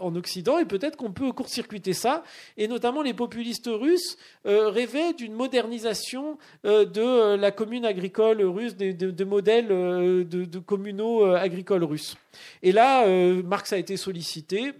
en 0.00 0.14
Occident, 0.14 0.58
et 0.58 0.64
peut-être 0.64 0.96
qu'on 0.96 1.12
peut 1.12 1.32
court-circuiter 1.32 1.92
ça. 1.92 2.22
Et 2.56 2.68
notamment 2.68 3.02
les 3.02 3.14
populistes 3.14 3.70
russes 3.70 4.16
rêvaient 4.44 5.12
d'une 5.14 5.32
modernisation 5.32 6.38
de 6.64 7.36
la 7.36 7.50
commune 7.50 7.84
agricole 7.84 8.42
russe, 8.42 8.76
des 8.76 9.24
modèles 9.24 9.68
de 9.68 10.58
communaux 10.58 11.24
agricoles 11.24 11.69
russe. 11.78 12.16
Et 12.62 12.72
là, 12.72 13.06
euh, 13.06 13.42
Marx 13.42 13.72
a 13.72 13.78
été 13.78 13.96
sollicité. 13.96 14.72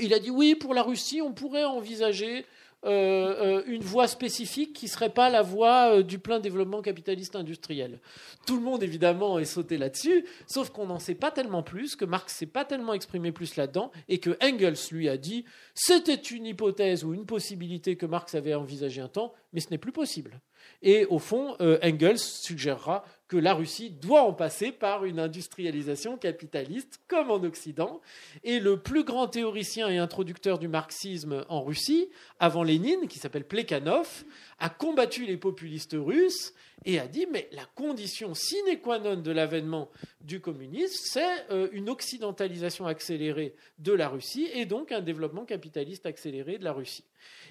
Il 0.00 0.12
a 0.14 0.18
dit 0.18 0.30
oui, 0.30 0.54
pour 0.54 0.74
la 0.74 0.82
Russie, 0.82 1.20
on 1.22 1.32
pourrait 1.32 1.64
envisager 1.64 2.44
euh, 2.84 3.62
une 3.66 3.82
voie 3.82 4.08
spécifique 4.08 4.74
qui 4.74 4.86
ne 4.86 4.90
serait 4.90 5.10
pas 5.10 5.30
la 5.30 5.40
voie 5.40 6.02
du 6.02 6.18
plein 6.18 6.40
développement 6.40 6.82
capitaliste 6.82 7.34
industriel. 7.34 8.00
Tout 8.46 8.56
le 8.56 8.62
monde, 8.62 8.82
évidemment, 8.82 9.38
est 9.38 9.46
sauté 9.46 9.78
là-dessus, 9.78 10.26
sauf 10.46 10.70
qu'on 10.70 10.86
n'en 10.86 10.98
sait 10.98 11.14
pas 11.14 11.30
tellement 11.30 11.62
plus, 11.62 11.96
que 11.96 12.04
Marx 12.04 12.34
s'est 12.34 12.46
pas 12.46 12.64
tellement 12.64 12.92
exprimé 12.92 13.32
plus 13.32 13.56
là-dedans, 13.56 13.90
et 14.08 14.18
que 14.18 14.36
Engels 14.42 14.76
lui 14.90 15.08
a 15.08 15.16
dit 15.16 15.44
c'était 15.74 16.14
une 16.14 16.44
hypothèse 16.44 17.04
ou 17.04 17.14
une 17.14 17.24
possibilité 17.24 17.96
que 17.96 18.04
Marx 18.04 18.34
avait 18.34 18.54
envisagée 18.54 19.00
un 19.00 19.08
temps, 19.08 19.32
mais 19.52 19.60
ce 19.60 19.70
n'est 19.70 19.78
plus 19.78 19.92
possible. 19.92 20.40
Et 20.82 21.06
au 21.06 21.18
fond, 21.18 21.56
Engels 21.82 22.18
suggérera 22.18 23.04
que 23.28 23.36
la 23.36 23.54
Russie 23.54 23.90
doit 23.90 24.22
en 24.22 24.32
passer 24.32 24.70
par 24.70 25.04
une 25.04 25.18
industrialisation 25.18 26.16
capitaliste 26.16 27.00
comme 27.08 27.30
en 27.30 27.42
Occident. 27.42 28.00
Et 28.42 28.60
le 28.60 28.78
plus 28.78 29.04
grand 29.04 29.28
théoricien 29.28 29.88
et 29.88 29.98
introducteur 29.98 30.58
du 30.58 30.68
marxisme 30.68 31.44
en 31.48 31.62
Russie, 31.62 32.10
avant 32.38 32.62
Lénine, 32.62 33.08
qui 33.08 33.18
s'appelle 33.18 33.46
Plekhanov, 33.46 34.24
a 34.58 34.68
combattu 34.68 35.24
les 35.24 35.36
populistes 35.36 35.96
russes 35.98 36.52
et 36.84 36.98
a 36.98 37.06
dit 37.06 37.26
mais 37.30 37.48
la 37.52 37.64
condition 37.74 38.34
sine 38.34 38.80
qua 38.82 38.98
non 38.98 39.16
de 39.16 39.30
l'avènement 39.30 39.90
du 40.20 40.40
communisme, 40.40 40.94
c'est 41.02 41.50
euh, 41.50 41.68
une 41.72 41.88
occidentalisation 41.88 42.86
accélérée 42.86 43.54
de 43.78 43.92
la 43.92 44.08
Russie 44.08 44.48
et 44.52 44.66
donc 44.66 44.92
un 44.92 45.00
développement 45.00 45.44
capitaliste 45.44 46.06
accéléré 46.06 46.58
de 46.58 46.64
la 46.64 46.72
Russie. 46.72 47.04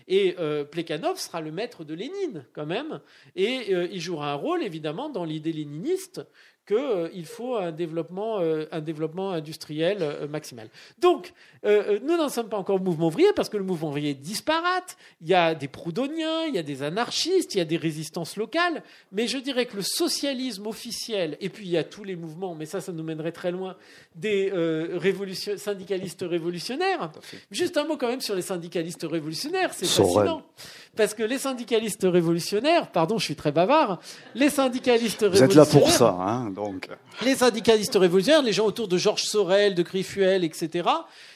Et 0.07 0.35
euh, 0.39 0.63
Plekhanov 0.63 1.17
sera 1.17 1.41
le 1.41 1.51
maître 1.51 1.83
de 1.83 1.93
Lénine, 1.93 2.45
quand 2.53 2.65
même, 2.65 2.99
et 3.35 3.73
euh, 3.73 3.87
il 3.91 4.01
jouera 4.01 4.31
un 4.31 4.35
rôle, 4.35 4.63
évidemment, 4.63 5.09
dans 5.09 5.23
l'idée 5.23 5.53
léniniste 5.53 6.21
qu'il 6.65 6.77
euh, 6.77 7.23
faut 7.25 7.55
un 7.55 7.71
développement, 7.71 8.39
euh, 8.39 8.65
un 8.71 8.79
développement 8.79 9.31
industriel 9.31 9.97
euh, 10.01 10.27
maximal. 10.27 10.69
Donc, 10.99 11.33
nous 11.65 12.17
n'en 12.17 12.27
sommes 12.27 12.49
pas 12.49 12.57
encore 12.57 12.75
au 12.75 12.83
mouvement 12.83 13.07
ouvrier 13.07 13.31
parce 13.37 13.47
que 13.47 13.55
le 13.55 13.63
mouvement 13.63 13.87
ouvrier 13.87 14.11
est 14.11 14.15
disparate. 14.15 14.97
Il 15.21 15.29
y 15.29 15.33
a 15.33 15.55
des 15.55 15.69
proudhoniens, 15.69 16.45
il 16.45 16.55
y 16.55 16.57
a 16.57 16.63
des 16.63 16.83
anarchistes, 16.83 17.55
il 17.55 17.59
y 17.59 17.61
a 17.61 17.65
des 17.65 17.77
résistances 17.77 18.35
locales. 18.35 18.83
Mais 19.13 19.27
je 19.27 19.37
dirais 19.37 19.65
que 19.65 19.77
le 19.77 19.81
socialisme 19.81 20.67
officiel, 20.67 21.37
et 21.39 21.47
puis 21.47 21.65
il 21.65 21.71
y 21.71 21.77
a 21.77 21.85
tous 21.85 22.03
les 22.03 22.17
mouvements, 22.17 22.53
mais 22.53 22.65
ça, 22.65 22.81
ça 22.81 22.91
nous 22.91 23.03
mènerait 23.03 23.31
très 23.31 23.51
loin, 23.51 23.77
des 24.15 24.51
syndicalistes 25.55 26.25
révolutionnaires. 26.27 27.11
Juste 27.49 27.77
un 27.77 27.85
mot 27.85 27.95
quand 27.95 28.09
même 28.09 28.21
sur 28.21 28.35
les 28.35 28.41
syndicalistes 28.41 29.07
révolutionnaires, 29.09 29.73
c'est 29.73 29.85
fascinant. 29.85 30.43
Parce 30.95 31.13
que 31.13 31.23
les 31.23 31.39
syndicalistes 31.39 32.03
révolutionnaires, 32.07 32.91
pardon, 32.91 33.17
je 33.17 33.23
suis 33.23 33.35
très 33.35 33.51
bavard, 33.51 33.99
les 34.35 34.49
syndicalistes 34.49 35.21
révolutionnaires. 35.21 35.47
Vous 35.47 35.59
êtes 35.59 35.73
là 35.73 35.79
pour 35.79 35.89
ça, 35.89 36.17
hein, 36.19 36.52
Les 37.23 37.35
syndicalistes 37.35 37.95
révolutionnaires, 37.95 38.41
les 38.41 38.53
gens 38.53 38.65
autour 38.65 38.87
de 38.87 38.97
Georges 38.97 39.23
Sorel, 39.23 39.75
de 39.75 39.83
Griffuel, 39.83 40.43
etc., 40.43 40.89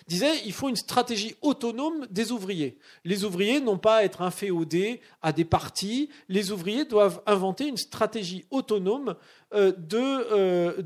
disaient 0.08 0.42
il 0.46 0.54
faut 0.54 0.70
une 0.70 0.76
stratégie 0.76 1.36
autonome 1.42 2.08
des 2.10 2.32
ouvriers. 2.32 2.78
Les 3.04 3.24
ouvriers 3.24 3.60
n'ont 3.60 3.78
pas 3.78 3.98
à 3.98 4.04
être 4.04 4.22
inféodés 4.22 5.02
à 5.22 5.32
des 5.32 5.46
partis. 5.46 6.10
Les 6.30 6.52
ouvriers 6.52 6.86
doivent 6.86 7.22
inventer 7.26 7.68
une 7.68 7.78
stratégie 7.78 8.46
autonome 8.50 9.16
euh, 9.54 9.72
euh, 9.94 10.82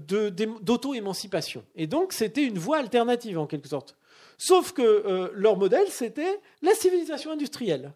d'auto-émancipation. 0.61 1.63
Et 1.75 1.87
donc, 1.87 2.13
c'était 2.13 2.43
une 2.43 2.59
voie 2.59 2.77
alternative, 2.77 3.39
en 3.39 3.47
quelque 3.47 3.67
sorte. 3.67 3.95
Sauf 4.37 4.71
que 4.71 4.81
euh, 4.81 5.29
leur 5.33 5.57
modèle, 5.57 5.87
c'était 5.89 6.39
la 6.61 6.73
civilisation 6.73 7.31
industrielle. 7.31 7.93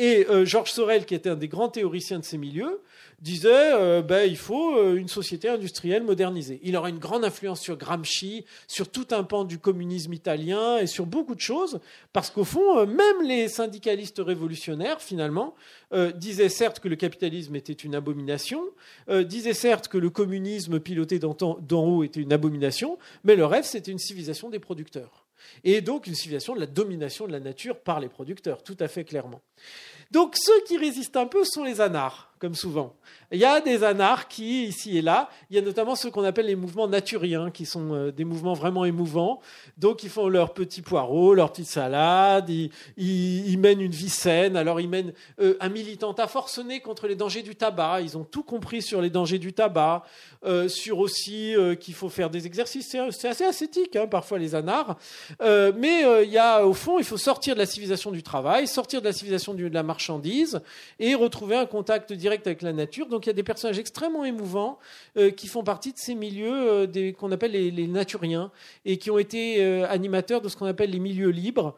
Et 0.00 0.28
euh, 0.30 0.44
Georges 0.44 0.70
Sorel, 0.70 1.04
qui 1.04 1.16
était 1.16 1.28
un 1.28 1.34
des 1.34 1.48
grands 1.48 1.68
théoriciens 1.68 2.20
de 2.20 2.24
ces 2.24 2.38
milieux, 2.38 2.82
disait 3.20 3.48
euh, 3.50 4.00
ben, 4.00 4.30
il 4.30 4.36
faut 4.36 4.78
euh, 4.78 4.94
une 4.94 5.08
société 5.08 5.48
industrielle 5.48 6.04
modernisée. 6.04 6.60
Il 6.62 6.76
aura 6.76 6.88
une 6.88 7.00
grande 7.00 7.24
influence 7.24 7.60
sur 7.60 7.76
Gramsci, 7.76 8.44
sur 8.68 8.88
tout 8.88 9.08
un 9.10 9.24
pan 9.24 9.42
du 9.42 9.58
communisme 9.58 10.12
italien 10.12 10.78
et 10.78 10.86
sur 10.86 11.04
beaucoup 11.04 11.34
de 11.34 11.40
choses, 11.40 11.80
parce 12.12 12.30
qu'au 12.30 12.44
fond, 12.44 12.86
même 12.86 13.22
les 13.24 13.48
syndicalistes 13.48 14.22
révolutionnaires, 14.24 15.02
finalement, 15.02 15.54
disaient 16.14 16.48
certes 16.48 16.78
que 16.78 16.86
le 16.86 16.94
capitalisme 16.94 17.56
était 17.56 17.72
une 17.72 17.96
abomination, 17.96 18.62
disaient 19.24 19.52
certes 19.52 19.88
que 19.88 19.98
le 19.98 20.10
communisme 20.10 20.78
piloté 20.78 21.18
d'en 21.18 21.34
haut 21.70 22.04
était 22.04 22.20
une 22.20 22.32
abomination, 22.32 22.98
mais 23.24 23.34
le 23.34 23.46
rêve, 23.46 23.64
c'était 23.64 23.90
une 23.90 23.98
civilisation 23.98 24.48
des 24.48 24.60
producteurs 24.60 25.27
et 25.64 25.80
donc 25.80 26.06
une 26.06 26.14
civilisation 26.14 26.54
de 26.54 26.60
la 26.60 26.66
domination 26.66 27.26
de 27.26 27.32
la 27.32 27.40
nature 27.40 27.80
par 27.80 28.00
les 28.00 28.08
producteurs, 28.08 28.62
tout 28.62 28.76
à 28.80 28.88
fait 28.88 29.04
clairement. 29.04 29.40
Donc 30.10 30.36
ceux 30.36 30.60
qui 30.66 30.78
résistent 30.78 31.16
un 31.16 31.26
peu 31.26 31.44
sont 31.44 31.64
les 31.64 31.80
anards 31.80 32.27
comme 32.38 32.54
souvent. 32.54 32.94
Il 33.30 33.38
y 33.38 33.44
a 33.44 33.60
des 33.60 33.84
anarchies 33.84 34.64
ici 34.64 34.96
et 34.96 35.02
là. 35.02 35.28
Il 35.50 35.56
y 35.56 35.58
a 35.58 35.62
notamment 35.62 35.96
ceux 35.96 36.10
qu'on 36.10 36.24
appelle 36.24 36.46
les 36.46 36.56
mouvements 36.56 36.88
naturiens, 36.88 37.50
qui 37.50 37.66
sont 37.66 37.92
euh, 37.92 38.12
des 38.12 38.24
mouvements 38.24 38.54
vraiment 38.54 38.84
émouvants. 38.84 39.40
Donc, 39.76 40.02
ils 40.02 40.10
font 40.10 40.28
leurs 40.28 40.54
petits 40.54 40.82
poireaux, 40.82 41.34
leurs 41.34 41.52
petites 41.52 41.66
salades, 41.66 42.48
ils, 42.48 43.58
mènent 43.58 43.80
une 43.80 43.92
vie 43.92 44.08
saine. 44.08 44.56
Alors, 44.56 44.80
ils 44.80 44.88
mènent 44.88 45.12
euh, 45.40 45.56
un 45.60 45.68
militantat 45.68 46.26
forcené 46.26 46.80
contre 46.80 47.06
les 47.06 47.16
dangers 47.16 47.42
du 47.42 47.54
tabac. 47.54 48.00
Ils 48.00 48.16
ont 48.16 48.24
tout 48.24 48.42
compris 48.42 48.82
sur 48.82 49.02
les 49.02 49.10
dangers 49.10 49.38
du 49.38 49.52
tabac, 49.52 50.04
euh, 50.44 50.68
sur 50.68 50.98
aussi 50.98 51.54
qu'il 51.80 51.94
faut 51.94 52.08
faire 52.08 52.30
des 52.30 52.46
exercices. 52.46 52.96
C'est 53.10 53.28
assez 53.28 53.44
ascétique, 53.44 53.96
hein, 53.96 54.06
parfois, 54.06 54.38
les 54.38 54.54
anards. 54.54 54.96
mais 55.40 56.24
il 56.24 56.30
y 56.30 56.38
a, 56.38 56.64
au 56.64 56.74
fond, 56.74 56.98
il 56.98 57.04
faut 57.04 57.16
sortir 57.16 57.54
de 57.54 57.58
la 57.58 57.66
civilisation 57.66 58.10
du 58.10 58.22
travail, 58.22 58.66
sortir 58.66 59.00
de 59.00 59.06
la 59.06 59.12
civilisation 59.12 59.54
de 59.54 59.66
la 59.66 59.82
marchandise 59.82 60.60
et 60.98 61.14
retrouver 61.14 61.56
un 61.56 61.66
contact 61.66 62.12
direct 62.12 62.27
avec 62.32 62.62
la 62.62 62.72
nature. 62.72 63.06
Donc 63.06 63.26
il 63.26 63.28
y 63.28 63.30
a 63.30 63.34
des 63.34 63.42
personnages 63.42 63.78
extrêmement 63.78 64.24
émouvants 64.24 64.78
euh, 65.16 65.30
qui 65.30 65.46
font 65.46 65.62
partie 65.62 65.92
de 65.92 65.98
ces 65.98 66.14
milieux 66.14 66.86
euh, 66.86 67.12
qu'on 67.12 67.32
appelle 67.32 67.52
les, 67.52 67.86
naturiens 67.86 68.50
et 68.84 68.98
qui 68.98 69.10
ont 69.10 69.18
été 69.18 69.62
euh, 69.64 69.86
animateurs 69.88 70.40
de 70.40 70.48
ce 70.48 70.56
qu'on 70.56 70.66
appelle 70.66 70.90
les 70.90 70.98
milieux 70.98 71.30
libres, 71.30 71.76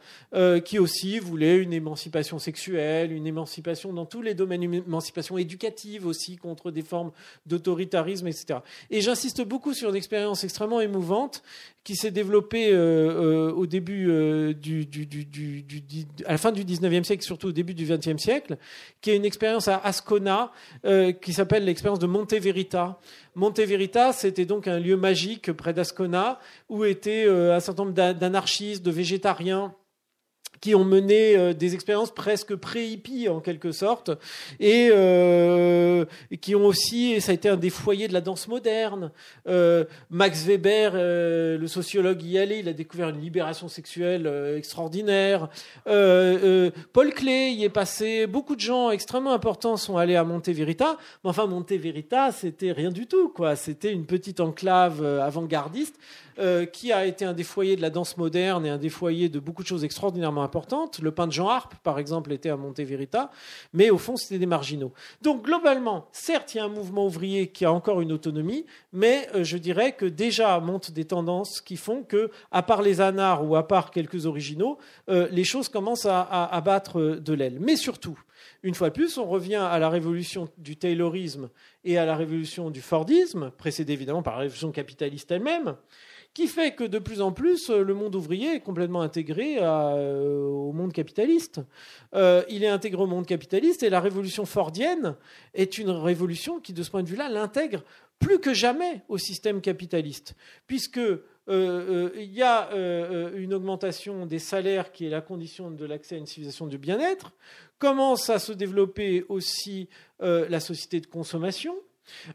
qui 0.65 0.79
aussi 0.79 1.19
voulaient 1.19 1.59
une 1.59 1.73
émancipation 1.73 2.39
sexuelle, 2.39 3.13
une 3.13 3.27
émancipation 3.27 3.93
dans 3.93 4.07
tous 4.07 4.23
les 4.23 4.35
domaines, 4.35 4.63
une 4.63 4.75
émancipation 4.75 5.39
éducative 5.39 6.07
aussi 6.07 6.37
contre 6.37 6.71
des 6.71 6.83
formes 6.83 7.13
d'autoritarisme, 7.47 8.27
etc. 8.27 8.61
Et 8.91 9.01
j'insiste 9.01 9.43
beaucoup 9.43 9.75
sur 9.75 9.91
une 9.91 9.97
expérience 9.97 10.45
extrêmement 10.45 10.81
émouvante 10.81 11.43
qui 11.85 11.97
s'est 11.97 12.11
développée 12.11 12.77
au 12.77 13.66
début 13.66 14.55
du, 14.55 14.86
à 16.27 16.32
la 16.32 16.39
fin 16.39 16.52
du 16.52 16.65
19e 16.65 17.05
siècle, 17.05 17.24
surtout 17.24 17.48
au 17.48 17.52
début 17.52 17.74
du 17.74 17.86
20e 17.86 18.19
siècle, 18.19 18.57
qui 19.01 19.11
est 19.11 19.16
une 19.16 19.24
expérience 19.24 19.69
à 19.69 19.78
Ascona 19.78 20.52
euh, 20.85 21.12
qui 21.12 21.32
s'appelle 21.32 21.65
l'expérience 21.65 21.98
de 21.98 22.07
Monte 22.07 22.35
Verita. 22.35 22.98
Monte 23.35 23.61
Verita, 23.61 24.12
c'était 24.12 24.44
donc 24.44 24.69
un 24.69 24.78
lieu 24.78 24.97
magique 24.97 25.52
près 25.52 25.73
d'Ascona 25.73 26.39
où 26.69 26.85
étaient 26.85 27.24
euh, 27.27 27.57
un 27.57 27.61
certain 27.61 27.85
nombre 27.85 28.12
d'anarchistes, 28.12 28.85
de 28.85 28.90
végétariens 28.90 29.74
qui 30.61 30.74
ont 30.74 30.85
mené 30.85 31.37
euh, 31.37 31.55
des 31.55 31.74
expériences 31.74 32.11
presque 32.11 32.55
pré-hippie 32.55 33.28
en 33.28 33.41
quelque 33.41 33.73
sorte, 33.73 34.11
et 34.59 34.91
euh, 34.93 36.05
qui 36.41 36.55
ont 36.55 36.66
aussi, 36.66 37.12
et 37.12 37.20
ça 37.20 37.32
a 37.32 37.35
été 37.35 37.49
un 37.49 37.57
des 37.57 37.70
foyers 37.70 38.09
de 38.09 38.12
la 38.12 38.20
danse 38.20 38.49
moderne. 38.49 39.11
Euh, 39.49 39.85
Max 40.11 40.45
Weber, 40.45 40.93
le 40.95 41.66
sociologue, 41.66 42.23
y 42.23 42.39
allait, 42.39 42.61
il 42.61 42.69
a 42.69 42.73
découvert 42.73 43.09
une 43.09 43.20
libération 43.20 43.69
sexuelle 43.69 44.31
extraordinaire. 44.57 45.49
Paul 45.85 47.15
Klee 47.15 47.53
y 47.55 47.65
est 47.65 47.70
passé, 47.70 48.27
beaucoup 48.27 48.57
de 48.57 48.61
gens 48.61 48.91
extrêmement 48.91 49.32
importants 49.32 49.77
sont 49.77 49.97
allés 49.97 50.16
à 50.16 50.24
Monte 50.24 50.49
Verita, 50.49 50.99
mais 51.24 51.31
enfin 51.31 51.47
Monte 51.47 51.73
Verita, 51.73 52.32
c'était 52.32 52.73
rien 52.73 52.91
du 52.91 53.07
tout, 53.07 53.28
quoi. 53.28 53.57
C'était 53.57 53.93
une 53.93 54.07
petite 54.07 54.41
enclave 54.41 55.05
avant-gardiste 55.05 55.97
euh, 56.41 56.65
qui 56.65 56.93
a 56.93 57.05
été 57.05 57.25
un 57.25 57.33
des 57.33 57.45
foyers 57.45 57.77
de 57.77 57.83
la 57.83 57.91
danse 57.91 58.17
moderne 58.17 58.65
et 58.65 58.71
un 58.71 58.79
des 58.79 58.89
foyers 58.89 59.29
de 59.29 59.39
beaucoup 59.39 59.62
de 59.62 59.69
choses 59.69 59.85
extraordinairement 59.85 60.43
importantes. 60.43 60.99
Le 61.01 61.11
pain 61.11 61.27
de 61.27 61.33
Jean 61.33 61.49
Harpe, 61.49 61.75
par 61.83 61.99
exemple, 61.99 62.33
était 62.33 62.49
à 62.49 62.57
Monte 62.57 62.81
Verita, 62.81 63.31
mais 63.73 63.91
au 63.91 63.99
fond, 63.99 64.17
c'était 64.17 64.39
des 64.39 64.47
marginaux. 64.47 64.93
Donc, 65.23 65.45
globalement, 65.45 66.09
certes, 66.12 66.55
il 66.55 66.59
y 66.59 66.61
a 66.61 66.65
un 66.65 66.69
mouvement 66.69 67.07
ouvrier 67.07 67.49
qui 67.49 67.65
a 67.65 67.73
encore 67.73 68.01
une 68.01 68.12
autonomie, 68.12 68.65
mais 68.93 69.29
euh, 69.35 69.45
je 69.45 69.59
dirais 69.59 69.93
que 69.93 70.07
déjà 70.07 70.59
montent 70.61 70.91
des 70.91 71.05
tendances 71.05 71.61
qui 71.61 71.77
font 71.77 72.03
que, 72.03 72.31
à 72.51 72.62
part 72.62 72.83
les 72.83 73.01
anards 73.01 73.47
ou 73.47 73.55
à 73.57 73.69
part 73.69 73.91
quelques 73.91 74.27
originaux, 74.27 74.79
euh, 75.11 75.29
les 75.31 75.45
choses 75.45 75.69
commencent 75.69 76.07
à, 76.07 76.23
à 76.23 76.61
battre 76.62 77.01
de 77.23 77.33
l'aile. 77.35 77.59
Mais 77.61 77.77
surtout, 77.77 78.19
une 78.62 78.75
fois 78.75 78.89
de 78.89 78.95
plus, 78.95 79.19
on 79.19 79.27
revient 79.27 79.57
à 79.57 79.79
la 79.79 79.89
révolution 79.89 80.49
du 80.59 80.77
Taylorisme 80.77 81.51
et 81.85 81.99
à 81.99 82.05
la 82.05 82.17
révolution 82.17 82.71
du 82.71 82.81
Fordisme, 82.81 83.51
précédée 83.57 83.95
évidemment 83.95 84.23
par 84.23 84.35
la 84.35 84.41
révolution 84.41 84.71
capitaliste 84.71 85.31
elle-même 85.31 85.77
qui 86.35 86.47
fait 86.47 86.74
que 86.74 86.85
de 86.85 86.98
plus 86.98 87.20
en 87.20 87.32
plus, 87.32 87.70
euh, 87.70 87.82
le 87.82 87.94
monde 87.94 88.15
ouvrier 88.15 88.55
est 88.55 88.61
complètement 88.61 89.02
intégré 89.02 89.59
euh, 89.61 90.43
au 90.47 90.73
monde 90.73 90.93
capitaliste. 90.93 91.61
Euh, 92.15 92.44
il 92.48 92.62
est 92.62 92.69
intégré 92.69 93.02
au 93.02 93.07
monde 93.07 93.27
capitaliste 93.27 93.82
et 93.82 93.90
la 93.90 94.01
révolution 94.01 94.47
fordienne 94.47 95.16
est 95.55 95.78
une 95.78 95.90
révolution 95.90 96.61
qui, 96.61 96.73
de 96.73 96.82
ce 96.82 96.90
point 96.90 97.02
de 97.02 97.09
vue-là, 97.09 97.28
l'intègre 97.28 97.82
plus 98.19 98.39
que 98.39 98.52
jamais 98.52 99.02
au 99.09 99.16
système 99.16 99.61
capitaliste, 99.61 100.35
puisque 100.66 101.01
il 101.48 102.32
y 102.32 102.43
a 102.43 102.70
une 103.35 103.55
augmentation 103.55 104.27
des 104.27 104.39
salaires 104.39 104.93
qui 104.93 105.07
est 105.07 105.11
la 105.11 105.23
condition 105.23 105.70
de 105.70 105.85
l'accès 105.86 106.16
à 106.16 106.19
une 106.19 106.27
civilisation 106.27 106.66
du 106.66 106.77
bien-être, 106.77 107.32
commence 107.78 108.28
à 108.28 108.39
se 108.39 108.52
développer 108.52 109.24
aussi 109.31 109.89
la 110.20 110.61
société 110.61 111.01
de 111.01 111.07
consommation, 111.07 111.74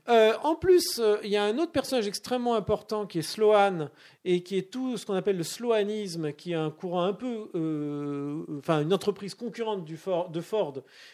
Euh, 0.09 0.33
en 0.43 0.55
plus, 0.55 0.99
euh, 0.99 1.17
il 1.23 1.29
y 1.29 1.37
a 1.37 1.43
un 1.43 1.57
autre 1.57 1.71
personnage 1.71 2.07
extrêmement 2.07 2.55
important 2.55 3.05
qui 3.05 3.19
est 3.19 3.23
Sloan 3.23 3.89
et 4.23 4.41
qui 4.41 4.57
est 4.57 4.71
tout 4.71 4.97
ce 4.97 5.05
qu'on 5.05 5.13
appelle 5.13 5.37
le 5.37 5.43
sloanisme, 5.43 6.33
qui 6.33 6.51
est 6.53 6.55
un 6.55 6.71
courant 6.71 7.03
un 7.03 7.13
peu, 7.13 7.49
euh, 7.55 8.43
enfin 8.57 8.81
une 8.81 8.93
entreprise 8.93 9.35
concurrente 9.35 9.85
de 9.85 10.41
Ford, 10.41 10.73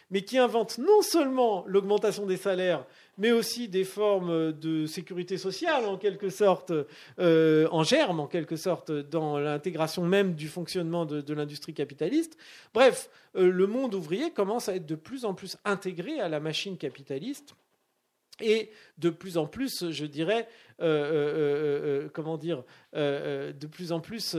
mais 0.10 0.22
qui 0.22 0.38
invente 0.38 0.78
non 0.78 1.02
seulement 1.02 1.64
l'augmentation 1.68 2.26
des 2.26 2.38
salaires, 2.38 2.86
mais 3.18 3.32
aussi 3.32 3.68
des 3.68 3.84
formes 3.84 4.54
de 4.54 4.86
sécurité 4.86 5.38
sociale 5.38 5.86
en 5.86 5.98
quelque 5.98 6.30
sorte, 6.30 6.72
en 7.20 7.84
germe 7.84 8.22
en 8.22 8.28
quelque 8.28 8.56
sorte, 8.56 8.92
dans 8.92 9.38
l'intégration 9.38 10.06
même 10.06 10.34
du 10.34 10.48
fonctionnement 10.48 11.06
de 11.06 11.34
l'industrie 11.34 11.74
capitaliste. 11.74 12.38
Bref, 12.74 13.10
le 13.36 13.68
monde 13.68 13.94
ouvrier 13.94 14.32
commence 14.32 14.70
à 14.70 14.76
être 14.76 14.86
de 14.86 14.96
plus 14.96 15.26
en 15.26 15.34
plus 15.34 15.58
intégré 15.66 16.20
à 16.22 16.30
la 16.30 16.40
machine 16.40 16.78
capitaliste 16.78 17.56
et 18.42 18.72
de 18.98 19.10
plus 19.10 19.38
en 19.38 19.46
plus, 19.46 19.90
je 19.92 20.06
dirais, 20.06 20.48
euh, 20.82 20.86
euh, 20.86 22.06
euh, 22.06 22.10
comment 22.14 22.38
dire, 22.38 22.64
de 22.94 23.68
plus 23.68 23.92
en 23.92 24.00
plus 24.00 24.36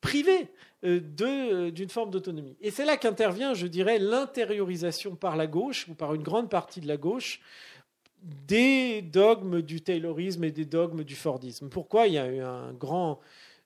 privé 0.00 0.48
d'une 0.82 1.88
forme 1.88 2.10
d'autonomie. 2.10 2.56
Et 2.60 2.70
c'est 2.70 2.84
là 2.84 2.96
qu'intervient, 2.96 3.54
je 3.54 3.66
dirais, 3.66 3.98
l'intériorisation 3.98 5.16
par 5.16 5.36
la 5.36 5.46
gauche, 5.46 5.86
ou 5.88 5.94
par 5.94 6.14
une 6.14 6.22
grande 6.22 6.50
partie 6.50 6.80
de 6.80 6.88
la 6.88 6.96
gauche, 6.96 7.40
des 8.22 9.02
dogmes 9.02 9.62
du 9.62 9.80
Taylorisme 9.80 10.44
et 10.44 10.52
des 10.52 10.64
dogmes 10.64 11.02
du 11.02 11.16
Fordisme. 11.16 11.68
Pourquoi 11.68 12.06
il 12.06 12.14
y 12.14 12.18
a 12.18 12.26
eu 12.26 12.40
un 12.40 12.72
grand 12.72 13.18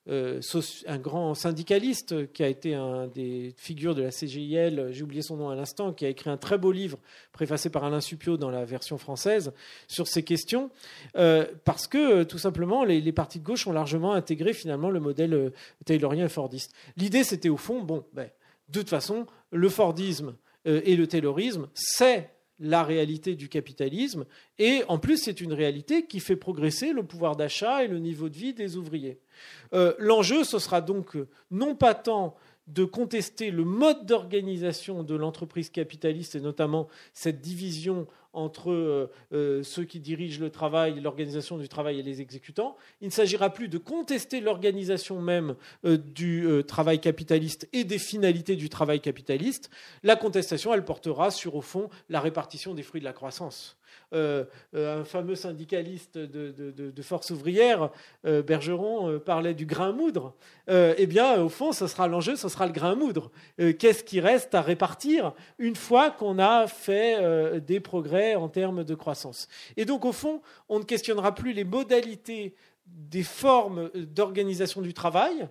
euh, 0.09 0.39
un 0.85 0.97
grand 0.97 1.33
syndicaliste 1.33 2.31
qui 2.31 2.43
a 2.43 2.47
été 2.47 2.75
un 2.75 3.07
des 3.07 3.53
figures 3.57 3.95
de 3.95 4.01
la 4.01 4.11
CGIL, 4.11 4.87
j'ai 4.91 5.03
oublié 5.03 5.21
son 5.21 5.37
nom 5.37 5.49
à 5.49 5.55
l'instant, 5.55 5.93
qui 5.93 6.05
a 6.05 6.09
écrit 6.09 6.29
un 6.29 6.37
très 6.37 6.57
beau 6.57 6.71
livre 6.71 6.97
préfacé 7.33 7.69
par 7.69 7.83
Alain 7.83 7.99
Suppiot 8.01 8.37
dans 8.37 8.49
la 8.49 8.65
version 8.65 8.97
française 8.97 9.51
sur 9.87 10.07
ces 10.07 10.23
questions, 10.23 10.69
euh, 11.17 11.45
parce 11.65 11.87
que 11.87 12.23
tout 12.23 12.37
simplement 12.37 12.83
les, 12.83 13.11
partis 13.11 13.39
de 13.39 13.43
gauche 13.43 13.67
ont 13.67 13.73
largement 13.73 14.13
intégré 14.13 14.53
finalement 14.53 14.89
le 14.89 14.99
modèle 14.99 15.33
euh, 15.33 15.49
taylorien 15.85 16.25
et 16.25 16.29
fordiste. 16.29 16.73
L'idée 16.95 17.23
c'était 17.23 17.49
au 17.49 17.57
fond, 17.57 17.81
bon, 17.81 18.05
ben, 18.13 18.29
de 18.69 18.79
toute 18.79 18.89
façon, 18.89 19.25
le 19.51 19.69
fordisme 19.69 20.35
et 20.65 20.97
le 20.97 21.07
taylorisme, 21.07 21.69
c'est 21.73 22.29
la 22.59 22.83
réalité 22.83 23.35
du 23.35 23.49
capitalisme, 23.49 24.25
et 24.57 24.83
en 24.87 24.97
plus 24.97 25.17
c'est 25.17 25.41
une 25.41 25.53
réalité 25.53 26.05
qui 26.05 26.19
fait 26.19 26.35
progresser 26.35 26.91
le 26.91 27.03
pouvoir 27.03 27.35
d'achat 27.35 27.83
et 27.83 27.87
le 27.87 27.99
niveau 27.99 28.29
de 28.29 28.35
vie 28.35 28.53
des 28.53 28.77
ouvriers. 28.77 29.19
Euh, 29.73 29.93
l'enjeu, 29.99 30.43
ce 30.43 30.59
sera 30.59 30.81
donc 30.81 31.15
euh, 31.15 31.27
non 31.51 31.75
pas 31.75 31.93
tant 31.93 32.35
de 32.67 32.83
contester 32.83 33.49
le 33.49 33.63
mode 33.63 34.05
d'organisation 34.05 35.03
de 35.03 35.15
l'entreprise 35.15 35.69
capitaliste 35.69 36.35
et 36.35 36.41
notamment 36.41 36.87
cette 37.13 37.39
division 37.39 38.07
entre 38.37 39.09
euh, 39.33 39.63
ceux 39.63 39.83
qui 39.83 39.99
dirigent 39.99 40.39
le 40.39 40.49
travail, 40.49 40.99
l'organisation 40.99 41.57
du 41.57 41.67
travail 41.67 41.99
et 41.99 42.03
les 42.03 42.21
exécutants. 42.21 42.77
Il 43.01 43.07
ne 43.07 43.11
s'agira 43.11 43.49
plus 43.49 43.67
de 43.67 43.77
contester 43.77 44.39
l'organisation 44.39 45.21
même 45.21 45.55
du 45.83 46.47
travail 46.67 46.99
capitaliste 46.99 47.67
et 47.73 47.83
des 47.83 47.99
finalités 47.99 48.55
du 48.55 48.69
travail 48.69 48.99
capitaliste. 48.99 49.69
La 50.03 50.15
contestation, 50.15 50.73
elle 50.73 50.85
portera 50.85 51.31
sur, 51.31 51.55
au 51.55 51.61
fond, 51.61 51.89
la 52.09 52.19
répartition 52.19 52.73
des 52.73 52.83
fruits 52.83 53.01
de 53.01 53.05
la 53.05 53.13
croissance. 53.13 53.76
Euh, 54.13 54.45
euh, 54.73 55.01
un 55.01 55.03
fameux 55.03 55.35
syndicaliste 55.35 56.17
de, 56.17 57.01
force 57.01 57.29
ouvrière, 57.31 57.89
euh, 58.25 58.41
Bergeron, 58.41 59.19
parlait 59.19 59.53
du 59.53 59.65
grain 59.65 59.91
moudre. 59.91 60.33
eh 60.69 61.05
bien, 61.07 61.41
au 61.41 61.49
fond, 61.49 61.71
ce 61.71 61.87
sera 61.87 62.07
l'enjeu, 62.07 62.35
ce 62.35 62.49
sera 62.49 62.65
le 62.65 62.71
grain 62.71 62.95
moudre. 62.95 63.31
Qu'est-ce 63.57 64.03
qui 64.03 64.19
reste 64.19 64.55
à 64.55 64.61
répartir 64.61 65.33
une 65.57 65.75
fois 65.75 66.11
qu'on 66.11 66.39
a 66.39 66.67
fait 66.67 67.59
des 67.61 67.79
progrès 67.79 68.35
en 68.35 68.49
termes 68.49 68.83
de 68.83 68.95
croissance? 68.95 69.47
Et 69.75 69.85
donc, 69.85 70.05
au 70.05 70.11
fond, 70.11 70.41
on 70.69 70.79
ne 70.79 70.83
questionnera 70.83 71.35
plus 71.35 71.53
les 71.53 71.63
modalités 71.63 72.55
des 72.85 73.23
formes 73.23 73.89
d'organisation 73.93 74.81
du 74.81 74.93
travail, 74.93 75.47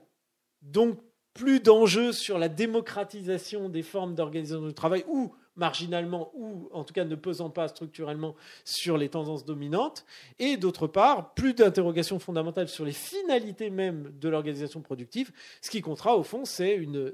donc 0.63 0.99
plus 1.35 1.61
d'enjeux 1.61 2.13
sur 2.13 2.39
la 2.39 2.49
démocratisation 2.49 3.69
des 3.69 3.83
formes 3.83 4.15
d'organisation 4.15 4.67
du 4.67 4.73
travail 4.73 5.05
ou 5.07 5.35
marginalement 5.57 6.31
ou 6.35 6.69
en 6.73 6.85
tout 6.85 6.95
cas 6.95 7.05
ne 7.05 7.15
pesant 7.15 7.51
pas 7.51 7.69
structurellement 7.69 8.35
sur 8.65 8.97
les 8.97 9.09
tendances 9.09 9.45
dominantes, 9.45 10.05
et 10.39 10.57
d'autre 10.57 10.87
part, 10.87 11.35
plus 11.35 11.55
d'interrogations 11.55 12.19
fondamentales 12.19 12.69
sur 12.69 12.85
les 12.85 12.93
finalités 12.93 13.71
même 13.71 14.13
de 14.21 14.29
l'organisation 14.29 14.81
productive. 14.81 15.33
Ce 15.61 15.71
qui 15.71 15.81
comptera 15.81 16.17
au 16.17 16.23
fond, 16.23 16.45
c'est 16.45 16.75
une 16.75 17.13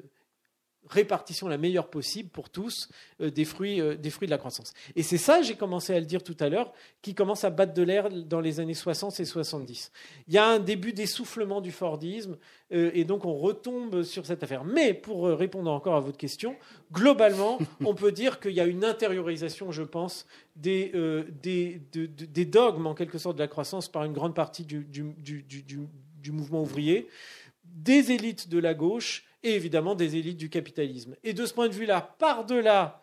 répartition 0.89 1.49
la 1.49 1.59
meilleure 1.59 1.89
possible 1.89 2.29
pour 2.29 2.51
tous 2.51 2.89
euh, 3.21 3.31
des, 3.31 3.45
fruits, 3.45 3.81
euh, 3.81 3.97
des 3.97 4.11
fruits 4.11 4.27
de 4.27 4.31
la 4.31 4.39
croissance. 4.39 4.73
Et 4.97 5.03
c'est 5.03 5.19
ça, 5.19 5.43
j'ai 5.43 5.55
commencé 5.55 5.95
à 5.95 6.01
le 6.01 6.07
dire 6.07 6.23
tout 6.23 6.37
à 6.41 6.49
l'heure, 6.49 6.73
qui 7.03 7.15
commence 7.15 7.45
à 7.45 7.51
battre 7.51 7.75
de 7.75 7.83
l'air 7.83 8.11
dans 8.11 8.41
les 8.41 8.61
années 8.61 8.75
60 8.75 9.19
et 9.21 9.25
70. 9.25 9.93
Il 10.29 10.35
y 10.35 10.39
a 10.39 10.47
un 10.47 10.59
début 10.59 10.93
d'essoufflement 10.93 11.61
du 11.61 11.71
Fordisme, 11.71 12.37
euh, 12.73 12.91
et 12.95 13.05
donc 13.05 13.25
on 13.25 13.35
retombe 13.35 14.03
sur 14.03 14.27
cette 14.27 14.43
affaire. 14.43 14.65
Mais 14.65 14.95
pour 14.95 15.27
répondre 15.27 15.71
encore 15.71 15.95
à 15.95 16.01
votre 16.01 16.19
question, 16.19 16.57
globalement, 16.93 17.59
on 17.85 17.95
peut 17.95 18.13
dire 18.13 18.41
qu'il 18.41 18.53
y 18.53 18.61
a 18.61 18.67
une 18.67 18.85
intériorisation, 18.85 19.71
je 19.71 19.83
pense, 19.83 20.27
des, 20.57 20.93
des, 21.43 21.81
des, 21.93 22.45
dogmes, 22.45 22.87
en 22.87 22.95
quelque 22.95 23.19
sorte, 23.19 23.37
de 23.37 23.43
la 23.43 23.49
croissance 23.49 23.89
par 23.89 24.05
une 24.05 24.13
grande 24.13 24.35
partie 24.35 24.65
du, 24.65 24.85
du, 24.85 25.15
du, 25.17 25.45
du 26.23 26.33
mouvement 26.33 26.63
ouvrier, 26.63 27.09
des 27.65 28.13
élites 28.13 28.49
de 28.49 28.59
la 28.59 28.75
gauche, 28.75 29.25
et 29.43 29.55
évidemment 29.55 29.94
des 29.94 30.16
élites 30.16 30.36
du 30.36 30.48
capitalisme. 30.48 31.16
Et 31.24 31.32
de 31.32 31.47
ce 31.47 31.55
point 31.55 31.69
de 31.69 31.74
vue-là, 31.74 32.01
par-delà 32.19 33.01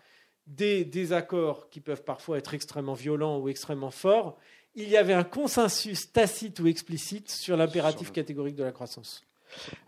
des 0.47 0.83
désaccords 0.85 1.69
qui 1.69 1.79
peuvent 1.79 2.03
parfois 2.03 2.37
être 2.37 2.53
extrêmement 2.53 2.93
violents 2.93 3.39
ou 3.39 3.49
extrêmement 3.49 3.91
forts, 3.91 4.37
il 4.75 4.89
y 4.89 4.97
avait 4.97 5.13
un 5.13 5.23
consensus 5.23 6.11
tacite 6.11 6.59
ou 6.59 6.67
explicite 6.67 7.29
sur 7.29 7.57
l'impératif 7.57 8.11
catégorique 8.11 8.55
de 8.55 8.63
la 8.63 8.71
croissance. 8.71 9.23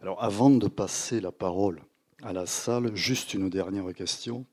Alors 0.01 0.23
avant 0.23 0.49
de 0.49 0.67
passer 0.67 1.19
la 1.21 1.31
parole 1.31 1.81
à 2.23 2.33
la 2.33 2.45
salle, 2.45 2.95
juste 2.95 3.33
une 3.33 3.49
dernière 3.49 3.93
question, 3.93 4.45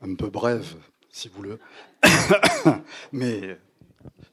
un 0.00 0.14
peu 0.14 0.28
brève 0.28 0.74
si 1.12 1.28
vous 1.28 1.36
voulez, 1.36 1.56
mais 3.12 3.58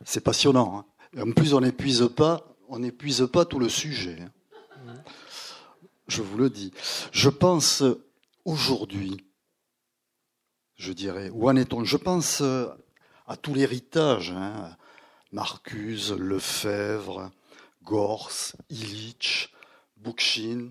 c'est 0.03 0.21
passionnant. 0.21 0.85
Hein. 1.15 1.21
En 1.21 1.31
plus, 1.31 1.53
on 1.53 1.61
n'épuise 1.61 2.07
pas, 2.15 2.55
on 2.69 2.79
n'épuise 2.79 3.27
pas 3.31 3.45
tout 3.45 3.59
le 3.59 3.69
sujet. 3.69 4.17
Je 6.07 6.21
vous 6.21 6.37
le 6.37 6.49
dis. 6.49 6.71
Je 7.11 7.29
pense 7.29 7.83
aujourd'hui, 8.45 9.25
je 10.75 10.93
dirais, 10.93 11.29
où 11.29 11.49
en 11.49 11.55
est-on? 11.55 11.83
Je 11.83 11.97
pense 11.97 12.41
à 12.41 13.37
tout 13.41 13.53
l'héritage, 13.53 14.31
hein, 14.31 14.75
Marcuse, 15.31 16.13
Lefebvre, 16.13 17.31
Gors, 17.83 18.31
Illich, 18.69 19.53
Bookchin, 19.97 20.69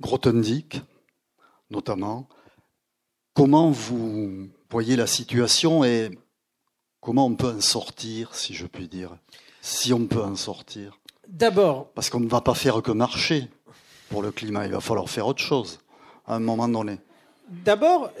Grothendieck, 0.00 0.80
notamment. 1.70 2.28
Comment 3.34 3.70
vous 3.70 4.48
voyez 4.70 4.96
la 4.96 5.06
situation 5.06 5.84
et 5.84 6.18
comment 7.00 7.26
on 7.26 7.36
peut 7.36 7.52
en 7.52 7.60
sortir, 7.60 8.34
si 8.34 8.54
je 8.54 8.66
puis 8.66 8.88
dire? 8.88 9.16
Si 9.60 9.92
on 9.92 10.06
peut 10.06 10.22
en 10.22 10.36
sortir? 10.36 10.98
D'abord. 11.28 11.92
Parce 11.92 12.08
qu'on 12.08 12.20
ne 12.20 12.28
va 12.28 12.40
pas 12.40 12.54
faire 12.54 12.80
que 12.82 12.90
marcher 12.90 13.48
pour 14.10 14.22
le 14.22 14.30
climat. 14.30 14.66
Il 14.66 14.72
va 14.72 14.80
falloir 14.80 15.08
faire 15.08 15.26
autre 15.26 15.42
chose 15.42 15.80
à 16.26 16.34
un 16.36 16.40
moment 16.40 16.68
donné. 16.68 16.98
D'abord, 17.48 18.12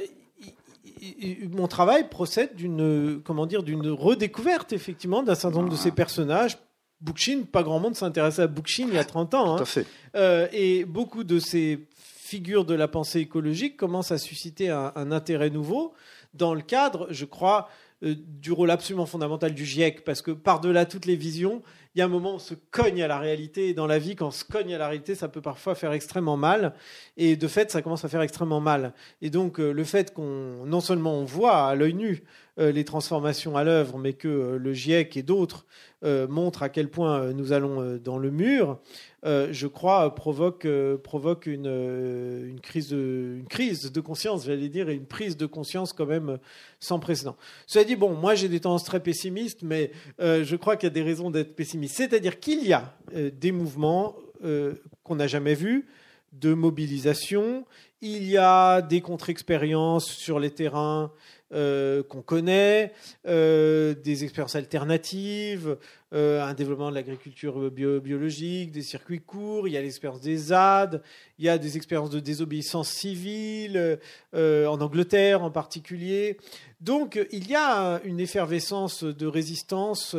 mon 1.50 1.68
travail 1.68 2.08
procède 2.08 2.54
d'une 2.56 3.20
comment 3.22 3.46
dire 3.46 3.62
d'une 3.62 3.88
redécouverte 3.88 4.72
effectivement 4.72 5.22
d'un 5.22 5.34
certain 5.34 5.58
nombre 5.58 5.72
de 5.72 5.76
ces 5.76 5.92
personnages. 5.92 6.58
Bookchin, 7.00 7.44
pas 7.50 7.62
grand 7.62 7.80
monde 7.80 7.96
s'intéressait 7.96 8.42
à 8.42 8.46
Bookchin 8.46 8.86
il 8.88 8.94
y 8.94 8.98
a 8.98 9.04
30 9.04 9.34
ans. 9.34 9.56
Tout 9.56 9.60
à 9.60 9.62
hein. 9.62 9.64
fait. 9.64 9.86
Euh, 10.16 10.48
et 10.52 10.84
beaucoup 10.84 11.24
de 11.24 11.38
ces 11.38 11.86
figures 11.96 12.64
de 12.64 12.74
la 12.74 12.88
pensée 12.88 13.20
écologique 13.20 13.76
commencent 13.76 14.12
à 14.12 14.18
susciter 14.18 14.68
un, 14.68 14.92
un 14.94 15.10
intérêt 15.10 15.50
nouveau 15.50 15.94
dans 16.34 16.54
le 16.54 16.60
cadre, 16.60 17.06
je 17.10 17.24
crois, 17.24 17.68
euh, 18.02 18.14
du 18.16 18.52
rôle 18.52 18.70
absolument 18.70 19.06
fondamental 19.06 19.54
du 19.54 19.64
GIEC, 19.64 20.04
parce 20.04 20.22
que 20.22 20.30
par-delà 20.30 20.86
toutes 20.86 21.06
les 21.06 21.16
visions, 21.16 21.62
il 21.94 21.98
y 21.98 22.02
a 22.02 22.04
un 22.04 22.08
moment 22.08 22.32
où 22.32 22.36
on 22.36 22.38
se 22.38 22.54
cogne 22.70 23.02
à 23.02 23.08
la 23.08 23.18
réalité, 23.18 23.68
et 23.68 23.74
dans 23.74 23.86
la 23.86 23.98
vie, 23.98 24.16
quand 24.16 24.28
on 24.28 24.30
se 24.30 24.44
cogne 24.44 24.74
à 24.74 24.78
la 24.78 24.88
réalité, 24.88 25.14
ça 25.14 25.28
peut 25.28 25.40
parfois 25.40 25.74
faire 25.74 25.92
extrêmement 25.92 26.36
mal, 26.36 26.74
et 27.16 27.36
de 27.36 27.48
fait, 27.48 27.70
ça 27.70 27.82
commence 27.82 28.04
à 28.04 28.08
faire 28.08 28.22
extrêmement 28.22 28.60
mal. 28.60 28.94
Et 29.22 29.30
donc, 29.30 29.58
euh, 29.58 29.72
le 29.72 29.84
fait 29.84 30.14
qu'on, 30.14 30.64
non 30.66 30.80
seulement 30.80 31.14
on 31.14 31.24
voit 31.24 31.66
à 31.66 31.74
l'œil 31.74 31.94
nu 31.94 32.22
euh, 32.58 32.72
les 32.72 32.84
transformations 32.84 33.56
à 33.56 33.64
l'œuvre, 33.64 33.98
mais 33.98 34.12
que 34.12 34.56
le 34.60 34.72
GIEC 34.72 35.16
et 35.16 35.22
d'autres 35.22 35.66
montrent 36.02 36.62
à 36.62 36.70
quel 36.70 36.88
point 36.88 37.34
nous 37.34 37.52
allons 37.52 37.98
dans 38.02 38.16
le 38.16 38.30
mur, 38.30 38.80
je 39.22 39.66
crois, 39.66 40.14
provoque, 40.14 40.66
provoque 41.02 41.44
une, 41.44 41.66
une, 41.66 42.60
crise 42.60 42.88
de, 42.88 43.36
une 43.38 43.46
crise 43.46 43.92
de 43.92 44.00
conscience, 44.00 44.46
j'allais 44.46 44.70
dire, 44.70 44.88
et 44.88 44.94
une 44.94 45.04
prise 45.04 45.36
de 45.36 45.44
conscience 45.44 45.92
quand 45.92 46.06
même 46.06 46.38
sans 46.78 46.98
précédent. 46.98 47.36
Cela 47.66 47.84
dit, 47.84 47.96
bon, 47.96 48.14
moi 48.14 48.34
j'ai 48.34 48.48
des 48.48 48.60
tendances 48.60 48.84
très 48.84 49.00
pessimistes, 49.00 49.62
mais 49.62 49.92
euh, 50.20 50.44
je 50.44 50.56
crois 50.56 50.76
qu'il 50.76 50.86
y 50.86 50.90
a 50.90 50.94
des 50.94 51.02
raisons 51.02 51.30
d'être 51.30 51.54
pessimiste. 51.54 51.79
C'est-à-dire 51.88 52.40
qu'il 52.40 52.66
y 52.66 52.72
a 52.72 52.94
euh, 53.14 53.30
des 53.30 53.52
mouvements 53.52 54.16
euh, 54.44 54.74
qu'on 55.02 55.16
n'a 55.16 55.26
jamais 55.26 55.54
vus, 55.54 55.86
de 56.32 56.54
mobilisation, 56.54 57.66
il 58.00 58.24
y 58.24 58.36
a 58.36 58.82
des 58.82 59.00
contre-expériences 59.00 60.06
sur 60.06 60.38
les 60.38 60.50
terrains 60.50 61.12
euh, 61.52 62.04
qu'on 62.04 62.22
connaît, 62.22 62.92
des 63.24 64.24
expériences 64.24 64.54
alternatives, 64.54 65.76
euh, 66.12 66.42
un 66.42 66.54
développement 66.54 66.90
de 66.90 66.94
l'agriculture 66.94 67.70
biologique, 67.70 68.72
des 68.72 68.82
circuits 68.82 69.20
courts, 69.20 69.68
il 69.68 69.74
y 69.74 69.76
a 69.76 69.82
l'expérience 69.82 70.20
des 70.20 70.36
ZAD, 70.36 71.02
il 71.38 71.44
y 71.44 71.48
a 71.48 71.58
des 71.58 71.76
expériences 71.76 72.10
de 72.10 72.20
désobéissance 72.20 72.88
civile, 72.90 73.98
en 74.34 74.80
Angleterre 74.80 75.42
en 75.42 75.50
particulier. 75.50 76.36
Donc 76.80 77.18
il 77.30 77.48
y 77.48 77.54
a 77.54 78.00
une 78.04 78.20
effervescence 78.20 79.04
de 79.04 79.26
résistance 79.26 80.16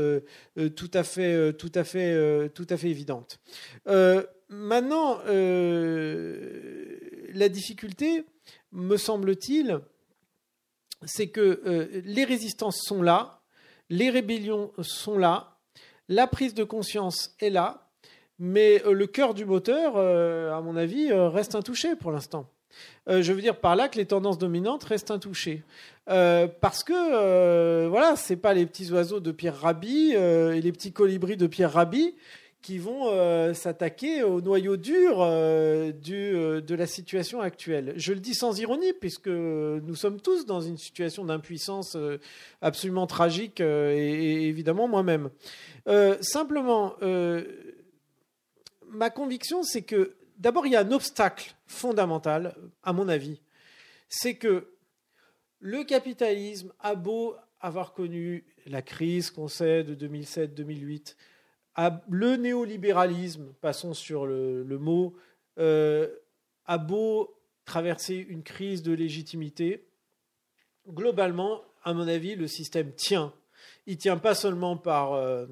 tout 0.76 0.92
à 0.94 1.04
fait, 1.04 1.54
tout 1.54 1.72
à 1.76 1.84
fait, 1.84 2.50
tout 2.50 2.68
à 2.70 2.78
fait 2.78 2.90
évidente. 2.90 3.40
maintenant, 4.50 5.20
la 7.34 7.50
difficulté, 7.50 8.26
me 8.72 8.98
semble-t-il, 8.98 9.80
c'est 11.04 11.28
que 11.28 11.62
euh, 11.66 12.02
les 12.06 12.24
résistances 12.24 12.82
sont 12.84 13.02
là, 13.02 13.42
les 13.90 14.10
rébellions 14.10 14.72
sont 14.82 15.18
là, 15.18 15.51
la 16.12 16.28
prise 16.28 16.54
de 16.54 16.66
conscience 16.66 17.34
est 17.40 17.50
là, 17.50 17.88
mais 18.38 18.84
euh, 18.86 18.92
le 18.92 19.08
cœur 19.08 19.34
du 19.34 19.46
moteur, 19.46 19.94
euh, 19.96 20.54
à 20.54 20.62
mon 20.62 20.76
avis, 20.76 21.12
reste 21.12 21.56
intouché 21.56 21.96
pour 21.96 22.12
l'instant. 22.12 22.48
je 23.08 23.32
veux 23.32 23.42
dire 23.42 23.60
par 23.60 23.76
là 23.76 23.88
que 23.88 23.98
les 23.98 24.06
tendances 24.06 24.38
dominantes 24.38 24.84
restent 24.84 25.12
intouchées. 25.12 25.64
parce 26.06 26.84
que, 26.84 27.88
voilà, 27.88 28.16
ce 28.16 28.34
pas 28.34 28.54
les 28.54 28.66
petits 28.66 28.92
oiseaux 28.92 29.22
de 29.22 29.32
Pierre 29.32 29.58
Rabhi 29.58 30.12
et 30.12 30.62
les 30.62 30.72
petits 30.72 30.92
colibris 30.92 31.38
de 31.38 31.48
Pierre 31.48 31.72
Rabhi 31.74 32.14
qui 32.62 32.78
vont 32.78 33.10
euh, 33.10 33.54
s'attaquer 33.54 34.24
au 34.24 34.40
noyau 34.40 34.78
dur 34.78 35.22
euh, 35.22 35.92
du, 35.92 36.16
euh, 36.16 36.62
de 36.62 36.76
la 36.76 36.86
situation 36.86 37.42
actuelle. 37.42 37.94
Je 37.98 38.14
le 38.14 38.20
dis 38.20 38.36
sans 38.36 38.60
ironie, 38.60 38.94
puisque 38.94 39.28
nous 39.28 39.96
sommes 39.96 40.22
tous 40.22 40.46
dans 40.46 40.62
une 40.62 40.78
situation 40.78 41.26
d'impuissance 41.26 41.98
absolument 42.62 43.08
tragique, 43.08 43.60
et, 43.60 44.48
évidemment 44.48 44.88
moi-même. 44.88 45.30
simplement, 46.22 46.96
ma 48.88 49.10
conviction, 49.10 49.64
c'est 49.64 49.82
que 49.82 50.16
d'abord, 50.38 50.66
il 50.68 50.74
y 50.74 50.76
a 50.76 50.82
un 50.82 50.92
obstacle 50.92 51.56
fondamental, 51.66 52.56
à 52.84 52.94
mon 52.94 53.08
avis, 53.08 53.42
c'est 54.10 54.36
que 54.36 54.68
le 55.60 55.84
capitalisme 55.84 56.74
a 56.80 56.96
beau 56.96 57.36
avoir 57.60 57.94
connu 57.94 58.44
la 58.66 58.82
crise 58.82 59.30
qu'on 59.32 59.48
sait 59.48 59.84
de 59.84 59.96
2007-2008, 60.08 61.16
le 62.10 62.36
néolibéralisme, 62.36 63.53
passons 63.62 63.94
sur 63.94 64.26
le, 64.26 64.78
mot, 64.78 65.16
euh, 65.58 66.08
a 66.66 66.78
beau 66.78 67.36
traverser 67.66 68.16
une 68.16 68.44
crise 68.44 68.84
de 68.84 68.94
légitimité, 68.94 69.86
globalement, 70.90 71.62
à 71.84 71.94
mon 71.94 72.08
avis, 72.08 72.36
le 72.36 72.48
système 72.48 72.94
tient. 72.94 73.34
Il 73.88 73.98
tient 73.98 74.18
pas 74.18 74.36
seulement 74.36 74.78
par, 74.78 75.14
euh, 75.14 75.45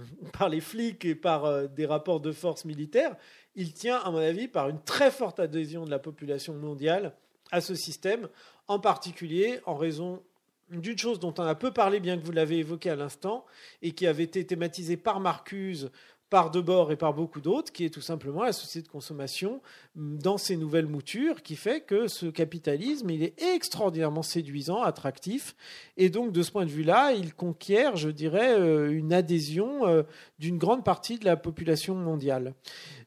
les 0.50 0.60
flics 0.60 1.04
et 1.04 1.14
par 1.14 1.44
euh, 1.44 1.66
des 1.66 1.86
rapports 1.86 2.20
de 2.20 2.32
force 2.32 2.64
militaires, 2.64 3.16
il 3.54 3.72
tient, 3.72 3.98
à 3.98 4.10
mon 4.10 4.18
avis, 4.18 4.48
par 4.48 4.68
une 4.68 4.82
très 4.82 5.10
forte 5.10 5.40
adhésion 5.40 5.84
de 5.84 5.90
la 5.90 5.98
population 5.98 6.54
mondiale 6.54 7.14
à 7.50 7.60
ce 7.60 7.74
système, 7.74 8.28
en 8.68 8.80
particulier 8.80 9.60
en 9.66 9.76
raison 9.76 10.22
d'une 10.70 10.98
chose 10.98 11.20
dont 11.20 11.34
on 11.38 11.44
a 11.44 11.54
peu 11.54 11.70
parlé, 11.70 12.00
bien 12.00 12.18
que 12.18 12.24
vous 12.24 12.32
l'avez 12.32 12.58
évoqué 12.58 12.90
à 12.90 12.96
l'instant, 12.96 13.46
et 13.82 13.92
qui 13.92 14.06
avait 14.06 14.24
été 14.24 14.46
thématisée 14.46 14.96
par 14.96 15.20
Marcuse, 15.20 15.90
par 16.28 16.50
Debord 16.50 16.90
et 16.90 16.96
par 16.96 17.14
beaucoup 17.14 17.40
d'autres, 17.40 17.72
qui 17.72 17.84
est 17.84 17.90
tout 17.90 18.00
simplement 18.00 18.42
la 18.42 18.52
société 18.52 18.86
de 18.86 18.90
consommation 18.90 19.60
dans 19.94 20.38
ses 20.38 20.56
nouvelles 20.56 20.86
moutures, 20.86 21.42
qui 21.42 21.54
fait 21.54 21.80
que 21.80 22.08
ce 22.08 22.26
capitalisme, 22.26 23.08
il 23.10 23.22
est 23.22 23.40
extraordinairement 23.54 24.22
séduisant, 24.22 24.82
attractif, 24.82 25.54
et 25.96 26.10
donc 26.10 26.32
de 26.32 26.42
ce 26.42 26.50
point 26.50 26.66
de 26.66 26.70
vue-là, 26.70 27.12
il 27.12 27.32
conquiert, 27.32 27.96
je 27.96 28.08
dirais, 28.08 28.58
euh, 28.58 28.90
une 28.90 29.12
adhésion 29.12 29.86
euh, 29.86 30.02
d'une 30.38 30.58
grande 30.58 30.84
partie 30.84 31.18
de 31.18 31.24
la 31.24 31.36
population 31.36 31.94
mondiale. 31.94 32.54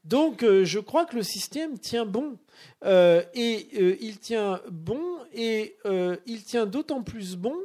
Donc 0.05 0.43
euh, 0.43 0.63
je 0.63 0.79
crois 0.79 1.05
que 1.05 1.17
le 1.17 1.23
système 1.23 1.77
tient 1.77 2.05
bon. 2.05 2.37
Et 2.85 3.97
il 4.01 4.19
tient 4.19 4.59
bon, 4.69 5.01
et 5.33 5.77
il 6.25 6.43
tient 6.43 6.65
d'autant 6.65 7.03
plus 7.03 7.37
bon. 7.37 7.55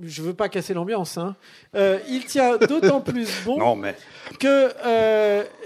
Je 0.00 0.22
veux 0.22 0.34
pas 0.34 0.48
casser 0.48 0.74
l'ambiance. 0.74 1.18
Hein. 1.18 1.36
il 1.74 2.24
tient 2.26 2.56
d'autant 2.56 3.00
plus 3.02 3.28
bon 3.44 3.58
non, 3.58 3.76
mais... 3.76 3.96
que 4.38 4.72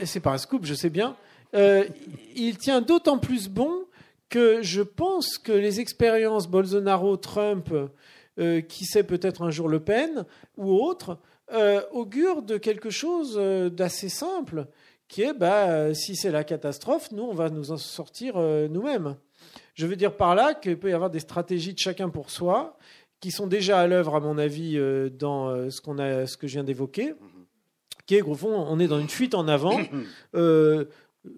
c'est 0.05 0.21
pas 0.21 0.33
un 0.33 0.39
scoop, 0.39 0.65
je 0.65 0.75
sais 0.75 0.91
bien. 0.91 1.17
il 1.55 2.57
tient 2.59 2.81
d'autant 2.81 3.19
plus 3.19 3.49
bon 3.49 3.85
que 4.29 4.63
je 4.63 4.83
pense 4.83 5.39
que 5.39 5.53
les 5.53 5.81
expériences 5.81 6.49
Bolsonaro-Trump, 6.49 7.73
qui 8.69 8.85
sait 8.85 9.05
peut-être 9.05 9.43
un 9.43 9.51
jour 9.51 9.69
Le 9.69 9.81
Pen 9.81 10.25
ou 10.57 10.73
autre, 10.75 11.19
augurent 11.93 12.43
de 12.43 12.57
quelque 12.57 12.91
chose 12.91 13.37
d'assez 13.73 14.09
simple 14.09 14.67
qui 15.09 15.23
est 15.23 15.35
bah, 15.35 15.95
si 15.95 16.17
c'est 16.17 16.31
la 16.31 16.45
catastrophe, 16.45 17.13
nous, 17.13 17.23
on 17.23 17.35
va 17.35 17.49
nous 17.49 17.71
en 17.71 17.77
sortir 17.77 18.35
euh, 18.37 18.69
nous-mêmes. 18.69 19.17
Je 19.75 19.87
veux 19.87 19.97
dire 19.97 20.17
par 20.17 20.35
là 20.35 20.55
qu'il 20.55 20.79
peut 20.79 20.91
y 20.91 20.95
avoir 20.95 21.11
des 21.11 21.21
stratégies 21.21 21.75
de 21.75 21.79
chacun 21.79 22.09
pour 22.09 22.31
soi 22.31 22.77
qui 23.21 23.31
sont 23.31 23.47
déjà 23.47 23.81
à 23.81 23.87
l'œuvre, 23.87 24.15
à 24.15 24.21
mon 24.21 24.39
avis, 24.39 24.77
euh, 24.77 25.09
dans 25.11 25.49
euh, 25.49 25.71
ce, 25.71 25.81
qu'on 25.81 25.99
a, 25.99 26.27
ce 26.27 26.37
que 26.37 26.47
je 26.47 26.55
viens 26.55 26.65
d'évoquer, 26.65 27.15
qui 28.07 28.17
est, 28.17 28.23
au 28.23 28.35
fond, 28.35 28.55
on 28.55 28.79
est 28.79 28.89
dans 28.89 28.99
une 28.99 29.09
fuite 29.09 29.35
en 29.35 29.49
avant. 29.49 29.79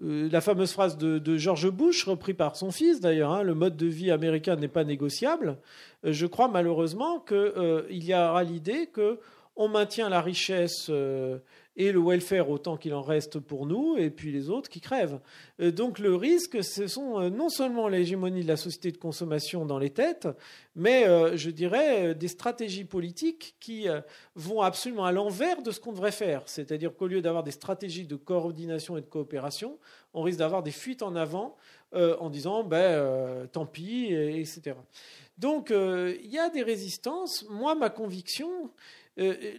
la 0.01 0.39
fameuse 0.41 0.71
phrase 0.71 0.97
de, 0.97 1.37
George 1.37 1.69
Bush, 1.71 2.03
repris 2.03 2.35
par 2.35 2.55
son 2.55 2.69
fils 2.69 2.99
d'ailleurs, 2.99 3.31
hein, 3.31 3.41
le 3.41 3.55
mode 3.55 3.75
de 3.75 3.87
vie 3.87 4.11
américain 4.11 4.55
n'est 4.55 4.67
pas 4.67 4.83
négociable. 4.83 5.57
je 6.03 6.27
crois 6.27 6.47
malheureusement 6.47 7.19
qu'il 7.19 8.03
y 8.03 8.13
aura 8.13 8.43
l'idée 8.43 8.85
que 8.85 9.17
on 9.55 9.67
maintient 9.67 10.07
la 10.09 10.21
richesse 10.21 10.91
et 11.79 11.93
le 11.93 12.01
welfare 12.01 12.49
autant 12.49 12.75
qu'il 12.75 12.93
en 12.93 13.01
reste 13.01 13.39
pour 13.39 13.65
nous, 13.65 13.95
et 13.97 14.09
puis 14.09 14.33
les 14.33 14.49
autres 14.49 14.69
qui 14.69 14.81
crèvent. 14.81 15.21
Euh, 15.61 15.71
donc 15.71 15.97
le 15.97 16.13
risque, 16.13 16.61
ce 16.61 16.87
sont 16.87 17.17
euh, 17.17 17.29
non 17.29 17.47
seulement 17.47 17.87
l'hégémonie 17.87 18.43
de 18.43 18.49
la 18.49 18.57
société 18.57 18.91
de 18.91 18.97
consommation 18.97 19.65
dans 19.65 19.79
les 19.79 19.89
têtes, 19.89 20.27
mais 20.75 21.07
euh, 21.07 21.37
je 21.37 21.49
dirais 21.49 22.13
des 22.15 22.27
stratégies 22.27 22.83
politiques 22.83 23.55
qui 23.61 23.87
vont 24.35 24.61
absolument 24.61 25.05
à 25.05 25.13
l'envers 25.13 25.61
de 25.61 25.71
ce 25.71 25.79
qu'on 25.79 25.93
devrait 25.93 26.11
faire. 26.11 26.43
C'est-à-dire 26.47 26.93
qu'au 26.93 27.07
lieu 27.07 27.21
d'avoir 27.21 27.43
des 27.43 27.51
stratégies 27.51 28.05
de 28.05 28.17
coordination 28.17 28.97
et 28.97 29.01
de 29.01 29.05
coopération, 29.05 29.79
on 30.13 30.21
risque 30.21 30.39
d'avoir 30.39 30.63
des 30.63 30.71
fuites 30.71 31.01
en 31.01 31.15
avant 31.15 31.55
en 31.93 32.29
disant 32.29 32.63
ben, 32.63 33.47
tant 33.51 33.65
pis, 33.65 34.13
etc. 34.13 34.75
Donc 35.37 35.71
il 35.71 36.29
y 36.29 36.37
a 36.37 36.49
des 36.49 36.61
résistances. 36.63 37.45
Moi, 37.49 37.75
ma 37.75 37.89
conviction, 37.89 38.69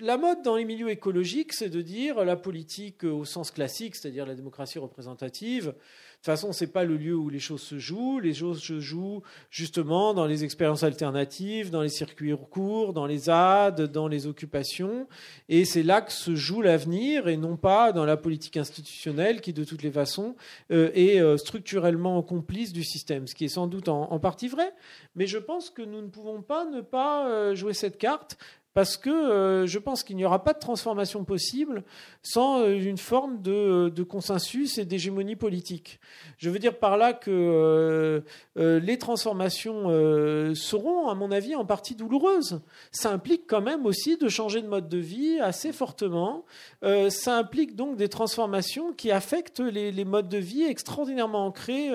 la 0.00 0.16
mode 0.16 0.42
dans 0.42 0.56
les 0.56 0.64
milieux 0.64 0.90
écologiques, 0.90 1.52
c'est 1.52 1.68
de 1.68 1.82
dire 1.82 2.24
la 2.24 2.36
politique 2.36 3.04
au 3.04 3.24
sens 3.24 3.50
classique, 3.50 3.94
c'est-à-dire 3.94 4.26
la 4.26 4.34
démocratie 4.34 4.78
représentative. 4.78 5.74
De 6.20 6.24
toute 6.24 6.34
façon, 6.34 6.52
c'est 6.52 6.66
pas 6.66 6.84
le 6.84 6.98
lieu 6.98 7.14
où 7.14 7.30
les 7.30 7.38
choses 7.38 7.62
se 7.62 7.78
jouent. 7.78 8.20
Les 8.20 8.34
choses 8.34 8.62
se 8.62 8.78
jouent 8.78 9.22
justement 9.48 10.12
dans 10.12 10.26
les 10.26 10.44
expériences 10.44 10.82
alternatives, 10.82 11.70
dans 11.70 11.80
les 11.80 11.88
circuits 11.88 12.34
courts, 12.50 12.92
dans 12.92 13.06
les 13.06 13.20
ZAD, 13.20 13.90
dans 13.90 14.06
les 14.06 14.26
occupations. 14.26 15.08
Et 15.48 15.64
c'est 15.64 15.82
là 15.82 16.02
que 16.02 16.12
se 16.12 16.34
joue 16.34 16.60
l'avenir 16.60 17.26
et 17.26 17.38
non 17.38 17.56
pas 17.56 17.92
dans 17.92 18.04
la 18.04 18.18
politique 18.18 18.58
institutionnelle 18.58 19.40
qui, 19.40 19.54
de 19.54 19.64
toutes 19.64 19.82
les 19.82 19.90
façons, 19.90 20.36
euh, 20.70 20.90
est 20.92 21.22
euh, 21.22 21.38
structurellement 21.38 22.22
complice 22.22 22.74
du 22.74 22.84
système. 22.84 23.26
Ce 23.26 23.34
qui 23.34 23.46
est 23.46 23.48
sans 23.48 23.66
doute 23.66 23.88
en, 23.88 24.18
partie 24.18 24.48
vrai. 24.48 24.74
Mais 25.14 25.26
je 25.26 25.38
pense 25.38 25.70
que 25.70 25.80
nous 25.80 26.02
ne 26.02 26.08
pouvons 26.08 26.42
pas 26.42 26.66
ne 26.66 26.82
pas 26.82 27.54
jouer 27.54 27.72
cette 27.72 27.96
carte 27.96 28.36
parce 28.74 28.96
que 28.96 29.10
euh, 29.10 29.66
je 29.66 29.78
pense 29.78 30.04
qu'il 30.04 30.16
n'y 30.16 30.24
aura 30.24 30.44
pas 30.44 30.52
de 30.52 30.58
transformation 30.58 31.24
possible 31.24 31.82
sans 32.22 32.60
euh, 32.60 32.78
une 32.78 32.98
forme 32.98 33.42
de, 33.42 34.02
consensus 34.08 34.78
et 34.78 34.84
d'hégémonie 34.84 35.36
politique. 35.36 36.00
Je 36.38 36.50
veux 36.50 36.58
dire 36.58 36.78
par 36.78 36.96
là 36.96 37.12
que 37.12 37.30
euh, 37.30 38.80
les 38.80 38.98
transformations 38.98 39.88
seront, 40.54 41.08
à 41.08 41.14
mon 41.14 41.30
avis, 41.30 41.54
en 41.54 41.64
partie 41.64 41.94
douloureuses. 41.94 42.60
Ça 42.92 43.12
implique 43.12 43.46
quand 43.46 43.60
même 43.60 43.86
aussi 43.86 44.16
de 44.16 44.28
changer 44.28 44.62
de 44.62 44.68
mode 44.68 44.88
de 44.88 44.98
vie 44.98 45.38
assez 45.40 45.72
fortement. 45.72 46.44
ça 46.82 47.36
implique 47.36 47.76
donc 47.76 47.96
des 47.96 48.08
transformations 48.08 48.92
qui 48.92 49.10
affectent 49.10 49.60
les 49.60 50.04
modes 50.04 50.28
de 50.28 50.38
vie 50.38 50.64
extraordinairement 50.64 51.46
ancrés 51.46 51.90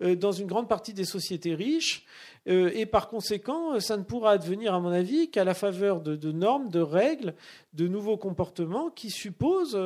dans 0.00 0.32
une 0.32 0.46
grande 0.46 0.68
partie 0.68 0.94
des 0.94 1.04
sociétés 1.04 1.54
riches. 1.54 2.06
Euh, 2.48 2.70
et 2.74 2.86
par 2.86 3.08
conséquent, 3.08 3.78
ça 3.80 3.96
ne 3.96 4.02
pourra 4.02 4.32
advenir, 4.32 4.74
à 4.74 4.80
mon 4.80 4.90
avis, 4.90 5.30
qu'à 5.30 5.44
la 5.44 5.54
faveur 5.54 6.00
de, 6.00 6.32
normes, 6.32 6.70
de 6.70 6.80
règles, 6.80 7.34
de 7.74 7.86
nouveaux 7.86 8.16
comportements 8.16 8.90
qui 8.90 9.10
supposent 9.10 9.78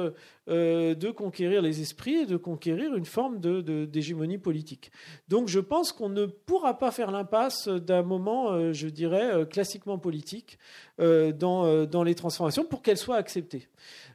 euh, 0.49 0.95
de 0.95 1.11
conquérir 1.11 1.63
les 1.63 1.81
esprits 1.81 2.15
et 2.15 2.27
de 2.27 2.37
conquérir 2.37 2.95
une 2.95 3.05
forme 3.05 3.41
d'hégémonie 3.41 4.39
politique. 4.39 4.93
Donc 5.29 5.49
je 5.49 5.61
pense 5.61 5.93
qu'on 5.93 6.09
ne 6.09 6.27
pourra 6.27 6.79
pas 6.79 6.91
faire 6.93 7.11
l'impasse 7.11 7.69
d'un 7.69 8.03
moment, 8.03 8.73
je 8.73 8.89
dirais, 8.89 9.47
classiquement 9.51 9.99
politique 9.99 10.59
dans, 10.99 11.85
dans 11.85 12.03
les 12.03 12.15
transformations 12.15 12.65
pour 12.65 12.83
qu'elles 12.83 12.97
soient 12.97 13.17
acceptées. 13.17 13.69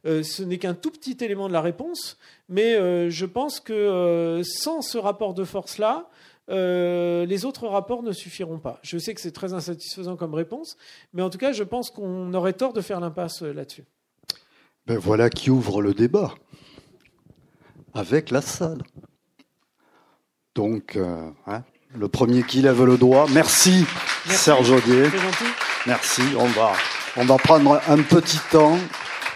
ce 0.05 0.43
n'est 0.43 0.57
qu'un 0.57 0.73
tout 0.73 0.91
petit 0.91 1.17
élément 1.23 1.47
de 1.47 1.53
la 1.53 1.61
réponse, 1.61 2.17
mais 2.47 3.09
je 3.11 3.25
pense 3.25 3.59
que 3.59 4.41
sans 4.43 4.81
ce 4.81 4.97
rapport 4.97 5.33
de 5.35 5.43
force-là, 5.43 6.09
euh, 6.49 7.25
les 7.25 7.45
autres 7.45 7.67
rapports 7.67 8.01
ne 8.01 8.11
suffiront 8.11 8.57
pas. 8.57 8.79
Je 8.81 8.97
sais 8.97 9.13
que 9.13 9.21
c'est 9.21 9.31
très 9.31 9.53
insatisfaisant 9.53 10.15
comme 10.15 10.33
réponse, 10.33 10.77
mais 11.13 11.21
en 11.21 11.29
tout 11.29 11.37
cas, 11.37 11.51
je 11.51 11.63
pense 11.63 11.91
qu'on 11.91 12.33
aurait 12.33 12.53
tort 12.53 12.73
de 12.73 12.81
faire 12.81 12.99
l'impasse 12.99 13.43
euh, 13.43 13.53
là-dessus. 13.53 13.85
Ben 14.87 14.97
voilà 14.97 15.29
qui 15.29 15.51
ouvre 15.51 15.81
le 15.81 15.93
débat 15.93 16.33
avec 17.93 18.31
la 18.31 18.41
salle. 18.41 18.81
Donc, 20.55 20.95
euh, 20.95 21.29
hein, 21.45 21.63
le 21.95 22.07
premier 22.07 22.41
qui 22.43 22.61
lève 22.61 22.83
le 22.83 22.97
doigt. 22.97 23.27
Merci, 23.31 23.85
Serge 24.25 24.71
Audier. 24.71 25.05
Merci. 25.85 26.23
On 26.37 26.47
va, 26.47 26.73
on 27.17 27.25
va 27.25 27.37
prendre 27.37 27.79
un 27.87 28.01
petit 28.01 28.39
temps 28.51 28.77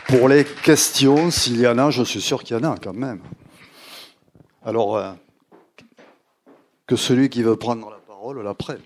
pour 0.08 0.28
les 0.28 0.44
questions. 0.44 1.30
S'il 1.30 1.60
y 1.60 1.68
en 1.68 1.78
a, 1.78 1.92
je 1.92 2.04
suis 2.04 2.22
sûr 2.22 2.44
qu'il 2.44 2.58
y 2.58 2.60
en 2.60 2.64
a 2.64 2.76
quand 2.78 2.94
même. 2.94 3.22
Alors, 4.66 5.16
que 6.88 6.96
celui 6.96 7.30
qui 7.30 7.44
veut 7.44 7.56
prendre 7.56 7.90
la 7.90 7.98
parole 7.98 8.42
la 8.44 8.54
prenne. 8.54 8.82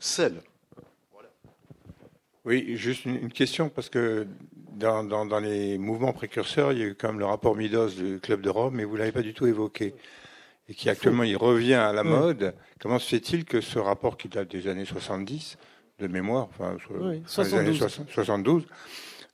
Celle. 0.00 0.40
Oui, 2.44 2.76
juste 2.76 3.04
une, 3.04 3.30
question, 3.30 3.68
parce 3.68 3.88
que 3.88 4.26
dans, 4.72 5.04
dans, 5.04 5.38
les 5.38 5.78
mouvements 5.78 6.12
précurseurs, 6.12 6.72
il 6.72 6.78
y 6.78 6.82
a 6.82 6.86
eu 6.86 6.94
quand 6.96 7.08
même 7.08 7.20
le 7.20 7.24
rapport 7.24 7.54
Midos 7.54 7.90
du 7.90 8.18
Club 8.20 8.40
de 8.40 8.50
Rome, 8.50 8.74
mais 8.74 8.84
vous 8.84 8.94
ne 8.94 8.98
l'avez 8.98 9.12
pas 9.12 9.22
du 9.22 9.32
tout 9.32 9.46
évoqué. 9.46 9.94
Et 10.68 10.74
qui 10.74 10.90
actuellement, 10.90 11.22
il 11.22 11.36
revient 11.36 11.74
à 11.74 11.92
la 11.92 12.02
mode. 12.02 12.54
Comment 12.80 12.98
se 12.98 13.08
fait-il 13.08 13.44
que 13.44 13.60
ce 13.60 13.78
rapport 13.78 14.16
qui 14.16 14.28
date 14.28 14.50
des 14.50 14.66
années 14.66 14.84
70, 14.84 15.56
de 16.00 16.06
mémoire, 16.08 16.48
enfin, 16.50 16.76
les 17.38 17.54
années 17.54 17.78
72, 18.10 18.64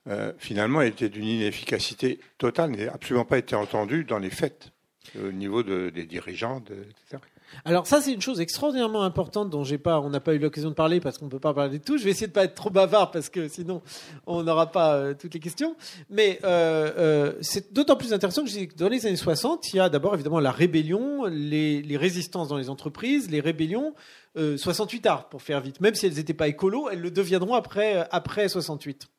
euh, 0.07 0.33
finalement, 0.37 0.81
était 0.81 1.09
d'une 1.09 1.25
inefficacité 1.25 2.19
totale, 2.37 2.71
n'a 2.71 2.93
absolument 2.93 3.25
pas 3.25 3.39
été 3.39 3.55
entendu 3.55 4.03
dans 4.03 4.19
les 4.19 4.29
faits, 4.29 4.71
au 5.19 5.31
niveau 5.31 5.63
des 5.63 6.05
dirigeants, 6.05 6.59
etc. 6.59 7.23
Alors 7.65 7.87
ça, 7.87 8.01
c'est 8.01 8.11
une 8.11 8.21
chose 8.21 8.39
extraordinairement 8.39 9.03
importante 9.03 9.49
dont 9.49 9.63
j'ai 9.63 9.77
pas, 9.77 9.99
on 9.99 10.09
n'a 10.09 10.19
pas 10.19 10.33
eu 10.33 10.39
l'occasion 10.39 10.69
de 10.69 10.75
parler 10.75 10.99
parce 10.99 11.17
qu'on 11.17 11.25
ne 11.25 11.29
peut 11.29 11.39
pas 11.39 11.53
parler 11.53 11.79
de 11.79 11.83
tout. 11.83 11.97
Je 11.97 12.03
vais 12.03 12.11
essayer 12.11 12.27
de 12.27 12.31
pas 12.31 12.43
être 12.43 12.55
trop 12.55 12.69
bavard 12.69 13.11
parce 13.11 13.29
que 13.29 13.47
sinon 13.47 13.81
on 14.27 14.43
n'aura 14.43 14.71
pas 14.71 14.95
euh, 14.95 15.13
toutes 15.13 15.33
les 15.33 15.39
questions. 15.39 15.75
Mais 16.09 16.39
euh, 16.43 16.91
euh, 16.97 17.33
c'est 17.41 17.73
d'autant 17.73 17.95
plus 17.95 18.13
intéressant 18.13 18.43
que, 18.43 18.65
que 18.65 18.75
dans 18.75 18.89
les 18.89 19.05
années 19.05 19.15
60, 19.15 19.73
il 19.73 19.77
y 19.77 19.79
a 19.79 19.89
d'abord 19.89 20.13
évidemment 20.13 20.39
la 20.39 20.51
rébellion, 20.51 21.25
les, 21.25 21.81
les, 21.81 21.97
résistances 21.97 22.47
dans 22.47 22.57
les 22.57 22.69
entreprises, 22.69 23.29
les 23.29 23.41
rébellions. 23.41 23.93
68 24.35 25.05
arts 25.05 25.27
pour 25.27 25.41
faire 25.41 25.59
vite, 25.59 25.81
même 25.81 25.95
si 25.95 26.05
elles 26.05 26.13
n'étaient 26.13 26.33
pas 26.33 26.47
écolo, 26.47 26.87
elles 26.89 27.01
le 27.01 27.11
deviendront 27.11 27.55
après, 27.55 28.07
après 28.09 28.47
68. 28.47 29.09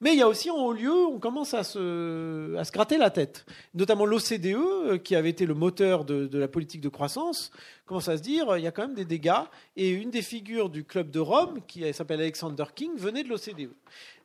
Mais 0.00 0.12
il 0.12 0.18
y 0.18 0.22
a 0.22 0.28
aussi 0.28 0.48
en 0.48 0.56
haut 0.56 0.72
lieu, 0.72 0.92
on 0.92 1.18
commence 1.18 1.54
à 1.54 1.64
se, 1.64 2.54
gratter 2.72 2.98
la 2.98 3.10
tête. 3.10 3.44
Notamment 3.74 4.06
l'OCDE, 4.06 4.46
euh, 4.46 4.98
qui 4.98 5.16
avait 5.16 5.30
été 5.30 5.44
le 5.44 5.54
moteur 5.54 6.04
de, 6.04 6.38
la 6.38 6.46
politique 6.46 6.80
de 6.80 6.88
croissance, 6.88 7.50
commence 7.84 8.08
à 8.08 8.16
se 8.16 8.22
dire 8.22 8.56
il 8.56 8.62
y 8.62 8.68
a 8.68 8.70
quand 8.70 8.82
même 8.82 8.94
des 8.94 9.04
dégâts. 9.04 9.42
Et 9.76 9.90
une 9.90 10.10
des 10.10 10.22
figures 10.22 10.70
du 10.70 10.84
club 10.84 11.10
de 11.10 11.18
Rome, 11.18 11.58
qui 11.66 11.92
s'appelle 11.92 12.20
Alexander 12.20 12.64
King, 12.76 12.92
venait 12.96 13.24
de 13.24 13.28
l'OCDE. 13.28 13.72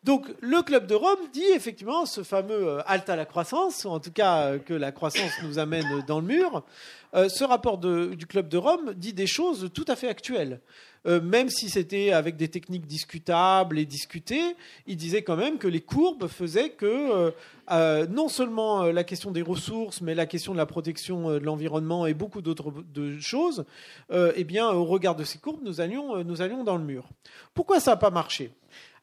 Donc 0.04 0.28
le 0.41 0.62
club 0.62 0.86
de 0.86 0.94
Rome 0.94 1.20
dit 1.32 1.45
effectivement 1.56 2.06
ce 2.06 2.22
fameux 2.22 2.68
euh, 2.68 2.82
halte 2.86 3.10
à 3.10 3.16
la 3.16 3.26
croissance, 3.26 3.86
ou 3.86 3.90
en 3.90 4.00
tout 4.00 4.12
cas 4.12 4.41
euh, 4.41 4.60
que 4.60 4.76
la 4.76 4.91
croissance 4.91 5.32
nous 5.41 5.58
amène 5.58 6.04
dans 6.06 6.20
le 6.20 6.28
mur. 6.28 6.64
ce 7.14 7.44
rapport 7.44 7.80
du 7.80 8.28
club 8.28 8.48
de 8.48 8.58
Rome 8.58 8.94
dit 8.95 9.14
des 9.14 9.28
choses 9.28 9.72
tout 9.74 9.86
à 9.88 9.95
fait 9.95 10.08
actuelles. 10.08 10.62
Euh, 11.05 11.21
même 11.21 11.49
si 11.49 11.69
c'était 11.69 12.11
avec 12.11 12.38
des 12.38 12.47
techniques 12.47 12.88
discutables 12.88 13.77
et 13.77 13.85
discutées, 13.85 14.55
il 14.88 14.95
disait 14.95 15.21
quand 15.21 15.35
même 15.35 15.57
que 15.57 15.67
les 15.67 15.81
courbes 15.81 16.27
faisaient 16.27 16.69
que 16.69 16.85
euh, 16.85 17.31
euh, 17.71 18.07
non 18.07 18.30
seulement 18.30 18.84
la 18.84 19.03
question 19.03 19.31
des 19.31 19.41
ressources, 19.41 20.01
mais 20.01 20.15
la 20.15 20.25
question 20.25 20.53
de 20.53 20.57
la 20.57 20.65
protection 20.65 21.31
de 21.31 21.39
l'environnement 21.39 22.05
et 22.05 22.13
beaucoup 22.13 22.41
d'autres 22.41 22.71
choses, 23.19 23.65
eh 24.11 24.43
bien, 24.43 24.69
au 24.69 24.85
regard 24.85 25.15
de 25.15 25.23
ces 25.23 25.39
courbes, 25.39 25.61
nous 25.63 25.81
allions, 25.81 26.23
nous 26.23 26.41
allions 26.41 26.63
dans 26.63 26.77
le 26.77 26.84
mur. 26.84 27.07
Pourquoi 27.53 27.80
ça 27.80 27.91
n'a 27.91 27.97
pas 27.97 28.09
marché? 28.09 28.51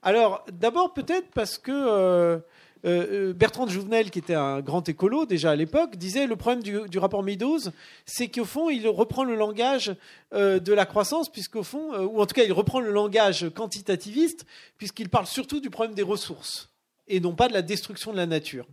Alors, 0.02 0.44
d'abord 0.52 0.92
peut-être 0.94 1.28
parce 1.34 1.58
que 1.58 2.40
euh, 2.84 3.28
euh, 3.28 3.32
Bertrand 3.34 3.66
de 3.66 3.70
Jouvenel, 3.70 4.10
qui 4.10 4.18
était 4.18 4.34
un 4.34 4.60
grand 4.60 4.88
écolo 4.88 5.26
déjà 5.26 5.50
à 5.50 5.56
l'époque, 5.56 5.96
disait 5.96 6.26
le 6.26 6.36
problème 6.36 6.62
du, 6.62 6.98
rapport 6.98 7.22
Meadows, 7.22 7.70
c'est 8.06 8.28
qu'au 8.28 8.44
fond, 8.44 8.70
il 8.70 8.88
reprend 8.88 9.24
le 9.24 9.34
langage 9.34 9.94
euh, 10.32 10.60
de 10.60 10.72
la 10.72 10.86
croissance, 10.86 11.30
puisqu'au 11.30 11.62
fond, 11.62 11.94
ou 12.06 12.20
en 12.20 12.26
tout 12.26 12.34
cas, 12.34 12.44
il 12.44 12.52
reprend 12.52 12.80
le 12.80 12.90
langage 12.90 13.50
quantitativiste, 13.54 14.46
puisqu'il 14.78 15.08
parle 15.08 15.26
surtout 15.26 15.60
du 15.60 15.68
problème 15.68 15.94
des 15.94 16.02
ressources 16.02 16.70
et 17.08 17.20
non 17.20 17.34
pas 17.34 17.48
de 17.48 17.52
la 17.52 17.62
destruction 17.62 18.12
de 18.12 18.16
la 18.16 18.26
nature. 18.26 18.66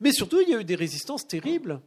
Mais 0.00 0.12
surtout, 0.12 0.40
il 0.40 0.50
y 0.50 0.54
a 0.54 0.60
eu 0.60 0.64
des 0.64 0.74
résistances 0.74 1.26
terribles. 1.26 1.80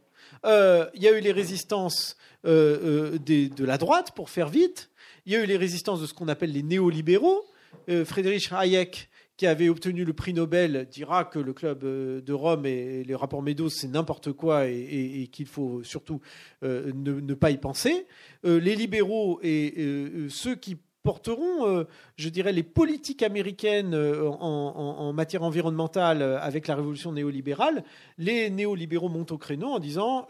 il 0.44 1.02
y 1.02 1.08
a 1.08 1.16
eu 1.16 1.20
les 1.20 1.32
résistances 1.32 2.16
de 2.44 3.64
la 3.64 3.78
droite, 3.78 4.10
pour 4.10 4.28
faire 4.28 4.48
vite. 4.48 4.90
Il 5.24 5.32
y 5.32 5.36
a 5.36 5.38
eu 5.40 5.46
les 5.46 5.56
résistances 5.56 6.00
de 6.00 6.06
ce 6.06 6.12
qu'on 6.12 6.26
appelle 6.26 6.52
les 6.52 6.64
néolibéraux. 6.64 7.44
Friedrich 7.86 8.50
Hayek 8.50 9.08
qui 9.36 9.46
avait 9.46 9.68
obtenu 9.68 10.04
le 10.04 10.12
prix 10.12 10.32
Nobel 10.32 10.86
dira 10.90 11.24
que 11.24 11.38
le 11.38 11.52
club 11.52 11.84
euh, 11.84 12.20
de 12.20 12.32
Rome 12.32 12.66
et 12.66 13.02
les 13.04 13.14
rapports 13.14 13.42
Meadows 13.42 13.68
c'est 13.68 13.88
n'importe 13.88 14.32
quoi 14.32 14.66
et, 14.66 15.28
qu'il 15.32 15.46
faut 15.46 15.82
surtout 15.82 16.20
euh, 16.62 16.92
ne, 16.94 17.34
pas 17.34 17.50
y 17.50 17.58
penser. 17.58 18.06
Euh, 18.44 18.60
les 18.60 18.76
libéraux 18.76 19.40
et 19.42 19.74
ceux 20.28 20.54
qui 20.54 20.76
porteront, 21.04 21.86
je 22.16 22.28
dirais, 22.28 22.52
les 22.52 22.64
politiques 22.64 23.22
américaines 23.22 23.94
en, 23.94 25.12
matière 25.12 25.44
environnementale 25.44 26.22
avec 26.22 26.66
la 26.66 26.74
révolution 26.74 27.12
néolibérale, 27.12 27.84
les 28.18 28.50
néolibéraux 28.50 29.08
montent 29.08 29.30
au 29.30 29.38
créneau 29.38 29.68
en 29.68 29.78
disant 29.78 30.26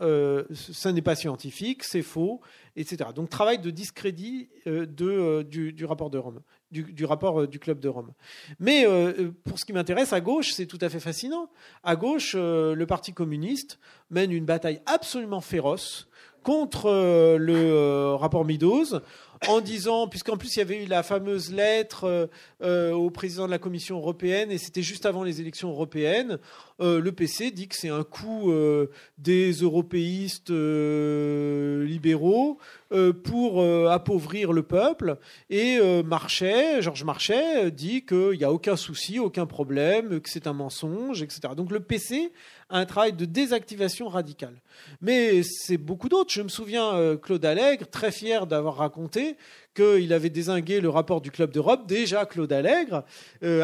ça 0.53 0.93
n'est 0.93 1.01
pas 1.01 1.15
scientifique, 1.15 1.85
c'est 1.85 2.03
faux, 2.03 2.41
etc. 2.77 3.11
Donc 3.15 3.31
travail 3.31 3.59
de 3.59 3.71
discrédit 3.71 4.51
de, 4.67 5.43
du, 5.43 5.85
rapport 5.85 6.11
de 6.11 6.19
Rome 6.19 6.41
du, 6.83 7.05
rapport 7.05 7.43
euh, 7.43 7.47
du 7.47 7.59
Club 7.59 7.81
de 7.81 7.89
Rome. 7.89 8.13
Mais 8.59 8.87
euh, 8.87 9.13
euh, 9.19 9.31
pour 9.45 9.59
ce 9.59 9.65
qui 9.65 9.73
m'intéresse, 9.73 10.13
à 10.13 10.21
gauche, 10.21 10.53
c'est 10.53 10.67
tout 10.67 10.79
à 10.81 10.89
fait 10.89 11.01
fascinant. 11.01 11.49
À 11.83 11.97
gauche, 11.97 12.35
le 12.35 12.85
Parti 12.85 13.13
communiste 13.13 13.79
mène 14.11 14.33
une 14.33 14.45
bataille 14.45 14.81
absolument 14.87 15.41
féroce 15.41 16.09
contre 16.43 16.91
le 17.39 18.15
rapport 18.15 18.45
Meadows 18.45 19.01
en 19.49 19.61
disant, 19.61 20.09
puisqu'en 20.09 20.37
plus 20.37 20.57
il 20.57 20.59
y 20.59 20.63
avait 20.63 20.85
eu 20.85 20.87
la 20.87 21.03
fameuse 21.03 21.53
lettre 21.53 22.29
au 22.61 23.11
président 23.11 23.47
de 23.47 23.51
la 23.51 23.59
Commission 23.59 23.97
européenne, 23.97 24.51
et 24.51 24.59
c'était 24.59 24.83
juste 24.83 25.07
avant 25.07 25.23
les 25.23 25.41
élections 25.41 25.71
européennes, 25.71 26.39
le 26.81 27.11
PC 27.11 27.51
dit 27.51 27.69
que 27.69 27.77
c'est 27.77 27.89
un 27.89 28.05
coup 28.05 28.53
des 29.19 29.53
européistes 29.53 30.51
libéraux 30.51 32.59
euh, 32.95 33.13
pour 33.13 33.61
euh, 33.61 33.89
appauvrir 33.89 34.53
le 34.53 34.63
peuple. 34.63 35.19
Et 35.51 35.79
euh, 35.81 36.05
Marchais, 36.05 36.81
Georges 36.81 37.03
Marchais, 37.03 37.73
dit 37.73 38.05
qu'il 38.05 38.39
n'y 38.39 38.45
a 38.45 38.53
aucun 38.53 38.77
souci, 38.77 39.19
aucun 39.19 39.47
problème, 39.47 40.21
que 40.21 40.31
c'est 40.31 40.47
un 40.47 40.53
mensonge, 40.53 41.23
etc. 41.23 41.55
Donc 41.57 41.73
le 41.73 41.81
PC 41.81 42.33
a 42.69 42.79
un 42.79 42.87
travail 42.87 43.13
de 43.13 43.25
désactivation 43.25 44.09
radicale. 44.09 44.61
Mais 45.01 45.43
c'est 45.43 45.77
beaucoup 45.77 46.09
d'autres. 46.09 46.33
Je 46.33 46.43
me 46.43 46.49
souviens, 46.49 47.17
Claude 47.23 47.45
Allègre, 47.45 47.87
très 47.87 48.13
fier 48.13 48.47
d'avoir 48.47 48.77
raconté 48.77 49.37
qu'il 49.75 50.13
avait 50.13 50.31
désingué 50.31 50.81
le 50.81 50.89
rapport 50.89 51.21
du 51.21 51.33
Club 51.33 51.51
d'Europe, 51.51 51.87
déjà 51.89 52.27
Claude 52.27 52.53
Allègre. 52.53 53.05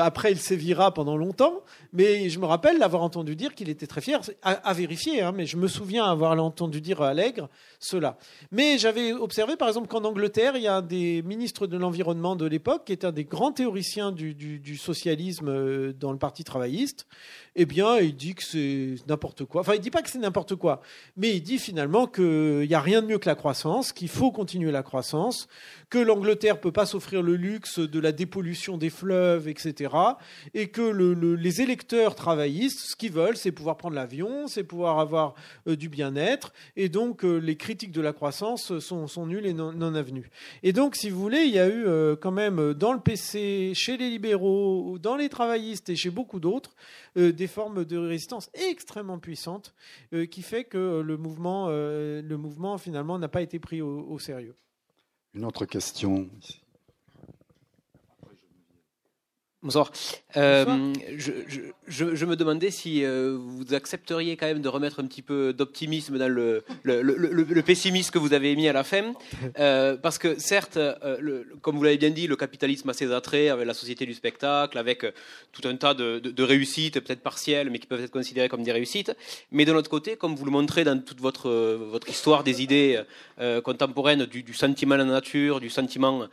après, 0.00 0.32
il 0.32 0.38
sévira 0.38 0.92
pendant 0.92 1.16
longtemps, 1.16 1.62
mais 1.92 2.28
je 2.28 2.40
me 2.40 2.46
rappelle 2.46 2.78
l'avoir 2.78 3.02
entendu 3.02 3.36
dire 3.36 3.54
qu'il 3.54 3.68
était 3.68 3.86
très 3.86 4.00
fier, 4.00 4.20
à, 4.42 4.72
vérifier, 4.72 5.22
hein, 5.22 5.32
mais 5.32 5.46
je 5.46 5.56
me 5.56 5.68
souviens 5.68 6.04
avoir 6.04 6.32
entendu 6.42 6.80
dire 6.80 7.00
à 7.02 7.10
Allègre 7.10 7.48
cela. 7.78 8.18
Mais 8.50 8.78
j'avais 8.78 9.12
observé, 9.12 9.56
par 9.56 9.68
exemple, 9.68 9.88
qu'en 9.88 10.04
Angleterre, 10.04 10.56
il 10.56 10.62
y 10.62 10.66
a 10.66 10.76
un 10.76 10.82
des 10.82 11.22
ministres 11.22 11.66
de 11.66 11.76
l'Environnement 11.76 12.36
de 12.36 12.46
l'époque, 12.46 12.84
qui 12.86 12.92
est 12.92 13.04
un 13.04 13.12
des 13.12 13.24
grands 13.24 13.52
théoriciens 13.52 14.12
du, 14.12 14.76
socialisme 14.76 15.48
euh, 15.48 15.92
dans 15.92 16.12
le 16.12 16.18
Parti 16.18 16.44
travailliste. 16.44 17.06
Eh 17.56 17.66
bien, 17.66 17.98
il 17.98 18.14
dit 18.14 18.34
que 18.34 18.44
c'est 18.44 18.94
n'importe 19.08 19.44
quoi. 19.44 19.62
Enfin, 19.62 19.74
il 19.74 19.80
dit 19.80 19.90
pas 19.90 20.02
que 20.02 20.10
c'est 20.10 20.18
n'importe 20.18 20.54
quoi, 20.54 20.80
mais 21.16 21.36
il 21.36 21.42
dit 21.42 21.58
finalement 21.58 22.06
qu'il 22.06 22.66
n'y 22.68 22.74
a 22.74 22.80
rien 22.80 23.02
de 23.02 23.06
mieux 23.06 23.18
que 23.18 23.28
la 23.28 23.34
croissance, 23.34 23.92
qu'il 23.92 24.08
faut 24.08 24.30
continuer 24.30 24.70
la 24.70 24.82
croissance, 24.82 25.48
que 25.90 25.98
l'Angleterre 25.98 26.60
peut 26.60 26.70
pas 26.70 26.86
s'offrir 26.86 27.20
le 27.20 27.34
luxe 27.34 27.80
de 27.80 27.98
la 27.98 28.12
dépollution 28.12 28.78
des 28.78 28.90
fleuves, 28.90 29.48
etc. 29.48 29.92
Et 30.54 30.68
que 30.68 30.82
les 30.82 31.60
électeurs 31.62 32.14
travaillistes, 32.14 32.78
ce 32.90 32.96
qu'ils 32.96 33.12
veulent, 33.12 33.36
c'est 33.36 33.50
pouvoir 33.50 33.76
prendre 33.76 33.96
l'avion, 33.96 34.46
c'est 34.46 34.62
pouvoir 34.62 35.00
avoir 35.00 35.34
euh, 35.66 35.76
du 35.76 35.88
bien-être. 35.88 36.52
Et 36.76 36.88
donc, 36.88 37.24
euh, 37.24 37.38
les 37.38 37.56
critiques 37.56 37.90
de 37.90 38.00
la 38.00 38.12
croissance 38.12 38.78
sont, 38.78 39.08
sont 39.08 39.26
nulles 39.26 39.46
et 39.46 39.52
non, 39.52 39.72
non, 39.72 39.94
avenues. 39.96 40.30
Et 40.62 40.72
donc, 40.72 40.94
si 40.94 41.10
vous 41.10 41.20
voulez, 41.20 41.42
il 41.42 41.52
y 41.52 41.58
a 41.58 41.66
eu 41.66 41.84
euh, 41.86 42.14
quand 42.14 42.30
même 42.30 42.72
dans 42.74 42.92
le 42.92 43.00
PC, 43.00 43.72
chez 43.74 43.96
les 43.96 44.10
libéraux, 44.10 44.96
dans 44.98 45.16
les 45.16 45.28
travaillistes 45.28 45.88
et 45.88 45.96
chez 45.96 46.10
beaucoup 46.10 46.38
d'autres, 46.38 46.74
des 47.16 47.48
formes 47.48 47.84
de 47.84 47.96
résistance 47.96 48.50
extrêmement 48.54 49.18
puissantes 49.18 49.74
qui 50.30 50.42
fait 50.42 50.62
que 50.62 50.78
le 50.90 51.16
mouvement, 51.16 51.68
le 51.68 52.36
mouvement 52.36 52.78
finalement, 52.78 53.18
n'a 53.18 53.28
pas 53.28 53.42
été 53.42 53.58
pris 53.58 53.80
au 53.82 54.18
sérieux. 54.18 54.56
Une 55.34 55.44
autre 55.44 55.64
question 55.64 56.28
Bonsoir. 59.62 59.92
Euh, 60.38 60.94
je, 61.18 61.32
je, 61.86 62.14
je, 62.14 62.24
me 62.24 62.34
demandais 62.34 62.70
si 62.70 63.04
euh, 63.04 63.36
vous 63.38 63.74
accepteriez 63.74 64.38
quand 64.38 64.46
même 64.46 64.62
de 64.62 64.68
remettre 64.70 65.00
un 65.00 65.06
petit 65.06 65.20
peu 65.20 65.52
d'optimisme 65.52 66.16
dans 66.16 66.28
le, 66.28 66.64
le, 66.82 67.02
le, 67.02 67.16
le, 67.16 67.62
pessimisme 67.62 68.10
que 68.10 68.18
vous 68.18 68.32
avez 68.32 68.56
mis 68.56 68.68
à 68.68 68.72
la 68.72 68.84
fin. 68.84 69.12
Euh, 69.58 69.96
parce 69.96 70.16
que 70.16 70.38
certes, 70.38 70.78
comme 71.60 71.76
vous 71.76 71.82
l'avez 71.82 71.98
bien 71.98 72.10
dit, 72.10 72.26
le 72.26 72.36
capitalisme 72.36 72.88
a 72.88 72.92
ses 72.94 73.12
attraits 73.12 73.50
avec 73.50 73.66
la 73.66 73.74
société 73.74 74.06
du 74.06 74.14
spectacle, 74.14 74.78
avec 74.78 75.04
tout 75.52 75.66
un 75.68 75.76
tas 75.76 75.92
de, 75.92 76.18
de, 76.18 76.30
de 76.30 76.42
réussites, 76.42 77.00
peut-être 77.00 77.20
partielles, 77.20 77.68
mais 77.68 77.78
qui 77.78 77.86
peuvent 77.86 78.02
être 78.02 78.12
considérées 78.12 78.48
comme 78.48 78.62
des 78.62 78.72
réussites. 78.72 79.14
Mais 79.50 79.64
de 79.64 79.72
l'autre 79.72 79.90
côté, 79.90 80.16
comme 80.16 80.34
vous 80.36 80.44
le 80.44 80.50
montrez 80.50 80.84
dans 80.84 80.98
toute 80.98 81.20
votre, 81.20 81.50
votre 81.50 82.08
histoire 82.08 82.44
des 82.44 82.62
idées 82.62 83.02
contemporaines 83.64 84.24
du, 84.24 84.42
du, 84.42 84.54
sentiment 84.54 84.94
de 84.94 85.02
la 85.02 85.06
nature, 85.06 85.60
du 85.60 85.68
sentiment 85.68 86.26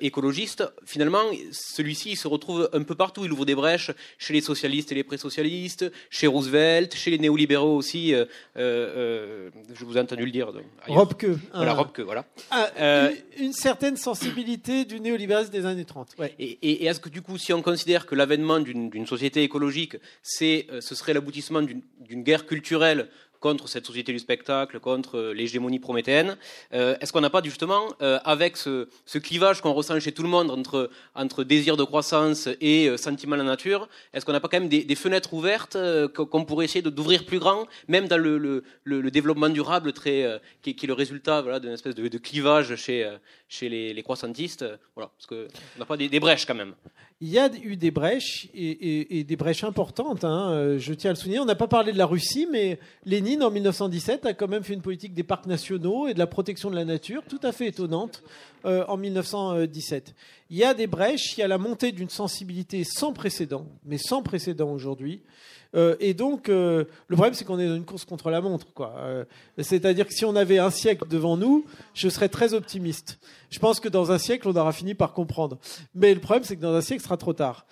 écologiste, 0.00 0.64
finalement, 0.84 1.22
celui-ci 1.52 2.16
se 2.16 2.28
retrouve 2.28 2.68
un 2.74 2.82
peu 2.82 2.94
partout. 2.94 3.24
Il 3.24 3.32
ouvre 3.32 3.46
des 3.46 3.54
brèches 3.54 3.90
chez 4.18 4.32
les 4.32 4.40
socialistes 4.40 4.92
et 4.92 4.94
les 4.94 5.04
pré-socialistes, 5.04 5.90
chez 6.10 6.26
Roosevelt, 6.26 6.94
chez 6.94 7.10
les 7.10 7.18
néolibéraux 7.18 7.76
aussi. 7.76 8.14
Euh, 8.14 8.24
euh, 8.56 9.50
je 9.74 9.84
vous 9.84 9.96
ai 9.96 10.00
entendu 10.00 10.24
le 10.24 10.30
dire. 10.30 10.52
Robke. 10.86 11.26
Voilà, 11.52 11.72
ah. 11.72 11.74
Robke, 11.74 12.00
voilà. 12.00 12.24
Ah, 12.50 12.70
euh, 12.78 13.12
une, 13.38 13.52
certaine 13.52 13.96
sensibilité 13.96 14.84
du 14.84 15.00
néolibéralisme 15.00 15.52
des 15.52 15.66
années 15.66 15.84
30. 15.84 16.16
Et, 16.38 16.58
et 16.62 16.86
est-ce 16.86 17.00
que 17.00 17.08
du 17.08 17.22
coup, 17.22 17.38
si 17.38 17.52
on 17.52 17.62
considère 17.62 18.06
que 18.06 18.14
l'avènement 18.14 18.60
d'une 18.60 19.06
société 19.06 19.42
écologique, 19.42 19.96
c'est, 20.22 20.66
ce 20.80 20.94
serait 20.94 21.14
l'aboutissement 21.14 21.62
d'une 21.62 22.22
guerre 22.22 22.46
culturelle 22.46 23.08
contre 23.44 23.68
cette 23.68 23.86
société 23.86 24.10
du 24.10 24.18
spectacle, 24.18 24.80
contre 24.80 25.18
euh, 25.18 25.34
l'hégémonie 25.34 25.78
prométhéenne. 25.78 26.38
Euh, 26.72 26.96
est-ce 27.02 27.12
qu'on 27.12 27.20
n'a 27.20 27.28
pas 27.28 27.42
justement, 27.42 27.82
euh, 28.00 28.18
avec 28.24 28.56
ce, 28.56 28.88
clivage 29.18 29.60
qu'on 29.60 29.74
ressent 29.74 30.00
chez 30.00 30.12
tout 30.12 30.22
le 30.22 30.30
monde 30.30 30.50
entre, 30.50 31.44
désir 31.44 31.76
de 31.76 31.84
croissance 31.84 32.48
et 32.62 32.96
sentiment 32.96 33.36
de 33.36 33.42
la 33.42 33.48
nature, 33.48 33.86
est-ce 34.14 34.24
qu'on 34.24 34.32
n'a 34.32 34.40
pas 34.40 34.48
quand 34.48 34.60
même 34.60 34.70
des, 34.70 34.94
fenêtres 34.94 35.34
ouvertes 35.34 35.76
qu'on 36.14 36.44
pourrait 36.46 36.64
essayer 36.64 36.80
d'ouvrir 36.82 37.26
plus 37.26 37.38
grand, 37.38 37.66
même 37.86 38.08
dans 38.08 38.16
le, 38.16 38.62
développement 39.10 39.50
durable 39.50 39.92
très, 39.92 40.40
qui, 40.62 40.70
est 40.70 40.86
le 40.86 40.94
résultat 40.94 41.60
d'une 41.60 41.72
espèce 41.72 41.94
de, 41.94 42.18
clivage 42.18 42.74
chez, 42.76 43.68
les, 43.68 44.02
croissantistes? 44.02 44.64
Parce 44.94 45.26
qu'on 45.28 45.46
n'a 45.78 45.84
pas 45.84 45.98
des 45.98 46.20
brèches 46.20 46.46
quand 46.46 46.54
même 46.62 46.74
il 47.20 47.28
y 47.28 47.38
a 47.38 47.48
eu 47.62 47.76
des 47.76 47.90
brèches 47.90 48.48
et, 48.54 49.24
des 49.24 49.36
brèches 49.36 49.64
importantes. 49.64 50.24
Hein. 50.24 50.50
Euh, 50.50 50.78
je 50.78 50.92
tiens 50.92 51.10
à 51.10 51.12
le 51.12 51.18
souligner. 51.18 51.38
On 51.38 51.44
n'a 51.44 51.54
pas 51.54 51.68
parlé 51.68 51.92
de 51.92 51.98
la 51.98 52.06
Russie, 52.06 52.46
mais 52.50 52.78
Lénine, 53.04 53.42
en 53.42 53.50
1917, 53.50 54.26
a 54.26 54.34
quand 54.34 54.48
même 54.48 54.64
fait 54.64 54.74
une 54.74 54.82
politique 54.82 55.14
des 55.14 55.22
parcs 55.22 55.46
nationaux 55.46 56.08
et 56.08 56.14
de 56.14 56.18
la 56.18 56.26
protection 56.26 56.70
de 56.70 56.76
la 56.76 56.84
nature 56.84 57.22
tout 57.28 57.40
à 57.42 57.52
fait 57.52 57.68
étonnante 57.68 58.22
euh, 58.64 58.84
en 58.88 58.96
1917. 58.96 60.14
Il 60.50 60.56
y 60.56 60.64
a 60.64 60.74
des 60.74 60.86
brèches, 60.86 61.36
il 61.36 61.40
y 61.40 61.42
a 61.44 61.48
la 61.48 61.58
montée 61.58 61.92
d'une 61.92 62.10
sensibilité 62.10 62.84
sans 62.84 63.12
précédent, 63.12 63.66
mais 63.84 63.98
sans 63.98 64.22
précédent 64.22 64.70
aujourd'hui, 64.72 65.22
euh, 65.74 65.96
et 66.00 66.14
donc, 66.14 66.48
euh, 66.48 66.84
le 67.08 67.16
problème, 67.16 67.34
c'est 67.34 67.44
qu'on 67.44 67.58
est 67.58 67.68
dans 67.68 67.76
une 67.76 67.84
course 67.84 68.04
contre 68.04 68.30
la 68.30 68.40
montre. 68.40 68.66
Euh, 68.80 69.24
c'est-à-dire 69.58 70.06
que 70.06 70.14
si 70.14 70.24
on 70.24 70.36
avait 70.36 70.58
un 70.58 70.70
siècle 70.70 71.06
devant 71.08 71.36
nous, 71.36 71.64
je 71.94 72.08
serais 72.08 72.28
très 72.28 72.54
optimiste. 72.54 73.18
Je 73.50 73.58
pense 73.58 73.80
que 73.80 73.88
dans 73.88 74.12
un 74.12 74.18
siècle, 74.18 74.48
on 74.48 74.56
aura 74.56 74.72
fini 74.72 74.94
par 74.94 75.12
comprendre. 75.12 75.58
Mais 75.94 76.14
le 76.14 76.20
problème, 76.20 76.44
c'est 76.44 76.56
que 76.56 76.62
dans 76.62 76.74
un 76.74 76.80
siècle, 76.80 77.02
ce 77.02 77.08
sera 77.08 77.16
trop 77.16 77.32
tard. 77.32 77.66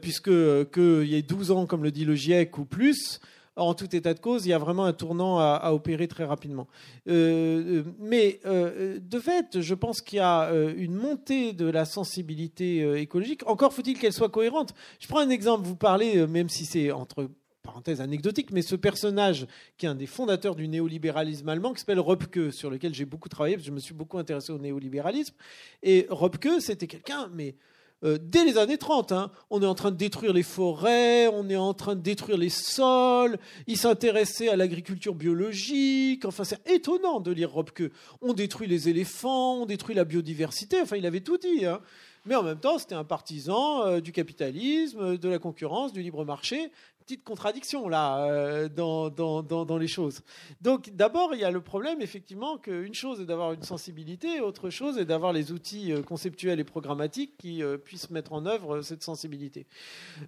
puisque 0.00 0.30
qu'il 0.72 1.04
y 1.04 1.14
ait 1.14 1.22
12 1.22 1.50
ans, 1.50 1.66
comme 1.66 1.82
le 1.82 1.90
dit 1.90 2.04
le 2.04 2.14
GIEC, 2.14 2.58
ou 2.58 2.64
plus, 2.64 3.20
en 3.56 3.74
tout 3.74 3.94
état 3.94 4.14
de 4.14 4.20
cause, 4.20 4.46
il 4.46 4.50
y 4.50 4.52
a 4.52 4.58
vraiment 4.58 4.84
un 4.84 4.92
tournant 4.92 5.38
à, 5.38 5.70
opérer 5.72 6.08
très 6.08 6.24
rapidement. 6.24 6.66
mais 7.06 8.40
de 8.44 9.20
fait, 9.20 9.60
je 9.60 9.74
pense 9.74 10.00
qu'il 10.00 10.18
y 10.18 10.20
a 10.20 10.50
une 10.76 10.94
montée 10.94 11.52
de 11.52 11.66
la 11.66 11.84
sensibilité 11.84 13.00
écologique. 13.00 13.42
Encore 13.46 13.72
faut-il 13.72 13.98
qu'elle 13.98 14.12
soit 14.12 14.30
cohérente. 14.30 14.74
Je 14.98 15.06
prends 15.06 15.20
un 15.20 15.30
exemple. 15.30 15.66
Vous 15.66 15.76
parlez, 15.76 16.26
même 16.26 16.48
si 16.48 16.64
c'est 16.64 16.90
entre 16.90 17.28
parenthèse 17.68 18.00
anecdotique, 18.00 18.50
mais 18.50 18.62
ce 18.62 18.76
personnage 18.76 19.46
qui 19.76 19.84
est 19.84 19.90
un 19.90 19.94
des 19.94 20.06
fondateurs 20.06 20.54
du 20.54 20.68
néolibéralisme 20.68 21.46
allemand, 21.50 21.74
qui 21.74 21.80
s'appelle 21.80 22.00
Röpke, 22.00 22.50
sur 22.50 22.70
lequel 22.70 22.94
j'ai 22.94 23.04
beaucoup 23.04 23.28
travaillé, 23.28 23.56
parce 23.56 23.64
que 23.64 23.68
je 23.68 23.74
me 23.74 23.78
suis 23.78 23.92
beaucoup 23.92 24.16
intéressé 24.16 24.52
au 24.52 24.58
néolibéralisme. 24.58 25.34
Et 25.82 26.06
Röpke, 26.08 26.48
c'était 26.60 26.86
quelqu'un, 26.86 27.28
mais 27.34 27.56
euh, 28.04 28.16
dès 28.18 28.46
les 28.46 28.56
années 28.56 28.78
30, 28.78 29.12
hein, 29.12 29.30
on 29.50 29.60
est 29.60 29.66
en 29.66 29.74
train 29.74 29.90
de 29.90 29.98
détruire 29.98 30.32
les 30.32 30.42
forêts, 30.42 31.28
on 31.28 31.50
est 31.50 31.56
en 31.56 31.74
train 31.74 31.94
de 31.94 32.00
détruire 32.00 32.38
les 32.38 32.48
sols, 32.48 33.36
il 33.66 33.76
s'intéressait 33.76 34.48
à 34.48 34.56
l'agriculture 34.56 35.14
biologique, 35.14 36.24
enfin 36.24 36.44
c'est 36.44 36.66
étonnant 36.70 37.20
de 37.20 37.32
lire 37.32 37.52
Röpke. 37.52 37.92
On 38.22 38.32
détruit 38.32 38.66
les 38.66 38.88
éléphants, 38.88 39.60
on 39.60 39.66
détruit 39.66 39.94
la 39.94 40.04
biodiversité, 40.04 40.80
enfin 40.80 40.96
il 40.96 41.04
avait 41.04 41.20
tout 41.20 41.36
dit. 41.36 41.66
Hein. 41.66 41.80
Mais 42.24 42.34
en 42.34 42.42
même 42.42 42.60
temps, 42.60 42.78
c'était 42.78 42.94
un 42.94 43.04
partisan 43.04 43.84
euh, 43.84 44.00
du 44.00 44.12
capitalisme, 44.12 45.18
de 45.18 45.28
la 45.28 45.38
concurrence, 45.38 45.92
du 45.92 46.00
libre 46.00 46.24
marché 46.24 46.70
petite 47.08 47.24
contradiction 47.24 47.88
là 47.88 48.18
euh, 48.18 48.68
dans, 48.68 49.08
dans, 49.08 49.42
dans, 49.42 49.78
les 49.78 49.88
choses. 49.88 50.20
Donc 50.60 50.90
d'abord, 50.90 51.30
il 51.32 51.40
y 51.40 51.44
a 51.44 51.50
le 51.50 51.62
problème 51.62 52.02
effectivement 52.02 52.58
qu'une 52.58 52.92
chose 52.92 53.22
est 53.22 53.24
d'avoir 53.24 53.54
une 53.54 53.62
sensibilité, 53.62 54.40
autre 54.40 54.68
chose 54.68 54.98
est 54.98 55.06
d'avoir 55.06 55.32
les 55.32 55.50
outils 55.50 55.90
euh, 55.90 56.02
conceptuels 56.02 56.60
et 56.60 56.64
programmatiques 56.64 57.38
qui 57.38 57.62
euh, 57.62 57.78
puissent 57.78 58.10
mettre 58.10 58.34
en 58.34 58.44
œuvre 58.44 58.82
cette 58.82 59.02
sensibilité. 59.02 59.66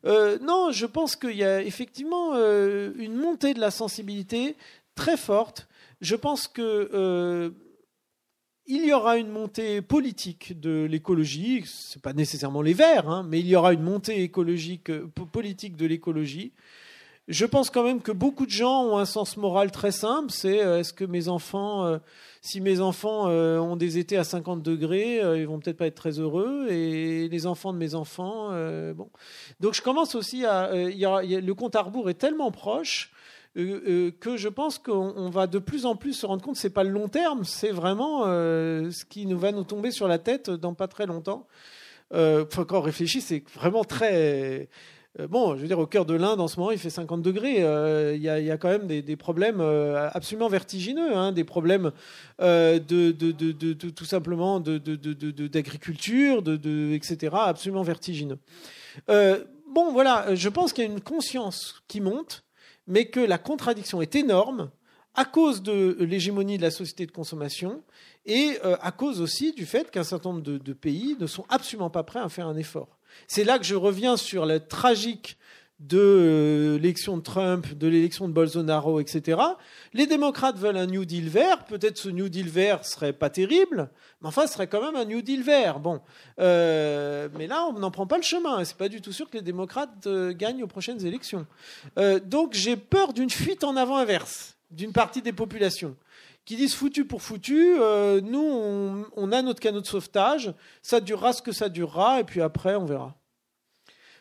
non, 0.04 0.72
je 0.72 0.86
pense 0.86 1.16
qu'il 1.16 1.36
y 1.36 1.44
a 1.44 1.60
effectivement 1.60 2.34
une 2.34 3.14
montée 3.14 3.52
de 3.52 3.60
la 3.60 3.70
sensibilité 3.70 4.56
très 4.94 5.18
forte. 5.18 5.68
Je 6.00 6.16
pense 6.16 6.48
que 6.48 7.52
il 8.66 8.84
y 8.84 8.92
aura 8.92 9.18
une 9.18 9.30
montée 9.30 9.82
politique 9.82 10.60
de 10.60 10.86
l'écologie, 10.88 11.62
ce 11.66 11.98
n'est 11.98 12.02
pas 12.02 12.12
nécessairement 12.12 12.62
les 12.62 12.74
Verts, 12.74 13.08
hein, 13.08 13.26
mais 13.28 13.40
il 13.40 13.46
y 13.46 13.56
aura 13.56 13.72
une 13.72 13.82
montée 13.82 14.22
écologique, 14.22 14.92
politique 15.32 15.76
de 15.76 15.86
l'écologie. 15.86 16.52
Je 17.28 17.46
pense 17.46 17.70
quand 17.70 17.84
même 17.84 18.02
que 18.02 18.10
beaucoup 18.10 18.44
de 18.44 18.50
gens 18.50 18.82
ont 18.82 18.98
un 18.98 19.04
sens 19.04 19.36
moral 19.36 19.70
très 19.70 19.92
simple, 19.92 20.32
c'est 20.32 20.64
euh, 20.64 20.80
est-ce 20.80 20.92
que 20.92 21.04
mes 21.04 21.28
enfants, 21.28 21.84
euh, 21.84 21.98
si 22.42 22.60
mes 22.60 22.80
enfants 22.80 23.28
euh, 23.28 23.58
ont 23.58 23.76
des 23.76 23.98
étés 23.98 24.16
à 24.16 24.24
50 24.24 24.62
degrés, 24.62 25.20
ils 25.38 25.46
vont 25.46 25.60
peut-être 25.60 25.76
pas 25.76 25.86
être 25.86 25.94
très 25.94 26.18
heureux, 26.18 26.66
et 26.70 27.28
les 27.28 27.46
enfants 27.46 27.72
de 27.72 27.78
mes 27.78 27.94
enfants, 27.94 28.48
bon. 28.94 29.10
Donc 29.60 29.74
je 29.74 29.82
commence 29.82 30.14
aussi 30.14 30.44
à, 30.44 30.70
le 30.72 31.52
compte 31.52 31.76
à 31.76 31.82
rebours 31.82 32.10
est 32.10 32.14
tellement 32.14 32.50
proche 32.50 33.12
que 33.54 34.36
je 34.36 34.48
pense 34.48 34.78
qu'on 34.78 35.28
va 35.30 35.46
de 35.46 35.58
plus 35.58 35.86
en 35.86 35.96
plus 35.96 36.12
se 36.12 36.26
rendre 36.26 36.42
compte 36.42 36.56
c'est 36.56 36.70
pas 36.70 36.84
le 36.84 36.90
long 36.90 37.08
terme, 37.08 37.44
c'est 37.44 37.72
vraiment 37.72 38.24
ce 38.24 39.04
qui 39.04 39.26
nous 39.26 39.38
va 39.38 39.52
nous 39.52 39.64
tomber 39.64 39.90
sur 39.90 40.08
la 40.08 40.18
tête 40.18 40.50
dans 40.50 40.74
pas 40.74 40.88
très 40.88 41.06
longtemps. 41.06 41.46
Quand 42.12 42.72
on 42.72 42.80
réfléchit, 42.80 43.20
c'est 43.20 43.42
vraiment 43.54 43.84
très 43.84 44.68
euh, 45.18 45.26
bon, 45.26 45.56
je 45.56 45.62
veux 45.62 45.66
dire, 45.66 45.78
au 45.78 45.86
cœur 45.86 46.04
de 46.04 46.14
l'Inde, 46.14 46.40
en 46.40 46.46
ce 46.46 46.58
moment, 46.58 46.70
il 46.70 46.78
fait 46.78 46.90
50 46.90 47.22
degrés. 47.22 47.64
Euh, 47.64 48.14
il 48.14 48.22
y, 48.22 48.28
a 48.28 48.56
quand 48.56 48.68
même 48.68 48.86
des, 48.86 49.16
problèmes 49.16 49.60
euh, 49.60 50.08
absolument 50.12 50.48
vertigineux, 50.48 51.16
hein, 51.16 51.32
des 51.32 51.42
problèmes 51.44 51.90
de, 52.38 53.90
tout 53.90 54.04
simplement 54.04 54.60
d'agriculture, 54.60 56.44
etc., 56.92 57.36
absolument 57.36 57.82
vertigineux. 57.82 58.38
bon, 59.08 59.92
voilà, 59.92 60.34
je 60.34 60.48
pense 60.48 60.72
qu'il 60.72 60.84
y 60.84 60.86
a 60.86 60.90
une 60.90 61.00
conscience 61.00 61.82
qui 61.88 62.00
monte, 62.00 62.44
mais 62.90 63.06
que 63.06 63.20
la 63.20 63.38
contradiction 63.38 64.02
est 64.02 64.14
énorme 64.14 64.70
à 65.14 65.24
cause 65.24 65.62
de 65.62 65.96
l'hégémonie 66.00 66.58
de 66.58 66.62
la 66.62 66.70
société 66.70 67.06
de 67.06 67.10
consommation 67.10 67.82
et 68.26 68.58
à 68.62 68.92
cause 68.92 69.20
aussi 69.20 69.52
du 69.52 69.66
fait 69.66 69.90
qu'un 69.90 70.04
certain 70.04 70.30
nombre 70.30 70.42
de 70.42 70.72
pays 70.72 71.16
ne 71.18 71.26
sont 71.26 71.44
absolument 71.48 71.90
pas 71.90 72.04
prêts 72.04 72.20
à 72.20 72.28
faire 72.28 72.46
un 72.46 72.56
effort. 72.56 72.98
C'est 73.26 73.44
là 73.44 73.58
que 73.58 73.64
je 73.64 73.74
reviens 73.74 74.16
sur 74.16 74.46
le 74.46 74.60
tragique 74.60 75.36
de 75.80 75.98
euh, 75.98 76.76
l'élection 76.76 77.16
de 77.16 77.22
Trump, 77.22 77.66
de 77.74 77.88
l'élection 77.88 78.28
de 78.28 78.34
Bolsonaro, 78.34 79.00
etc. 79.00 79.40
Les 79.94 80.06
démocrates 80.06 80.58
veulent 80.58 80.76
un 80.76 80.86
New 80.86 81.06
Deal 81.06 81.28
vert. 81.28 81.64
Peut-être 81.64 81.96
ce 81.96 82.10
New 82.10 82.28
Deal 82.28 82.48
vert 82.48 82.84
serait 82.84 83.14
pas 83.14 83.30
terrible, 83.30 83.88
mais 84.20 84.28
enfin, 84.28 84.46
ce 84.46 84.52
serait 84.52 84.66
quand 84.66 84.82
même 84.82 84.94
un 84.94 85.06
New 85.06 85.22
Deal 85.22 85.42
vert. 85.42 85.80
Bon, 85.80 86.02
euh, 86.38 87.28
mais 87.38 87.46
là, 87.46 87.66
on 87.70 87.78
n'en 87.78 87.90
prend 87.90 88.06
pas 88.06 88.18
le 88.18 88.22
chemin. 88.22 88.62
C'est 88.64 88.76
pas 88.76 88.90
du 88.90 89.00
tout 89.00 89.12
sûr 89.12 89.30
que 89.30 89.38
les 89.38 89.42
démocrates 89.42 90.06
euh, 90.06 90.34
gagnent 90.34 90.62
aux 90.62 90.68
prochaines 90.68 91.04
élections. 91.04 91.46
donc, 92.26 92.52
j'ai 92.52 92.76
peur 92.76 93.12
d'une 93.12 93.30
fuite 93.30 93.64
en 93.64 93.76
avant 93.76 93.96
inverse 93.96 94.56
d'une 94.70 94.92
partie 94.92 95.22
des 95.22 95.32
populations 95.32 95.96
qui 96.44 96.56
disent 96.56 96.74
foutu 96.74 97.04
pour 97.04 97.22
foutu, 97.22 97.76
nous, 98.22 99.04
on, 99.16 99.32
a 99.32 99.42
notre 99.42 99.60
canot 99.60 99.80
de 99.80 99.86
sauvetage, 99.86 100.52
ça 100.82 101.00
durera 101.00 101.32
ce 101.32 101.42
que 101.42 101.52
ça 101.52 101.68
durera, 101.68 102.20
et 102.20 102.24
puis 102.24 102.40
après, 102.40 102.76
on 102.76 102.86
verra. 102.86 103.19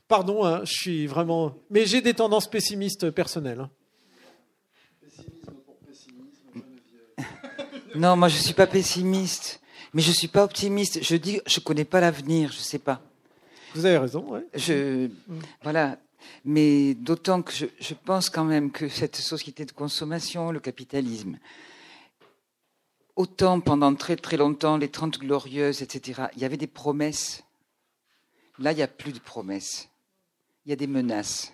Pardon, 0.10 0.44
hein, 0.44 0.62
je 0.66 0.74
suis 0.74 1.06
vraiment. 1.06 1.56
Mais 1.70 1.86
j'ai 1.86 2.02
des 2.02 2.16
tendances 2.16 2.50
pessimistes 2.50 3.12
personnelles. 3.12 3.60
Hein. 3.60 3.70
Non, 7.96 8.16
moi 8.16 8.28
je 8.28 8.38
ne 8.38 8.42
suis 8.42 8.56
pas 8.56 8.66
pessimiste, 8.66 9.62
mais 9.94 10.02
je 10.02 10.10
ne 10.10 10.16
suis 10.16 10.28
pas 10.28 10.44
optimiste. 10.44 11.04
Je 11.04 11.16
dis, 11.16 11.42
je 11.46 11.60
ne 11.60 11.64
connais 11.64 11.86
pas 11.86 12.00
l'avenir, 12.00 12.52
je 12.52 12.58
ne 12.58 12.64
sais 12.64 12.80
pas. 12.80 13.02
Vous 13.76 13.86
avez 13.86 14.00
raison, 14.00 14.26
oui. 14.30 14.40
Je, 14.56 15.10
voilà, 15.62 16.00
mais 16.44 16.96
d'autant 16.96 17.44
que 17.44 17.52
je, 17.52 17.68
je, 17.80 17.94
pense 17.94 18.32
quand 18.32 18.46
même 18.46 18.72
que 18.72 18.90
cette 18.90 19.16
société 19.16 19.64
de 19.64 19.72
consommation, 19.72 20.52
le 20.52 20.60
capitalisme, 20.60 21.38
autant 23.16 23.60
pendant 23.60 23.94
très 23.94 24.16
très 24.16 24.38
longtemps, 24.38 24.78
les 24.78 24.90
Trente 24.90 25.20
Glorieuses, 25.20 25.84
etc., 25.84 26.24
il 26.36 26.42
y 26.42 26.46
avait 26.46 26.58
des 26.58 26.68
promesses. 26.68 27.44
Là, 28.58 28.72
il 28.72 28.76
n'y 28.76 28.82
a 28.82 28.88
plus 28.88 29.14
de 29.14 29.20
promesses. 29.20 29.89
Il 30.70 30.74
y 30.74 30.74
a 30.74 30.76
des 30.76 30.86
menaces. 30.86 31.52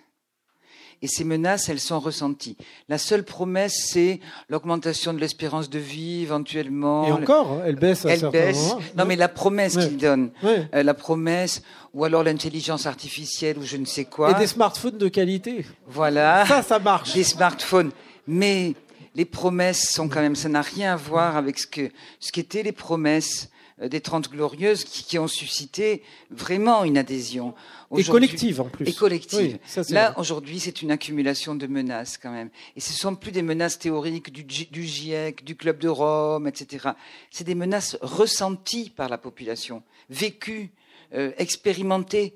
Et 1.00 1.06
ces 1.06 1.24
menaces, 1.24 1.70
elles 1.70 1.80
sont 1.80 1.98
ressenties. 1.98 2.54
La 2.90 2.98
seule 2.98 3.24
promesse, 3.24 3.88
c'est 3.88 4.20
l'augmentation 4.50 5.14
de 5.14 5.18
l'espérance 5.18 5.70
de 5.70 5.78
vie, 5.78 6.20
éventuellement. 6.20 7.06
Et 7.06 7.12
encore, 7.12 7.52
hein, 7.52 7.62
elle 7.64 7.76
baisse 7.76 8.04
à 8.04 8.10
elle 8.10 8.28
baisse. 8.28 8.74
Non, 8.94 9.06
mais 9.06 9.16
la 9.16 9.28
promesse 9.28 9.78
qu'ils 9.78 9.96
donnent, 9.96 10.32
euh, 10.44 10.82
la 10.82 10.92
promesse, 10.92 11.62
ou 11.94 12.04
alors 12.04 12.24
l'intelligence 12.24 12.84
artificielle, 12.84 13.56
ou 13.56 13.62
je 13.62 13.78
ne 13.78 13.86
sais 13.86 14.04
quoi. 14.04 14.32
Et 14.32 14.34
des 14.34 14.46
smartphones 14.46 14.98
de 14.98 15.08
qualité. 15.08 15.64
Voilà. 15.86 16.44
Ça, 16.44 16.62
ça 16.62 16.78
marche. 16.78 17.14
Des 17.14 17.24
smartphones. 17.24 17.92
Mais 18.26 18.74
les 19.14 19.24
promesses 19.24 19.92
sont 19.94 20.10
quand 20.10 20.20
même, 20.20 20.36
ça 20.36 20.50
n'a 20.50 20.60
rien 20.60 20.92
à 20.92 20.96
voir 20.96 21.38
avec 21.38 21.58
ce 21.58 21.66
que 21.66 21.90
ce 22.20 22.32
qu'étaient 22.32 22.62
les 22.62 22.72
promesses 22.72 23.48
des 23.78 24.00
Trente 24.00 24.30
Glorieuses 24.30 24.84
qui, 24.84 25.04
qui, 25.04 25.18
ont 25.18 25.28
suscité 25.28 26.02
vraiment 26.30 26.84
une 26.84 26.96
adhésion. 26.96 27.54
Et 27.94 28.04
collective 28.04 28.60
en 28.60 28.68
plus. 28.68 28.88
Et 28.88 28.92
collective. 28.94 29.58
Là, 29.90 30.14
aujourd'hui, 30.18 30.60
c'est 30.60 30.80
une 30.80 30.90
accumulation 30.90 31.54
de 31.54 31.66
menaces 31.66 32.16
quand 32.16 32.32
même. 32.32 32.48
Et 32.74 32.80
ce 32.80 32.92
ne 32.92 32.96
sont 32.96 33.14
plus 33.16 33.32
des 33.32 33.42
menaces 33.42 33.78
théoriques 33.78 34.32
du, 34.32 34.44
du 34.44 34.82
GIEC, 34.82 35.44
du 35.44 35.56
Club 35.56 35.78
de 35.78 35.88
Rome, 35.88 36.46
etc. 36.48 36.90
C'est 37.30 37.44
des 37.44 37.54
menaces 37.54 37.98
ressenties 38.00 38.90
par 38.90 39.08
la 39.10 39.18
population, 39.18 39.82
vécues, 40.08 40.70
euh, 41.14 41.32
expérimentées. 41.38 42.34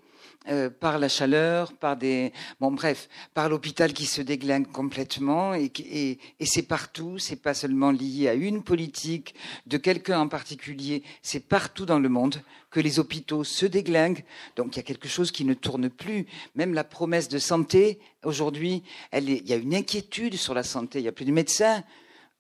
Euh, 0.48 0.70
par 0.70 0.98
la 0.98 1.10
chaleur, 1.10 1.74
par 1.74 1.98
des, 1.98 2.32
bon 2.60 2.72
bref, 2.72 3.10
par 3.34 3.50
l'hôpital 3.50 3.92
qui 3.92 4.06
se 4.06 4.22
déglingue 4.22 4.66
complètement 4.72 5.54
et, 5.54 5.70
et, 5.80 6.18
et 6.40 6.46
c'est 6.46 6.62
partout. 6.62 7.18
C'est 7.18 7.36
pas 7.36 7.52
seulement 7.52 7.90
lié 7.90 8.26
à 8.26 8.32
une 8.32 8.62
politique 8.62 9.34
de 9.66 9.76
quelqu'un 9.76 10.18
en 10.18 10.28
particulier. 10.28 11.02
C'est 11.20 11.46
partout 11.46 11.84
dans 11.84 11.98
le 11.98 12.08
monde 12.08 12.42
que 12.70 12.80
les 12.80 12.98
hôpitaux 12.98 13.44
se 13.44 13.66
déglinguent. 13.66 14.24
Donc 14.56 14.74
il 14.74 14.78
y 14.78 14.80
a 14.80 14.82
quelque 14.82 15.08
chose 15.08 15.30
qui 15.30 15.44
ne 15.44 15.52
tourne 15.52 15.90
plus. 15.90 16.24
Même 16.54 16.72
la 16.72 16.84
promesse 16.84 17.28
de 17.28 17.38
santé 17.38 17.98
aujourd'hui, 18.24 18.82
elle 19.10 19.28
est, 19.28 19.42
il 19.44 19.48
y 19.48 19.52
a 19.52 19.56
une 19.56 19.74
inquiétude 19.74 20.36
sur 20.36 20.54
la 20.54 20.62
santé. 20.62 21.00
Il 21.00 21.04
y 21.04 21.08
a 21.08 21.12
plus 21.12 21.26
de 21.26 21.32
médecins 21.32 21.84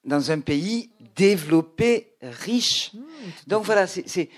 dans 0.06 0.30
un 0.30 0.40
pays 0.40 0.88
développé, 1.16 2.14
riche. 2.22 2.92
Donc 3.46 3.64
voilà, 3.64 3.86
c'est 3.86 4.30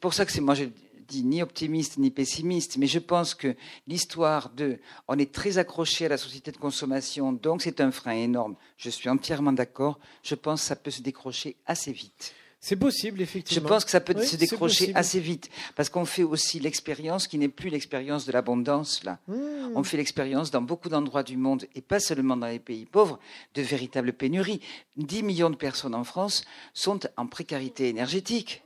pour 0.00 0.14
ça 0.14 0.24
que 0.24 0.32
c'est 0.32 0.40
moi 0.40 0.54
je 0.54 0.64
ni 1.12 1.42
optimiste 1.42 1.98
ni 1.98 2.10
pessimiste, 2.10 2.76
mais 2.76 2.86
je 2.86 2.98
pense 2.98 3.34
que 3.34 3.54
l'histoire 3.86 4.50
de 4.50 4.78
on 5.08 5.18
est 5.18 5.32
très 5.32 5.58
accroché 5.58 6.06
à 6.06 6.08
la 6.08 6.16
société 6.16 6.52
de 6.52 6.56
consommation, 6.56 7.32
donc 7.32 7.62
c'est 7.62 7.80
un 7.80 7.90
frein 7.90 8.12
énorme. 8.12 8.56
Je 8.76 8.90
suis 8.90 9.08
entièrement 9.08 9.52
d'accord. 9.52 9.98
Je 10.22 10.34
pense 10.34 10.60
que 10.62 10.66
ça 10.66 10.76
peut 10.76 10.90
se 10.90 11.02
décrocher 11.02 11.56
assez 11.66 11.92
vite. 11.92 12.34
C'est 12.62 12.76
possible, 12.76 13.22
effectivement. 13.22 13.62
Je 13.62 13.68
pense 13.68 13.84
que 13.86 13.90
ça 13.90 14.00
peut 14.00 14.14
oui, 14.14 14.26
se 14.26 14.36
décrocher 14.36 14.92
assez 14.94 15.18
vite, 15.18 15.48
parce 15.76 15.88
qu'on 15.88 16.04
fait 16.04 16.24
aussi 16.24 16.60
l'expérience 16.60 17.26
qui 17.26 17.38
n'est 17.38 17.48
plus 17.48 17.70
l'expérience 17.70 18.26
de 18.26 18.32
l'abondance, 18.32 19.02
là. 19.02 19.18
Mmh. 19.28 19.34
On 19.74 19.82
fait 19.82 19.96
l'expérience 19.96 20.50
dans 20.50 20.60
beaucoup 20.60 20.90
d'endroits 20.90 21.22
du 21.22 21.38
monde, 21.38 21.64
et 21.74 21.80
pas 21.80 22.00
seulement 22.00 22.36
dans 22.36 22.46
les 22.46 22.58
pays 22.58 22.84
pauvres, 22.84 23.18
de 23.54 23.62
véritables 23.62 24.12
pénuries. 24.12 24.60
10 24.98 25.22
millions 25.22 25.48
de 25.48 25.56
personnes 25.56 25.94
en 25.94 26.04
France 26.04 26.44
sont 26.74 27.00
en 27.16 27.26
précarité 27.26 27.88
énergétique. 27.88 28.62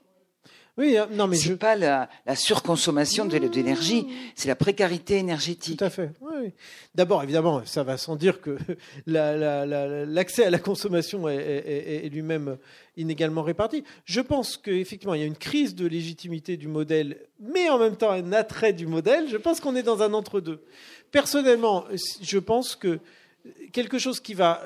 Oui, 0.77 0.97
hein, 0.97 1.09
non, 1.13 1.29
mais 1.29 1.37
c'est 1.37 1.51
je... 1.51 1.55
pas 1.55 1.77
la, 1.77 2.09
la 2.27 2.35
surconsommation 2.35 3.27
de 3.27 3.39
d'énergie, 3.39 4.07
c'est 4.35 4.49
la 4.49 4.57
précarité 4.57 5.19
énergétique. 5.19 5.79
Tout 5.79 5.85
à 5.85 5.91
fait. 5.91 6.11
Oui. 6.21 6.53
D'abord, 6.97 7.23
évidemment, 7.23 7.65
ça 7.65 7.85
va 7.85 7.97
sans 7.97 8.17
dire 8.17 8.41
que 8.41 8.59
l'accès 9.07 9.07
la, 9.07 9.67
la, 9.67 10.47
à 10.47 10.51
la 10.51 10.59
consommation 10.59 11.29
est, 11.29 11.37
est, 11.37 12.07
est 12.07 12.09
lui-même 12.09 12.59
inégalement 12.97 13.43
réparti. 13.43 13.85
Je 14.05 14.21
pense 14.21 14.57
qu'effectivement, 14.57 15.15
il 15.15 15.21
y 15.21 15.25
a 15.25 15.27
une 15.27 15.37
crise 15.37 15.77
de 15.77 15.87
légitimité 15.87 16.57
du 16.57 16.67
modèle, 16.67 17.19
mais 17.39 17.71
en 17.71 17.79
même 17.79 17.97
temps 17.97 18.11
un 18.11 18.33
attrait 18.33 18.73
du 18.73 18.89
modèle. 18.89 19.29
Je 19.29 19.37
pense 19.37 19.61
qu'on 19.61 19.77
est 19.77 19.85
dans 19.85 20.03
un 20.03 20.13
entre-deux. 20.13 20.65
Personnellement, 21.13 21.85
je 22.21 22.39
pense 22.39 22.75
que 22.75 22.99
quelque 23.73 23.99
chose 23.99 24.19
qui 24.19 24.35
va 24.35 24.61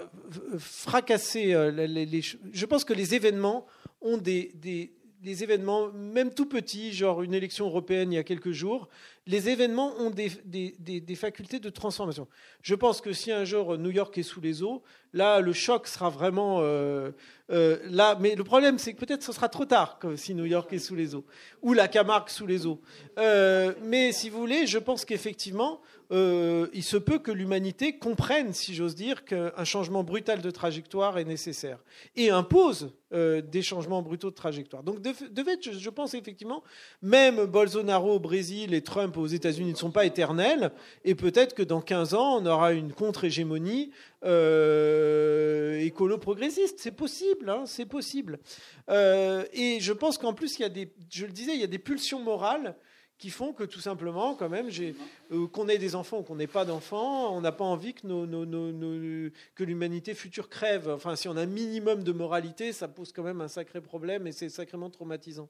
fracasser 0.59 1.55
les, 1.73 2.07
les, 2.07 2.23
je 2.23 2.67
pense 2.67 2.85
que 2.85 2.95
les 2.95 3.15
événements 3.15 3.67
ont 4.01 4.17
des, 4.17 4.53
des 4.55 4.93
les 5.23 5.43
événements, 5.43 5.93
même 5.93 6.33
tout 6.33 6.47
petits, 6.47 6.93
genre 6.93 7.23
une 7.23 7.35
élection 7.35 7.67
européenne 7.67 8.13
il 8.13 8.17
y 8.17 8.19
a 8.19 8.25
quelques 8.25 8.53
jours, 8.53 8.89
les 9.27 9.49
événements 9.49 9.95
ont 9.99 10.11
des, 10.11 10.31
des, 10.47 11.15
facultés 11.15 11.59
de 11.59 11.71
transformation. 11.71 12.29
Je 12.63 12.75
pense 12.75 13.01
que 13.01 13.13
si 13.13 13.31
un 13.33 13.45
jour 13.45 13.77
New 13.77 13.91
York 13.91 14.17
est 14.17 14.23
sous 14.23 14.41
les 14.41 14.63
eaux, 14.63 14.83
là, 15.13 15.41
le 15.41 15.53
choc 15.53 15.87
sera 15.87 16.11
vraiment 16.11 16.59
euh, 16.61 17.11
euh, 17.51 17.79
là. 17.85 18.17
Mais 18.21 18.35
le 18.35 18.45
problème, 18.45 18.79
c'est 18.79 18.93
que 18.93 19.05
peut-être 19.05 19.23
ce 19.23 19.33
sera 19.33 19.49
trop 19.49 19.65
tard 19.65 19.99
si 20.17 20.35
New 20.35 20.45
York 20.45 20.73
est 20.73 20.79
sous 20.79 20.95
les 20.95 21.15
eaux, 21.15 21.25
ou 21.63 21.73
la 21.73 21.89
Camargue 21.89 22.29
sous 22.29 22.47
les 22.47 22.67
eaux. 22.67 22.81
Euh, 23.19 23.73
mais 23.83 24.13
si 24.13 24.31
vous 24.31 24.39
voulez, 24.39 24.67
je 24.67 24.79
pense 24.79 25.05
qu'effectivement, 25.05 25.81
il 26.11 26.83
se 26.83 26.97
peut 26.97 27.19
que 27.19 27.31
l'humanité 27.31 27.99
comprenne, 27.99 28.55
si 28.55 28.75
j'ose 28.75 28.95
dire, 28.95 29.27
qu'un 29.27 29.65
changement 29.65 30.03
brutal 30.03 30.41
de 30.41 30.51
trajectoire 30.51 31.19
est 31.19 31.27
nécessaire 31.27 31.79
et 32.17 32.31
impose 32.31 32.95
des 33.11 33.61
changements 33.61 34.01
brutaux 34.01 34.31
de 34.31 34.35
trajectoire. 34.35 34.83
Donc, 34.83 35.03
de, 35.03 35.13
fait, 35.13 35.59
je, 35.63 35.73
je, 35.73 35.91
pense 35.91 36.15
effectivement, 36.15 36.63
même 37.03 37.45
Bolsonaro 37.45 38.15
au 38.15 38.21
Brésil 38.21 38.73
et 38.73 38.81
Trump 38.81 39.19
aux 39.19 39.27
États-Unis 39.27 39.73
ne 39.73 39.77
sont 39.77 39.91
pas 39.91 40.07
éternels, 40.07 40.73
et 41.05 41.15
peut-être 41.15 41.55
que 41.55 41.63
dans 41.63 41.83
15 41.83 42.15
ans, 42.15 42.39
on 42.41 42.47
aura 42.47 42.73
une 42.73 42.95
contre-hégémonie 42.95 43.91
euh, 44.25 45.79
écolo-progressiste. 45.81 46.79
C'est 46.79 46.93
possible, 46.93 47.51
hein, 47.51 47.65
c'est 47.67 47.87
possible. 47.87 48.39
Euh, 48.89 49.45
et 49.53 49.81
je 49.81 49.93
pense 49.93 50.19
qu'en 50.19 50.35
plus, 50.35 50.59
il 50.59 50.63
y 50.63 50.65
a 50.65 50.69
des, 50.69 50.93
je 51.11 51.27
le 51.27 51.33
disais, 51.33 51.55
il 51.55 51.61
y 51.61 51.65
a 51.65 51.69
des 51.69 51.79
pulsions 51.79 52.21
morales 52.21 52.75
qui 53.19 53.31
font 53.31 53.53
que 53.53 53.65
tout 53.65 53.81
simplement, 53.81 54.35
quand 54.35 54.49
même, 54.49 54.69
euh, 55.33 55.47
qu'on 55.49 55.69
ait 55.69 55.79
des 55.79 55.97
enfants 55.97 56.19
ou 56.19 56.23
qu'on 56.23 56.37
n'ait 56.37 56.47
pas 56.47 56.65
d'enfants, 56.65 57.35
on 57.37 57.41
n'a 57.41 57.51
pas 57.51 57.65
envie 57.65 57.93
que, 57.93 58.07
que 59.57 59.65
l'humanité 59.65 60.15
future 60.15 60.49
crève. 60.49 60.89
Enfin, 60.89 61.17
si 61.17 61.29
on 61.29 61.37
a 61.37 61.43
un 61.43 61.47
minimum 61.47 62.05
de 62.05 62.13
moralité, 62.13 62.73
ça 62.73 62.87
pose 62.87 63.13
quand 63.13 63.25
même 63.25 63.41
un 63.41 63.49
sacré 63.49 63.81
problème 63.81 64.29
et 64.29 64.33
c'est 64.33 64.49
sacrément 64.49 64.89
traumatisant. 64.89 65.49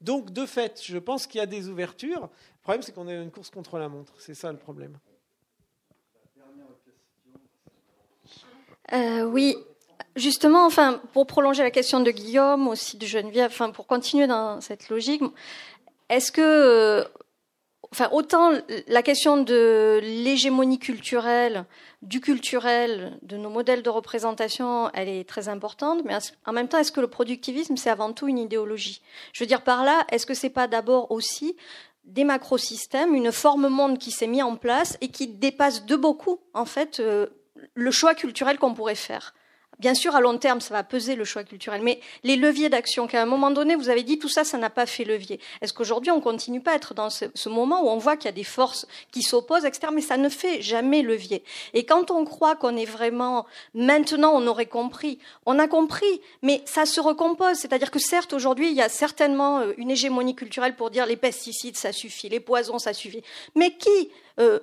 Donc, 0.00 0.32
de 0.32 0.46
fait, 0.46 0.80
je 0.84 0.98
pense 0.98 1.26
qu'il 1.26 1.40
y 1.40 1.42
a 1.42 1.46
des 1.46 1.68
ouvertures. 1.68 2.22
Le 2.22 2.62
problème, 2.62 2.82
c'est 2.82 2.92
qu'on 2.92 3.08
a 3.08 3.14
une 3.14 3.32
course 3.32 3.50
contre 3.50 3.78
la 3.78 3.88
montre. 3.88 4.14
C'est 4.18 4.34
ça 4.34 4.52
le 4.52 4.58
problème. 4.58 4.96
Euh, 8.92 9.22
oui, 9.24 9.56
justement, 10.16 10.66
enfin, 10.66 11.00
pour 11.12 11.26
prolonger 11.26 11.62
la 11.62 11.70
question 11.70 12.00
de 12.00 12.10
Guillaume, 12.10 12.68
aussi 12.68 12.96
de 12.96 13.06
Geneviève, 13.06 13.50
enfin, 13.52 13.70
pour 13.70 13.86
continuer 13.86 14.26
dans 14.26 14.60
cette 14.60 14.88
logique, 14.88 15.22
est-ce 16.08 16.32
que, 16.32 16.40
euh, 16.40 17.04
enfin, 17.92 18.08
autant 18.12 18.52
la 18.88 19.02
question 19.02 19.42
de 19.42 20.00
l'hégémonie 20.02 20.78
culturelle, 20.78 21.64
du 22.02 22.20
culturel, 22.20 23.18
de 23.22 23.36
nos 23.36 23.50
modèles 23.50 23.82
de 23.82 23.90
représentation, 23.90 24.90
elle 24.94 25.08
est 25.08 25.28
très 25.28 25.48
importante, 25.48 26.00
mais 26.04 26.14
en 26.46 26.52
même 26.52 26.66
temps, 26.66 26.78
est-ce 26.78 26.92
que 26.92 27.00
le 27.00 27.08
productivisme, 27.08 27.76
c'est 27.76 27.90
avant 27.90 28.12
tout 28.12 28.26
une 28.26 28.38
idéologie? 28.38 29.02
Je 29.32 29.44
veux 29.44 29.48
dire 29.48 29.62
par 29.62 29.84
là, 29.84 30.04
est-ce 30.10 30.26
que 30.26 30.34
c'est 30.34 30.50
pas 30.50 30.66
d'abord 30.66 31.10
aussi 31.12 31.56
des 32.04 32.24
macrosystèmes, 32.24 33.14
une 33.14 33.30
forme 33.30 33.68
monde 33.68 33.98
qui 33.98 34.10
s'est 34.10 34.26
mise 34.26 34.42
en 34.42 34.56
place 34.56 34.96
et 35.00 35.08
qui 35.08 35.28
dépasse 35.28 35.84
de 35.84 35.94
beaucoup, 35.94 36.40
en 36.54 36.64
fait, 36.64 36.98
euh, 36.98 37.26
le 37.74 37.90
choix 37.90 38.14
culturel 38.14 38.58
qu'on 38.58 38.74
pourrait 38.74 38.94
faire 38.94 39.34
Bien 39.80 39.94
sûr, 39.94 40.14
à 40.14 40.20
long 40.20 40.36
terme, 40.36 40.60
ça 40.60 40.74
va 40.74 40.82
peser 40.82 41.16
le 41.16 41.24
choix 41.24 41.42
culturel, 41.42 41.80
mais 41.82 42.00
les 42.22 42.36
leviers 42.36 42.68
d'action, 42.68 43.06
qu'à 43.06 43.22
un 43.22 43.26
moment 43.26 43.50
donné, 43.50 43.76
vous 43.76 43.88
avez 43.88 44.02
dit 44.02 44.18
tout 44.18 44.28
ça, 44.28 44.44
ça 44.44 44.58
n'a 44.58 44.68
pas 44.68 44.84
fait 44.84 45.04
levier. 45.04 45.40
Est-ce 45.62 45.72
qu'aujourd'hui, 45.72 46.10
on 46.10 46.20
continue 46.20 46.60
pas 46.60 46.72
à 46.72 46.74
être 46.74 46.92
dans 46.92 47.08
ce, 47.08 47.48
moment 47.48 47.82
où 47.82 47.88
on 47.88 47.96
voit 47.96 48.18
qu'il 48.18 48.26
y 48.26 48.28
a 48.28 48.32
des 48.32 48.44
forces 48.44 48.86
qui 49.10 49.22
s'opposent, 49.22 49.64
etc., 49.64 49.90
mais 49.90 50.02
ça 50.02 50.18
ne 50.18 50.28
fait 50.28 50.60
jamais 50.60 51.00
levier. 51.00 51.42
Et 51.72 51.86
quand 51.86 52.10
on 52.10 52.26
croit 52.26 52.56
qu'on 52.56 52.76
est 52.76 52.84
vraiment, 52.84 53.46
maintenant, 53.72 54.32
on 54.34 54.46
aurait 54.46 54.66
compris, 54.66 55.18
on 55.46 55.58
a 55.58 55.66
compris, 55.66 56.20
mais 56.42 56.60
ça 56.66 56.84
se 56.84 57.00
recompose. 57.00 57.56
C'est-à-dire 57.56 57.90
que 57.90 57.98
certes, 57.98 58.34
aujourd'hui, 58.34 58.68
il 58.68 58.76
y 58.76 58.82
a 58.82 58.90
certainement 58.90 59.60
euh, 59.60 59.72
une 59.78 59.90
hégémonie 59.90 60.36
culturelle 60.36 60.76
pour 60.76 60.90
dire 60.90 61.06
les 61.06 61.16
pesticides, 61.16 61.78
ça 61.78 61.92
suffit, 61.92 62.28
les 62.28 62.40
poisons, 62.40 62.78
ça 62.78 62.92
suffit. 62.92 63.22
Mais 63.54 63.70
qui 63.70 64.10
euh, 64.38 64.60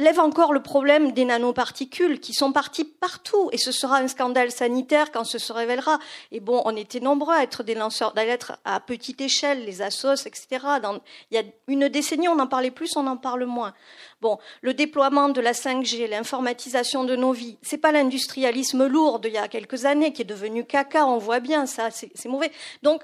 lève 0.00 0.18
encore 0.18 0.52
le 0.52 0.62
problème 0.62 1.12
des 1.12 1.24
nanoparticules 1.24 2.20
qui 2.20 2.32
sont 2.32 2.52
parties 2.52 2.84
partout 2.84 3.50
et 3.52 3.58
ce 3.58 3.72
sera 3.72 3.98
un 3.98 4.08
scandale 4.08 4.50
sanitaire 4.50 5.12
quand 5.12 5.24
ce 5.24 5.38
se 5.38 5.52
révélera. 5.52 5.98
Et 6.32 6.40
bon, 6.40 6.62
on 6.64 6.76
était 6.76 7.00
nombreux 7.00 7.34
à 7.34 7.42
être 7.42 7.62
des 7.62 7.74
lanceurs 7.74 8.12
d'alerte 8.12 8.52
à 8.64 8.80
petite 8.80 9.20
échelle, 9.20 9.64
les 9.64 9.82
assos, 9.82 10.26
etc. 10.26 10.64
il 11.30 11.36
y 11.36 11.38
a 11.38 11.42
une 11.68 11.88
décennie, 11.88 12.28
on 12.28 12.38
en 12.38 12.46
parlait 12.46 12.70
plus, 12.70 12.96
on 12.96 13.06
en 13.06 13.16
parle 13.16 13.44
moins. 13.44 13.74
Bon, 14.20 14.38
le 14.62 14.74
déploiement 14.74 15.28
de 15.28 15.40
la 15.40 15.52
5G, 15.52 16.08
l'informatisation 16.08 17.04
de 17.04 17.16
nos 17.16 17.32
vies, 17.32 17.58
c'est 17.62 17.78
pas 17.78 17.92
l'industrialisme 17.92 18.86
lourd 18.86 19.20
d'il 19.20 19.32
y 19.32 19.38
a 19.38 19.48
quelques 19.48 19.84
années 19.84 20.12
qui 20.12 20.22
est 20.22 20.26
devenu 20.26 20.64
caca, 20.64 21.06
on 21.06 21.18
voit 21.18 21.40
bien 21.40 21.66
ça, 21.66 21.90
c'est 21.90 22.28
mauvais. 22.28 22.50
Donc, 22.82 23.02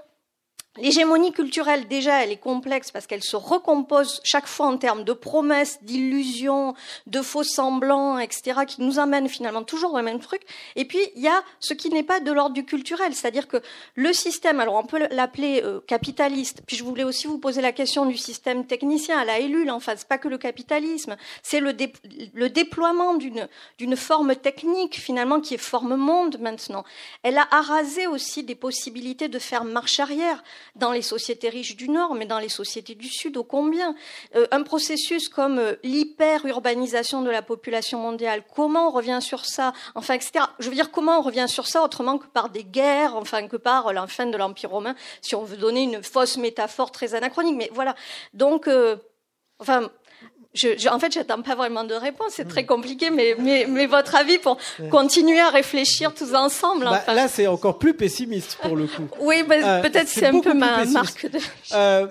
L'hégémonie 0.78 1.32
culturelle, 1.32 1.88
déjà, 1.88 2.22
elle 2.22 2.32
est 2.32 2.36
complexe 2.36 2.90
parce 2.90 3.06
qu'elle 3.06 3.22
se 3.22 3.36
recompose 3.36 4.20
chaque 4.24 4.46
fois 4.46 4.66
en 4.66 4.76
termes 4.76 5.04
de 5.04 5.12
promesses, 5.12 5.78
d'illusions, 5.82 6.74
de 7.06 7.22
faux 7.22 7.44
semblants, 7.44 8.18
etc., 8.18 8.60
qui 8.66 8.82
nous 8.82 8.98
amènent 8.98 9.28
finalement 9.28 9.62
toujours 9.62 9.94
au 9.94 10.02
même 10.02 10.20
truc. 10.20 10.42
Et 10.76 10.84
puis, 10.84 10.98
il 11.16 11.22
y 11.22 11.28
a 11.28 11.42
ce 11.60 11.74
qui 11.74 11.88
n'est 11.90 12.02
pas 12.02 12.20
de 12.20 12.30
l'ordre 12.30 12.54
du 12.54 12.64
culturel, 12.64 13.14
c'est-à-dire 13.14 13.48
que 13.48 13.58
le 13.94 14.12
système, 14.12 14.60
alors 14.60 14.74
on 14.74 14.84
peut 14.84 15.06
l'appeler 15.10 15.62
euh, 15.64 15.80
capitaliste, 15.86 16.62
puis 16.66 16.76
je 16.76 16.84
voulais 16.84 17.04
aussi 17.04 17.26
vous 17.26 17.38
poser 17.38 17.60
la 17.60 17.72
question 17.72 18.06
du 18.06 18.16
système 18.16 18.66
technicien 18.66 19.18
à 19.18 19.24
la 19.24 19.40
Ellul, 19.40 19.70
enfin, 19.70 19.94
c'est 19.96 20.08
pas 20.08 20.18
que 20.18 20.28
le 20.28 20.38
capitalisme, 20.38 21.16
c'est 21.42 21.60
le, 21.60 21.74
le 22.34 22.50
déploiement 22.50 23.14
d'une 23.14 23.96
forme 23.96 24.36
technique, 24.36 24.96
finalement, 24.96 25.40
qui 25.40 25.54
est 25.54 25.58
forme 25.58 25.96
monde 25.96 26.38
maintenant. 26.40 26.84
Elle 27.22 27.38
a 27.38 27.48
arasé 27.50 28.06
aussi 28.06 28.42
des 28.42 28.54
possibilités 28.54 29.28
de 29.28 29.38
faire 29.38 29.64
marche 29.64 30.00
arrière 30.00 30.42
dans 30.74 30.92
les 30.92 31.02
sociétés 31.02 31.48
riches 31.48 31.76
du 31.76 31.88
Nord, 31.88 32.14
mais 32.14 32.26
dans 32.26 32.38
les 32.38 32.48
sociétés 32.48 32.94
du 32.94 33.08
Sud, 33.08 33.36
ô 33.36 33.44
combien. 33.44 33.94
Euh, 34.34 34.46
un 34.50 34.62
processus 34.62 35.28
comme 35.28 35.58
euh, 35.58 35.74
l'hyper-urbanisation 35.82 37.22
de 37.22 37.30
la 37.30 37.42
population 37.42 37.98
mondiale, 37.98 38.42
comment 38.54 38.88
on 38.88 38.90
revient 38.90 39.18
sur 39.20 39.44
ça 39.44 39.72
Enfin, 39.94 40.14
etc. 40.14 40.44
Je 40.58 40.68
veux 40.68 40.74
dire, 40.74 40.90
comment 40.90 41.18
on 41.18 41.22
revient 41.22 41.46
sur 41.48 41.66
ça 41.66 41.82
autrement 41.82 42.18
que 42.18 42.26
par 42.26 42.50
des 42.50 42.64
guerres, 42.64 43.16
enfin, 43.16 43.46
que 43.48 43.56
par 43.56 43.92
la 43.92 44.06
fin 44.06 44.26
de 44.26 44.36
l'Empire 44.36 44.70
romain, 44.70 44.94
si 45.20 45.34
on 45.34 45.44
veut 45.44 45.56
donner 45.56 45.82
une 45.82 46.02
fausse 46.02 46.36
métaphore 46.36 46.90
très 46.90 47.14
anachronique. 47.14 47.56
Mais 47.56 47.70
voilà. 47.72 47.94
Donc, 48.34 48.68
euh, 48.68 48.96
enfin, 49.58 49.90
je, 50.54 50.88
en 50.88 50.98
fait, 50.98 51.12
j'attends 51.12 51.42
pas 51.42 51.54
vraiment 51.54 51.84
de 51.84 51.94
réponse. 51.94 52.32
C'est 52.32 52.48
très 52.48 52.64
compliqué, 52.64 53.10
mais, 53.10 53.36
mais, 53.38 53.86
votre 53.86 54.14
avis 54.14 54.38
pour 54.38 54.58
continuer 54.90 55.38
à 55.38 55.50
réfléchir 55.50 56.14
tous 56.14 56.34
ensemble. 56.34 56.84
Bah, 56.84 57.14
là, 57.14 57.28
c'est 57.28 57.46
encore 57.46 57.78
plus 57.78 57.94
pessimiste 57.94 58.58
pour 58.62 58.76
le 58.76 58.86
coup. 58.86 59.08
Oui, 59.20 59.42
bah, 59.42 59.56
euh, 59.56 59.82
peut-être 59.82 60.08
c'est 60.08 60.26
un 60.26 60.40
peu 60.40 60.54
ma 60.54 60.84
marque. 60.84 61.30
De... 61.30 61.38
Euh, 61.72 62.06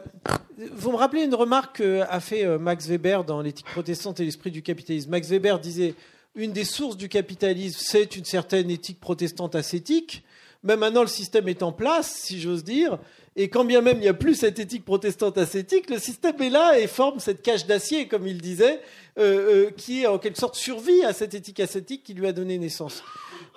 vous 0.73 0.91
me 0.91 0.97
rappelez 0.97 1.23
une 1.23 1.35
remarque 1.35 1.77
qu'a 1.77 2.19
fait 2.19 2.45
euh, 2.45 2.57
Max 2.57 2.87
Weber 2.87 3.23
dans 3.23 3.41
l'éthique 3.41 3.65
protestante 3.67 4.19
et 4.19 4.25
l'esprit 4.25 4.51
du 4.51 4.61
capitalisme. 4.61 5.09
Max 5.11 5.29
Weber 5.29 5.59
disait 5.59 5.95
une 6.35 6.51
des 6.51 6.65
sources 6.65 6.97
du 6.97 7.09
capitalisme, 7.09 7.79
c'est 7.81 8.15
une 8.15 8.25
certaine 8.25 8.69
éthique 8.69 8.99
protestante 8.99 9.55
ascétique. 9.55 10.23
Mais 10.65 10.75
maintenant, 10.75 11.01
le 11.01 11.07
système 11.07 11.47
est 11.47 11.63
en 11.63 11.71
place, 11.71 12.11
si 12.11 12.41
j'ose 12.41 12.63
dire. 12.63 12.97
Et 13.37 13.49
quand 13.49 13.65
bien 13.65 13.81
même 13.81 13.97
il 13.97 14.01
n'y 14.01 14.07
a 14.07 14.13
plus 14.13 14.33
cette 14.33 14.59
éthique 14.59 14.85
protestante 14.85 15.37
ascétique, 15.37 15.89
le 15.89 15.99
système 15.99 16.41
est 16.41 16.49
là 16.49 16.79
et 16.79 16.87
forme 16.87 17.19
cette 17.19 17.41
cage 17.41 17.65
d'acier, 17.65 18.07
comme 18.07 18.25
il 18.25 18.41
disait, 18.41 18.81
euh, 19.19 19.67
euh, 19.67 19.71
qui 19.71 20.07
en 20.07 20.17
quelque 20.17 20.39
sorte 20.39 20.55
survit 20.55 21.03
à 21.03 21.13
cette 21.13 21.33
éthique 21.33 21.59
ascétique 21.59 22.03
qui 22.03 22.13
lui 22.13 22.27
a 22.27 22.31
donné 22.31 22.57
naissance. 22.57 23.03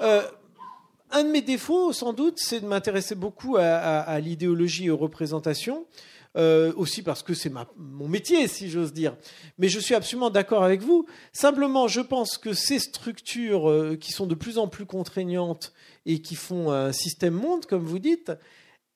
Euh, 0.00 0.22
un 1.10 1.24
de 1.24 1.30
mes 1.30 1.42
défauts, 1.42 1.92
sans 1.92 2.12
doute, 2.12 2.38
c'est 2.38 2.60
de 2.60 2.66
m'intéresser 2.66 3.14
beaucoup 3.14 3.56
à, 3.56 4.20
l'idéologie 4.20 4.86
et 4.86 4.90
aux 4.90 4.96
représentations. 4.96 5.86
Aussi 6.38 7.02
parce 7.02 7.22
que 7.24 7.34
c'est 7.34 7.52
mon 7.76 8.06
métier, 8.08 8.46
si 8.46 8.70
j'ose 8.70 8.92
dire. 8.92 9.16
Mais 9.58 9.68
je 9.68 9.80
suis 9.80 9.94
absolument 9.94 10.30
d'accord 10.30 10.62
avec 10.62 10.82
vous. 10.82 11.04
Simplement, 11.32 11.88
je 11.88 12.00
pense 12.00 12.38
que 12.38 12.52
ces 12.52 12.78
structures 12.78 13.96
qui 14.00 14.12
sont 14.12 14.26
de 14.26 14.36
plus 14.36 14.58
en 14.58 14.68
plus 14.68 14.86
contraignantes 14.86 15.72
et 16.06 16.20
qui 16.20 16.36
font 16.36 16.70
un 16.70 16.92
système 16.92 17.34
monde, 17.34 17.66
comme 17.66 17.84
vous 17.84 17.98
dites, 17.98 18.32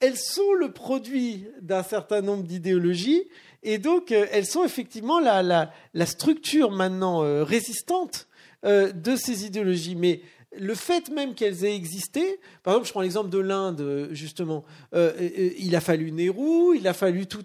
elles 0.02 0.16
sont 0.16 0.52
le 0.54 0.72
produit 0.72 1.46
d'un 1.60 1.84
certain 1.84 2.22
nombre 2.22 2.42
d'idéologies 2.42 3.24
et 3.62 3.78
donc 3.78 4.10
euh, 4.10 4.26
elles 4.32 4.46
sont 4.46 4.64
effectivement 4.64 5.20
la, 5.20 5.70
structure 6.06 6.72
maintenant 6.72 7.22
euh, 7.22 7.44
résistante 7.44 8.26
euh, 8.64 8.92
de 8.92 9.14
ces 9.14 9.46
idéologies. 9.46 9.94
Mais 9.94 10.22
le 10.58 10.74
fait 10.74 11.10
même 11.10 11.34
qu'elles 11.34 11.64
aient 11.64 11.74
existé, 11.74 12.40
par 12.62 12.74
exemple, 12.74 12.86
je 12.86 12.92
prends 12.92 13.00
l'exemple 13.00 13.30
de 13.30 13.38
l'Inde, 13.38 14.08
justement, 14.12 14.64
il 14.94 15.74
a 15.74 15.80
fallu 15.80 16.12
Nehru, 16.12 16.76
il 16.76 16.86
a 16.86 16.92
fallu 16.92 17.26
tout 17.26 17.44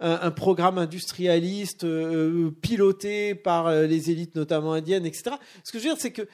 un, 0.00 0.30
programme 0.30 0.78
industrialiste 0.78 1.86
piloté 2.60 3.34
par 3.34 3.70
les 3.70 4.10
élites, 4.10 4.34
notamment 4.34 4.72
indiennes, 4.72 5.06
etc. 5.06 5.36
Ce 5.64 5.72
que 5.72 5.78
je 5.78 5.84
veux 5.84 5.90
dire, 5.90 6.00
c'est 6.00 6.12
que 6.12 6.28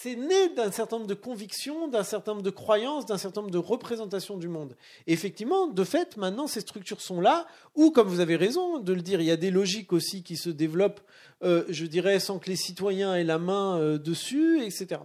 c'est 0.00 0.14
né 0.14 0.48
d'un 0.50 0.70
certain 0.70 0.96
nombre 0.96 1.08
de 1.08 1.14
convictions, 1.14 1.88
d'un 1.88 2.04
certain 2.04 2.32
nombre 2.32 2.44
de 2.44 2.50
croyances, 2.50 3.04
d'un 3.04 3.18
certain 3.18 3.40
nombre 3.40 3.52
de 3.52 3.58
représentations 3.58 4.36
du 4.36 4.46
monde. 4.46 4.76
Effectivement, 5.08 5.66
de 5.66 5.82
fait, 5.82 6.16
maintenant, 6.16 6.46
ces 6.46 6.60
structures 6.60 7.00
sont 7.00 7.20
là, 7.20 7.48
ou, 7.74 7.90
comme 7.90 8.06
vous 8.06 8.20
avez 8.20 8.36
raison 8.36 8.78
de 8.78 8.92
le 8.92 9.00
dire, 9.00 9.20
il 9.20 9.26
y 9.26 9.32
a 9.32 9.36
des 9.36 9.50
logiques 9.50 9.92
aussi 9.92 10.22
qui 10.22 10.36
se 10.36 10.50
développent, 10.50 11.00
euh, 11.42 11.64
je 11.68 11.84
dirais, 11.84 12.20
sans 12.20 12.38
que 12.38 12.48
les 12.48 12.54
citoyens 12.54 13.16
aient 13.16 13.24
la 13.24 13.38
main 13.38 13.78
euh, 13.78 13.98
dessus, 13.98 14.62
etc. 14.62 15.00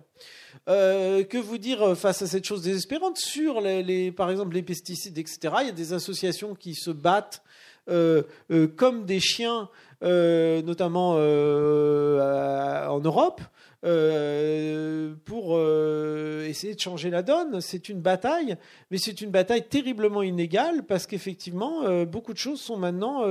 Euh, 0.70 1.24
que 1.24 1.40
vous 1.40 1.58
dire 1.58 1.98
face 1.98 2.22
à 2.22 2.28
cette 2.28 2.46
chose 2.46 2.62
désespérante 2.62 3.18
sur, 3.18 3.62
les, 3.62 4.12
par 4.12 4.30
exemple, 4.30 4.54
les 4.54 4.64
pesticides, 4.64 5.18
etc. 5.18 5.56
Il 5.62 5.66
y 5.66 5.70
a 5.70 5.72
des 5.72 5.94
associations 5.94 6.54
qui 6.54 6.76
se 6.76 6.92
battent 6.92 7.42
comme 7.88 9.06
des 9.06 9.20
chiens, 9.20 9.70
notamment 10.02 11.14
en 11.16 13.00
Europe, 13.00 13.42
euh, 13.86 15.14
pour 15.26 15.58
euh, 15.58 16.46
essayer 16.48 16.74
de 16.74 16.80
changer 16.80 17.10
la 17.10 17.22
donne. 17.22 17.60
C'est 17.60 17.90
une 17.90 18.00
bataille, 18.00 18.56
mais 18.90 18.98
c'est 18.98 19.20
une 19.20 19.30
bataille 19.30 19.68
terriblement 19.68 20.22
inégale 20.22 20.84
parce 20.86 21.06
qu'effectivement, 21.06 21.84
euh, 21.84 22.06
beaucoup 22.06 22.32
de 22.32 22.38
choses 22.38 22.62
sont 22.62 22.78
maintenant 22.78 23.24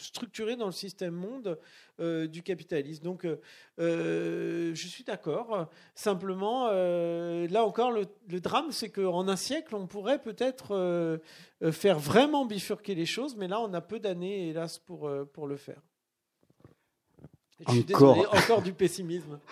structurées 0.00 0.56
dans 0.56 0.66
le 0.66 0.72
système 0.72 1.14
monde 1.14 1.58
du 1.98 2.42
capitalisme. 2.42 3.02
Donc, 3.04 3.26
je 3.78 4.72
suis 4.74 5.04
d'accord. 5.04 5.68
Simplement, 5.94 6.68
là 6.68 7.64
encore, 7.64 7.90
le, 7.90 8.40
drame, 8.40 8.70
c'est 8.70 8.88
qu'en 8.88 9.28
un 9.28 9.36
siècle, 9.36 9.74
on 9.74 9.86
pourrait 9.86 10.20
peut-être 10.20 11.20
faire 11.72 11.98
vraiment 11.98 12.46
bifurquer 12.46 12.94
les 12.94 13.06
choses, 13.06 13.36
mais 13.36 13.48
là, 13.48 13.60
on 13.60 13.74
a 13.74 13.80
peu 13.80 13.98
d'années, 13.98 14.48
hélas, 14.48 14.78
pour, 14.78 15.10
pour 15.32 15.46
le 15.46 15.56
faire. 15.56 15.82
Je 17.66 17.72
suis 17.72 17.94
encore. 17.94 18.14
Désolé, 18.14 18.38
encore 18.38 18.62
du 18.62 18.72
pessimisme. 18.72 19.38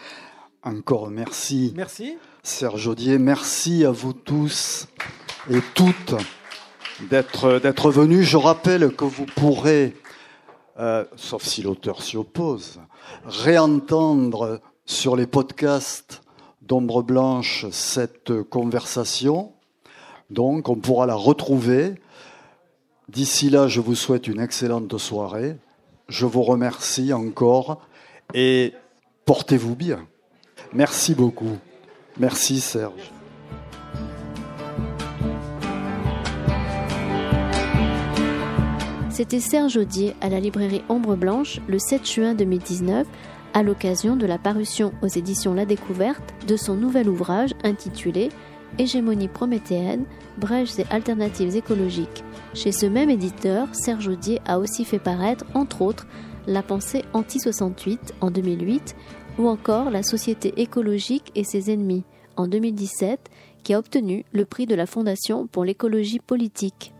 Encore 0.65 1.09
merci. 1.09 1.73
Merci. 1.77 2.19
Serge 2.43 2.89
Audier, 2.89 3.17
merci 3.19 3.85
à 3.85 3.93
vous 3.93 4.13
tous 4.13 4.89
et 5.49 5.61
toutes 5.75 6.15
d'être, 7.09 7.61
d'être 7.61 7.91
venus. 7.93 8.27
Je 8.27 8.37
rappelle 8.37 8.95
que 8.95 9.05
vous 9.05 9.25
pourrez, 9.25 9.95
euh, 10.79 11.05
sauf 11.15 11.45
si 11.45 11.63
l'auteur 11.63 12.03
s'y 12.03 12.17
oppose, 12.17 12.81
réentendre 13.25 14.61
sur 14.85 15.15
les 15.15 15.29
podcasts 15.29 16.23
d'Ombre 16.63 17.03
Blanche 17.03 17.67
cette 17.71 18.43
conversation. 18.43 19.53
Donc, 20.31 20.69
on 20.69 20.77
pourra 20.77 21.07
la 21.07 21.15
retrouver. 21.15 21.95
D'ici 23.09 23.49
là, 23.49 23.69
je 23.69 23.81
vous 23.81 23.95
souhaite 23.95 24.27
une 24.27 24.41
excellente 24.41 24.99
soirée. 24.99 25.57
Je 26.09 26.27
vous 26.27 26.43
remercie 26.43 27.13
encore 27.13 27.81
et 28.35 28.75
portez-vous 29.25 29.75
bien. 29.75 30.07
Merci 30.73 31.15
beaucoup. 31.15 31.57
Merci 32.19 32.61
Serge. 32.61 33.13
C'était 39.11 39.41
Serge 39.41 39.77
Audier 39.77 40.15
à 40.21 40.29
la 40.29 40.39
librairie 40.39 40.85
Ombre 40.89 41.17
Blanche 41.17 41.61
le 41.67 41.79
7 41.79 42.09
juin 42.09 42.35
2019 42.35 43.07
à 43.55 43.63
l'occasion 43.63 44.15
de 44.15 44.27
la 44.27 44.39
parution 44.39 44.93
aux 45.03 45.09
éditions 45.09 45.55
La 45.55 45.65
Découverte 45.65 46.35
de 46.47 46.57
son 46.57 46.77
nouvel 46.77 47.09
ouvrage 47.09 47.51
intitulé 47.65 48.29
Hégémonie 48.79 49.29
prométhéenne, 49.29 50.05
brèches 50.37 50.79
et 50.79 50.87
alternatives 50.91 51.57
écologiques. 51.57 52.23
Chez 52.55 52.71
ce 52.71 52.87
même 52.87 53.11
éditeur, 53.11 53.67
Serge 53.73 54.09
Audier 54.09 54.41
a 54.47 54.59
aussi 54.59 54.85
fait 54.85 54.99
paraître, 54.99 55.45
entre 55.55 55.83
autres, 55.83 56.07
La 56.49 56.62
pensée 56.62 57.05
anti-68 57.12 57.99
en 58.23 58.31
2008 58.31 58.97
ou 59.39 59.49
encore 59.49 59.91
La 59.91 60.03
Société 60.03 60.55
écologique 60.57 61.31
et 61.35 61.45
ses 61.45 61.70
ennemis 61.70 62.05
en 62.37 62.49
2017 62.49 63.20
qui 63.62 63.75
a 63.75 63.79
obtenu 63.79 64.25
le 64.33 64.47
prix 64.47 64.65
de 64.65 64.75
la 64.75 64.87
Fondation 64.87 65.47
pour 65.47 65.66
l'écologie 65.66 66.20
politique. 66.20 66.95